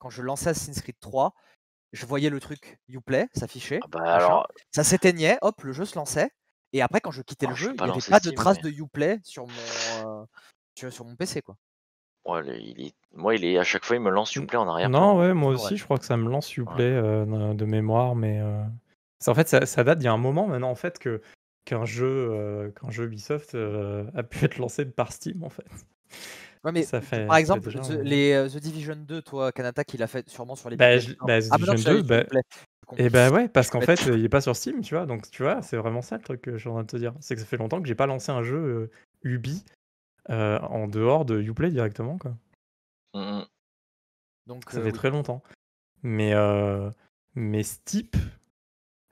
quand 0.00 0.10
je 0.10 0.22
lançais 0.22 0.50
Assassin's 0.50 0.80
Creed 0.82 0.98
3, 0.98 1.32
je 1.92 2.06
voyais 2.06 2.30
le 2.30 2.40
truc 2.40 2.78
Uplay 2.88 3.28
s'afficher, 3.34 3.78
Ah 3.84 3.86
bah 3.88 4.00
alors, 4.14 4.48
ça 4.72 4.82
s'éteignait, 4.82 5.38
hop, 5.42 5.62
le 5.62 5.72
jeu 5.72 5.84
se 5.84 5.94
lançait, 5.96 6.30
et 6.72 6.82
après 6.82 7.00
quand 7.00 7.10
je 7.12 7.22
quittais 7.22 7.46
le 7.46 7.54
je 7.54 7.66
jeu, 7.66 7.74
il 7.78 7.84
n'y 7.84 7.90
avait 7.90 8.00
pas 8.08 8.20
de 8.20 8.30
trace 8.30 8.56
mais- 8.62 8.70
de 8.70 8.76
Uplay 8.76 9.20
sur 9.22 9.46
mon, 9.46 10.22
euh, 10.22 10.24
sur, 10.90 11.04
mon 11.04 11.14
PC 11.14 11.42
quoi. 11.42 11.56
ouais, 12.24 12.42
le- 12.42 12.58
il 12.58 12.86
est... 12.86 12.94
moi, 13.14 13.34
il 13.34 13.44
est 13.44 13.58
à 13.58 13.64
chaque 13.64 13.84
fois, 13.84 13.96
il 13.96 14.02
me 14.02 14.10
lance 14.10 14.34
Uplay 14.34 14.56
en 14.56 14.68
arrière. 14.68 14.88
Non, 14.88 15.18
ouais, 15.18 15.34
moi 15.34 15.52
aussi, 15.52 15.76
je 15.76 15.84
crois 15.84 15.98
que 15.98 16.04
ça 16.04 16.16
me 16.16 16.28
lance 16.30 16.56
Uplay 16.56 16.84
euh, 16.84 17.54
de- 17.54 17.64
mémoire, 17.64 18.14
mais 18.14 18.40
euh, 18.40 18.62
en 19.26 19.34
fait, 19.34 19.48
ça, 19.48 19.66
ça 19.66 19.84
date 19.84 19.98
d'il 19.98 20.06
y 20.06 20.08
a 20.08 20.12
un 20.12 20.16
moment 20.18 20.46
maintenant, 20.46 20.70
en 20.70 20.74
fait, 20.76 20.98
que 20.98 21.20
qu'un 21.66 21.84
jeu, 21.84 22.06
euh, 22.06 22.70
qu'un 22.70 22.90
jeu 22.90 23.04
Ubisoft 23.04 23.54
euh, 23.54 24.10
a 24.14 24.22
pu 24.22 24.44
être 24.46 24.56
lancé 24.58 24.86
par 24.86 25.12
Steam, 25.12 25.44
en 25.44 25.50
fait. 25.50 25.66
Ouais, 26.64 26.72
mais 26.72 26.82
Ça 26.82 27.00
t- 27.00 27.06
fait- 27.06 27.26
par 27.26 27.36
ça 27.36 27.36
fait 27.36 27.40
exemple, 27.40 27.70
The, 27.72 28.02
les 28.02 28.32
euh, 28.32 28.48
The 28.48 28.56
Division 28.58 28.96
2, 28.96 29.22
toi, 29.22 29.50
Kanata, 29.52 29.82
qui 29.84 29.96
l'a 29.96 30.06
fait 30.06 30.28
sûrement 30.28 30.56
sur 30.56 30.68
les 30.68 30.76
Bah, 30.76 30.98
je- 30.98 31.14
bah, 31.24 31.40
The 31.40 31.48
Ah, 31.50 31.58
non, 31.58 31.74
Division 31.74 31.74
tu 31.74 31.84
l'as 31.84 31.90
2, 31.92 31.98
eu 31.98 32.04
sur 32.04 32.06
bah. 32.06 32.40
Et 32.98 33.08
bah 33.08 33.30
ouais, 33.30 33.48
parce 33.48 33.70
qu'en 33.70 33.80
fait, 33.80 34.00
il 34.06 34.24
est 34.24 34.28
pas 34.28 34.40
sur 34.40 34.56
Steam, 34.56 34.80
tu 34.82 34.94
vois? 34.94 35.06
Donc, 35.06 35.30
tu 35.30 35.42
vois, 35.42 35.62
c'est 35.62 35.76
vraiment 35.76 36.02
ça 36.02 36.16
le 36.16 36.22
truc 36.22 36.42
que 36.42 36.52
je 36.52 36.58
suis 36.58 36.68
en 36.68 36.72
train 36.72 36.82
de 36.82 36.88
te 36.88 36.96
dire. 36.96 37.14
C'est 37.20 37.34
que 37.34 37.40
ça 37.40 37.46
fait 37.46 37.56
longtemps 37.56 37.80
que 37.80 37.88
j'ai 37.88 37.94
pas 37.94 38.06
lancé 38.06 38.30
un 38.32 38.42
jeu 38.42 38.56
euh, 38.56 38.90
Ubi 39.22 39.64
euh, 40.28 40.58
en 40.60 40.86
dehors 40.88 41.24
de 41.24 41.40
Uplay 41.40 41.70
directement, 41.70 42.18
quoi. 42.18 42.32
Mm, 43.14 43.20
mm. 43.40 43.46
Donc, 44.46 44.64
Ça 44.70 44.78
euh, 44.78 44.80
fait 44.82 44.88
oui. 44.88 44.92
très 44.92 45.10
longtemps. 45.10 45.42
Mais, 46.02 46.34
euh, 46.34 46.90
mais 47.34 47.62
Steep, 47.62 48.16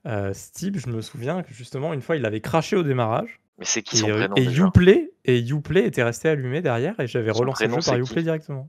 euh, 0.07 0.33
Steep, 0.35 0.79
je 0.79 0.89
me 0.89 1.01
souviens 1.01 1.43
que 1.43 1.53
justement, 1.55 1.93
une 1.95 2.03
fois, 2.03 2.17
il 2.17 2.27
avait 2.27 2.41
craché 2.41 2.77
au 2.77 2.83
démarrage. 2.83 3.41
Mais 3.59 3.65
c'est 3.65 3.83
qui 3.83 3.97
Et, 3.97 4.01
son 4.01 4.09
euh, 4.11 4.19
prénom 4.19 4.35
et 4.37 4.47
déjà 4.47 4.67
Uplay, 4.67 5.11
et 5.25 5.41
Uplay 5.41 5.85
était 5.85 6.03
resté 6.05 6.29
allumé 6.29 6.61
derrière, 6.63 6.99
et 7.01 7.07
j'avais 7.07 7.31
relancé 7.33 7.65
le 7.67 7.71
jeu 7.71 7.77
par 7.77 7.83
c'est 7.83 8.01
Uplay 8.01 8.17
qui? 8.17 8.23
directement. 8.23 8.69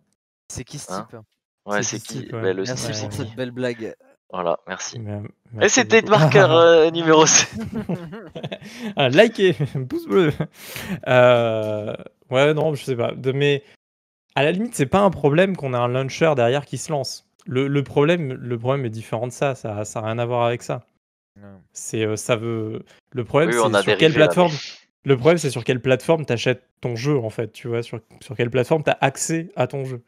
C'est 0.52 0.64
qui 0.64 0.80
ce 0.80 0.92
Hein? 0.92 1.08
type? 1.10 1.20
Ouais, 1.66 1.84
c'est 1.84 2.00
qui 2.00 2.20
ouais. 2.34 2.42
Bah, 2.42 2.54
Le 2.54 2.64
Merci 2.64 3.00
pour 3.04 3.14
cette 3.14 3.36
belle 3.36 3.52
blague. 3.52 3.96
Voilà, 4.32 4.60
merci. 4.68 5.00
Mais- 5.00 5.22
Et 5.62 5.70
c'était 5.70 6.02
beaucoup. 6.02 6.12
marqueur 6.20 6.52
euh, 6.58 6.90
numéro 6.92 7.26
7. 7.26 7.50
Ah, 8.96 9.10
likez, 9.10 9.54
pouce 9.90 10.08
bleu. 10.08 10.32
Euh, 11.08 11.96
ouais, 12.30 12.54
non, 12.54 12.74
je 12.76 12.84
sais 12.84 12.96
pas. 12.96 13.12
De, 13.14 13.32
mais 13.32 13.64
à 14.36 14.44
la 14.44 14.52
limite, 14.52 14.76
c'est 14.76 14.86
pas 14.86 15.00
un 15.02 15.10
problème 15.10 15.56
qu'on 15.56 15.74
ait 15.74 15.78
un 15.78 15.88
launcher 15.88 16.34
derrière 16.36 16.66
qui 16.66 16.78
se 16.78 16.92
lance. 16.92 17.28
Le, 17.46 17.68
le 17.68 17.84
problème, 17.84 18.34
le 18.34 18.58
problème 18.60 18.86
est 18.86 18.90
différent 18.92 19.28
de 19.28 19.32
ça. 19.32 19.56
Ça, 19.56 19.84
ça 19.86 20.00
a 20.00 20.06
rien 20.06 20.20
à 20.20 20.26
voir 20.26 20.46
avec 20.46 20.62
ça. 20.64 20.86
C'est, 21.74 22.06
euh, 22.06 22.16
ça 22.16 22.36
veut. 22.36 22.84
Le 23.12 23.24
problème, 23.26 23.50
Oui, 23.50 23.56
c'est 23.56 23.82
sur 23.84 23.98
quelle 23.98 24.14
plateforme. 24.14 24.54
Le 25.06 25.16
problème, 25.16 25.38
c'est 25.38 25.50
sur 25.50 25.64
quelle 25.64 25.82
plateforme 25.82 26.26
t'achètes 26.26 26.68
ton 26.82 26.96
jeu, 26.96 27.18
en 27.18 27.30
fait. 27.30 27.52
Tu 27.52 27.68
vois, 27.68 27.84
sur, 27.84 28.02
sur 28.22 28.36
quelle 28.36 28.50
plateforme 28.50 28.84
t'as 28.84 28.98
accès 29.02 29.50
à 29.56 29.68
ton 29.68 29.86
jeu. 29.86 30.04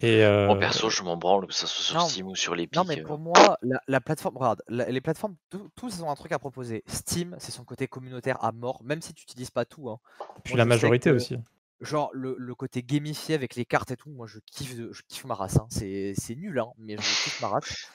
Et 0.00 0.22
euh, 0.24 0.46
Moi, 0.46 0.58
perso, 0.58 0.90
je 0.90 1.02
m'en 1.02 1.16
branle, 1.16 1.46
que 1.46 1.54
ça 1.54 1.66
soit 1.66 1.82
sur 1.84 1.94
non, 1.96 2.06
Steam 2.06 2.26
ou 2.26 2.36
sur 2.36 2.54
l'Epic. 2.54 2.76
Non, 2.76 2.84
mais 2.86 3.00
euh. 3.00 3.04
pour 3.04 3.18
moi, 3.18 3.56
la, 3.62 3.80
la 3.88 4.00
plateforme, 4.00 4.36
regarde, 4.36 4.62
la- 4.68 4.90
les 4.90 5.00
plateformes, 5.00 5.36
tout- 5.48 5.70
tous 5.74 6.02
ont 6.02 6.10
un 6.10 6.14
truc 6.14 6.32
à 6.32 6.38
proposer. 6.38 6.84
Steam, 6.86 7.34
c'est 7.38 7.50
son 7.50 7.64
côté 7.64 7.86
communautaire 7.88 8.42
à 8.44 8.52
mort, 8.52 8.82
même 8.84 9.00
si 9.00 9.14
tu 9.14 9.22
n'utilises 9.22 9.50
pas 9.50 9.64
tout. 9.64 9.88
hein. 9.88 9.98
puis 10.44 10.52
Moi, 10.52 10.58
la 10.58 10.64
majorité 10.66 11.10
que, 11.10 11.14
aussi. 11.16 11.38
Genre, 11.80 12.10
le, 12.12 12.36
le 12.38 12.54
côté 12.54 12.82
gamifié 12.82 13.34
avec 13.34 13.54
les 13.54 13.64
cartes 13.64 13.90
et 13.90 13.96
tout, 13.96 14.10
moi, 14.10 14.26
je 14.26 14.38
kiffe, 14.46 14.76
de- 14.76 14.92
je 14.92 15.02
kiffe 15.08 15.24
ma 15.24 15.34
race. 15.34 15.56
hein. 15.56 15.66
C'est 15.70 16.12
c'est 16.16 16.34
nul, 16.36 16.58
hein, 16.58 16.68
mais 16.78 16.96
je 16.96 17.00
kiffe 17.24 17.40
ma 17.40 17.48
race. 17.48 17.90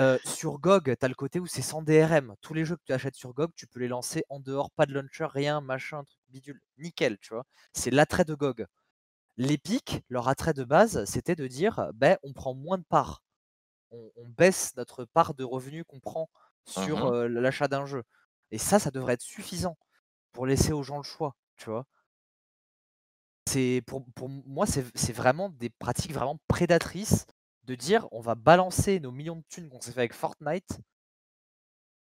Euh, 0.00 0.16
sur 0.24 0.58
GOG, 0.60 0.96
tu 0.98 1.04
as 1.04 1.08
le 1.08 1.14
côté 1.14 1.40
où 1.40 1.46
c'est 1.46 1.62
sans 1.62 1.82
DRM. 1.82 2.36
Tous 2.40 2.54
les 2.54 2.64
jeux 2.64 2.76
que 2.76 2.82
tu 2.84 2.92
achètes 2.92 3.16
sur 3.16 3.32
GOG, 3.34 3.50
tu 3.56 3.66
peux 3.66 3.80
les 3.80 3.88
lancer 3.88 4.24
en 4.28 4.38
dehors, 4.38 4.70
pas 4.70 4.86
de 4.86 4.92
launcher, 4.92 5.26
rien, 5.26 5.60
machin, 5.60 6.04
truc 6.04 6.20
bidule. 6.28 6.60
Nickel, 6.78 7.18
tu 7.18 7.34
vois. 7.34 7.44
C'est 7.72 7.90
l'attrait 7.90 8.24
de 8.24 8.34
GOG. 8.34 8.66
L'Epic, 9.38 10.02
leur 10.10 10.28
attrait 10.28 10.54
de 10.54 10.64
base, 10.64 11.04
c'était 11.06 11.36
de 11.36 11.46
dire 11.48 11.90
ben, 11.94 12.18
on 12.24 12.32
prend 12.34 12.54
moins 12.54 12.78
de 12.78 12.84
parts. 12.84 13.22
On, 13.92 14.10
on 14.16 14.28
baisse 14.28 14.76
notre 14.76 15.04
part 15.06 15.34
de 15.34 15.44
revenus 15.44 15.84
qu'on 15.88 16.00
prend 16.00 16.30
sur 16.66 17.06
Mhm. 17.06 17.12
euh, 17.14 17.28
l'achat 17.28 17.68
d'un 17.68 17.86
jeu. 17.86 18.04
Et 18.52 18.58
ça, 18.58 18.78
ça 18.80 18.90
devrait 18.92 19.14
être 19.14 19.22
suffisant 19.22 19.78
pour 20.32 20.46
laisser 20.46 20.72
aux 20.72 20.82
gens 20.84 20.98
le 20.98 21.04
choix, 21.04 21.36
tu 21.56 21.70
vois. 21.70 21.86
C'est 23.46 23.82
pour, 23.86 24.04
pour 24.14 24.28
moi, 24.28 24.66
c'est 24.66 25.12
vraiment 25.12 25.48
des 25.48 25.70
pratiques 25.70 26.12
vraiment 26.12 26.38
prédatrices 26.48 27.26
de 27.68 27.74
dire 27.74 28.08
on 28.10 28.20
va 28.20 28.34
balancer 28.34 28.98
nos 28.98 29.12
millions 29.12 29.36
de 29.36 29.44
thunes 29.48 29.68
qu'on 29.68 29.80
s'est 29.80 29.92
fait 29.92 30.00
avec 30.00 30.14
Fortnite 30.14 30.80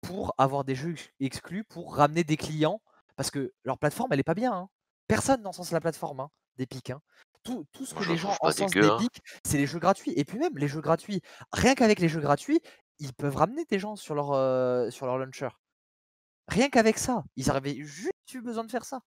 pour 0.00 0.34
avoir 0.38 0.64
des 0.64 0.74
jeux 0.74 0.92
ex- 0.92 1.10
exclus, 1.20 1.64
pour 1.64 1.94
ramener 1.94 2.24
des 2.24 2.36
clients 2.36 2.80
parce 3.16 3.30
que 3.30 3.52
leur 3.64 3.78
plateforme, 3.78 4.12
elle 4.12 4.20
est 4.20 4.24
pas 4.24 4.34
bien. 4.34 4.52
hein. 4.52 4.68
Personne 5.06 5.42
n'encense 5.42 5.70
la 5.72 5.80
plateforme 5.80 6.20
hein, 6.20 6.30
d'Epic. 6.56 6.90
hein. 6.90 7.00
Tout, 7.42 7.66
tout 7.72 7.84
ce 7.86 7.94
que 7.94 8.02
je 8.02 8.10
les 8.10 8.16
gens 8.16 8.34
pas 8.40 8.48
encensent 8.48 8.74
hein. 8.76 8.96
d'Epic, 8.98 9.20
c'est 9.44 9.58
les 9.58 9.66
jeux 9.66 9.78
gratuits. 9.78 10.12
Et 10.16 10.24
puis 10.24 10.38
même 10.38 10.56
les 10.56 10.68
jeux 10.68 10.80
gratuits, 10.80 11.20
rien 11.52 11.74
qu'avec 11.74 11.98
les 12.00 12.08
jeux 12.08 12.20
gratuits, 12.20 12.60
ils 12.98 13.12
peuvent 13.12 13.36
ramener 13.36 13.64
des 13.66 13.78
gens 13.78 13.96
sur 13.96 14.14
leur, 14.14 14.32
euh, 14.32 14.90
sur 14.90 15.04
leur 15.06 15.18
launcher. 15.18 15.48
Rien 16.48 16.70
qu'avec 16.70 16.96
ça, 16.98 17.22
ils 17.36 17.50
avaient 17.50 17.76
juste 17.82 18.12
eu 18.32 18.40
besoin 18.40 18.64
de 18.64 18.70
faire 18.70 18.84
ça. 18.84 19.00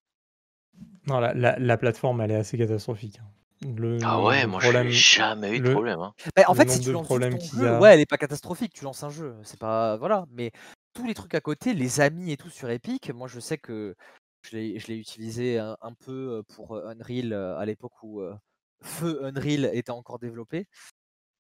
Non, 1.07 1.19
la, 1.19 1.33
la- 1.33 1.57
la 1.57 1.77
plateforme, 1.77 2.21
elle 2.21 2.31
est 2.31 2.35
assez 2.35 2.57
catastrophique. 2.57 3.19
Le 3.65 3.97
Ah 4.03 4.21
ouais, 4.21 4.45
moi 4.47 4.59
problèmes- 4.59 4.87
j'ai 4.87 4.91
jamais 4.91 5.55
eu 5.55 5.59
de 5.59 5.63
le- 5.67 5.71
problème. 5.73 5.99
hein. 5.99 6.13
Bah, 6.35 6.43
en 6.47 6.53
Le 6.53 6.57
fait, 6.59 6.69
si 6.69 6.79
tu 6.81 6.91
lances 6.91 7.07
ton 7.07 7.15
jeu, 7.39 7.67
a. 7.67 7.79
ouais, 7.79 7.93
elle 7.93 7.99
est 7.99 8.05
pas 8.05 8.17
catastrophique. 8.17 8.73
Tu 8.73 8.83
lances 8.83 9.03
un 9.03 9.09
jeu, 9.09 9.35
c'est 9.43 9.59
pas 9.59 9.97
voilà. 9.97 10.25
Mais 10.31 10.51
tous 10.93 11.05
les 11.07 11.13
trucs 11.13 11.33
à 11.35 11.41
côté, 11.41 11.73
les 11.73 12.01
amis 12.01 12.31
et 12.31 12.37
tout 12.37 12.49
sur 12.49 12.69
Epic, 12.69 13.11
moi 13.11 13.27
je 13.27 13.39
sais 13.39 13.57
que 13.57 13.95
je 14.41 14.57
l'ai 14.57 14.79
je 14.79 14.87
l'ai 14.87 14.97
utilisé 14.97 15.57
un, 15.59 15.77
un 15.81 15.93
peu 15.93 16.11
euh, 16.39 16.43
pour 16.55 16.75
euh, 16.75 16.87
Unreal 16.87 17.33
euh, 17.33 17.57
à 17.57 17.65
l'époque 17.65 17.93
où 18.03 18.21
euh, 18.21 18.35
Feu 18.81 19.23
Unreal 19.23 19.69
était 19.73 19.91
encore 19.91 20.19
développé. 20.19 20.67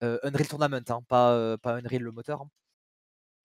Euh, 0.03 0.17
Unreal 0.23 0.47
Tournament, 0.47 0.81
hein, 0.89 1.01
pas 1.07 1.31
euh, 1.33 1.57
pas 1.57 1.75
Unreal 1.77 2.01
le 2.03 2.11
moteur. 2.11 2.41
hein. 2.41 2.49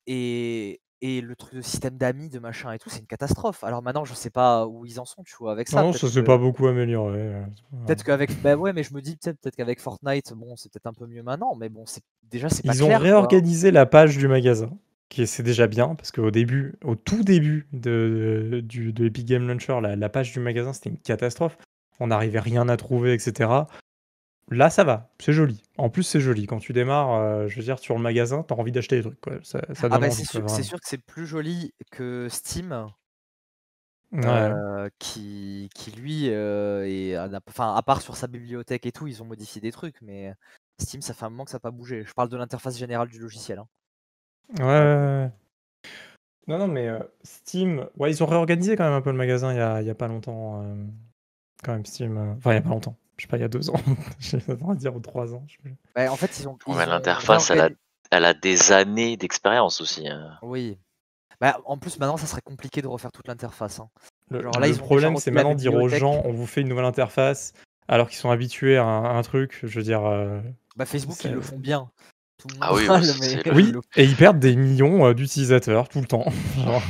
Et 0.06 0.80
et 1.00 1.20
le 1.20 1.36
truc 1.36 1.54
de 1.54 1.60
système 1.60 1.96
d'amis, 1.96 2.28
de 2.28 2.38
machin 2.38 2.72
et 2.72 2.78
tout, 2.78 2.90
c'est 2.90 2.98
une 3.00 3.06
catastrophe. 3.06 3.62
Alors 3.64 3.82
maintenant, 3.82 4.04
je 4.04 4.14
sais 4.14 4.30
pas 4.30 4.66
où 4.66 4.84
ils 4.84 4.98
en 4.98 5.04
sont, 5.04 5.22
tu 5.24 5.34
vois, 5.38 5.52
avec 5.52 5.68
ça. 5.68 5.82
Non, 5.82 5.92
ça 5.92 6.08
s'est 6.08 6.20
que- 6.20 6.26
pas 6.26 6.38
beaucoup 6.38 6.66
amélioré. 6.66 7.18
euh, 7.20 7.42
Peut-être 7.86 8.02
qu'avec. 8.04 8.30
Bah 8.42 8.56
ouais, 8.56 8.72
mais 8.72 8.82
je 8.82 8.92
me 8.94 9.00
dis 9.00 9.16
peut-être 9.16 9.54
qu'avec 9.56 9.80
Fortnite, 9.80 10.32
bon, 10.34 10.56
c'est 10.56 10.72
peut-être 10.72 10.86
un 10.86 10.92
peu 10.92 11.06
mieux 11.06 11.22
maintenant, 11.22 11.54
mais 11.54 11.68
bon, 11.68 11.84
c'est 11.86 12.02
déjà 12.30 12.48
c'est 12.48 12.64
pas 12.66 12.74
Ils 12.74 12.82
ont 12.84 12.88
quoi. 12.88 12.98
réorganisé 12.98 13.70
la 13.70 13.86
page 13.86 14.16
du 14.18 14.26
magasin, 14.28 14.70
qui 15.08 15.22
est- 15.22 15.26
c'est 15.26 15.42
déjà 15.42 15.66
bien, 15.68 15.94
parce 15.94 16.10
qu'au 16.10 16.30
début, 16.30 16.74
au 16.84 16.94
tout 16.96 17.22
début 17.22 17.66
de, 17.72 18.62
de 18.64 19.04
Epic 19.06 19.26
Game 19.26 19.46
Launcher, 19.46 19.78
la, 19.80 19.96
la 19.96 20.08
page 20.08 20.32
du 20.32 20.40
magasin, 20.40 20.72
c'était 20.72 20.90
une 20.90 20.98
catastrophe. 20.98 21.56
On 22.00 22.08
n'arrivait 22.08 22.40
rien 22.40 22.68
à 22.68 22.76
trouver, 22.76 23.12
etc. 23.14 23.50
Là, 24.50 24.70
ça 24.70 24.82
va, 24.84 25.10
c'est 25.18 25.32
joli. 25.32 25.62
En 25.76 25.90
plus, 25.90 26.02
c'est 26.02 26.20
joli. 26.20 26.46
Quand 26.46 26.58
tu 26.58 26.72
démarres, 26.72 27.14
euh, 27.14 27.48
je 27.48 27.56
veux 27.56 27.62
dire, 27.62 27.78
sur 27.78 27.94
le 27.94 28.00
magasin, 28.02 28.42
t'as 28.42 28.54
envie 28.54 28.72
d'acheter 28.72 28.96
des 28.96 29.02
trucs. 29.02 29.20
Quoi. 29.20 29.34
Ça, 29.42 29.60
ça 29.74 29.88
Ah 29.90 29.98
bah 29.98 30.10
c'est 30.10 30.24
sûr, 30.24 30.48
c'est 30.48 30.54
vraiment. 30.54 30.62
sûr 30.62 30.80
que 30.80 30.88
c'est 30.88 30.98
plus 31.04 31.26
joli 31.26 31.74
que 31.90 32.28
Steam, 32.30 32.88
Ouais. 34.12 34.24
euh, 34.24 34.88
qui, 34.98 35.68
qui 35.74 35.90
lui 35.92 36.30
euh, 36.30 36.86
est, 36.88 37.14
à 37.14 37.28
n'a- 37.28 37.40
enfin 37.48 37.74
à 37.74 37.82
part 37.82 38.00
sur 38.02 38.16
sa 38.16 38.26
bibliothèque 38.26 38.86
et 38.86 38.92
tout, 38.92 39.06
ils 39.06 39.22
ont 39.22 39.26
modifié 39.26 39.60
des 39.60 39.70
trucs, 39.72 40.00
mais 40.02 40.34
Steam, 40.80 41.02
ça 41.02 41.14
fait 41.14 41.24
un 41.26 41.30
moment 41.30 41.44
que 41.44 41.50
ça 41.50 41.56
n'a 41.56 41.60
pas 41.60 41.70
bougé. 41.70 42.04
Je 42.04 42.12
parle 42.14 42.28
de 42.28 42.36
l'interface 42.36 42.78
générale 42.78 43.08
du 43.08 43.18
logiciel. 43.18 43.58
hein. 43.58 43.68
Ouais, 44.58 44.64
ouais, 44.64 44.68
ouais. 45.24 45.30
Non, 46.48 46.58
non, 46.58 46.68
mais 46.68 46.88
euh, 46.88 46.98
Steam, 47.22 47.86
ouais, 47.96 48.10
ils 48.10 48.22
ont 48.22 48.26
réorganisé 48.26 48.76
quand 48.76 48.84
même 48.84 48.92
un 48.94 49.02
peu 49.02 49.10
le 49.10 49.16
magasin 49.16 49.52
il 49.52 49.56
y 49.58 49.60
a, 49.60 49.74
a 49.76 49.94
pas 49.94 50.08
longtemps. 50.08 50.64
quand 51.62 51.72
même, 51.72 51.86
Steam. 51.86 52.16
Enfin, 52.38 52.52
il 52.52 52.54
y 52.54 52.58
a 52.58 52.62
pas 52.62 52.70
longtemps. 52.70 52.96
Je 53.18 53.24
sais 53.24 53.28
pas, 53.28 53.36
il 53.36 53.40
y 53.40 53.44
a 53.44 53.48
deux 53.48 53.68
ans. 53.70 53.74
J'ai 54.20 54.38
à 54.38 54.74
dire 54.74 54.94
ou 54.96 55.00
trois 55.00 55.34
ans. 55.34 55.44
je 55.48 55.52
sais 55.54 55.58
plus. 55.62 55.76
Bah, 55.94 56.10
en 56.12 56.16
fait, 56.16 56.38
ils 56.38 56.48
ont. 56.48 56.56
ils 56.66 56.74
Ouais, 56.74 56.84
ont 56.84 56.88
l'interface, 56.90 57.50
elle 57.50 57.60
a, 57.60 57.68
réorgani- 57.68 57.76
elle 58.10 58.24
a 58.24 58.34
des 58.34 58.72
années 58.72 59.16
d'expérience 59.16 59.80
aussi. 59.80 60.08
hein. 60.08 60.38
Oui. 60.42 60.78
Bah, 61.40 61.60
en 61.66 61.78
plus, 61.78 61.98
maintenant, 61.98 62.16
ça 62.16 62.26
serait 62.26 62.40
compliqué 62.42 62.80
de 62.82 62.86
refaire 62.88 63.12
toute 63.12 63.28
l'interface. 63.28 63.80
hein. 63.80 63.88
Le, 64.30 64.42
Genre 64.42 64.52
là, 64.60 64.66
le 64.66 64.72
ils 64.72 64.76
ont 64.76 64.76
déjà 64.76 64.86
problème, 64.86 65.16
c'est 65.16 65.30
maintenant 65.30 65.54
de 65.54 65.58
dire 65.58 65.74
aux 65.74 65.88
gens, 65.88 66.20
on 66.24 66.32
vous 66.32 66.46
fait 66.46 66.60
une 66.60 66.68
nouvelle 66.68 66.84
interface, 66.84 67.52
alors 67.88 68.08
qu'ils 68.08 68.18
sont 68.18 68.30
habitués 68.30 68.76
à 68.76 68.84
un, 68.84 69.04
à 69.04 69.08
un 69.10 69.22
truc. 69.22 69.58
Je 69.62 69.78
veux 69.78 69.84
dire, 69.84 70.04
euh, 70.04 70.40
Bah, 70.76 70.84
Facebook, 70.86 71.22
ils 71.24 71.32
le 71.32 71.40
font 71.40 71.58
bien. 71.58 71.90
Tout 72.38 72.48
le 72.48 72.54
monde 72.54 72.62
Ah 72.62 72.74
oui, 72.74 72.86
mais 73.20 73.82
et 73.96 74.04
ils 74.04 74.16
perdent 74.16 74.38
des 74.38 74.56
millions 74.56 75.06
euh, 75.06 75.14
d'utilisateurs 75.14 75.88
tout 75.88 76.00
le 76.00 76.06
temps. 76.06 76.24
Genre, 76.56 76.82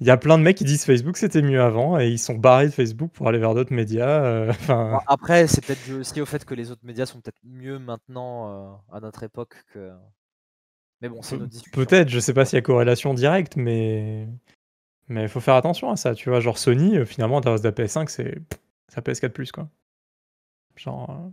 Il 0.00 0.06
y 0.06 0.10
a 0.10 0.16
plein 0.16 0.38
de 0.38 0.42
mecs 0.42 0.56
qui 0.56 0.64
disent 0.64 0.84
Facebook 0.84 1.16
c'était 1.16 1.42
mieux 1.42 1.60
avant 1.60 1.98
et 1.98 2.08
ils 2.08 2.18
sont 2.18 2.34
barrés 2.34 2.66
de 2.66 2.72
Facebook 2.72 3.10
pour 3.12 3.28
aller 3.28 3.38
vers 3.38 3.54
d'autres 3.54 3.72
médias. 3.74 4.24
euh, 4.24 4.52
après, 5.06 5.46
c'est 5.46 5.64
peut-être 5.64 5.84
dû 5.84 5.94
aussi 5.94 6.20
au 6.20 6.26
fait 6.26 6.44
que 6.44 6.54
les 6.54 6.70
autres 6.70 6.84
médias 6.84 7.06
sont 7.06 7.20
peut-être 7.20 7.40
mieux 7.44 7.78
maintenant 7.78 8.48
euh, 8.50 8.96
à 8.96 9.00
notre 9.00 9.22
époque 9.22 9.56
que. 9.72 9.90
Mais 11.02 11.08
bon, 11.08 11.20
c'est 11.22 11.36
Pe-. 11.38 11.70
Peut-être, 11.72 12.08
je 12.08 12.18
sais 12.20 12.32
pas 12.32 12.44
s'il 12.44 12.56
y 12.56 12.58
a 12.58 12.62
corrélation 12.62 13.14
directe, 13.14 13.56
mais 13.56 14.28
mais 15.08 15.22
il 15.22 15.28
faut 15.28 15.40
faire 15.40 15.54
attention 15.54 15.90
à 15.90 15.96
ça. 15.96 16.14
Tu 16.14 16.30
vois, 16.30 16.40
genre 16.40 16.58
Sony, 16.58 17.04
finalement, 17.04 17.38
interface 17.38 17.62
de 17.62 17.68
la 17.68 17.74
PS5, 17.74 18.08
c'est 18.08 18.38
sa 18.88 19.00
PS4 19.00 19.50
quoi. 19.50 19.68
Genre, 20.76 21.10
euh, 21.10 21.30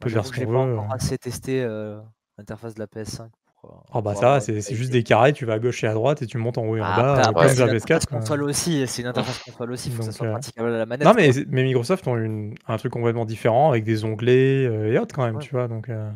peut 0.00 0.08
j'avoue 0.08 0.32
ce 0.32 0.32
qu'on 0.40 0.52
pas 0.52 0.66
veut. 0.66 0.78
encore 0.78 0.92
euh. 0.92 0.94
assez 0.94 1.18
testé 1.18 1.62
euh, 1.62 2.00
l'interface 2.38 2.74
de 2.74 2.80
la 2.80 2.86
PS5 2.86 3.28
pour. 3.60 3.84
Oh 3.94 4.02
bah 4.02 4.14
ça 4.14 4.40
c'est 4.40 4.74
juste 4.74 4.92
des 4.92 5.02
carrés, 5.02 5.32
tu 5.32 5.44
vas 5.46 5.54
à 5.54 5.58
gauche 5.58 5.82
et 5.84 5.86
à 5.86 5.94
droite 5.94 6.22
et 6.22 6.26
tu 6.26 6.38
montes 6.38 6.58
en 6.58 6.64
haut 6.66 6.76
et 6.76 6.80
en 6.80 6.84
Ah, 6.84 6.96
bas, 6.96 7.14
après, 7.28 7.46
euh, 7.46 7.48
comme 7.48 7.48
c'est 7.48 7.54
sur 7.56 7.66
une 7.66 7.72
la 7.72 7.76
interface 7.76 8.04
PS4. 8.04 8.06
quoi. 8.06 8.18
console 8.20 8.42
aussi, 8.44 8.86
c'est 8.86 9.02
une 9.02 9.08
interface 9.08 9.38
console 9.40 9.72
aussi, 9.72 9.88
il 9.88 9.92
faut 9.94 9.98
que 9.98 10.04
ça 10.04 10.10
Donc, 10.10 10.16
soit 10.18 10.26
euh, 10.26 10.32
praticable 10.32 10.68
à 10.74 10.78
la 10.78 10.86
manette. 10.86 11.06
Non, 11.06 11.14
mais, 11.14 11.30
mais 11.48 11.64
Microsoft 11.64 12.06
ont 12.06 12.16
une, 12.16 12.54
un 12.68 12.76
truc 12.76 12.92
complètement 12.92 13.24
différent 13.24 13.70
avec 13.70 13.84
des 13.84 14.04
onglets 14.04 14.66
euh, 14.66 14.92
et 14.92 14.98
autres 14.98 15.14
quand 15.14 15.24
même, 15.24 15.36
Ouais. 15.36 15.42
tu 15.44 15.50
vois. 15.52 15.68
Donc, 15.68 15.88
euh, 15.88 16.10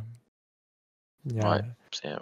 Ouais. 1.26 1.60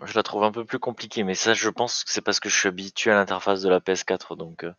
Je 0.07 0.15
la 0.15 0.23
trouve 0.23 0.45
un 0.45 0.51
peu 0.51 0.65
plus 0.65 0.79
compliquée, 0.79 1.25
mais 1.25 1.35
ça, 1.35 1.53
je 1.55 1.69
pense 1.69 2.03
que 2.05 2.11
c'est 2.11 2.23
parce 2.23 2.41
que 2.41 2.49
je 2.49 2.57
suis 2.59 2.69
habitué 2.69 3.11
à 3.11 3.15
l'interface 3.15 3.61
de 3.63 3.69
la 3.69 3.81
PS4. 3.81 4.35
Donc, 4.37 4.65
euh, 4.65 4.73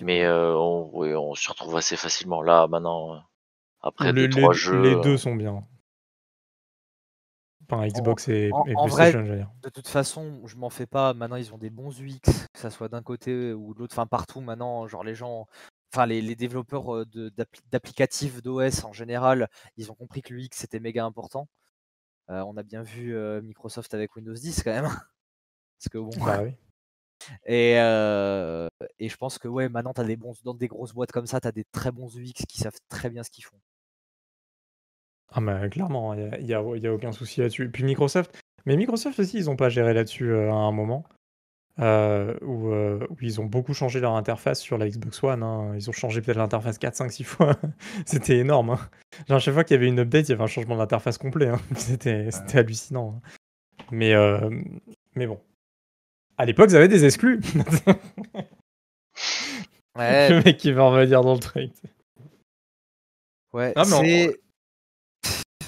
mais 0.00 0.24
euh, 0.24 0.56
on, 0.56 0.88
oui, 0.94 1.14
on 1.14 1.34
s'y 1.34 1.48
retrouve 1.48 1.76
assez 1.76 1.96
facilement. 1.96 2.42
Là, 2.42 2.66
maintenant, 2.68 3.22
après 3.82 4.12
les, 4.12 4.28
deux, 4.28 4.36
les- 4.36 4.42
trois 4.42 4.54
jeux. 4.54 4.80
les 4.82 4.96
deux 5.02 5.16
sont 5.18 5.34
bien. 5.36 5.64
Enfin, 7.76 7.88
Xbox 7.88 8.28
et, 8.28 8.50
en- 8.52 8.64
et 8.66 8.74
en 8.76 8.86
vrai, 8.86 9.12
PlayStation. 9.12 9.48
De 9.62 9.68
toute 9.68 9.88
façon, 9.88 10.46
je 10.46 10.56
m'en 10.56 10.70
fais 10.70 10.86
pas. 10.86 11.14
Maintenant, 11.14 11.36
ils 11.36 11.52
ont 11.54 11.58
des 11.58 11.70
bons 11.70 12.00
UX, 12.00 12.20
que 12.52 12.58
ça 12.58 12.70
soit 12.70 12.88
d'un 12.88 13.02
côté 13.02 13.52
ou 13.52 13.74
de 13.74 13.78
l'autre, 13.78 13.94
enfin 13.94 14.06
partout. 14.06 14.40
Maintenant, 14.40 14.86
genre 14.88 15.04
les 15.04 15.14
gens, 15.14 15.46
enfin 15.92 16.06
les, 16.06 16.20
les 16.22 16.34
développeurs 16.36 16.94
euh, 16.96 17.06
d'applicatifs 17.70 18.42
d'OS 18.42 18.84
en 18.84 18.92
général, 18.92 19.48
ils 19.76 19.90
ont 19.90 19.94
compris 19.94 20.22
que 20.22 20.32
l'UX 20.34 20.48
c'était 20.52 20.80
méga 20.80 21.04
important. 21.04 21.48
Euh, 22.30 22.42
on 22.46 22.56
a 22.56 22.62
bien 22.62 22.82
vu 22.82 23.14
euh, 23.16 23.42
Microsoft 23.42 23.94
avec 23.94 24.14
Windows 24.16 24.32
10 24.34 24.62
quand 24.62 24.70
même. 24.72 24.84
Parce 25.78 25.88
que 25.90 25.98
bon. 25.98 26.10
Bah 26.24 26.42
oui. 26.42 26.52
Et, 27.46 27.78
euh, 27.78 28.66
et 28.98 29.08
je 29.08 29.16
pense 29.16 29.38
que 29.38 29.46
ouais, 29.46 29.68
maintenant 29.68 29.92
t'as 29.92 30.02
des 30.02 30.16
bons 30.16 30.34
dans 30.42 30.54
des 30.54 30.66
grosses 30.66 30.92
boîtes 30.92 31.12
comme 31.12 31.26
ça, 31.26 31.40
t'as 31.40 31.52
des 31.52 31.64
très 31.70 31.92
bons 31.92 32.08
UX 32.16 32.32
qui 32.48 32.58
savent 32.58 32.78
très 32.88 33.10
bien 33.10 33.22
ce 33.22 33.30
qu'ils 33.30 33.44
font. 33.44 33.60
Ah, 35.32 35.40
mais 35.40 35.68
clairement, 35.70 36.14
il 36.14 36.44
n'y 36.44 36.52
a, 36.54 36.58
a- 36.58 36.76
il 36.76 36.82
y 36.82 36.86
a 36.86 36.92
aucun 36.94 37.12
souci 37.12 37.40
là-dessus. 37.40 37.70
Puis 37.70 37.84
Microsoft, 37.84 38.38
mais 38.66 38.76
Microsoft 38.76 39.18
aussi, 39.18 39.38
ils 39.38 39.46
n'ont 39.46 39.56
pas 39.56 39.68
géré 39.70 39.94
là-dessus 39.94 40.30
euh, 40.30 40.50
à 40.50 40.54
un 40.54 40.72
moment. 40.72 41.04
euh, 41.78 42.36
où, 42.42 42.68
euh, 42.70 42.98
où 43.08 43.16
ils 43.22 43.40
ont 43.40 43.46
beaucoup 43.46 43.72
changé 43.72 43.98
leur 43.98 44.14
interface 44.14 44.60
sur 44.60 44.76
la 44.76 44.86
Xbox 44.90 45.22
One. 45.24 45.42
hein. 45.42 45.72
Ils 45.74 45.88
ont 45.88 45.92
changé 45.94 46.20
peut-être 46.20 46.36
l'interface 46.36 46.76
4, 46.76 46.94
5, 46.96 47.10
6 47.10 47.24
fois. 47.24 47.56
C'était 48.06 48.36
énorme. 48.38 48.70
hein. 48.70 48.78
Genre, 49.26 49.36
à 49.36 49.40
chaque 49.40 49.54
fois 49.54 49.64
qu'il 49.64 49.74
y 49.76 49.78
avait 49.78 49.88
une 49.88 49.98
update, 50.00 50.28
il 50.28 50.32
y 50.32 50.34
avait 50.34 50.44
un 50.44 50.48
changement 50.48 50.76
d'interface 50.76 51.16
complet. 51.16 51.48
hein. 51.48 51.58
C'était 51.76 52.30
c'était 52.30 52.58
hallucinant. 52.58 53.20
hein. 53.24 53.84
Mais, 53.90 54.12
euh, 54.14 54.50
mais 55.14 55.26
bon. 55.26 55.40
À 56.36 56.44
l'époque, 56.44 56.68
ils 56.70 56.76
avaient 56.76 56.88
des 56.88 57.06
exclus. 57.06 57.40
Ouais, 59.96 60.30
Le 60.30 60.42
mec 60.42 60.56
qui 60.56 60.72
va 60.72 60.84
revenir 60.84 61.20
dans 61.22 61.34
le 61.34 61.38
truc. 61.40 61.70
Ouais, 63.52 63.72
Ah, 63.76 63.84
c'est. 63.84 64.40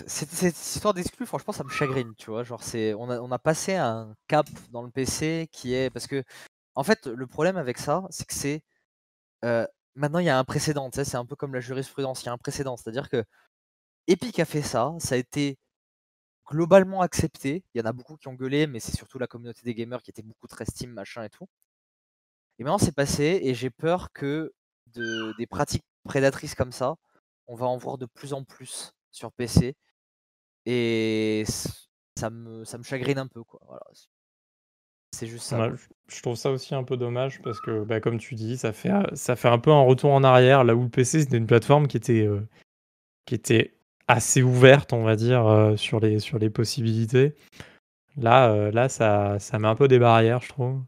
Cette 0.07 0.33
histoire 0.33 0.95
d'exclus, 0.95 1.27
franchement, 1.27 1.53
ça 1.53 1.65
me 1.65 1.71
chagrine, 1.71 2.15
tu 2.17 2.31
vois. 2.31 2.45
Genre, 2.45 2.63
c'est, 2.63 2.95
on 2.95 3.11
a, 3.11 3.39
passé 3.39 3.75
un 3.77 4.15
cap 4.29 4.47
dans 4.71 4.83
le 4.83 4.91
PC 4.91 5.49
qui 5.53 5.75
est. 5.75 5.91
Parce 5.91 6.07
que, 6.07 6.23
en 6.75 6.85
fait, 6.85 7.07
le 7.07 7.27
problème 7.27 7.57
avec 7.57 7.79
ça, 7.79 8.05
c'est 8.11 8.27
que 8.27 8.35
c'est. 8.35 8.63
euh, 9.45 9.67
maintenant, 9.97 10.21
il 10.21 10.27
y 10.27 10.31
a 10.31 10.39
un 10.39 10.45
précédent, 10.45 10.91
c'est 10.93 11.17
un 11.17 11.27
peu 11.27 11.37
comme 11.37 11.55
la 11.55 11.61
jurisprudence, 11.61 12.23
il 12.23 12.27
y 12.27 12.29
a 12.31 12.33
un 12.33 12.39
précédent. 12.39 12.77
C'est-à-dire 12.77 13.09
que 13.11 13.25
Epic 14.09 14.39
a 14.41 14.45
fait 14.45 14.63
ça, 14.63 14.95
ça 15.01 15.15
a 15.17 15.19
été 15.19 15.59
globalement 16.47 17.03
accepté. 17.03 17.65
Il 17.75 17.81
y 17.81 17.83
en 17.83 17.87
a 17.87 17.93
beaucoup 17.93 18.17
qui 18.17 18.29
ont 18.29 18.35
gueulé, 18.35 18.67
mais 18.67 18.81
c'est 18.81 18.97
surtout 18.97 19.19
la 19.19 19.27
communauté 19.27 19.63
des 19.65 19.75
gamers 19.75 20.03
qui 20.03 20.11
était 20.11 20.23
beaucoup 20.23 20.47
très 20.49 20.65
Steam, 20.67 20.91
machin 20.93 21.25
et 21.25 21.31
tout. 21.31 21.49
Et 22.59 22.65
maintenant, 22.65 22.79
c'est 22.79 22.95
passé, 22.95 23.41
et 23.43 23.55
j'ai 23.55 23.71
peur 23.71 24.13
que 24.13 24.53
de, 24.89 25.35
des 25.39 25.47
pratiques 25.47 25.85
prédatrices 26.05 26.55
comme 26.55 26.73
ça, 26.73 26.97
on 27.47 27.57
va 27.57 27.67
en 27.67 27.77
voir 27.77 27.99
de 27.99 28.07
plus 28.07 28.33
en 28.33 28.45
plus 28.45 28.95
sur 29.11 29.33
PC. 29.33 29.77
Et 30.67 31.45
ça 32.19 32.31
me, 32.31 32.65
ça 32.65 32.79
me 32.79 32.83
chagrine 32.83 33.19
un 33.19 33.27
peu, 33.27 33.43
quoi. 33.43 33.61
Voilà. 33.67 33.83
C'est 35.13 35.27
juste 35.27 35.45
ça. 35.45 35.61
Ouais, 35.61 35.69
quoi. 35.69 35.79
je 36.09 36.23
trouve 36.23 36.37
ça 36.37 36.51
aussi 36.51 36.75
un 36.75 36.85
peu 36.85 36.97
dommage 36.97 37.41
parce 37.43 37.61
que, 37.61 37.85
bah, 37.85 38.01
comme 38.01 38.19
tu 38.19 38.35
dis, 38.35 38.57
ça 38.57 38.73
fait, 38.73 38.91
euh, 38.91 39.03
ça 39.15 39.37
fait 39.37 39.49
un 39.49 39.59
peu 39.59 39.71
un 39.71 39.83
retour 39.83 40.13
en 40.13 40.25
arrière, 40.25 40.65
là 40.65 40.75
où 40.75 40.83
le 40.83 40.89
PC 40.89 41.21
c'était 41.21 41.37
une 41.37 41.47
plateforme 41.47 41.87
qui 41.87 41.97
était, 41.97 42.27
euh, 42.27 42.41
qui 43.27 43.35
était 43.35 43.75
assez 44.09 44.43
ouverte, 44.43 44.93
on 44.93 45.03
va 45.03 45.17
dire, 45.17 45.47
euh, 45.47 45.77
sur, 45.77 46.01
les, 46.01 46.19
sur 46.19 46.39
les 46.39 46.51
possibilités. 46.51 47.35
Là, 48.17 48.51
euh, 48.51 48.71
là 48.71 48.89
ça, 48.89 49.39
ça 49.39 49.59
met 49.59 49.69
un 49.69 49.75
peu 49.75 49.89
des 49.89 49.99
barrières, 49.99 50.43
je 50.43 50.49
trouve. 50.49 50.83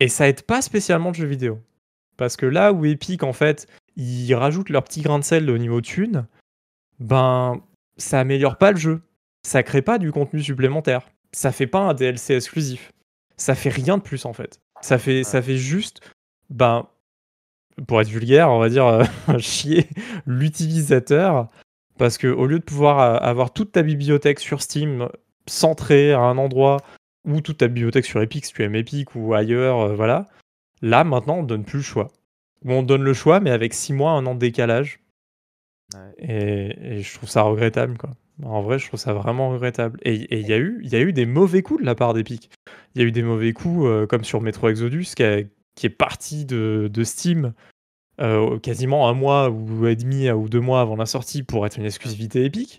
Et 0.00 0.08
ça 0.08 0.28
aide 0.28 0.42
pas 0.42 0.62
spécialement 0.62 1.08
le 1.10 1.14
jeu 1.14 1.26
vidéo. 1.26 1.60
Parce 2.16 2.36
que 2.36 2.46
là 2.46 2.72
où 2.72 2.84
Epic, 2.84 3.22
en 3.22 3.32
fait, 3.32 3.66
ils 3.96 4.34
rajoutent 4.34 4.70
leur 4.70 4.84
petit 4.84 5.02
grain 5.02 5.18
de 5.18 5.24
sel 5.24 5.50
au 5.50 5.58
niveau 5.58 5.80
thune, 5.80 6.26
ben, 7.00 7.60
ça 7.98 8.20
améliore 8.20 8.56
pas 8.56 8.72
le 8.72 8.78
jeu. 8.78 9.02
Ça 9.42 9.62
crée 9.62 9.82
pas 9.82 9.98
du 9.98 10.12
contenu 10.12 10.42
supplémentaire. 10.42 11.08
Ça 11.32 11.52
fait 11.52 11.66
pas 11.66 11.80
un 11.80 11.94
DLC 11.94 12.34
exclusif. 12.34 12.92
Ça 13.36 13.54
fait 13.54 13.68
rien 13.68 13.98
de 13.98 14.02
plus, 14.02 14.24
en 14.24 14.32
fait. 14.32 14.60
Ça 14.80 14.98
fait, 14.98 15.24
ça 15.24 15.42
fait 15.42 15.56
juste, 15.56 16.00
ben, 16.50 16.88
pour 17.86 18.00
être 18.00 18.08
vulgaire, 18.08 18.50
on 18.50 18.58
va 18.58 18.68
dire, 18.68 18.86
euh, 18.86 19.04
chier 19.38 19.88
l'utilisateur. 20.26 21.48
Parce 21.98 22.16
que 22.16 22.28
au 22.28 22.46
lieu 22.46 22.60
de 22.60 22.64
pouvoir 22.64 23.00
euh, 23.00 23.16
avoir 23.18 23.52
toute 23.52 23.72
ta 23.72 23.82
bibliothèque 23.82 24.38
sur 24.38 24.62
Steam 24.62 25.08
centrée 25.46 26.12
à 26.12 26.20
un 26.20 26.38
endroit 26.38 26.78
ou 27.24 27.40
toute 27.40 27.58
ta 27.58 27.68
bibliothèque 27.68 28.06
sur 28.06 28.22
Epic, 28.22 28.46
si 28.46 28.52
tu 28.52 28.62
aimes 28.62 28.76
Epic 28.76 29.14
ou 29.14 29.34
ailleurs, 29.34 29.80
euh, 29.80 29.94
voilà. 29.94 30.26
Là, 30.80 31.04
maintenant, 31.04 31.38
on 31.38 31.42
donne 31.42 31.64
plus 31.64 31.78
le 31.78 31.84
choix. 31.84 32.08
Ou 32.64 32.72
on 32.72 32.82
donne 32.82 33.02
le 33.02 33.14
choix, 33.14 33.40
mais 33.40 33.50
avec 33.50 33.74
6 33.74 33.92
mois, 33.92 34.12
un 34.12 34.26
an 34.26 34.34
de 34.34 34.40
décalage. 34.40 35.00
Et, 36.18 37.02
je 37.02 37.14
trouve 37.14 37.28
ça 37.28 37.42
regrettable, 37.42 37.96
quoi. 37.96 38.10
En 38.44 38.62
vrai, 38.62 38.78
je 38.78 38.86
trouve 38.86 39.00
ça 39.00 39.12
vraiment 39.14 39.50
regrettable. 39.50 39.98
Et 40.02 40.38
il 40.38 40.46
y, 40.46 40.52
a 40.52 40.58
eu- 40.58 40.80
y 40.84 40.94
a 40.94 41.00
eu 41.00 41.12
des 41.12 41.26
mauvais 41.26 41.62
coups 41.62 41.80
de 41.80 41.86
la 41.86 41.94
part 41.94 42.14
d'Epic. 42.14 42.50
Il 42.94 43.02
y 43.02 43.04
a 43.04 43.08
eu 43.08 43.12
des 43.12 43.22
mauvais 43.22 43.52
coups, 43.52 43.86
euh, 43.86 44.06
comme 44.06 44.22
sur 44.24 44.40
Metro 44.40 44.68
Exodus, 44.68 45.06
qui, 45.16 45.22
est 45.22 45.88
parti 45.90 46.44
de, 46.44 46.90
Steam 47.02 47.52
euh, 48.20 48.58
quasiment 48.58 49.08
un 49.08 49.14
mois 49.14 49.50
ou 49.50 49.86
et 49.86 49.96
demi 49.96 50.30
ou 50.30 50.48
deux 50.48 50.60
mois 50.60 50.80
avant 50.80 50.96
la 50.96 51.06
sortie 51.06 51.42
pour 51.42 51.66
être 51.66 51.78
une 51.78 51.84
exclusivité 51.84 52.44
Epic. 52.44 52.78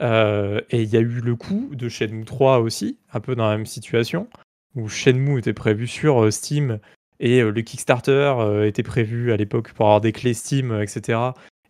Euh, 0.00 0.60
et 0.70 0.82
il 0.82 0.88
y 0.88 0.96
a 0.96 1.00
eu 1.00 1.20
le 1.20 1.36
coup 1.36 1.70
de 1.74 1.88
Shenmue 1.88 2.24
3 2.24 2.58
aussi, 2.58 2.98
un 3.12 3.20
peu 3.20 3.36
dans 3.36 3.48
la 3.48 3.56
même 3.56 3.66
situation, 3.66 4.28
où 4.74 4.88
Shenmue 4.88 5.38
était 5.38 5.52
prévu 5.52 5.86
sur 5.86 6.32
Steam 6.32 6.80
et 7.20 7.42
le 7.42 7.62
Kickstarter 7.62 8.64
était 8.66 8.82
prévu 8.82 9.30
à 9.32 9.36
l'époque 9.36 9.72
pour 9.74 9.86
avoir 9.86 10.00
des 10.00 10.10
clés 10.10 10.34
Steam, 10.34 10.80
etc. 10.80 11.18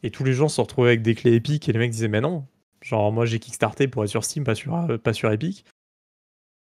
Et 0.03 0.11
tous 0.11 0.25
les 0.25 0.33
gens 0.33 0.49
se 0.49 0.61
retrouvaient 0.61 0.89
avec 0.91 1.03
des 1.03 1.15
clés 1.15 1.35
Epic 1.35 1.69
et 1.69 1.73
les 1.73 1.79
mecs 1.79 1.91
disaient 1.91 2.09
mais 2.09 2.21
non, 2.21 2.47
genre 2.83 3.13
moi 3.13 3.25
j'ai 3.27 3.39
Kickstarté 3.39 3.89
pour 3.89 4.03
être 4.05 4.11
sur 4.11 4.25
Steam, 4.25 4.45
pas 4.45 4.55
sur, 4.55 4.75
euh, 4.75 4.99
pas 4.99 5.13
sur 5.13 5.31
Epic. 5.31 5.65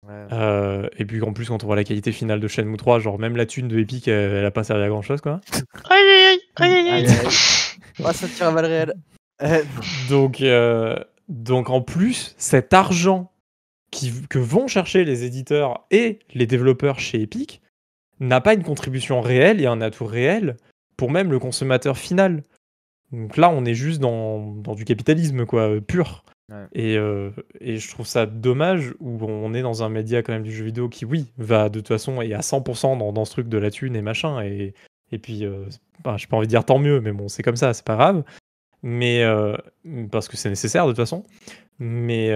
Ouais. 0.07 0.26
Euh, 0.32 0.88
et 0.99 1.05
puis 1.05 1.22
en 1.22 1.32
plus 1.32 1.47
quand 1.47 1.62
on 1.62 1.66
voit 1.66 1.76
la 1.76 1.84
qualité 1.84 2.12
finale 2.12 2.40
de 2.40 2.49
Shenmue 2.49 2.76
3, 2.76 2.99
genre 3.01 3.18
même 3.18 3.36
la 3.36 3.47
thune 3.47 3.68
de 3.68 3.78
Epic, 3.78 4.09
elle, 4.09 4.32
elle 4.32 4.45
a 4.45 4.51
pas 4.51 4.64
servi 4.64 4.82
à 4.82 4.88
grand 4.88 5.03
chose 5.03 5.20
quoi. 5.20 5.40
Aïe 5.90 6.01
aïe 6.01 6.40
aïe 6.57 6.72
aïe 6.72 6.72
aïe 6.74 6.90
Aïe, 6.90 7.09
aïe. 7.09 7.16
aïe. 7.18 8.14
Ça 8.14 8.28
tire 8.28 8.49
à 8.49 8.53
balles 8.53 8.66
réelles. 8.66 8.95
Euh, 9.43 9.62
Donc, 10.09 10.40
euh, 10.40 10.97
donc 11.28 11.70
en 11.70 11.80
plus, 11.82 12.34
cet 12.36 12.72
argent 12.74 13.32
qui, 13.90 14.12
que 14.28 14.38
vont 14.38 14.66
chercher 14.66 15.05
les 15.05 15.24
éditeurs 15.24 15.86
et 15.90 16.18
les 16.34 16.47
développeurs 16.47 16.99
chez 17.01 17.22
Epic 17.22 17.61
n'a 18.20 18.40
pas 18.40 18.55
une 18.55 18.62
contribution 18.62 19.20
réelle 19.20 19.61
et 19.61 19.66
un 19.66 19.80
atout 19.80 20.07
réel 20.07 20.57
pour 20.97 21.11
même 21.11 21.30
le 21.30 21.38
consommateur 21.38 21.97
final. 21.97 22.43
Donc 23.12 23.36
là, 23.36 23.50
on 23.50 23.64
est 23.64 23.74
juste 23.74 24.00
dans, 24.00 24.40
dans 24.40 24.74
du 24.74 24.84
capitalisme 24.84 25.44
quoi, 25.44 25.68
euh, 25.68 25.80
pur. 25.80 26.24
Ouais. 26.50 26.66
Et, 26.72 26.96
euh, 26.96 27.30
et 27.60 27.76
je 27.76 27.90
trouve 27.90 28.06
ça 28.06 28.26
dommage 28.26 28.94
où 29.00 29.18
on 29.24 29.54
est 29.54 29.62
dans 29.62 29.82
un 29.82 29.88
média 29.88 30.22
quand 30.22 30.32
même 30.32 30.42
du 30.42 30.52
jeu 30.52 30.64
vidéo 30.64 30.88
qui, 30.88 31.04
oui, 31.04 31.32
va 31.38 31.68
de 31.68 31.78
toute 31.78 31.88
façon 31.88 32.20
et 32.20 32.34
à 32.34 32.40
100% 32.40 32.98
dans, 32.98 33.12
dans 33.12 33.24
ce 33.24 33.32
truc 33.32 33.48
de 33.48 33.58
la 33.58 33.70
thune 33.70 33.96
et 33.96 34.02
machin. 34.02 34.42
Et, 34.42 34.74
et 35.12 35.18
puis, 35.18 35.44
euh, 35.44 35.66
bah, 36.02 36.16
j'ai 36.18 36.26
pas 36.26 36.36
envie 36.36 36.46
de 36.46 36.50
dire 36.50 36.64
tant 36.64 36.78
mieux, 36.78 37.00
mais 37.00 37.12
bon, 37.12 37.28
c'est 37.28 37.42
comme 37.42 37.56
ça, 37.56 37.74
c'est 37.74 37.84
pas 37.84 37.96
grave. 37.96 38.24
Mais 38.82 39.22
euh, 39.22 39.56
parce 40.10 40.28
que 40.28 40.36
c'est 40.36 40.48
nécessaire 40.48 40.86
de 40.86 40.90
toute 40.90 40.96
façon. 40.96 41.24
Mais, 41.78 42.32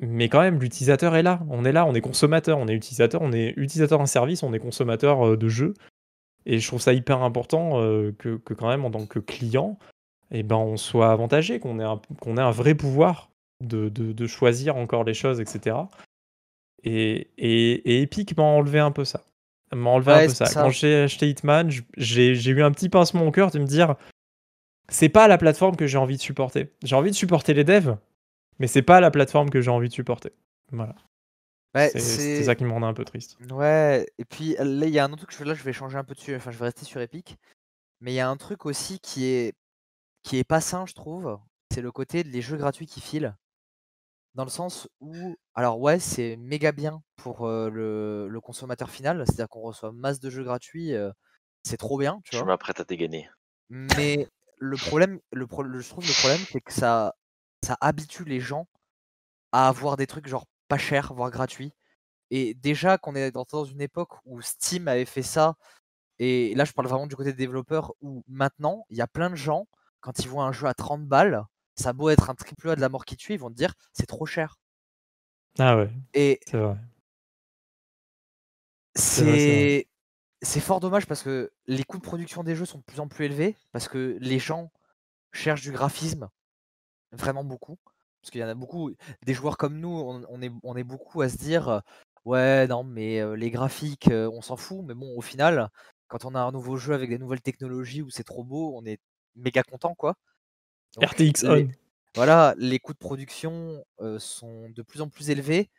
mais 0.00 0.28
quand 0.28 0.40
même, 0.40 0.60
l'utilisateur 0.60 1.16
est 1.16 1.22
là. 1.22 1.40
On 1.48 1.64
est 1.64 1.72
là, 1.72 1.86
on 1.86 1.94
est 1.94 2.00
consommateur, 2.00 2.58
on 2.58 2.68
est 2.68 2.74
utilisateur, 2.74 3.22
on 3.22 3.32
est 3.32 3.54
utilisateur 3.56 3.98
d'un 3.98 4.06
service, 4.06 4.42
on 4.42 4.52
est 4.52 4.58
consommateur 4.58 5.36
de 5.36 5.48
jeux. 5.48 5.74
Et 6.46 6.58
je 6.58 6.66
trouve 6.66 6.80
ça 6.80 6.92
hyper 6.92 7.22
important 7.22 7.80
euh, 7.80 8.12
que, 8.18 8.36
que 8.36 8.54
quand 8.54 8.68
même, 8.68 8.84
en 8.84 8.90
tant 8.90 9.06
que 9.06 9.18
client, 9.18 9.78
eh 10.30 10.42
ben, 10.42 10.56
on 10.56 10.76
soit 10.76 11.12
avantagé, 11.12 11.60
qu'on 11.60 11.78
ait, 11.78 11.98
qu'on 12.20 12.36
ait 12.36 12.42
un 12.42 12.50
vrai 12.50 12.74
pouvoir 12.74 13.30
de, 13.60 13.88
de, 13.88 14.12
de 14.12 14.26
choisir 14.26 14.76
encore 14.76 15.04
les 15.04 15.14
choses, 15.14 15.40
etc. 15.40 15.76
Et, 16.82 17.30
et, 17.38 17.98
et 17.98 18.02
Epic 18.02 18.36
m'a 18.36 18.42
enlevé 18.42 18.80
un 18.80 18.90
peu 18.90 19.04
ça. 19.04 19.22
M'a 19.72 19.90
enlevé 19.90 20.12
Ouais, 20.12 20.24
un 20.24 20.26
peu 20.26 20.34
ça. 20.34 20.46
Quand 20.52 20.70
j'ai 20.70 21.02
acheté 21.02 21.28
Hitman, 21.28 21.70
j'ai 21.96 22.34
j'ai 22.34 22.50
eu 22.50 22.62
un 22.62 22.72
petit 22.72 22.88
pincement 22.88 23.26
au 23.26 23.30
cœur 23.30 23.50
de 23.50 23.58
me 23.58 23.64
dire 23.66 23.94
c'est 24.88 25.08
pas 25.08 25.28
la 25.28 25.38
plateforme 25.38 25.76
que 25.76 25.86
j'ai 25.86 25.98
envie 25.98 26.16
de 26.16 26.22
supporter. 26.22 26.70
J'ai 26.82 26.96
envie 26.96 27.10
de 27.10 27.16
supporter 27.16 27.54
les 27.54 27.64
devs, 27.64 27.96
mais 28.58 28.66
c'est 28.66 28.82
pas 28.82 29.00
la 29.00 29.10
plateforme 29.10 29.48
que 29.48 29.60
j'ai 29.60 29.70
envie 29.70 29.88
de 29.88 29.94
supporter. 29.94 30.32
Voilà. 30.72 30.94
Ouais, 31.74 31.90
C'est- 31.90 32.44
ça 32.44 32.54
qui 32.54 32.64
me 32.64 32.70
rendait 32.72 32.86
un 32.86 32.94
peu 32.94 33.04
triste. 33.04 33.36
Ouais, 33.50 34.06
et 34.18 34.24
puis 34.24 34.54
là, 34.58 34.86
il 34.86 34.92
y 34.92 34.98
a 34.98 35.04
un 35.04 35.12
autre 35.12 35.26
truc, 35.26 35.36
je- 35.36 35.44
là, 35.44 35.54
je 35.54 35.62
vais 35.62 35.72
changer 35.72 35.98
un 35.98 36.04
peu 36.04 36.14
dessus, 36.14 36.34
enfin, 36.36 36.50
je 36.50 36.58
vais 36.58 36.66
rester 36.66 36.84
sur 36.84 37.00
Epic. 37.00 37.36
Mais 38.00 38.12
il 38.12 38.16
y 38.16 38.20
a 38.20 38.28
un 38.28 38.36
truc 38.36 38.66
aussi 38.66 38.98
qui 39.00 39.26
est, 39.26 39.54
qui 40.22 40.38
est 40.38 40.44
pas 40.44 40.60
sain, 40.60 40.86
je 40.86 40.94
trouve. 40.94 41.38
C'est 41.72 41.80
le 41.82 41.92
côté 41.92 42.24
des 42.24 42.42
jeux 42.42 42.56
gratuits 42.56 42.86
qui 42.86 43.00
filent. 43.00 43.34
Dans 44.34 44.44
le 44.44 44.50
sens 44.50 44.88
où, 45.00 45.36
alors 45.54 45.78
ouais, 45.78 45.98
c'est 45.98 46.36
méga 46.36 46.72
bien 46.72 47.02
pour 47.16 47.46
euh, 47.46 47.68
le, 47.68 48.28
le 48.28 48.40
consommateur 48.40 48.88
final, 48.90 49.24
c'est-à-dire 49.26 49.48
qu'on 49.48 49.60
reçoit 49.60 49.92
masse 49.92 50.20
de 50.20 50.30
jeux 50.30 50.42
gratuits, 50.42 50.94
euh, 50.94 51.10
c'est 51.64 51.76
trop 51.76 51.98
bien, 51.98 52.20
tu 52.24 52.30
Je 52.32 52.38
vois. 52.38 52.46
m'apprête 52.46 52.80
à 52.80 52.84
dégainer. 52.84 53.28
Mais 53.68 54.26
le 54.58 54.76
problème, 54.76 55.20
le 55.32 55.46
pro- 55.46 55.64
je 55.64 55.88
trouve 55.88 56.06
le 56.06 56.14
problème, 56.14 56.40
c'est 56.50 56.60
que 56.62 56.72
ça, 56.72 57.14
ça 57.64 57.76
habitue 57.80 58.24
les 58.24 58.40
gens 58.40 58.66
à 59.52 59.68
avoir 59.68 59.96
des 59.98 60.06
trucs 60.06 60.26
genre 60.28 60.46
pas 60.72 60.78
chers, 60.78 61.12
voire 61.12 61.30
gratuits. 61.30 61.74
Et 62.30 62.54
déjà 62.54 62.96
qu'on 62.96 63.14
est 63.14 63.30
dans, 63.30 63.64
une 63.66 63.82
époque 63.82 64.14
où 64.24 64.40
Steam 64.40 64.88
avait 64.88 65.04
fait 65.04 65.22
ça, 65.22 65.56
et 66.18 66.54
là 66.54 66.64
je 66.64 66.72
parle 66.72 66.88
vraiment 66.88 67.06
du 67.06 67.14
côté 67.14 67.32
des 67.32 67.36
développeurs, 67.36 67.92
où 68.00 68.24
maintenant 68.26 68.86
il 68.88 68.96
y 68.96 69.02
a 69.02 69.06
plein 69.06 69.28
de 69.28 69.34
gens, 69.34 69.68
quand 70.00 70.18
ils 70.20 70.30
voient 70.30 70.44
un 70.44 70.52
jeu 70.52 70.66
à 70.66 70.72
30 70.72 71.06
balles, 71.06 71.44
ça 71.76 71.90
a 71.90 71.92
beau 71.92 72.08
être 72.08 72.30
un 72.30 72.34
triple 72.34 72.70
A 72.70 72.74
de 72.76 72.80
la 72.80 72.88
mort 72.88 73.04
qui 73.04 73.18
tue, 73.18 73.34
ils 73.34 73.38
vont 73.38 73.50
te 73.50 73.54
dire 73.54 73.74
c'est 73.92 74.06
trop 74.06 74.24
cher. 74.24 74.56
Ah 75.58 75.76
ouais, 75.76 75.90
Et 76.14 76.40
c'est 76.46 76.56
vrai. 76.56 76.78
c'est 78.94 79.88
c'est 80.40 80.60
fort 80.60 80.80
dommage 80.80 81.06
parce 81.06 81.22
que 81.22 81.52
les 81.66 81.84
coûts 81.84 81.98
de 81.98 82.02
production 82.02 82.44
des 82.44 82.56
jeux 82.56 82.64
sont 82.64 82.78
de 82.78 82.84
plus 82.84 83.00
en 83.00 83.08
plus 83.08 83.26
élevés, 83.26 83.58
parce 83.72 83.88
que 83.88 84.16
les 84.22 84.38
gens 84.38 84.72
cherchent 85.32 85.60
du 85.60 85.72
graphisme, 85.72 86.30
vraiment 87.12 87.44
beaucoup. 87.44 87.78
Parce 88.22 88.30
qu'il 88.30 88.40
y 88.40 88.44
en 88.44 88.48
a 88.48 88.54
beaucoup, 88.54 88.92
des 89.26 89.34
joueurs 89.34 89.58
comme 89.58 89.78
nous, 89.78 89.90
on, 89.90 90.24
on 90.28 90.40
est, 90.40 90.52
on 90.62 90.76
est 90.76 90.84
beaucoup 90.84 91.20
à 91.20 91.28
se 91.28 91.36
dire 91.36 91.82
Ouais, 92.24 92.66
non, 92.68 92.84
mais 92.84 93.20
les 93.36 93.50
graphiques, 93.50 94.08
on 94.10 94.40
s'en 94.42 94.56
fout. 94.56 94.84
Mais 94.84 94.94
bon, 94.94 95.16
au 95.16 95.20
final, 95.20 95.68
quand 96.12 96.24
on 96.24 96.34
a 96.34 96.40
un 96.40 96.52
nouveau 96.52 96.76
jeu 96.76 96.94
avec 96.94 97.10
des 97.10 97.18
nouvelles 97.18 97.40
technologies 97.40 98.02
où 98.02 98.10
c'est 98.10 98.22
trop 98.22 98.44
beau, 98.44 98.74
on 98.76 98.84
est 98.84 99.00
méga 99.34 99.62
content, 99.62 99.94
quoi. 99.94 100.14
Donc, 100.94 101.04
RTX 101.04 101.42
les- 101.44 101.64
on. 101.64 101.68
voilà, 102.14 102.54
les 102.58 102.78
coûts 102.78 102.92
de 102.92 102.98
production 102.98 103.84
euh, 104.00 104.18
sont 104.18 104.68
de 104.68 104.82
plus 104.82 105.00
en 105.00 105.08
plus 105.08 105.30
élevés 105.30 105.70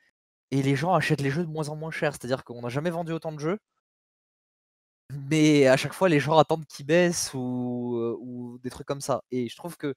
et 0.51 0.63
les 0.63 0.75
gens 0.75 0.93
achètent 0.93 1.21
les 1.21 1.29
jeux 1.29 1.45
de 1.45 1.51
moins 1.51 1.69
en 1.69 1.75
moins 1.75 1.91
cher. 1.91 2.13
C'est-à-dire 2.13 2.43
qu'on 2.43 2.61
n'a 2.61 2.69
jamais 2.69 2.89
vendu 2.89 3.11
autant 3.11 3.31
de 3.31 3.39
jeux, 3.39 3.59
mais 5.29 5.67
à 5.67 5.77
chaque 5.77 5.93
fois, 5.93 6.09
les 6.09 6.19
gens 6.19 6.37
attendent 6.37 6.65
qu'ils 6.65 6.85
baissent 6.85 7.31
ou, 7.35 8.17
ou 8.19 8.57
des 8.63 8.69
trucs 8.69 8.87
comme 8.87 9.01
ça. 9.01 9.23
Et 9.31 9.49
je 9.49 9.55
trouve 9.55 9.77
que 9.77 9.93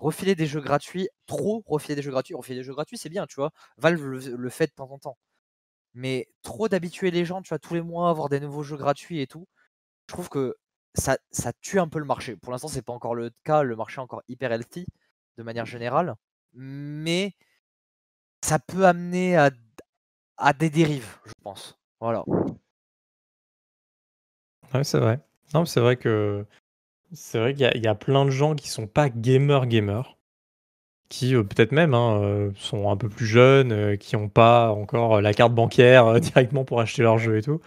refiler 0.00 0.34
des 0.34 0.46
jeux 0.46 0.60
gratuits, 0.60 1.08
trop 1.26 1.62
refiler 1.66 1.94
des 1.94 2.02
jeux 2.02 2.10
gratuits, 2.10 2.34
refiler 2.34 2.58
des 2.58 2.64
jeux 2.64 2.72
gratuits, 2.74 2.98
c'est 2.98 3.08
bien, 3.08 3.26
tu 3.26 3.36
vois. 3.36 3.50
Valve 3.76 4.04
le, 4.04 4.50
fait 4.50 4.66
de 4.66 4.72
temps 4.72 4.90
en 4.90 4.98
temps. 4.98 5.18
Mais 5.94 6.28
trop 6.42 6.68
d'habituer 6.68 7.10
les 7.10 7.24
gens, 7.24 7.42
tu 7.42 7.50
vois, 7.50 7.58
tous 7.58 7.74
les 7.74 7.82
mois, 7.82 8.08
à 8.08 8.10
avoir 8.10 8.28
des 8.28 8.40
nouveaux 8.40 8.62
jeux 8.62 8.76
gratuits 8.76 9.20
et 9.20 9.26
tout, 9.26 9.46
je 10.08 10.14
trouve 10.14 10.28
que 10.28 10.56
ça, 10.94 11.18
tue 11.60 11.80
un 11.80 11.88
peu 11.88 11.98
le 11.98 12.04
marché. 12.04 12.36
Pour 12.36 12.52
l'instant, 12.52 12.68
c'est 12.68 12.82
pas 12.82 12.92
encore 12.92 13.14
le 13.14 13.30
cas, 13.44 13.62
le 13.62 13.76
marché 13.76 13.96
est 13.96 14.00
encore 14.00 14.22
hyper 14.28 14.52
healthy 14.52 14.86
de 15.38 15.42
manière 15.42 15.66
générale, 15.66 16.16
mais 16.54 17.34
ça 18.42 18.58
peut 18.58 18.86
amener 18.86 19.36
à, 19.36 20.52
des 20.54 20.70
dérives, 20.70 21.18
je 21.26 21.32
pense. 21.42 21.78
Voilà. 22.00 22.24
Ouais, 24.72 24.84
c'est 24.84 24.98
vrai. 24.98 25.20
Non, 25.54 25.64
c'est 25.64 25.80
vrai 25.80 25.96
que 25.96 26.46
c'est 27.12 27.38
vrai 27.38 27.54
qu'il 27.54 27.82
y, 27.82 27.86
a- 27.86 27.94
plein 27.94 28.24
de 28.24 28.30
gens 28.30 28.54
qui 28.54 28.68
sont 28.68 28.86
pas 28.86 29.08
gamer 29.08 29.66
gamer, 29.66 30.16
qui 31.08 31.34
euh, 31.34 31.42
peut-être 31.42 31.72
même 31.72 31.94
hein, 31.94 32.20
euh, 32.22 32.50
sont 32.56 32.90
un 32.90 32.96
peu 32.96 33.08
plus 33.08 33.26
jeunes, 33.26 33.72
euh, 33.72 33.96
qui 33.96 34.16
n'ont 34.16 34.28
pas 34.28 34.70
encore 34.70 35.20
la 35.20 35.34
carte 35.34 35.54
bancaire 35.54 36.20
directement 36.20 36.64
pour 36.64 36.80
acheter 36.80 37.02
leur 37.02 37.18
jeu 37.18 37.38
et 37.38 37.42
tout. 37.42 37.60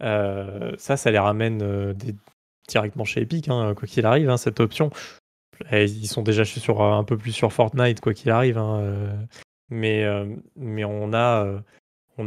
Ça, 0.00 0.96
ça 0.96 1.10
les 1.10 1.18
ramène 1.18 1.94
directement 2.68 3.04
chez 3.04 3.22
Epic, 3.22 3.48
hein, 3.48 3.74
quoi 3.74 3.88
qu'il 3.88 4.04
arrive, 4.06 4.28
hein, 4.30 4.36
cette 4.36 4.60
option. 4.60 4.90
Ils 5.72 6.08
sont 6.08 6.22
déjà 6.22 6.44
sur 6.44 6.82
un 6.82 7.04
peu 7.04 7.16
plus 7.16 7.32
sur 7.32 7.52
Fortnite, 7.52 8.00
quoi 8.00 8.12
qu'il 8.14 8.30
arrive. 8.30 8.60
mais, 9.70 10.04
on 10.84 11.12
a, 11.14 11.62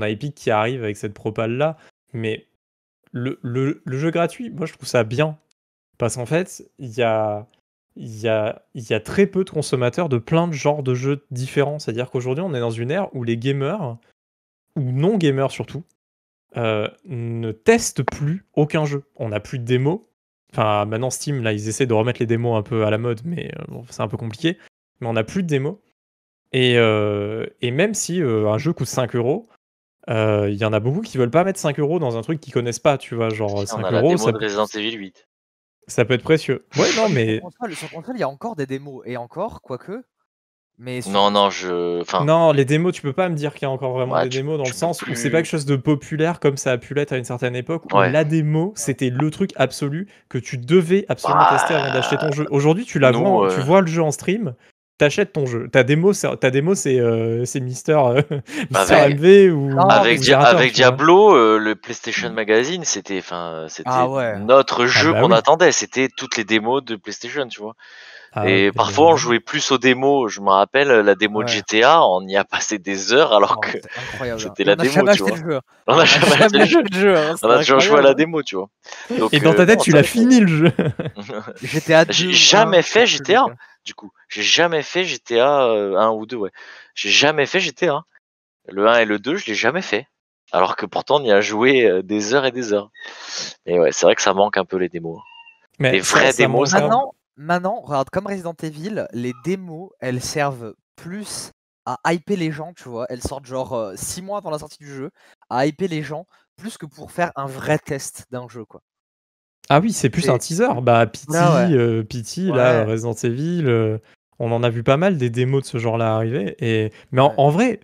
Epic 0.10 0.34
qui 0.36 0.50
arrive 0.50 0.84
avec 0.84 0.98
cette 0.98 1.14
propale 1.14 1.52
là. 1.52 1.78
Mais 2.14 2.48
le 3.12 3.80
jeu 3.86 4.10
gratuit, 4.12 4.50
moi 4.50 4.66
je 4.66 4.74
trouve 4.74 4.88
ça 4.88 5.04
bien. 5.04 5.38
Parce 5.98 6.16
qu'en 6.16 6.26
fait, 6.26 6.70
il 6.78 6.90
y 6.90 7.02
a, 7.02 7.48
y, 7.96 8.28
a, 8.28 8.62
y 8.76 8.94
a 8.94 9.00
très 9.00 9.26
peu 9.26 9.44
de 9.44 9.50
consommateurs 9.50 10.10
de 10.10 10.18
plein 10.18 10.48
de 10.48 10.54
genres 10.54 10.84
de 10.84 10.94
jeux 10.94 11.26
différents. 11.32 11.80
C'est-à-dire 11.80 12.12
qu'aujourd'hui, 12.12 12.44
on 12.46 12.54
est 12.54 12.60
dans 12.60 12.72
une 12.72 12.92
ère 12.92 13.14
où 13.16 13.24
les 13.24 13.38
gamers, 13.38 13.98
ou 14.76 14.92
non 14.92 15.18
gamers 15.18 15.52
surtout, 15.52 15.84
euh, 16.56 16.88
ne 17.06 17.52
testent 17.52 18.04
plus 18.04 18.46
aucun 18.54 18.86
jeu. 18.86 19.04
On 19.16 19.30
n'a 19.30 19.40
plus 19.40 19.60
de 19.60 19.66
démos. 19.66 20.02
Enfin, 20.54 20.86
maintenant, 20.86 21.10
Steam, 21.10 21.44
là, 21.44 21.52
ils 21.52 21.68
essaient 21.68 21.86
de 21.86 21.94
remettre 21.94 22.20
les 22.20 22.26
démos 22.26 22.58
un 22.58 22.64
peu 22.64 22.86
à 22.86 22.90
la 22.90 22.98
mode, 22.98 23.22
mais 23.26 23.52
euh, 23.60 23.64
bon, 23.68 23.84
c'est 23.90 24.02
un 24.02 24.08
peu 24.08 24.18
compliqué. 24.18 24.58
Mais 25.00 25.08
on 25.08 25.14
n'a 25.14 25.24
plus 25.24 25.44
de 25.44 25.48
démos. 25.48 25.78
Et, 26.54 26.78
euh, 26.78 27.46
et 27.62 27.72
même 27.72 27.94
si 27.94 28.22
un 28.22 28.58
jeu 28.58 28.72
coûte 28.72 28.88
5 28.88 29.16
euros, 29.16 29.50
il 30.08 30.56
y 30.56 30.64
en 30.64 30.72
a 30.72 30.80
beaucoup 30.80 31.02
qui 31.02 31.18
veulent 31.18 31.30
pas 31.30 31.44
mettre 31.44 31.60
5 31.60 31.80
euros 31.80 32.00
dans 32.00 32.18
un 32.18 32.22
truc 32.22 32.40
qu'ils 32.40 32.54
connaissent 32.54 32.80
pas, 32.80 32.98
tu 32.98 33.16
vois. 33.16 33.30
Genre 33.30 33.68
Si, 33.68 33.74
on 33.74 33.78
5 33.78 33.86
a 33.86 33.92
la 33.92 34.00
euros, 34.00 34.10
démo 34.10 34.18
ça 34.26 34.32
de 34.32 34.38
Resident 34.38 34.66
Evil 34.68 34.94
8. 34.94 35.28
Ça 35.88 36.06
peut 36.06 36.14
être 36.16 36.24
précieux. 36.24 36.66
Ouais, 36.78 36.88
non, 36.98 37.10
mais. 37.10 37.36
Sur 37.36 37.44
console, 37.44 37.76
sur 37.76 37.90
console, 37.92 38.16
il 38.18 38.20
y 38.20 38.24
a 38.24 38.30
encore 38.30 38.56
des 38.56 38.66
démos. 38.66 39.02
Et 39.06 39.16
encore, 39.18 39.62
quoique. 39.62 40.04
Mais 40.80 41.02
sur- 41.02 41.12
Non, 41.12 41.32
non, 41.32 41.50
je. 41.50 42.02
Enfin, 42.02 42.24
Non, 42.24 42.52
les 42.52 42.64
démos, 42.66 42.94
tu 42.94 43.02
peux 43.02 43.14
pas 43.14 43.30
me 43.30 43.36
dire 43.36 43.54
qu'il 43.54 43.64
y 43.64 43.66
a 43.66 43.72
encore 43.72 43.94
vraiment 43.94 44.14
Ouais, 44.14 44.24
des 44.24 44.30
tu- 44.30 44.38
démos 44.38 44.58
dans 44.60 44.64
le 44.66 44.72
sens 44.74 45.02
où 45.02 45.16
c'est 45.16 45.32
pas 45.32 45.38
quelque 45.38 45.50
chose 45.50 45.66
de 45.66 45.76
populaire 45.76 46.40
comme 46.40 46.56
ça 46.58 46.72
a 46.74 46.78
pu 46.78 46.94
l'être 46.94 47.14
à 47.14 47.18
une 47.18 47.24
certaine 47.24 47.56
époque 47.56 47.86
où 47.92 47.98
Ouais. 47.98 48.12
la 48.12 48.24
démo 48.24 48.74
c'était 48.76 49.10
le 49.10 49.32
truc 49.32 49.52
absolu 49.56 50.08
que 50.30 50.38
tu 50.38 50.60
devais 50.60 51.06
absolument 51.10 51.40
Bah, 51.42 51.58
tester 51.58 51.74
avant 51.74 51.92
d'acheter 51.92 52.18
ton 52.18 52.32
jeu. 52.32 52.46
Aujourd'hui, 52.52 52.86
tu 52.86 53.00
la 53.00 53.12
nous, 53.12 53.20
vois, 53.26 53.48
euh, 53.52 53.56
tu 53.56 53.62
vois 53.62 53.82
le 53.82 53.88
jeu 53.88 54.04
en 54.04 54.12
stream, 54.12 54.54
t'achètes 54.98 55.34
ton 55.34 55.46
jeu. 55.46 55.68
Ta 55.72 55.84
démo, 55.84 56.14
ta 56.14 56.50
démo, 56.52 56.76
c'est 56.76 57.00
euh, 57.00 57.46
c'est 57.46 57.60
Mister, 57.60 57.94
euh, 57.98 58.22
Mister 58.72 58.94
Avec- 58.96 59.20
MV 59.20 59.52
ou 59.54 59.70
Non, 59.70 59.88
avec, 59.88 60.20
ou. 60.20 60.74
Diablo, 60.74 61.36
euh, 61.36 61.58
le 61.60 61.76
PlayStation 61.76 62.32
Magazine, 62.32 62.84
c'était, 62.84 63.20
enfin, 63.20 63.66
c'était 63.70 63.90
Ah 63.92 64.08
ouais. 64.10 64.38
notre 64.40 64.86
jeu 64.86 65.14
bah 65.14 65.22
qu'on 65.22 65.32
oui. 65.32 65.38
attendait. 65.38 65.72
C'était 65.72 66.10
toutes 66.10 66.38
les 66.38 66.44
démos 66.44 66.84
de 66.84 66.96
PlayStation, 66.96 67.48
tu 67.48 67.62
vois. 67.62 67.76
Ah, 68.40 68.48
et 68.48 68.72
parfois, 68.72 69.14
on 69.14 69.16
jouait 69.16 69.40
plus 69.40 69.72
aux 69.72 69.80
démos. 69.80 70.32
Je 70.32 70.42
me 70.42 70.50
rappelle 70.50 70.90
la 70.90 71.16
démo 71.16 71.42
de 71.44 71.48
Ouais. 71.50 71.56
GTA, 71.56 72.04
on 72.04 72.22
y 72.28 72.38
a 72.38 72.44
passé 72.44 72.78
des 72.78 73.12
heures 73.12 73.34
alors 73.34 73.56
Oh, 73.58 73.60
que 73.62 73.80
c'était 74.38 74.64
la 74.64 74.74
on 74.74 74.76
démo, 74.76 75.08
tu 75.12 75.24
le 75.26 75.36
jeu. 75.36 75.60
on 75.88 75.98
a 75.98 76.06
jamais 76.06 76.44
acheté 76.44 76.58
le 76.60 76.66
jeu. 76.66 76.82
le 76.84 77.00
jeu. 77.00 77.18
hein, 77.18 77.36
On 77.42 77.50
a 77.50 77.58
toujours 77.60 77.80
joué 77.80 77.98
à 77.98 78.02
la 78.04 78.14
démo, 78.14 78.44
tu 78.44 78.56
vois. 78.56 78.70
Donc, 79.18 79.34
Et 79.34 79.40
dans 79.40 79.54
ta 79.56 79.64
euh, 79.64 79.66
tête, 79.66 79.80
non, 79.80 79.84
tu 79.84 79.92
l'as 79.92 80.04
fini 80.04 80.40
le 80.40 80.48
jeu. 80.48 80.72
GTA 81.64 82.06
2. 82.06 82.14
J'ai 82.14 82.32
jamais 82.34 82.78
1, 82.80 82.82
fait 82.84 83.08
GTA. 83.08 83.46
Du 83.86 83.96
coup, 83.96 84.12
j'ai 84.30 84.44
jamais 84.44 84.84
fait 84.84 85.04
GTA 85.04 85.64
euh, 85.70 85.96
1 85.98 86.12
ou 86.12 86.28
2, 86.28 86.36
ouais. 86.38 86.52
J'ai 86.94 87.10
jamais 87.10 87.46
fait 87.48 87.60
GTA. 87.60 88.04
Le 88.68 88.88
1 88.88 89.00
et 89.00 89.06
le 89.06 89.18
2, 89.18 89.38
je 89.38 89.48
l'ai 89.48 89.56
jamais 89.56 89.82
fait. 89.82 90.06
Alors 90.52 90.76
que 90.76 90.86
pourtant, 90.86 91.22
on 91.22 91.24
y 91.24 91.32
a 91.32 91.42
joué 91.42 91.86
euh, 91.86 92.04
des 92.04 92.34
heures 92.36 92.46
et 92.46 92.52
des 92.52 92.72
heures. 92.74 92.92
Et 93.66 93.80
ouais, 93.80 93.92
c'est 93.92 94.06
vrai 94.06 94.14
que 94.16 94.22
ça 94.22 94.34
manque 94.34 94.58
un 94.58 94.66
peu 94.66 94.78
les 94.78 94.90
démos. 94.90 95.22
Mais 95.80 95.92
Les 95.94 96.00
vraies 96.02 96.34
démos, 96.34 96.70
ça- 96.72 96.86
un- 96.86 97.02
Maintenant, 97.38 97.82
regarde, 97.82 98.10
comme 98.10 98.28
Resident 98.28 98.56
Evil, 98.64 99.06
les 99.14 99.34
démos, 99.46 99.90
elles 100.00 100.22
servent 100.22 100.74
plus 100.96 101.52
à 101.86 101.98
hyper 102.14 102.38
les 102.38 102.52
gens, 102.52 102.74
tu 102.76 102.90
vois. 102.90 103.06
Elles 103.10 103.22
sortent 103.22 103.46
genre 103.46 103.92
6 103.96 104.22
mois 104.22 104.40
avant 104.40 104.50
la 104.50 104.60
sortie 104.60 104.80
du 104.80 104.92
jeu, 104.94 105.12
à 105.50 105.66
hyper 105.68 105.88
les 105.90 106.04
gens, 106.04 106.26
plus 106.58 106.78
que 106.78 106.86
pour 106.86 107.12
faire 107.12 107.32
un 107.36 107.46
vrai 107.46 107.78
test 107.80 108.26
d'un 108.32 108.48
jeu, 108.50 108.66
quoi. 108.66 108.82
Ah 109.70 109.80
oui, 109.80 109.94
c'est 109.94 110.10
plus 110.10 110.26
Et- 110.26 110.30
un 110.30 110.38
teaser. 110.38 110.68
Bah, 110.82 111.06
Pity, 111.06 111.28
Ah 111.36 111.68
ouais. 111.68 111.74
euh, 111.76 112.04
Pity, 112.04 112.48
là. 112.52 112.86
Resident 112.86 113.14
Evil, 113.14 113.64
euh, 113.68 113.98
on 114.40 114.52
en 114.52 114.64
a 114.64 114.70
vu 114.70 114.82
pas 114.84 114.98
mal 114.98 115.18
des 115.18 115.30
démos 115.30 115.62
de 115.64 115.68
ce 115.68 115.78
genre-là 115.78 116.16
arriver. 116.16 116.56
Et... 116.60 116.92
Mais 117.12 117.22
en, 117.22 117.30
Ouais. 117.30 117.34
en 117.38 117.50
vrai, 117.50 117.80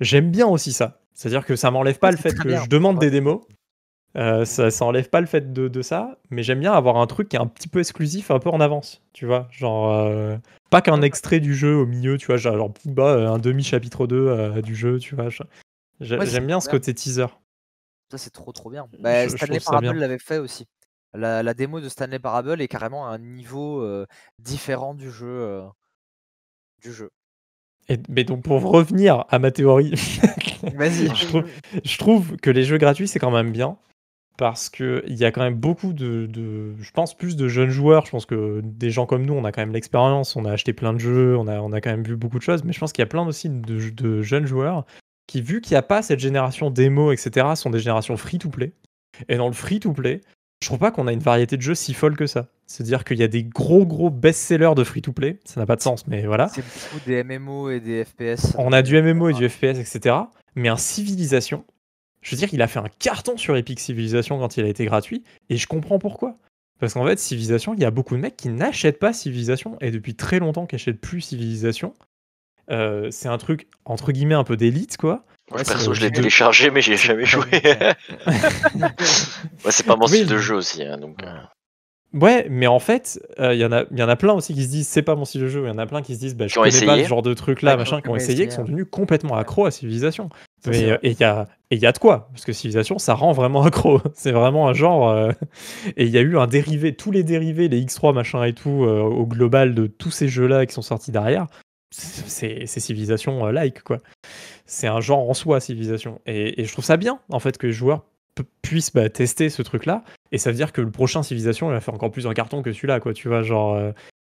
j'aime 0.00 0.30
bien 0.30 0.46
aussi 0.46 0.72
ça. 0.72 1.00
C'est-à-dire 1.14 1.44
que 1.44 1.56
ça 1.56 1.70
m'enlève 1.70 1.98
pas 1.98 2.10
le 2.10 2.16
fait 2.16 2.34
que 2.34 2.48
bien. 2.48 2.62
je 2.64 2.68
demande 2.68 2.98
des 2.98 3.10
démos. 3.10 3.40
Euh, 4.16 4.44
ça, 4.44 4.70
ça 4.70 4.84
enlève 4.84 5.08
pas 5.08 5.20
le 5.20 5.26
fait 5.26 5.52
de, 5.52 5.68
de 5.68 5.82
ça, 5.82 6.18
mais 6.30 6.42
j'aime 6.42 6.60
bien 6.60 6.72
avoir 6.72 6.98
un 6.98 7.06
truc 7.06 7.28
qui 7.30 7.36
est 7.36 7.40
un 7.40 7.46
petit 7.46 7.68
peu 7.68 7.80
exclusif, 7.80 8.30
un 8.30 8.38
peu 8.38 8.50
en 8.50 8.60
avance, 8.60 9.00
tu 9.14 9.24
vois. 9.24 9.48
Genre, 9.50 9.90
euh, 9.90 10.36
pas 10.70 10.82
qu'un 10.82 11.00
extrait 11.00 11.40
du 11.40 11.54
jeu 11.54 11.74
au 11.74 11.86
milieu, 11.86 12.18
tu 12.18 12.26
vois, 12.26 12.36
genre, 12.36 12.56
genre, 12.56 12.72
bah, 12.84 13.30
un 13.30 13.38
demi-chapitre 13.38 14.06
2 14.06 14.28
euh, 14.28 14.60
du 14.60 14.74
jeu, 14.74 14.98
tu 14.98 15.14
vois. 15.14 15.28
Ouais, 16.00 16.26
J'aime 16.26 16.46
bien 16.46 16.60
ce 16.60 16.66
bien. 16.68 16.72
côté 16.78 16.92
teaser. 16.92 17.26
Ça, 18.10 18.18
c'est 18.18 18.30
trop 18.30 18.52
trop 18.52 18.68
bien. 18.68 18.86
Bah, 19.00 19.26
Je- 19.26 19.36
Stanley 19.36 19.60
Parable 19.60 19.98
l'avait 19.98 20.18
fait 20.18 20.38
aussi. 20.38 20.66
La, 21.14 21.42
la 21.42 21.54
démo 21.54 21.80
de 21.80 21.88
Stanley 21.88 22.18
Parable 22.18 22.60
est 22.60 22.68
carrément 22.68 23.06
à 23.06 23.12
un 23.12 23.18
niveau 23.18 23.80
euh, 23.82 24.06
différent 24.38 24.94
du 24.94 25.10
jeu. 25.10 25.26
euh, 25.26 25.62
du 26.82 26.92
jeu. 26.92 27.10
Et, 27.88 27.98
mais 28.08 28.24
donc, 28.24 28.42
pour 28.42 28.60
revenir 28.62 29.24
à 29.28 29.38
ma 29.38 29.50
théorie, 29.50 29.94
Vas-y. 30.74 31.08
je, 31.14 31.26
trouve, 31.26 31.44
je 31.84 31.98
trouve 31.98 32.36
que 32.36 32.50
les 32.50 32.64
jeux 32.64 32.78
gratuits, 32.78 33.08
c'est 33.08 33.18
quand 33.18 33.30
même 33.30 33.50
bien. 33.52 33.76
Parce 34.38 34.70
qu'il 34.70 35.02
y 35.06 35.24
a 35.24 35.30
quand 35.30 35.42
même 35.42 35.54
beaucoup 35.54 35.92
de, 35.92 36.26
de- 36.26 36.72
Je 36.80 36.90
pense 36.92 37.16
plus 37.16 37.36
de 37.36 37.48
jeunes 37.48 37.70
joueurs. 37.70 38.06
Je 38.06 38.10
pense 38.10 38.26
que 38.26 38.60
des 38.64 38.90
gens 38.90 39.06
comme 39.06 39.24
nous, 39.26 39.34
on 39.34 39.44
a 39.44 39.52
quand 39.52 39.60
même 39.60 39.72
l'expérience. 39.72 40.36
On 40.36 40.44
a 40.44 40.52
acheté 40.52 40.72
plein 40.72 40.92
de 40.92 40.98
jeux. 40.98 41.36
On 41.36 41.46
a, 41.48 41.60
on 41.60 41.72
a 41.72 41.80
quand 41.80 41.90
même 41.90 42.02
vu 42.02 42.16
beaucoup 42.16 42.38
de 42.38 42.42
choses. 42.42 42.64
Mais 42.64 42.72
je 42.72 42.80
pense 42.80 42.92
qu'il 42.92 43.02
y 43.02 43.04
a 43.04 43.08
plein 43.08 43.26
aussi 43.26 43.48
de, 43.50 43.90
de 43.90 44.22
jeunes 44.22 44.46
joueurs 44.46 44.84
qui, 45.26 45.42
vu 45.42 45.60
qu'il 45.60 45.74
n'y 45.74 45.78
a 45.78 45.82
pas 45.82 46.02
cette 46.02 46.18
génération 46.20 46.70
démo, 46.70 47.12
etc., 47.12 47.46
sont 47.54 47.70
des 47.70 47.78
générations 47.78 48.16
free-to-play. 48.16 48.72
Et 49.28 49.36
dans 49.36 49.46
le 49.46 49.52
free-to-play, 49.52 50.20
je 50.62 50.68
trouve 50.68 50.78
pas 50.78 50.90
qu'on 50.90 51.06
a 51.06 51.12
une 51.12 51.20
variété 51.20 51.56
de 51.56 51.62
jeux 51.62 51.74
si 51.74 51.92
folle 51.92 52.16
que 52.16 52.26
ça. 52.26 52.48
C'est-à-dire 52.66 53.04
qu'il 53.04 53.18
y 53.18 53.22
a 53.22 53.28
des 53.28 53.44
gros, 53.44 53.84
gros 53.84 54.10
best-sellers 54.10 54.74
de 54.76 54.84
free-to-play. 54.84 55.38
Ça 55.44 55.60
n'a 55.60 55.66
pas 55.66 55.76
de 55.76 55.82
sens, 55.82 56.06
mais 56.06 56.24
voilà. 56.26 56.48
C'est 56.48 56.62
beaucoup 56.62 57.04
des 57.06 57.22
MMO 57.22 57.68
et 57.70 57.80
des 57.80 58.04
FPS. 58.04 58.54
On 58.58 58.72
a 58.72 58.82
du 58.82 59.00
MMO 59.00 59.28
et 59.28 59.32
du 59.34 59.48
FPS, 59.48 59.78
etc. 59.78 60.16
Mais 60.54 60.68
un 60.68 60.76
Civilisation, 60.76 61.64
je 62.22 62.30
veux 62.30 62.36
dire, 62.38 62.48
il 62.52 62.62
a 62.62 62.68
fait 62.68 62.78
un 62.78 62.88
carton 62.98 63.36
sur 63.36 63.56
Epic 63.56 63.78
Civilisation 63.80 64.38
quand 64.38 64.56
il 64.56 64.64
a 64.64 64.68
été 64.68 64.84
gratuit, 64.86 65.22
et 65.50 65.56
je 65.56 65.66
comprends 65.66 65.98
pourquoi. 65.98 66.38
Parce 66.80 66.94
qu'en 66.94 67.06
fait, 67.06 67.18
Civilisation, 67.18 67.74
il 67.74 67.80
y 67.80 67.84
a 67.84 67.90
beaucoup 67.90 68.14
de 68.16 68.20
mecs 68.20 68.36
qui 68.36 68.48
n'achètent 68.48 68.98
pas 68.98 69.12
Civilisation, 69.12 69.76
et 69.80 69.90
depuis 69.90 70.14
très 70.14 70.38
longtemps 70.38 70.66
qui 70.66 70.74
n'achètent 70.76 71.00
plus 71.00 71.20
Civilisation. 71.20 71.94
Euh, 72.70 73.10
c'est 73.10 73.28
un 73.28 73.38
truc, 73.38 73.66
entre 73.84 74.12
guillemets, 74.12 74.34
un 74.36 74.44
peu 74.44 74.56
d'élite, 74.56 74.96
quoi. 74.96 75.24
Moi, 75.50 75.58
Ouais, 75.58 75.64
perso, 75.64 75.92
je 75.92 76.00
l'ai 76.00 76.10
téléchargé, 76.10 76.70
mais 76.70 76.80
j'ai 76.80 76.96
jamais 76.96 77.26
joué. 77.26 77.44
ouais, 79.64 79.70
c'est 79.70 79.84
pas 79.86 79.96
mon 79.96 80.06
Oui, 80.06 80.18
style 80.18 80.26
de 80.28 80.38
jeu 80.38 80.54
aussi, 80.56 80.82
hein, 80.84 80.98
donc. 80.98 81.22
euh, 81.22 81.38
Ouais, 82.14 82.46
mais 82.50 82.66
en 82.66 82.78
fait, 82.78 83.18
euh, 83.38 83.54
il 83.54 83.60
y, 83.60 83.64
en 83.64 83.72
a- 83.72 83.84
il 83.90 83.98
y 83.98 84.02
en 84.02 84.08
a 84.08 84.16
plein 84.16 84.34
aussi 84.34 84.52
qui 84.52 84.64
se 84.64 84.68
disent 84.68 84.86
c'est 84.86 85.00
pas 85.02 85.14
mon 85.14 85.24
style 85.24 85.40
de 85.40 85.48
jeu. 85.48 85.62
Il 85.64 85.68
y 85.68 85.70
en 85.70 85.78
a 85.78 85.86
plein 85.86 86.02
qui 86.02 86.14
se 86.14 86.20
disent 86.20 86.36
bah, 86.36 86.46
je 86.46 86.54
connais 86.54 86.84
pas 86.84 87.02
ce 87.02 87.08
genre 87.08 87.22
de 87.22 87.32
truc 87.32 87.62
là, 87.62 87.72
Ouais, 87.72 87.78
machin, 87.78 88.02
qui 88.02 88.08
ont 88.10 88.16
essayé, 88.16 88.46
qui 88.46 88.52
sont 88.52 88.60
ouais. 88.62 88.66
devenus 88.68 88.86
complètement 88.90 89.36
accros 89.36 89.64
à 89.64 89.70
Civilisation. 89.70 90.28
Mais, 90.66 90.90
euh, 90.90 90.98
et 91.02 91.10
il 91.10 91.20
y 91.20 91.24
a 91.24 91.48
et 91.72 91.76
il 91.76 91.80
y 91.80 91.86
a 91.86 91.92
de 91.92 91.98
quoi 91.98 92.28
parce 92.30 92.44
que 92.44 92.52
Civilisation 92.52 92.98
ça 92.98 93.14
rend 93.14 93.32
vraiment 93.32 93.62
accro. 93.64 94.00
C'est 94.14 94.30
vraiment 94.30 94.68
un 94.68 94.74
genre 94.74 95.08
euh, 95.08 95.32
et 95.96 96.04
il 96.04 96.10
y 96.10 96.18
a 96.18 96.20
eu 96.20 96.36
un 96.36 96.46
dérivé, 96.46 96.94
tous 96.94 97.10
les 97.10 97.24
dérivés, 97.24 97.68
les 97.68 97.82
X3 97.82 98.14
machin 98.14 98.44
et 98.44 98.52
tout 98.52 98.84
euh, 98.84 99.00
au 99.00 99.26
global 99.26 99.74
de 99.74 99.86
tous 99.86 100.10
ces 100.10 100.28
jeux 100.28 100.46
là 100.46 100.66
qui 100.66 100.74
sont 100.74 100.82
sortis 100.82 101.10
derrière. 101.10 101.46
C'est 101.90 102.66
Civilisation 102.66 103.46
euh, 103.46 103.52
like 103.52 103.82
quoi. 103.82 103.98
C'est 104.66 104.86
un 104.86 105.00
genre 105.00 105.28
en 105.28 105.34
soi 105.34 105.60
Civilisation 105.60 106.20
et, 106.26 106.60
et 106.60 106.64
je 106.66 106.72
trouve 106.72 106.84
ça 106.84 106.98
bien 106.98 107.20
en 107.30 107.40
fait 107.40 107.56
que 107.56 107.66
les 107.66 107.72
joueurs 107.72 108.04
puissent 108.60 108.92
bah, 108.92 109.08
tester 109.08 109.48
ce 109.48 109.62
truc 109.62 109.86
là 109.86 110.04
et 110.30 110.38
ça 110.38 110.50
veut 110.50 110.56
dire 110.56 110.72
que 110.72 110.82
le 110.82 110.90
prochain 110.90 111.22
Civilisation 111.22 111.70
il 111.70 111.72
va 111.72 111.80
faire 111.80 111.94
encore 111.94 112.10
plus 112.10 112.26
un 112.26 112.34
carton 112.34 112.60
que 112.60 112.72
celui-là 112.72 113.00
quoi. 113.00 113.14
Tu 113.14 113.28
vois 113.28 113.42
genre 113.42 113.80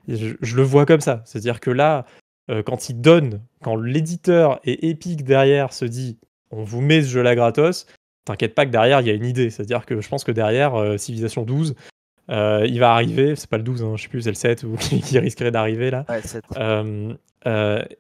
je, 0.07 0.35
je 0.39 0.57
le 0.57 0.63
vois 0.63 0.85
comme 0.85 1.01
ça. 1.01 1.23
C'est-à-dire 1.25 1.61
que 1.61 1.71
là 1.71 2.05
euh, 2.51 2.63
quand 2.63 2.89
il 2.89 3.01
donne, 3.01 3.41
quand 3.63 3.77
l'éditeur 3.77 4.61
et 4.65 4.91
Epic 4.91 5.25
derrière 5.25 5.73
se 5.73 5.85
dit 5.85 6.19
on 6.51 6.65
vous 6.65 6.81
met 6.81 7.03
ce 7.03 7.09
jeu-là 7.09 7.35
gratos, 7.35 7.87
t'inquiète 8.25 8.55
pas 8.55 8.67
que 8.67 8.71
derrière 8.71 9.01
il 9.01 9.07
y 9.07 9.11
a 9.11 9.15
une 9.15 9.25
idée. 9.25 9.51
C'est-à-dire 9.51 9.87
que 9.87 10.01
je 10.01 10.09
pense 10.09 10.25
que 10.25 10.33
derrière 10.33 10.75
euh, 10.75 10.97
Civilization 10.99 11.43
12, 11.43 11.75
euh, 12.31 12.67
il 12.69 12.79
va 12.79 12.93
arriver, 12.93 13.37
c'est 13.37 13.49
pas 13.49 13.57
le 13.57 13.63
12, 13.63 13.83
hein, 13.83 13.95
je 13.97 14.03
sais 14.03 14.09
plus, 14.09 14.23
c'est 14.23 14.31
le 14.31 14.37
7 14.37 14.65
ou 14.65 14.77
qui, 14.79 15.19
risquerait 15.19 15.51
d'arriver 15.51 15.91
là. 15.91 16.05
Ouais, 16.09 16.21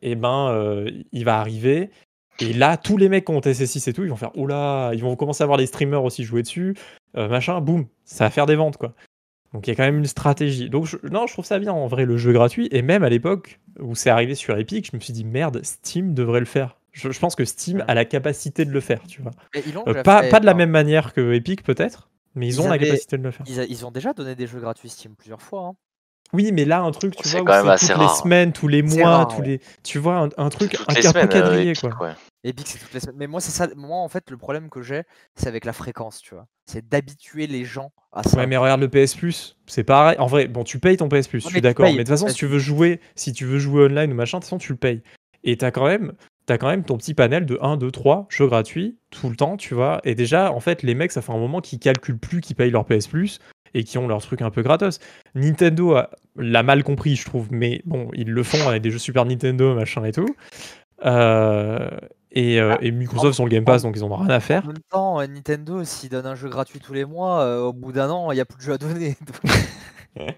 et 0.03 0.15
ben 0.15 0.49
euh, 0.51 0.91
il 1.13 1.25
va 1.25 1.39
arriver. 1.39 1.91
Et 2.41 2.53
là, 2.53 2.77
tous 2.77 2.97
les 2.97 3.09
mecs 3.09 3.27
qui 3.27 3.33
ont 3.33 3.41
testé 3.41 3.67
6 3.67 3.89
et 3.89 3.93
tout, 3.93 4.03
ils 4.03 4.09
vont 4.09 4.17
faire 4.17 4.37
oula, 4.37 4.93
ils 4.95 5.03
vont 5.03 5.17
commencer 5.17 5.43
à 5.43 5.47
voir 5.47 5.59
les 5.59 5.67
streamers 5.67 6.03
aussi 6.03 6.25
jouer 6.25 6.43
dessus, 6.43 6.75
machin, 7.15 7.61
boum, 7.61 7.87
ça 8.05 8.25
va 8.25 8.31
faire 8.31 8.47
des 8.47 8.57
ventes 8.57 8.79
quoi. 8.79 8.95
Donc 9.53 9.67
il 9.67 9.71
y 9.71 9.73
a 9.73 9.77
quand 9.77 9.83
même 9.85 9.99
une 9.99 10.07
stratégie. 10.07 10.71
Donc 10.71 10.87
je- 10.87 10.97
non, 11.11 11.27
je 11.27 11.33
trouve 11.35 11.45
ça 11.45 11.59
bien 11.59 11.73
en 11.73 11.87
vrai 11.87 12.05
le 12.07 12.17
jeu 12.17 12.33
gratuit. 12.33 12.69
Et 12.73 12.83
même 12.83 13.03
à 13.05 13.09
l'époque 13.11 13.61
où 13.81 13.95
c'est 13.95 14.11
arrivé 14.11 14.35
sur 14.35 14.57
Epic, 14.59 14.89
je 14.91 14.97
me 14.97 15.01
suis 15.01 15.13
dit 15.13 15.25
merde, 15.25 15.61
Steam 15.65 16.15
devrait 16.15 16.41
le 16.41 16.47
faire. 16.47 16.79
Je, 16.93 17.11
je 17.11 17.19
pense 17.19 17.35
que 17.35 17.45
Steam 17.45 17.85
a 17.89 17.95
la 17.95 18.05
capacité 18.05 18.65
de 18.65 18.71
le 18.71 18.81
faire, 18.81 19.03
tu 19.07 19.23
vois. 19.23 19.33
Mais 19.55 19.63
ils 19.67 19.73
l'ont 19.75 19.85
Euh, 19.87 20.03
pas, 20.03 20.23
fait, 20.23 20.29
pas 20.31 20.41
de 20.41 20.47
la 20.47 20.53
enfin, 20.53 20.59
même 20.59 20.71
manière 20.71 21.13
que 21.15 21.33
Epic 21.33 21.63
peut-être, 21.65 22.11
mais 22.35 22.47
ils, 22.47 22.51
Ils 22.51 22.61
ont 22.61 22.69
la 22.69 22.79
capacité 22.79 23.17
de 23.19 23.23
le 23.23 23.31
faire. 23.31 23.47
Ils, 23.49 23.61
a- 23.61 23.65
ils 23.65 23.85
ont 23.87 23.91
déjà 23.91 24.13
donné 24.13 24.35
des 24.35 24.47
jeux 24.47 24.61
gratuits 24.61 24.89
Steam 24.91 25.15
plusieurs 25.17 25.41
fois. 25.43 25.69
hein. 25.69 25.73
Oui, 26.35 26.51
mais 26.53 26.65
là 26.65 26.81
un 26.81 26.91
truc, 26.93 27.15
tu 27.15 27.29
vois, 27.29 27.43
quand 27.45 27.63
où 27.63 27.67
même 27.67 27.79
toutes 27.79 27.99
les 27.99 28.09
semaines, 28.09 28.53
tous 28.53 28.69
les 28.69 28.83
mois, 28.83 29.17
rare, 29.19 29.29
tous 29.29 29.41
ouais. 29.43 29.47
les, 29.47 29.61
tu 29.83 29.99
vois, 29.99 30.17
un, 30.17 30.29
un 30.39 30.49
truc 30.49 30.77
un, 30.89 30.95
peu 30.95 31.19
euh, 31.19 31.27
quadrillé 31.27 31.71
Epic, 31.73 31.81
quoi. 31.81 32.09
ouais. 32.09 32.15
Epic, 32.45 32.67
c'est 32.67 32.79
toutes 32.79 32.95
les 32.95 33.01
semaines. 33.01 33.17
Mais 33.19 33.27
moi, 33.27 33.41
c'est 33.41 33.51
ça. 33.51 33.69
Moi, 33.77 33.99
en 33.99 34.09
fait, 34.09 34.31
le 34.31 34.39
problème 34.39 34.71
que 34.71 34.81
j'ai, 34.81 35.03
c'est 35.35 35.49
avec 35.49 35.67
la 35.67 35.75
fréquence, 35.75 36.21
tu 36.21 36.35
vois. 36.35 36.47
C'est 36.67 36.89
d'habituer 36.89 37.47
les 37.47 37.65
gens 37.65 37.93
à 38.13 38.23
ça. 38.23 38.39
Ouais, 38.39 38.47
mais 38.47 38.57
regarde 38.57 38.81
le 38.81 38.89
PS 38.89 39.15
Plus, 39.15 39.59
c'est 39.67 39.85
pareil. 39.85 40.17
En 40.19 40.27
vrai, 40.27 40.49
bon, 40.49 40.65
tu 40.65 40.79
payes 40.79 40.97
ton 40.97 41.09
PS 41.09 41.29
Plus, 41.29 41.41
je 41.41 41.49
suis 41.49 41.61
d'accord. 41.61 41.87
Mais 41.87 41.93
de 41.93 41.99
toute 41.99 42.09
façon, 42.09 42.29
si 42.29 42.35
tu 42.35 42.47
veux 42.47 42.59
jouer, 42.59 43.01
si 43.15 43.33
tu 43.33 43.45
veux 43.45 43.59
jouer 43.59 43.85
online 43.85 44.13
ou 44.13 44.15
machin, 44.15 44.39
de 44.39 44.43
toute 44.43 44.49
façon, 44.49 44.59
tu 44.59 44.73
le 44.73 44.79
payes. 44.79 45.03
Et 45.45 45.59
t'as 45.59 45.71
quand 45.71 45.87
même, 45.87 46.13
t'as 46.47 46.57
quand 46.57 46.69
même 46.69 46.85
ton 46.85 46.97
petit 46.97 47.15
panel 47.15 47.45
de 47.45 47.59
1, 47.61 47.77
2, 47.77 47.91
3 47.91 48.27
jeux 48.31 48.47
gratuits 48.47 48.97
tout 49.11 49.29
le 49.29 49.37
temps, 49.37 49.57
tu 49.59 49.75
vois. 49.75 50.01
Et 50.05 50.15
déjà, 50.15 50.51
en 50.51 50.61
fait, 50.61 50.83
les 50.83 50.95
mecs, 50.95 51.13
ça 51.13 51.21
fait 51.21 51.33
un 51.33 51.39
moment 51.39 51.61
qu'ils 51.61 51.79
calculent 51.79 52.19
plus 52.19 52.41
qu'ils 52.41 52.57
payent 52.57 52.71
leur 52.71 52.87
PS 52.87 53.07
Plus 53.07 53.39
et 53.75 53.85
qui 53.85 53.99
ont 53.99 54.07
leur 54.09 54.21
truc 54.21 54.43
un 54.43 54.51
peu 54.51 54.63
gratos. 54.63 54.99
Nintendo 55.35 55.99
l'a 56.37 56.63
mal 56.63 56.83
compris, 56.85 57.17
je 57.17 57.25
trouve, 57.25 57.49
mais 57.51 57.83
bon, 57.85 58.09
ils 58.15 58.31
le 58.31 58.43
font 58.43 58.69
avec 58.69 58.83
des 58.83 58.91
jeux 58.91 58.99
Super 58.99 59.25
Nintendo, 59.25 59.75
machin 59.75 60.05
et 60.05 60.13
tout. 60.13 60.35
Euh, 61.05 61.89
et, 62.31 62.61
euh, 62.61 62.77
et 62.81 62.91
Microsoft 62.93 63.35
sont 63.37 63.45
le 63.45 63.51
Game 63.51 63.65
Pass, 63.65 63.83
donc 63.83 63.95
ils 63.97 64.05
en 64.05 64.11
ont 64.11 64.17
rien 64.17 64.31
à 64.31 64.41
faire. 64.41 64.63
En 64.65 64.69
même 64.69 64.79
temps, 64.91 65.21
euh, 65.21 65.27
Nintendo, 65.27 65.85
s'ils 65.85 66.09
donnent 66.11 66.27
un 66.27 66.35
jeu 66.35 66.49
gratuit 66.49 66.79
tous 66.81 66.95
les 66.95 67.05
mois, 67.05 67.43
euh, 67.43 67.61
au 67.63 67.73
bout 67.73 67.93
d'un 67.93 68.09
an, 68.11 68.31
il 68.33 68.37
n'y 68.37 68.41
a 68.41 68.45
plus 68.45 68.57
de 68.59 68.63
jeux 68.63 68.73
à 68.73 68.79
donner. 68.79 69.17
Donc- 69.27 69.53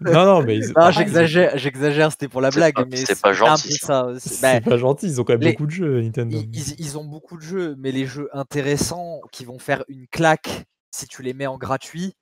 Non, 0.00 0.24
non, 0.24 0.42
mais 0.42 0.56
ils- 0.58 0.72
Non, 0.76 0.86
ont- 0.86 0.90
j'exagère, 0.90 1.56
j'exagère, 1.56 2.10
c'était 2.12 2.28
pour 2.28 2.40
la 2.40 2.50
blague, 2.50 2.74
pas- 2.74 2.84
mais 2.90 2.96
c'est 2.98 3.20
pas 3.20 3.30
un 3.30 3.32
gentil, 3.32 3.68
peu 3.68 3.74
ça. 3.74 3.86
ça. 3.86 4.04
aussi. 4.06 4.28
C'est 4.28 4.42
Bah, 4.42 4.60
pas 4.70 4.76
gentil, 4.76 5.06
ils 5.06 5.20
ont 5.20 5.24
quand 5.24 5.32
même 5.34 5.42
les- 5.42 5.52
beaucoup 5.52 5.66
de 5.66 5.70
jeux, 5.70 6.00
Nintendo. 6.02 6.36
ils, 6.38 6.50
ils- 6.58 6.74
ils 6.78 6.98
ont 6.98 7.04
beaucoup 7.04 7.36
de 7.36 7.42
jeux, 7.42 7.74
mais 7.78 7.92
les 7.92 8.06
jeux 8.06 8.28
intéressants 8.32 9.20
qui 9.32 9.44
vont 9.44 9.58
faire 9.58 9.84
une 9.88 10.06
claque 10.08 10.64
si 10.90 11.06
tu 11.08 11.22
les 11.22 11.32
mets 11.34 11.46
en 11.46 11.56
gratuit, 11.58 12.14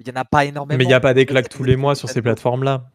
il 0.00 0.08
y 0.08 0.10
en 0.10 0.16
a 0.20 0.24
pas 0.24 0.44
énormément. 0.44 0.78
Mais 0.78 0.84
il 0.84 0.88
n'y 0.88 0.94
a 0.94 1.00
pas 1.00 1.14
des 1.14 1.26
claques 1.26 1.48
tous 1.48 1.64
les 1.64 1.76
mois 1.76 1.94
sur 1.94 2.08
ces 2.08 2.22
plateformes-là. 2.22 2.90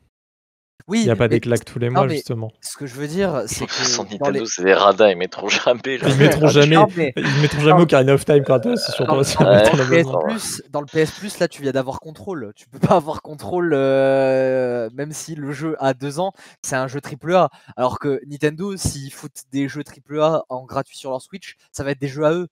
Il 0.90 0.92
Oui, 0.92 1.04
n'y 1.06 1.10
a 1.12 1.16
pas 1.16 1.30
des 1.30 1.40
claques 1.40 1.64
tous 1.64 1.80
les 1.80 1.88
non, 1.88 1.94
mois, 2.02 2.08
justement. 2.10 2.52
ce 2.60 2.76
que 2.76 2.86
je 2.86 2.96
veux 2.96 3.08
dire, 3.08 3.44
c'est 3.48 3.66
que 3.66 3.72
les 3.72 4.18
Nintendo, 4.18 4.46
c'est 4.46 4.64
des 4.66 4.74
radins, 4.74 5.08
ils 5.10 5.16
mettront 5.18 5.48
jamais. 5.48 5.98
là. 5.98 6.10
Ils 6.10 6.18
mettront 6.18 6.48
jamais, 6.50 6.76
non, 6.76 6.88
mais 6.98 7.14
ils 7.16 7.42
mettront 7.42 7.60
Non. 7.60 7.64
jamais 7.64 7.82
Ocarina 7.84 8.14
of 8.16 8.26
Time 8.26 8.40
gratos 8.40 8.82
sur 8.94 9.06
dans, 9.06 9.14
ton, 9.14 9.18
dans 9.20 9.24
sur 9.24 9.42
Ouais. 9.42 9.64
ton 9.64 9.78
le 9.78 9.84
PS 9.86 10.00
abonnement. 10.02 10.20
Plus, 10.28 10.62
dans 10.72 10.82
le 10.82 10.86
PS 10.88 11.12
Plus, 11.12 11.40
là, 11.40 11.48
tu 11.48 11.62
viens 11.62 11.72
d'avoir 11.72 12.02
contrôle. 12.02 12.52
Tu 12.58 12.68
peux 12.68 12.80
pas 12.80 12.96
avoir 12.98 13.22
contrôle, 13.22 13.72
euh, 13.74 14.90
même 14.94 15.14
si 15.14 15.36
le 15.36 15.54
jeu 15.54 15.78
a 15.80 15.94
deux 15.94 16.20
ans, 16.20 16.34
c'est 16.62 16.76
un 16.76 16.88
jeu 16.88 17.00
AAA. 17.00 17.50
Alors 17.78 17.98
que 18.00 18.20
Nintendo, 18.28 18.76
s'ils 18.76 19.14
foutent 19.14 19.44
des 19.54 19.70
jeux 19.70 19.84
AAA 19.84 20.44
en 20.50 20.64
gratuit 20.66 20.98
sur 20.98 21.12
leur 21.12 21.22
Switch, 21.22 21.56
ça 21.72 21.86
va 21.86 21.92
être 21.92 22.02
des 22.02 22.10
jeux 22.10 22.26
à 22.26 22.34
eux. 22.34 22.48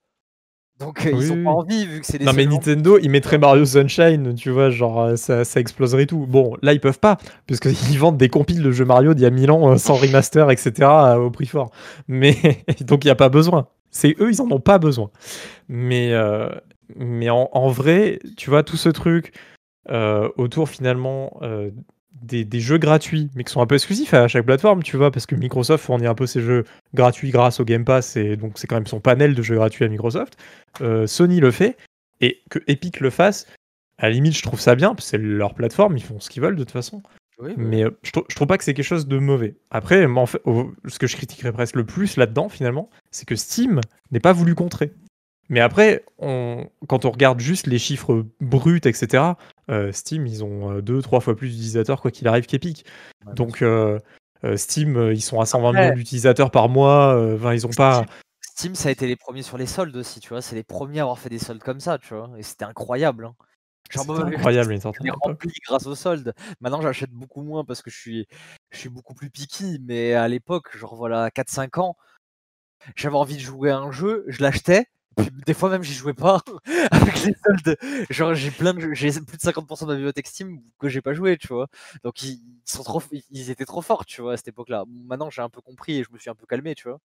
Donc 0.82 1.06
euh, 1.06 1.12
Oui, 1.12 1.26
ils 1.26 1.32
ont 1.32 1.44
pas 1.44 1.50
envie, 1.50 1.86
vu 1.86 2.00
que 2.00 2.06
c'est 2.06 2.18
des 2.18 2.24
Non 2.24 2.32
mais 2.32 2.46
Nintendo, 2.46 2.98
ils 3.00 3.10
mettraient 3.10 3.38
Mario 3.38 3.64
Sunshine, 3.64 4.34
tu 4.34 4.50
vois, 4.50 4.70
genre 4.70 5.00
euh, 5.00 5.16
ça, 5.16 5.44
ça 5.44 5.60
exploserait 5.60 6.06
tout. 6.06 6.26
Bon, 6.26 6.56
là 6.62 6.72
ils 6.72 6.80
peuvent 6.80 6.98
pas, 6.98 7.18
parce 7.46 7.60
qu'ils 7.60 7.72
vendent 7.98 8.18
des 8.18 8.28
compiles 8.28 8.62
de 8.62 8.72
jeux 8.72 8.84
Mario 8.84 9.14
d'il 9.14 9.22
y 9.22 9.26
a 9.26 9.30
1000 9.30 9.50
ans 9.50 9.72
euh, 9.72 9.76
sans 9.76 9.94
remaster, 9.94 10.50
etc. 10.50 10.88
au 11.18 11.30
prix 11.30 11.46
fort. 11.46 11.70
Mais 12.08 12.36
donc 12.80 13.04
il 13.04 13.08
n'y 13.08 13.12
a 13.12 13.16
pas 13.16 13.28
besoin. 13.28 13.66
C'est 13.90 14.16
eux, 14.20 14.30
ils 14.30 14.40
en 14.40 14.50
ont 14.50 14.60
pas 14.60 14.78
besoin. 14.78 15.10
Mais, 15.68 16.12
euh, 16.12 16.48
mais 16.96 17.30
en, 17.30 17.48
en 17.52 17.68
vrai, 17.68 18.18
tu 18.36 18.50
vois, 18.50 18.62
tout 18.62 18.78
ce 18.78 18.88
truc 18.88 19.32
euh, 19.90 20.28
autour 20.36 20.68
finalement 20.68 21.38
euh, 21.42 21.70
des, 22.22 22.44
des 22.44 22.60
jeux 22.60 22.78
gratuits, 22.78 23.30
mais 23.34 23.44
qui 23.44 23.52
sont 23.52 23.60
un 23.60 23.66
peu 23.66 23.74
exclusifs 23.74 24.14
à 24.14 24.28
chaque 24.28 24.46
plateforme, 24.46 24.82
tu 24.82 24.96
vois, 24.96 25.10
parce 25.10 25.26
que 25.26 25.34
Microsoft 25.34 25.84
fournit 25.84 26.06
un 26.06 26.14
peu 26.14 26.26
ses 26.26 26.40
jeux 26.40 26.64
gratuits 26.94 27.30
grâce 27.30 27.60
au 27.60 27.64
Game 27.64 27.84
Pass, 27.84 28.16
et 28.16 28.36
donc 28.36 28.52
c'est 28.56 28.66
quand 28.66 28.76
même 28.76 28.86
son 28.86 29.00
panel 29.00 29.34
de 29.34 29.42
jeux 29.42 29.56
gratuits 29.56 29.84
à 29.84 29.88
Microsoft. 29.88 30.36
Euh, 30.80 31.06
Sony 31.06 31.40
le 31.40 31.50
fait, 31.50 31.76
et 32.20 32.42
que 32.50 32.58
Epic 32.66 33.00
le 33.00 33.10
fasse, 33.10 33.46
à 33.98 34.08
la 34.08 34.14
limite, 34.14 34.36
je 34.36 34.42
trouve 34.42 34.60
ça 34.60 34.74
bien, 34.74 34.94
c'est 34.98 35.18
leur 35.18 35.54
plateforme, 35.54 35.96
ils 35.96 36.02
font 36.02 36.20
ce 36.20 36.30
qu'ils 36.30 36.42
veulent 36.42 36.56
de 36.56 36.64
toute 36.64 36.72
façon. 36.72 37.02
Oui, 37.38 37.54
Mais 37.56 37.84
euh, 37.84 37.90
je, 38.02 38.10
je 38.28 38.36
trouve 38.36 38.46
pas 38.46 38.58
que 38.58 38.64
c'est 38.64 38.74
quelque 38.74 38.84
chose 38.84 39.08
de 39.08 39.18
mauvais. 39.18 39.56
Après, 39.70 40.04
en 40.06 40.26
fait, 40.26 40.40
ce 40.86 40.98
que 40.98 41.06
je 41.06 41.16
critiquerais 41.16 41.52
presque 41.52 41.76
le 41.76 41.84
plus 41.84 42.16
là-dedans, 42.16 42.48
finalement, 42.48 42.88
c'est 43.10 43.26
que 43.26 43.36
Steam 43.36 43.80
n'ait 44.10 44.20
pas 44.20 44.32
voulu 44.32 44.54
contrer. 44.54 44.92
Mais 45.52 45.60
après, 45.60 46.04
on- 46.18 46.66
quand 46.88 47.04
on 47.04 47.10
regarde 47.10 47.38
juste 47.38 47.66
les 47.66 47.78
chiffres 47.78 48.24
bruts, 48.40 48.80
etc., 48.84 49.36
euh, 49.70 49.92
Steam, 49.92 50.26
ils 50.26 50.42
ont 50.42 50.72
euh, 50.72 50.80
deux, 50.80 51.02
trois 51.02 51.20
fois 51.20 51.36
plus 51.36 51.48
d'utilisateurs, 51.50 52.00
quoi 52.00 52.10
qu'il 52.10 52.26
arrive, 52.26 52.46
qu'Epic. 52.46 52.86
ouais, 53.26 53.34
Donc, 53.34 53.60
euh, 53.60 53.98
euh, 54.44 54.56
Steam, 54.56 54.96
euh, 54.96 55.12
ils 55.12 55.20
sont 55.20 55.40
à 55.40 55.46
120 55.46 55.68
Après- 55.68 55.82
millions 55.84 55.94
d'utilisateurs 55.94 56.50
par 56.50 56.70
mois. 56.70 57.14
euh, 57.14 57.36
Enfin, 57.36 57.52
ils 57.52 57.66
ont 57.66 57.70
pas. 57.70 58.06
Steam, 58.40 58.74
ça 58.74 58.88
a 58.88 58.92
été 58.92 59.06
les 59.06 59.14
premiers 59.16 59.42
sur 59.42 59.58
les 59.58 59.66
soldes 59.66 59.94
aussi, 59.94 60.20
tu 60.20 60.30
vois. 60.30 60.40
C'est 60.40 60.56
les 60.56 60.62
premiers 60.64 61.00
à 61.00 61.02
avoir 61.02 61.18
fait 61.18 61.28
des 61.28 61.38
soldes 61.38 61.62
comme 61.62 61.80
ça, 61.80 61.98
tu 61.98 62.14
vois. 62.14 62.30
Et 62.38 62.42
c'était 62.42 62.64
incroyable. 62.64 63.26
hein. 63.26 63.34
Genre, 63.90 64.04
C'était 64.04 64.18
moi, 64.20 64.26
incroyable, 64.26 64.72
une 64.72 64.80
je 64.80 64.88
époque. 65.08 65.20
rempli 65.22 65.52
grâce 65.66 65.86
aux 65.86 65.94
soldes. 65.94 66.32
Maintenant, 66.60 66.80
j'achète 66.80 67.10
beaucoup 67.10 67.42
moins 67.42 67.62
parce 67.66 67.82
que 67.82 67.90
je 67.90 67.98
suis, 67.98 68.26
je 68.70 68.78
suis 68.78 68.88
beaucoup 68.88 69.12
plus 69.12 69.28
picky. 69.28 69.78
Mais 69.86 70.14
à 70.14 70.28
l'époque, 70.28 70.74
genre 70.78 70.96
voilà, 70.96 71.30
4-5 71.30 71.76
ans, 71.76 71.96
j'avais 72.96 73.16
envie 73.16 73.34
de 73.36 73.40
jouer 73.40 73.70
à 73.70 73.78
un 73.78 73.92
jeu, 73.92 74.24
je 74.28 74.42
l'achetais. 74.42 74.86
Des 75.46 75.54
fois 75.54 75.70
même, 75.70 75.82
j'y 75.82 75.92
jouais 75.94 76.14
pas 76.14 76.40
avec 76.90 77.24
les 77.24 77.34
soldes. 77.44 77.76
Genre, 78.10 78.34
j'ai 78.34 78.50
plein 78.50 78.74
de 78.74 78.92
j'ai 78.94 79.10
plus 79.10 79.36
de 79.36 79.42
50% 79.42 79.86
de 79.86 79.90
ma 79.90 79.96
bibliothèque 79.96 80.26
Steam 80.26 80.60
que 80.78 80.88
j'ai 80.88 81.00
pas 81.00 81.14
joué, 81.14 81.36
tu 81.36 81.48
vois. 81.48 81.68
Donc, 82.04 82.22
ils, 82.22 82.40
sont 82.64 82.82
trop, 82.82 83.02
ils 83.30 83.50
étaient 83.50 83.64
trop 83.64 83.82
forts, 83.82 84.06
tu 84.06 84.22
vois, 84.22 84.34
à 84.34 84.36
cette 84.36 84.48
époque-là. 84.48 84.84
Maintenant, 85.06 85.30
j'ai 85.30 85.42
un 85.42 85.48
peu 85.50 85.60
compris 85.60 85.98
et 86.00 86.04
je 86.04 86.12
me 86.12 86.18
suis 86.18 86.30
un 86.30 86.34
peu 86.34 86.46
calmé, 86.46 86.74
tu 86.74 86.88
vois. 86.88 86.98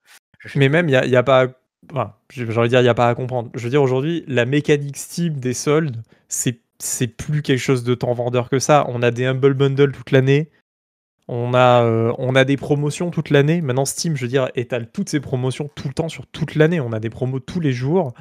Mais 0.56 0.70
même, 0.70 0.88
il 0.88 0.92
n'y 0.92 0.98
a, 0.98 1.06
y 1.06 1.16
a 1.16 1.24
pas. 1.24 1.44
à- 1.46 1.48
Enfin, 1.92 2.14
j'ai 2.32 2.46
j'ai 2.52 2.58
envie 2.58 2.68
de 2.68 2.72
dire, 2.72 2.80
il 2.80 2.84
n'y 2.84 2.90
a 2.90 2.96
pas 2.96 3.08
à 3.08 3.16
comprendre. 3.16 3.52
Je 3.54 3.64
veux 3.64 3.70
dire, 3.70 3.82
aujourd'hui, 3.84 4.24
la 4.28 4.46
mécanique 4.46 4.98
Steam 4.98 5.36
des 5.40 5.54
soldes, 5.54 6.02
c'est 6.28 6.60
c'est 6.80 7.08
plus 7.08 7.42
quelque 7.42 7.60
chose 7.60 7.84
de 7.84 7.96
temps 7.96 8.14
vendeur 8.14 8.50
que 8.50 8.60
ça. 8.60 8.86
On 8.90 9.02
a 9.02 9.12
des 9.12 9.26
Humble 9.26 9.54
Bundle 9.54 9.92
toute 9.92 10.12
l'année. 10.12 10.50
On 11.28 11.54
a, 11.54 11.84
euh, 11.84 12.14
on 12.18 12.36
a 12.36 12.46
des 12.46 12.58
promotions 12.58 13.12
toute 13.12 13.30
l'année. 13.30 13.62
Maintenant, 13.62 13.86
Steam, 13.86 14.16
je 14.16 14.22
veux 14.22 14.28
dire, 14.30 14.50
étale 14.56 14.90
toutes 14.92 15.10
ses 15.10 15.20
promotions 15.20 15.70
tout 15.76 15.88
le 15.88 15.94
temps 15.94 16.10
sur 16.10 16.26
toute 16.28 16.56
l'année. 16.56 16.80
On 16.80 16.94
a 16.94 17.00
des 17.00 17.10
promos 17.10 17.40
tous 17.40 17.60
les 17.60 17.74
jours. 17.74 18.14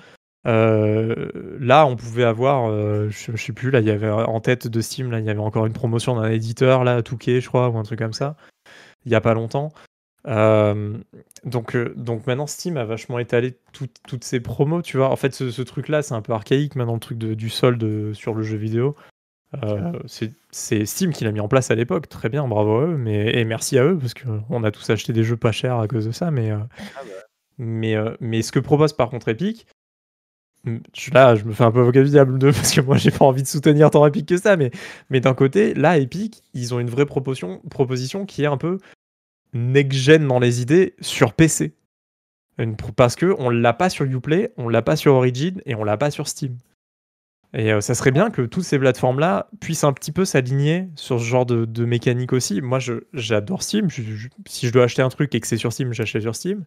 Euh, 0.47 1.31
là, 1.61 1.87
on 1.87 1.97
pouvait 1.97 2.25
avoir, 2.25 2.71
euh, 2.71 3.09
je, 3.11 3.33
je 3.35 3.45
sais 3.45 3.53
plus, 3.53 3.71
là, 3.71 3.81
il 3.81 4.05
en 4.09 4.41
tête 4.41 4.69
de 4.69 4.81
Steam, 4.81 5.11
là, 5.11 5.19
il 5.19 5.27
y 5.27 5.31
avait 5.31 5.41
encore 5.41 5.67
une 5.67 5.73
promotion 5.73 6.17
d'un 6.17 6.31
éditeur, 6.31 6.85
là, 6.85 7.03
Touquet, 7.03 7.41
je 7.41 7.49
crois, 7.49 7.69
ou 7.69 7.79
un 7.79 7.83
truc 7.83 7.99
comme 7.99 8.13
ça, 8.13 8.37
il 9.05 9.13
y 9.13 9.17
a 9.17 9.21
pas 9.21 9.35
longtemps. 9.35 9.73
Donc, 11.45 11.77
donc 11.97 12.27
maintenant, 12.27 12.47
Steam 12.47 12.77
a 12.77 12.85
vachement 12.85 13.19
étalé 13.19 13.55
tout- 13.73 13.89
toutes 14.09 14.25
ses 14.25 14.41
promos, 14.41 14.83
tu 14.83 14.97
vois. 14.97 15.11
En 15.11 15.17
fait, 15.17 15.35
ce, 15.35 15.63
truc-là, 15.63 16.03
c'est 16.03 16.15
un 16.15 16.23
peu 16.23 16.33
archaïque 16.33 16.75
maintenant, 16.77 16.95
le 16.95 17.01
truc 17.01 17.19
de- 17.19 17.35
du 17.35 17.49
solde 17.49 18.13
sur 18.15 18.35
le 18.35 18.43
jeu 18.43 18.57
vidéo. 18.57 18.97
Euh, 19.63 19.93
c'est 20.51 20.85
Steam 20.85 21.13
qui 21.13 21.25
l'a 21.25 21.33
mis 21.33 21.41
en 21.41 21.49
place 21.49 21.71
à 21.71 21.75
l'époque, 21.75 22.09
très 22.09 22.29
bien, 22.29 22.47
bravo 22.47 22.79
à 22.79 22.83
eux, 22.87 22.97
mais, 22.97 23.39
et 23.39 23.45
merci 23.45 23.79
à 23.79 23.85
eux, 23.85 23.97
parce 23.99 24.13
qu'on 24.15 24.65
a 24.65 24.71
tous 24.71 24.91
acheté 24.91 25.13
des 25.13 25.23
jeux 25.25 25.37
pas 25.37 25.53
chers 25.53 25.79
à 25.79 25.87
cause 25.89 26.07
de 26.07 26.13
ça, 26.13 26.31
mais, 26.31 26.51
euh, 26.51 26.59
mais, 27.59 27.95
euh, 27.95 28.15
mais 28.21 28.43
ce 28.43 28.53
que 28.53 28.59
propose 28.59 28.93
par 28.93 29.09
contre 29.09 29.29
Epic, 29.29 29.67
je- 30.95 31.11
là, 31.13 31.37
je 31.37 31.45
me 31.45 31.53
fais 31.53 31.63
un 31.65 31.71
peu 31.71 31.81
avocat 31.81 32.03
du 32.03 32.11
diable 32.11 32.39
de, 32.39 32.51
parce 32.51 32.73
que 32.73 32.81
moi, 32.81 32.97
j'ai 32.97 33.11
pas 33.13 33.25
envie 33.25 33.43
de 33.43 33.49
soutenir 33.49 33.91
tant 33.91 34.05
Epic 34.07 34.27
que 34.27 34.37
ça, 34.37 34.57
mais, 34.57 34.71
mais 35.11 35.21
d'un 35.21 35.35
côté, 35.35 35.75
là, 35.75 35.97
Epic, 35.97 36.43
ils 36.53 36.75
ont 36.75 36.81
une 36.81 36.91
vraie 36.91 37.07
proposition, 37.07 37.61
proposition 37.71 38.27
qui 38.27 38.43
est 38.43 38.47
un 38.47 38.57
peu 38.59 38.79
next-gen 39.55 40.27
dans 40.27 40.41
les 40.41 40.61
idées 40.61 40.95
sur 41.01 41.33
PC. 41.33 41.73
Une 42.59 42.75
parce 42.77 43.17
que 43.17 43.35
on 43.39 43.51
l'a 43.51 43.75
pas 43.75 43.91
sur 43.91 44.05
Uplay, 44.07 44.53
on 44.57 44.69
l'a 44.69 44.83
pas 44.83 44.97
sur 44.97 45.15
Origin 45.15 45.61
et 45.67 45.75
on 45.75 45.85
l'a 45.85 45.97
pas 45.97 46.11
sur 46.11 46.27
Steam. 46.27 46.57
Et 47.55 47.73
euh, 47.73 47.81
ça 47.81 47.95
serait 47.95 48.11
bien 48.11 48.31
que 48.31 48.43
toutes 48.43 48.65
ces 48.65 48.79
plateformes-là 48.79 49.49
puissent 49.61 49.85
un 49.85 49.93
petit 49.93 50.13
peu 50.13 50.25
s'aligner 50.25 50.89
sur 50.97 51.19
ce 51.19 51.25
genre 51.25 51.47
de, 51.47 51.65
de 51.65 51.85
mécanique 51.85 52.33
aussi. 52.33 52.61
Moi, 52.61 52.79
j'adore 53.13 53.63
Steam. 53.63 53.89
Je- 53.89 54.03
je- 54.03 54.29
si 54.47 54.67
je 54.67 54.73
dois 54.73 54.85
acheter 54.85 55.03
un 55.03 55.09
truc 55.09 55.35
et 55.35 55.41
que 55.41 55.47
c'est 55.47 55.57
sur 55.57 55.73
Steam, 55.73 55.93
j'achète 55.93 56.23
sur 56.23 56.35
Steam. 56.35 56.65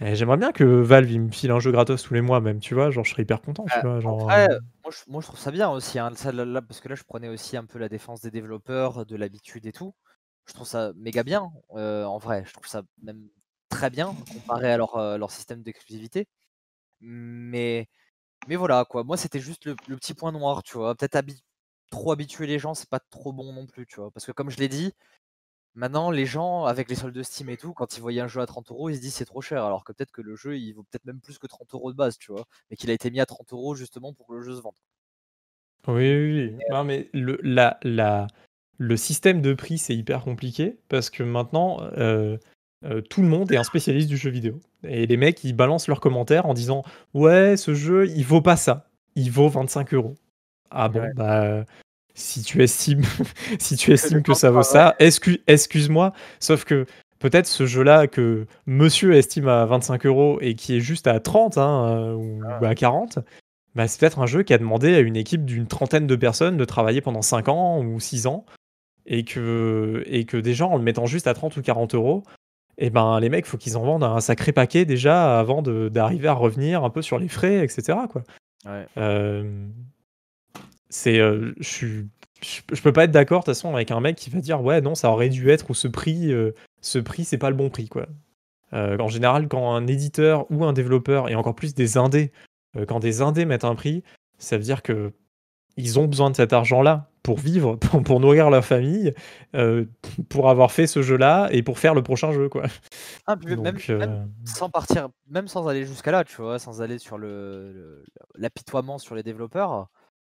Et 0.00 0.14
J'aimerais 0.14 0.36
bien 0.36 0.52
que 0.52 0.64
Valve 0.64 1.10
il 1.10 1.20
me 1.22 1.30
file 1.30 1.50
un 1.50 1.60
jeu 1.60 1.72
gratos 1.72 2.02
tous 2.02 2.12
les 2.12 2.20
mois, 2.20 2.40
même, 2.40 2.60
tu 2.60 2.74
vois. 2.74 2.90
Genre, 2.90 3.04
je 3.04 3.10
serais 3.12 3.22
hyper 3.22 3.40
content, 3.40 3.64
tu 3.64 3.78
Euh, 3.78 3.80
vois. 3.82 4.00
Genre, 4.00 4.30
Après, 4.30 4.50
euh, 4.50 4.58
moi, 4.84 4.92
je, 4.92 5.10
moi, 5.10 5.20
je 5.22 5.26
trouve 5.26 5.38
ça 5.38 5.50
bien 5.50 5.70
aussi, 5.70 5.98
hein, 5.98 6.10
ça, 6.14 6.32
là, 6.32 6.44
là, 6.44 6.60
parce 6.60 6.80
que 6.80 6.88
là, 6.88 6.94
je 6.96 7.04
prenais 7.04 7.28
aussi 7.28 7.56
un 7.56 7.64
peu 7.64 7.78
la 7.78 7.88
défense 7.88 8.20
des 8.20 8.30
développeurs, 8.30 9.06
de 9.06 9.16
l'habitude 9.16 9.64
et 9.66 9.72
tout. 9.72 9.94
Je 10.46 10.52
trouve 10.52 10.66
ça 10.66 10.92
méga 10.96 11.22
bien, 11.22 11.50
euh, 11.76 12.04
en 12.04 12.18
vrai. 12.18 12.44
Je 12.46 12.52
trouve 12.52 12.66
ça 12.66 12.82
même 13.02 13.28
très 13.68 13.90
bien 13.90 14.14
comparé 14.32 14.70
à 14.72 14.76
leur, 14.76 15.18
leur 15.18 15.30
système 15.30 15.62
d'exclusivité. 15.62 16.26
Mais, 17.00 17.88
mais 18.46 18.56
voilà, 18.56 18.84
quoi. 18.84 19.04
Moi, 19.04 19.16
c'était 19.16 19.40
juste 19.40 19.64
le, 19.64 19.76
le 19.88 19.96
petit 19.96 20.14
point 20.14 20.32
noir, 20.32 20.62
tu 20.62 20.76
vois. 20.78 20.94
Peut-être 20.94 21.16
habi- 21.16 21.42
trop 21.90 22.12
habituer 22.12 22.46
les 22.46 22.58
gens, 22.58 22.74
c'est 22.74 22.88
pas 22.88 23.00
trop 23.00 23.32
bon 23.32 23.52
non 23.52 23.66
plus, 23.66 23.86
tu 23.86 23.96
vois. 23.96 24.10
Parce 24.10 24.26
que 24.26 24.32
comme 24.32 24.50
je 24.50 24.58
l'ai 24.58 24.68
dit, 24.68 24.92
maintenant, 25.74 26.10
les 26.10 26.26
gens, 26.26 26.64
avec 26.64 26.88
les 26.88 26.96
soldes 26.96 27.14
de 27.14 27.22
Steam 27.22 27.48
et 27.50 27.56
tout, 27.56 27.72
quand 27.74 27.96
ils 27.96 28.00
voient 28.00 28.12
un 28.12 28.26
jeu 28.28 28.40
à 28.40 28.46
30 28.46 28.70
euros, 28.70 28.88
ils 28.90 28.96
se 28.96 29.00
disent 29.00 29.14
c'est 29.14 29.24
trop 29.24 29.42
cher. 29.42 29.64
Alors 29.64 29.84
que 29.84 29.92
peut-être 29.92 30.12
que 30.12 30.22
le 30.22 30.36
jeu, 30.36 30.58
il 30.58 30.72
vaut 30.72 30.82
peut-être 30.84 31.04
même 31.04 31.20
plus 31.20 31.38
que 31.38 31.46
30 31.46 31.72
euros 31.74 31.92
de 31.92 31.96
base, 31.96 32.18
tu 32.18 32.32
vois. 32.32 32.46
Mais 32.70 32.76
qu'il 32.76 32.90
a 32.90 32.94
été 32.94 33.10
mis 33.10 33.20
à 33.20 33.26
30 33.26 33.52
euros 33.52 33.74
justement 33.74 34.12
pour 34.12 34.26
que 34.26 34.34
le 34.34 34.42
jeu 34.42 34.56
se 34.56 34.60
vende. 34.62 34.76
Oui, 35.88 35.94
oui, 35.94 36.50
oui. 36.50 36.64
Non, 36.70 36.82
mais 36.82 37.08
le, 37.12 37.38
la, 37.42 37.78
la, 37.82 38.26
le 38.78 38.96
système 38.96 39.40
de 39.40 39.54
prix, 39.54 39.78
c'est 39.78 39.94
hyper 39.94 40.24
compliqué 40.24 40.78
parce 40.88 41.10
que 41.10 41.22
maintenant, 41.22 41.80
euh, 41.96 42.38
euh, 42.84 43.00
tout 43.00 43.22
le 43.22 43.28
monde 43.28 43.50
est 43.52 43.56
un 43.56 43.64
spécialiste 43.64 44.08
du 44.08 44.16
jeu 44.16 44.30
vidéo. 44.30 44.60
Et 44.84 45.06
les 45.06 45.16
mecs, 45.16 45.42
ils 45.44 45.52
balancent 45.54 45.88
leurs 45.88 46.00
commentaires 46.00 46.46
en 46.46 46.54
disant 46.54 46.84
Ouais, 47.14 47.56
ce 47.56 47.74
jeu, 47.74 48.06
il 48.08 48.24
vaut 48.24 48.42
pas 48.42 48.56
ça. 48.56 48.88
Il 49.14 49.30
vaut 49.30 49.48
25 49.48 49.94
euros. 49.94 50.14
Ah 50.70 50.88
bon, 50.88 51.00
Ouais. 51.00 51.12
bah. 51.14 51.64
Si 52.14 52.42
tu 52.42 52.62
estimes, 52.62 53.02
si 53.58 53.76
tu 53.76 53.92
estimes 53.92 54.22
que 54.22 54.32
ça 54.34 54.50
vaut 54.50 54.62
ça, 54.62 54.94
excu- 55.00 55.40
excuse-moi. 55.46 56.12
Sauf 56.40 56.64
que 56.64 56.86
peut-être 57.18 57.46
ce 57.46 57.66
jeu-là 57.66 58.06
que 58.06 58.46
monsieur 58.66 59.14
estime 59.14 59.48
à 59.48 59.64
25 59.66 60.06
euros 60.06 60.38
et 60.40 60.54
qui 60.54 60.76
est 60.76 60.80
juste 60.80 61.06
à 61.06 61.20
30 61.20 61.58
hein, 61.58 61.86
euh, 61.88 62.14
ou 62.14 62.40
Ah. 62.48 62.66
à 62.66 62.74
40, 62.74 63.18
bah, 63.74 63.86
c'est 63.86 64.00
peut-être 64.00 64.18
un 64.18 64.26
jeu 64.26 64.42
qui 64.44 64.54
a 64.54 64.58
demandé 64.58 64.94
à 64.94 65.00
une 65.00 65.16
équipe 65.16 65.44
d'une 65.44 65.66
trentaine 65.66 66.06
de 66.06 66.16
personnes 66.16 66.56
de 66.56 66.64
travailler 66.64 67.02
pendant 67.02 67.20
5 67.22 67.48
ans 67.48 67.82
ou 67.84 68.00
6 68.00 68.26
ans 68.26 68.46
et 69.06 69.24
que, 69.24 70.02
et 70.06 70.24
que 70.24 70.38
des 70.38 70.54
gens, 70.54 70.70
en 70.72 70.76
le 70.78 70.82
mettant 70.82 71.04
juste 71.06 71.26
à 71.26 71.34
30 71.34 71.56
ou 71.58 71.62
40 71.62 71.94
euros, 71.94 72.22
et 72.78 72.90
ben 72.90 73.20
les 73.20 73.28
mecs, 73.28 73.46
faut 73.46 73.56
qu'ils 73.56 73.76
en 73.76 73.82
vendent 73.82 74.04
un 74.04 74.20
sacré 74.20 74.52
paquet 74.52 74.84
déjà 74.84 75.38
avant 75.38 75.62
de- 75.62 75.88
d'arriver 75.88 76.28
à 76.28 76.34
revenir 76.34 76.84
un 76.84 76.90
peu 76.90 77.02
sur 77.02 77.18
les 77.18 77.28
frais, 77.28 77.64
etc. 77.64 77.98
Quoi. 78.10 78.22
Ouais. 78.66 78.86
Euh, 78.98 79.66
c'est, 80.90 81.18
euh, 81.18 81.54
je 81.58 81.68
suis, 81.68 82.06
je, 82.42 82.82
peux 82.82 82.92
pas 82.92 83.04
être 83.04 83.10
d'accord 83.10 83.40
de 83.40 83.44
toute 83.46 83.54
façon 83.54 83.74
avec 83.74 83.90
un 83.90 84.00
mec 84.00 84.16
qui 84.16 84.30
va 84.30 84.40
dire 84.40 84.62
ouais 84.62 84.80
non 84.80 84.94
ça 84.94 85.10
aurait 85.10 85.28
dû 85.28 85.50
être 85.50 85.70
ou 85.70 85.74
ce 85.74 85.88
prix, 85.88 86.32
euh, 86.32 86.52
ce 86.80 86.98
prix 86.98 87.24
c'est 87.24 87.38
pas 87.38 87.50
le 87.50 87.56
bon 87.56 87.70
prix 87.70 87.88
quoi. 87.88 88.06
Euh, 88.72 88.98
en 88.98 89.08
général, 89.08 89.48
quand 89.48 89.72
un 89.74 89.86
éditeur 89.86 90.50
ou 90.50 90.64
un 90.64 90.72
développeur 90.72 91.28
et 91.28 91.34
encore 91.36 91.54
plus 91.54 91.74
des 91.74 91.96
indés, 91.96 92.32
quand 92.88 93.00
des 93.00 93.22
indés 93.22 93.46
mettent 93.46 93.64
un 93.64 93.74
prix, 93.74 94.02
ça 94.38 94.58
veut 94.58 94.64
dire 94.64 94.82
que 94.82 95.12
ils 95.76 95.98
ont 95.98 96.06
besoin 96.06 96.30
de 96.30 96.36
cet 96.36 96.52
argent-là 96.52 97.08
pour 97.26 97.38
vivre, 97.38 97.74
pour, 97.80 98.02
pour 98.04 98.20
nourrir 98.20 98.50
leur 98.50 98.64
famille, 98.64 99.12
euh, 99.56 99.84
pour 100.28 100.48
avoir 100.48 100.70
fait 100.70 100.86
ce 100.86 101.02
jeu-là 101.02 101.48
et 101.50 101.64
pour 101.64 101.80
faire 101.80 101.92
le 101.94 102.02
prochain 102.04 102.30
jeu 102.30 102.48
quoi. 102.48 102.62
Ah, 103.26 103.34
même, 103.34 103.78
euh, 103.90 103.98
même 103.98 104.32
sans 104.44 104.70
partir, 104.70 105.08
même 105.26 105.48
sans 105.48 105.66
aller 105.66 105.84
jusqu'à 105.84 106.12
là, 106.12 106.22
tu 106.24 106.36
vois, 106.36 106.60
sans 106.60 106.82
aller 106.82 106.98
sur 106.98 107.18
le 107.18 108.04
l'apitoiement 108.36 108.98
sur 108.98 109.16
les 109.16 109.24
développeurs, 109.24 109.88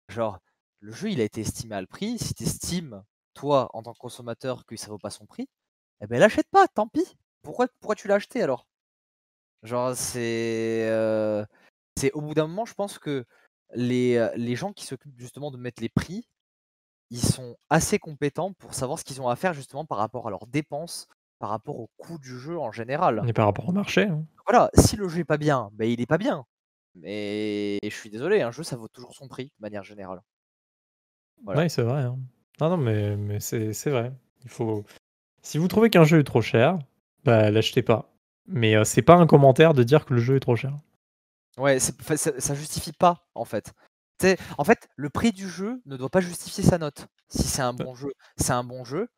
genre 0.09 0.39
Le 0.81 0.93
jeu, 0.93 1.11
il 1.11 1.21
a 1.21 1.25
été 1.25 1.43
estimé 1.43 1.75
à 1.77 1.81
le 1.83 1.87
prix. 1.87 2.19
Si 2.19 2.35
tu 2.35 2.45
estimes, 2.45 3.03
toi, 3.35 3.69
en 3.75 3.83
tant 3.83 3.93
que 3.93 3.99
consommateur, 3.99 4.65
que 4.67 4.77
ça 4.77 4.89
vaut 4.89 4.99
pas 4.99 5.11
son 5.11 5.27
prix, 5.27 5.49
eh 6.01 6.07
ben 6.07 6.19
l'achète 6.21 6.49
pas, 6.51 6.69
tant 6.69 6.89
pis. 6.89 7.19
Pourquoi, 7.43 7.69
pourquoi 7.81 7.97
tu 7.97 8.09
l'as 8.09 8.17
acheté 8.17 8.43
alors? 8.43 8.67
Genre, 9.63 9.95
c'est. 9.97 10.89
euh, 10.91 11.45
c'est 11.99 12.13
au 12.13 12.21
bout 12.23 12.35
d'un 12.35 12.47
moment, 12.47 12.65
je 12.65 12.75
pense 12.75 12.99
que 12.99 13.25
les, 13.75 14.29
les 14.37 14.57
gens 14.57 14.73
qui 14.73 14.87
s'occupent 14.87 15.19
justement 15.19 15.51
de 15.51 15.59
mettre 15.59 15.83
les 15.83 15.89
prix, 15.91 16.29
ils 17.11 17.23
sont 17.23 17.57
assez 17.71 17.99
compétents 17.99 18.53
pour 18.53 18.75
savoir 18.75 18.99
ce 18.99 19.05
qu'ils 19.05 19.21
ont 19.23 19.29
à 19.29 19.37
faire 19.37 19.55
justement 19.55 19.85
par 19.85 19.99
rapport 19.99 20.27
à 20.27 20.31
leurs 20.31 20.47
dépenses, 20.47 21.09
par 21.39 21.51
rapport 21.51 21.79
au 21.79 21.89
coût 21.97 22.19
du 22.19 22.39
jeu 22.39 22.59
en 22.59 22.73
général. 22.73 23.23
Et 23.27 23.33
par 23.33 23.47
rapport 23.47 23.69
au 23.69 23.73
marché. 23.73 24.03
hein. 24.03 24.25
Voilà, 24.47 24.71
si 24.75 24.97
le 24.97 25.09
jeu 25.09 25.21
est 25.21 25.25
pas 25.25 25.37
bien, 25.39 25.71
ben 25.73 25.89
il 25.89 26.01
est 26.01 26.07
pas 26.07 26.19
bien. 26.19 26.45
Mais 26.95 27.79
je 27.83 27.95
suis 27.95 28.11
désolé, 28.11 28.43
un 28.43 28.51
jeu 28.51 28.63
ça 28.63 28.77
vaut 28.77 28.89
toujours 28.89 29.15
son 29.15 29.29
prix 29.29 29.47
de 29.47 29.61
manière 29.61 29.85
générale. 29.85 30.21
Voilà. 31.45 31.63
Oui, 31.63 31.71
c'est 31.71 31.83
vrai. 31.83 32.03
hein. 32.03 32.19
Non, 32.61 32.71
non, 32.71 32.77
mais, 32.77 33.17
mais 33.17 33.39
c'est 33.41 33.73
vrai. 33.91 34.13
Il 34.43 34.51
faut... 34.51 34.85
Si 35.43 35.59
vous 35.59 35.69
trouvez 35.69 35.91
qu'un 35.91 36.05
jeu 36.05 36.19
est 36.19 36.25
trop 36.25 36.43
cher, 36.43 36.79
bah 37.25 37.51
l'achetez 37.51 37.83
pas. 37.83 38.11
Mais 38.47 38.75
euh, 38.75 38.85
c'est 38.85 39.03
pas 39.03 39.15
un 39.15 39.27
commentaire 39.27 39.75
de 39.75 39.83
dire 39.85 40.05
que 40.05 40.15
le 40.15 40.21
jeu 40.21 40.37
est 40.37 40.41
trop 40.41 40.57
cher. 40.57 40.73
Ouais, 41.57 41.79
ça 41.79 42.55
justifie 42.55 42.93
pas 42.93 43.29
en 43.35 43.45
fait. 43.45 43.73
En 44.59 44.65
fait, 44.65 44.89
le 44.97 45.11
prix 45.11 45.33
du 45.33 45.49
jeu 45.49 45.81
ne 45.87 45.97
doit 45.97 46.11
pas 46.11 46.21
justifier 46.21 46.65
sa 46.65 46.79
note. 46.79 47.07
Si 47.29 47.45
c'est 47.45 47.63
un 47.63 47.73
bon 47.73 47.95
jeu, 47.95 48.13
c'est 48.37 48.53
un 48.53 48.65
bon 48.65 48.85
jeu. 48.85 49.09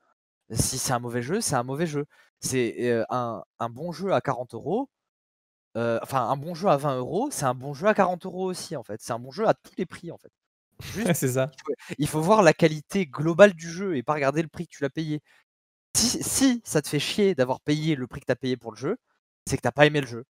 Si 0.53 0.79
c'est 0.79 0.93
un 0.93 0.99
mauvais 1.01 1.23
jeu, 1.23 1.41
c'est 1.41 1.55
un 1.57 1.63
mauvais 1.63 1.87
jeu. 1.87 2.07
C'est 2.41 2.77
euh, 2.91 3.05
un, 3.11 3.43
un 3.61 3.71
bon 3.71 3.93
jeu 3.93 4.13
à 4.13 4.21
40 4.21 4.55
euros. 4.55 4.91
Enfin, 5.77 6.29
un 6.29 6.37
bon 6.37 6.55
jeu 6.55 6.69
à 6.69 6.77
20 6.77 6.99
euros, 6.99 7.29
c'est 7.31 7.45
un 7.45 7.55
bon 7.55 7.75
jeu 7.75 7.87
à 7.87 7.95
40 7.95 8.27
euros 8.27 8.45
aussi 8.47 8.77
en 8.77 8.83
fait. 8.83 9.01
C'est 9.03 9.13
un 9.13 9.19
bon 9.19 9.31
jeu 9.31 9.47
à 9.49 9.55
tous 9.55 9.73
les 9.79 9.87
prix 9.87 10.11
en 10.11 10.19
fait. 10.19 10.31
Juste, 10.83 11.15
c'est 11.15 11.29
ça. 11.29 11.51
il 11.99 12.09
faut 12.09 12.21
voir 12.21 12.43
la 12.43 12.53
qualité 12.55 13.07
globale 13.07 13.53
du 13.55 13.71
jeu 13.71 13.97
et 13.97 14.03
pas 14.03 14.15
regarder 14.15 14.43
le 14.43 14.49
prix 14.49 14.67
que 14.67 14.73
tu 14.77 14.83
l'as 14.83 14.91
payé. 14.91 15.21
Si, 15.97 16.23
si 16.23 16.63
ça 16.65 16.83
te 16.83 16.89
fait 16.89 17.01
chier 17.01 17.35
d'avoir 17.35 17.61
payé 17.61 17.97
le 17.97 18.07
prix 18.07 18.21
que 18.21 18.27
tu 18.27 18.33
as 18.33 18.37
payé 18.37 18.57
pour 18.57 18.73
le 18.73 18.79
jeu, 18.79 18.97
c'est 19.47 19.57
que 19.57 19.63
t'as 19.63 19.73
pas 19.73 19.87
aimé 19.87 20.01
le 20.01 20.07
jeu. 20.07 20.25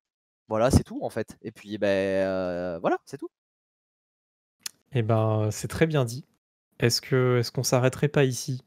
Voilà, 0.48 0.70
c'est 0.70 0.84
tout 0.84 1.00
en 1.04 1.10
fait. 1.10 1.36
Et 1.42 1.52
puis, 1.52 1.78
ben 1.78 1.88
euh, 1.88 2.78
voilà, 2.80 2.98
c'est 3.06 3.18
tout. 3.18 3.30
Eh 4.94 5.02
ben, 5.02 5.48
c'est 5.50 5.68
très 5.68 5.86
bien 5.86 6.04
dit. 6.04 6.24
Est-ce 6.78 7.00
que 7.00 7.38
est-ce 7.38 7.52
qu'on 7.52 7.62
s'arrêterait 7.62 8.08
pas 8.08 8.24
ici? 8.24 8.62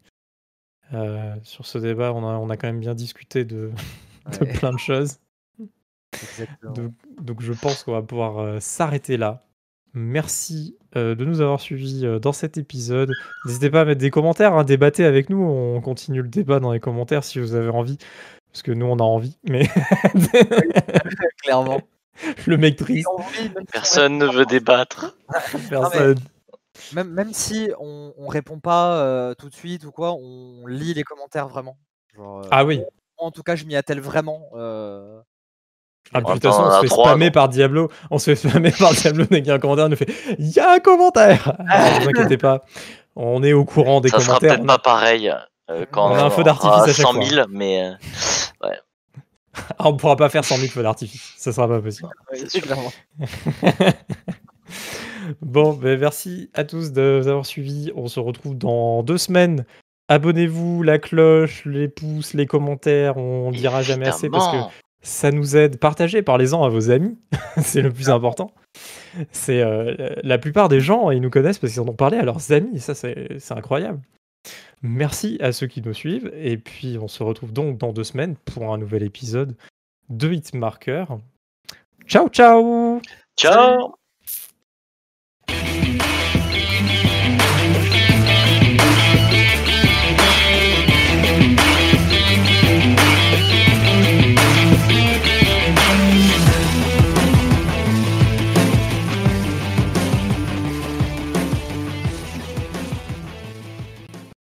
Euh, 0.93 1.35
Sur 1.43 1.65
ce 1.65 1.77
débat, 1.77 2.13
on 2.13 2.23
a, 2.27 2.33
on 2.37 2.49
a 2.49 2.57
quand 2.57 2.67
même 2.67 2.79
bien 2.79 2.95
discuté 2.95 3.45
de, 3.45 3.71
de 4.39 4.45
Ouais. 4.45 4.53
plein 4.53 4.71
de 4.73 4.79
choses. 4.79 5.17
Donc, 6.63 6.93
donc 7.21 7.41
je 7.41 7.53
pense 7.53 7.83
qu'on 7.83 7.93
va 7.93 8.01
pouvoir 8.01 8.37
euh, 8.39 8.59
s'arrêter 8.59 9.17
là. 9.17 9.43
Merci 9.95 10.77
euh, 10.95 11.15
de 11.15 11.25
nous 11.25 11.41
avoir 11.41 11.59
suivis 11.61 12.05
euh, 12.05 12.19
dans 12.19 12.31
cet 12.33 12.57
épisode. 12.57 13.11
N'hésitez 13.45 13.69
pas 13.69 13.81
à 13.81 13.85
mettre 13.85 14.01
des 14.01 14.09
commentaires, 14.11 14.53
hein, 14.53 14.63
débattez 14.63 15.05
avec 15.05 15.29
nous. 15.29 15.41
On 15.43 15.81
continue 15.81 16.21
le 16.21 16.27
débat 16.29 16.59
dans 16.59 16.71
les 16.71 16.79
commentaires 16.79 17.23
si 17.23 17.39
vous 17.39 17.55
avez 17.55 17.69
envie. 17.69 17.97
Parce 18.51 18.61
que 18.63 18.71
nous, 18.71 18.85
on 18.85 18.97
a 18.97 19.03
envie. 19.03 19.37
Mais 19.49 19.67
Clairement. 21.43 21.81
le 22.45 22.57
mec 22.57 22.75
triste, 22.77 23.07
Personne 23.71 24.17
ne 24.17 24.25
veut 24.27 24.45
débattre. 24.45 25.15
personne. 25.69 26.19
Même, 26.93 27.09
même 27.09 27.33
si 27.33 27.69
on, 27.79 28.13
on 28.17 28.27
répond 28.27 28.59
pas 28.59 28.97
euh, 28.97 29.33
tout 29.35 29.49
de 29.49 29.53
suite 29.55 29.85
ou 29.85 29.91
quoi, 29.91 30.13
on 30.13 30.65
lit 30.67 30.93
les 30.93 31.03
commentaires 31.03 31.47
vraiment. 31.47 31.77
Genre, 32.15 32.39
euh, 32.39 32.47
Ah 32.51 32.65
oui. 32.65 32.77
moi, 32.77 32.87
en 33.27 33.31
tout 33.31 33.43
cas, 33.43 33.55
je 33.55 33.65
m'y 33.65 33.75
attelle 33.75 33.99
vraiment. 34.01 34.41
euh, 34.55 35.19
Ah, 36.13 36.21
de 36.21 36.25
toute 36.31 36.41
façon, 36.41 36.63
on 36.63 36.71
se 36.71 36.81
fait 36.81 36.87
spammer 36.87 37.31
par 37.31 37.49
Diablo. 37.49 37.89
On 38.09 38.17
se 38.17 38.33
fait 38.33 38.47
spammer 38.47 38.71
par 38.71 38.91
Diablo 38.93 39.25
dès 39.29 39.41
qu'il 39.41 39.47
y 39.47 39.51
a 39.51 39.55
un 39.55 39.59
commentaire. 39.59 39.85
On 39.85 39.89
nous 39.89 39.95
fait 39.95 40.09
Il 40.39 40.49
y 40.49 40.59
a 40.59 40.71
un 40.73 40.79
commentaire 40.79 41.53
Ne 41.59 42.01
vous 42.03 42.09
inquiétez 42.09 42.37
pas. 42.37 42.63
On 43.15 43.43
est 43.43 43.53
au 43.53 43.65
courant 43.65 44.01
des 44.01 44.09
ça 44.09 44.19
sera 44.19 44.25
commentaires. 44.39 44.55
peut-être 44.55 44.65
pas 44.67 44.79
pareil 44.79 45.31
euh, 45.69 45.85
quand 45.91 46.11
On 46.11 46.15
a 46.15 46.23
un 46.23 46.29
feu 46.31 46.43
d'artifice 46.43 46.81
à 46.81 46.87
chaque 46.87 47.05
100 47.05 47.13
fois. 47.13 47.23
000, 47.23 47.45
mais 47.49 47.83
euh, 48.63 48.69
Ah, 49.53 49.75
on 49.87 49.97
pourra 49.97 50.15
pas 50.15 50.29
faire 50.29 50.45
100 50.45 50.57
000 50.57 50.67
feux 50.69 50.83
d'artifice. 50.83 51.33
Ça 51.37 51.51
sera 51.51 51.67
pas 51.67 51.81
possible. 51.81 52.09
Ouais, 52.31 52.61
clairement. 52.61 52.91
Bon, 55.41 55.73
ben 55.73 55.97
merci 55.97 56.49
à 56.53 56.65
tous 56.65 56.91
de 56.91 57.19
nous 57.21 57.27
avoir 57.29 57.45
suivis. 57.45 57.91
On 57.95 58.07
se 58.07 58.19
retrouve 58.19 58.57
dans 58.57 59.03
deux 59.03 59.17
semaines. 59.17 59.65
Abonnez-vous, 60.09 60.83
la 60.83 60.99
cloche, 60.99 61.63
les 61.65 61.87
pouces, 61.87 62.33
les 62.33 62.45
commentaires. 62.45 63.15
On 63.15 63.51
dira 63.51 63.81
jamais 63.83 64.07
assez 64.07 64.29
parce 64.29 64.51
que 64.51 64.57
ça 65.01 65.31
nous 65.31 65.55
aide. 65.55 65.79
Partagez, 65.79 66.23
parlez-en 66.23 66.63
à 66.63 66.69
vos 66.69 66.91
amis. 66.91 67.17
c'est 67.61 67.81
le 67.81 67.91
plus 67.91 68.09
important. 68.09 68.51
C'est 69.31 69.61
euh, 69.61 70.09
la 70.23 70.37
plupart 70.37 70.67
des 70.67 70.81
gens, 70.81 71.09
ils 71.09 71.21
nous 71.21 71.29
connaissent 71.29 71.59
parce 71.59 71.71
qu'ils 71.71 71.81
en 71.81 71.87
ont 71.87 71.95
parlé 71.95 72.17
à 72.17 72.23
leurs 72.23 72.51
amis. 72.51 72.81
Ça, 72.81 72.95
c'est 72.95 73.37
incroyable. 73.51 74.01
Merci 74.81 75.37
à 75.39 75.51
ceux 75.51 75.67
qui 75.67 75.81
nous 75.81 75.93
suivent. 75.93 76.31
Et 76.35 76.57
puis, 76.57 76.97
on 76.99 77.07
se 77.07 77.23
retrouve 77.23 77.53
donc 77.53 77.77
dans 77.77 77.93
deux 77.93 78.03
semaines 78.03 78.35
pour 78.35 78.73
un 78.73 78.77
nouvel 78.77 79.03
épisode 79.03 79.55
de 80.09 80.33
Hitmarker. 80.33 81.05
Ciao, 82.07 82.27
ciao 82.29 83.01
Ciao 83.37 83.95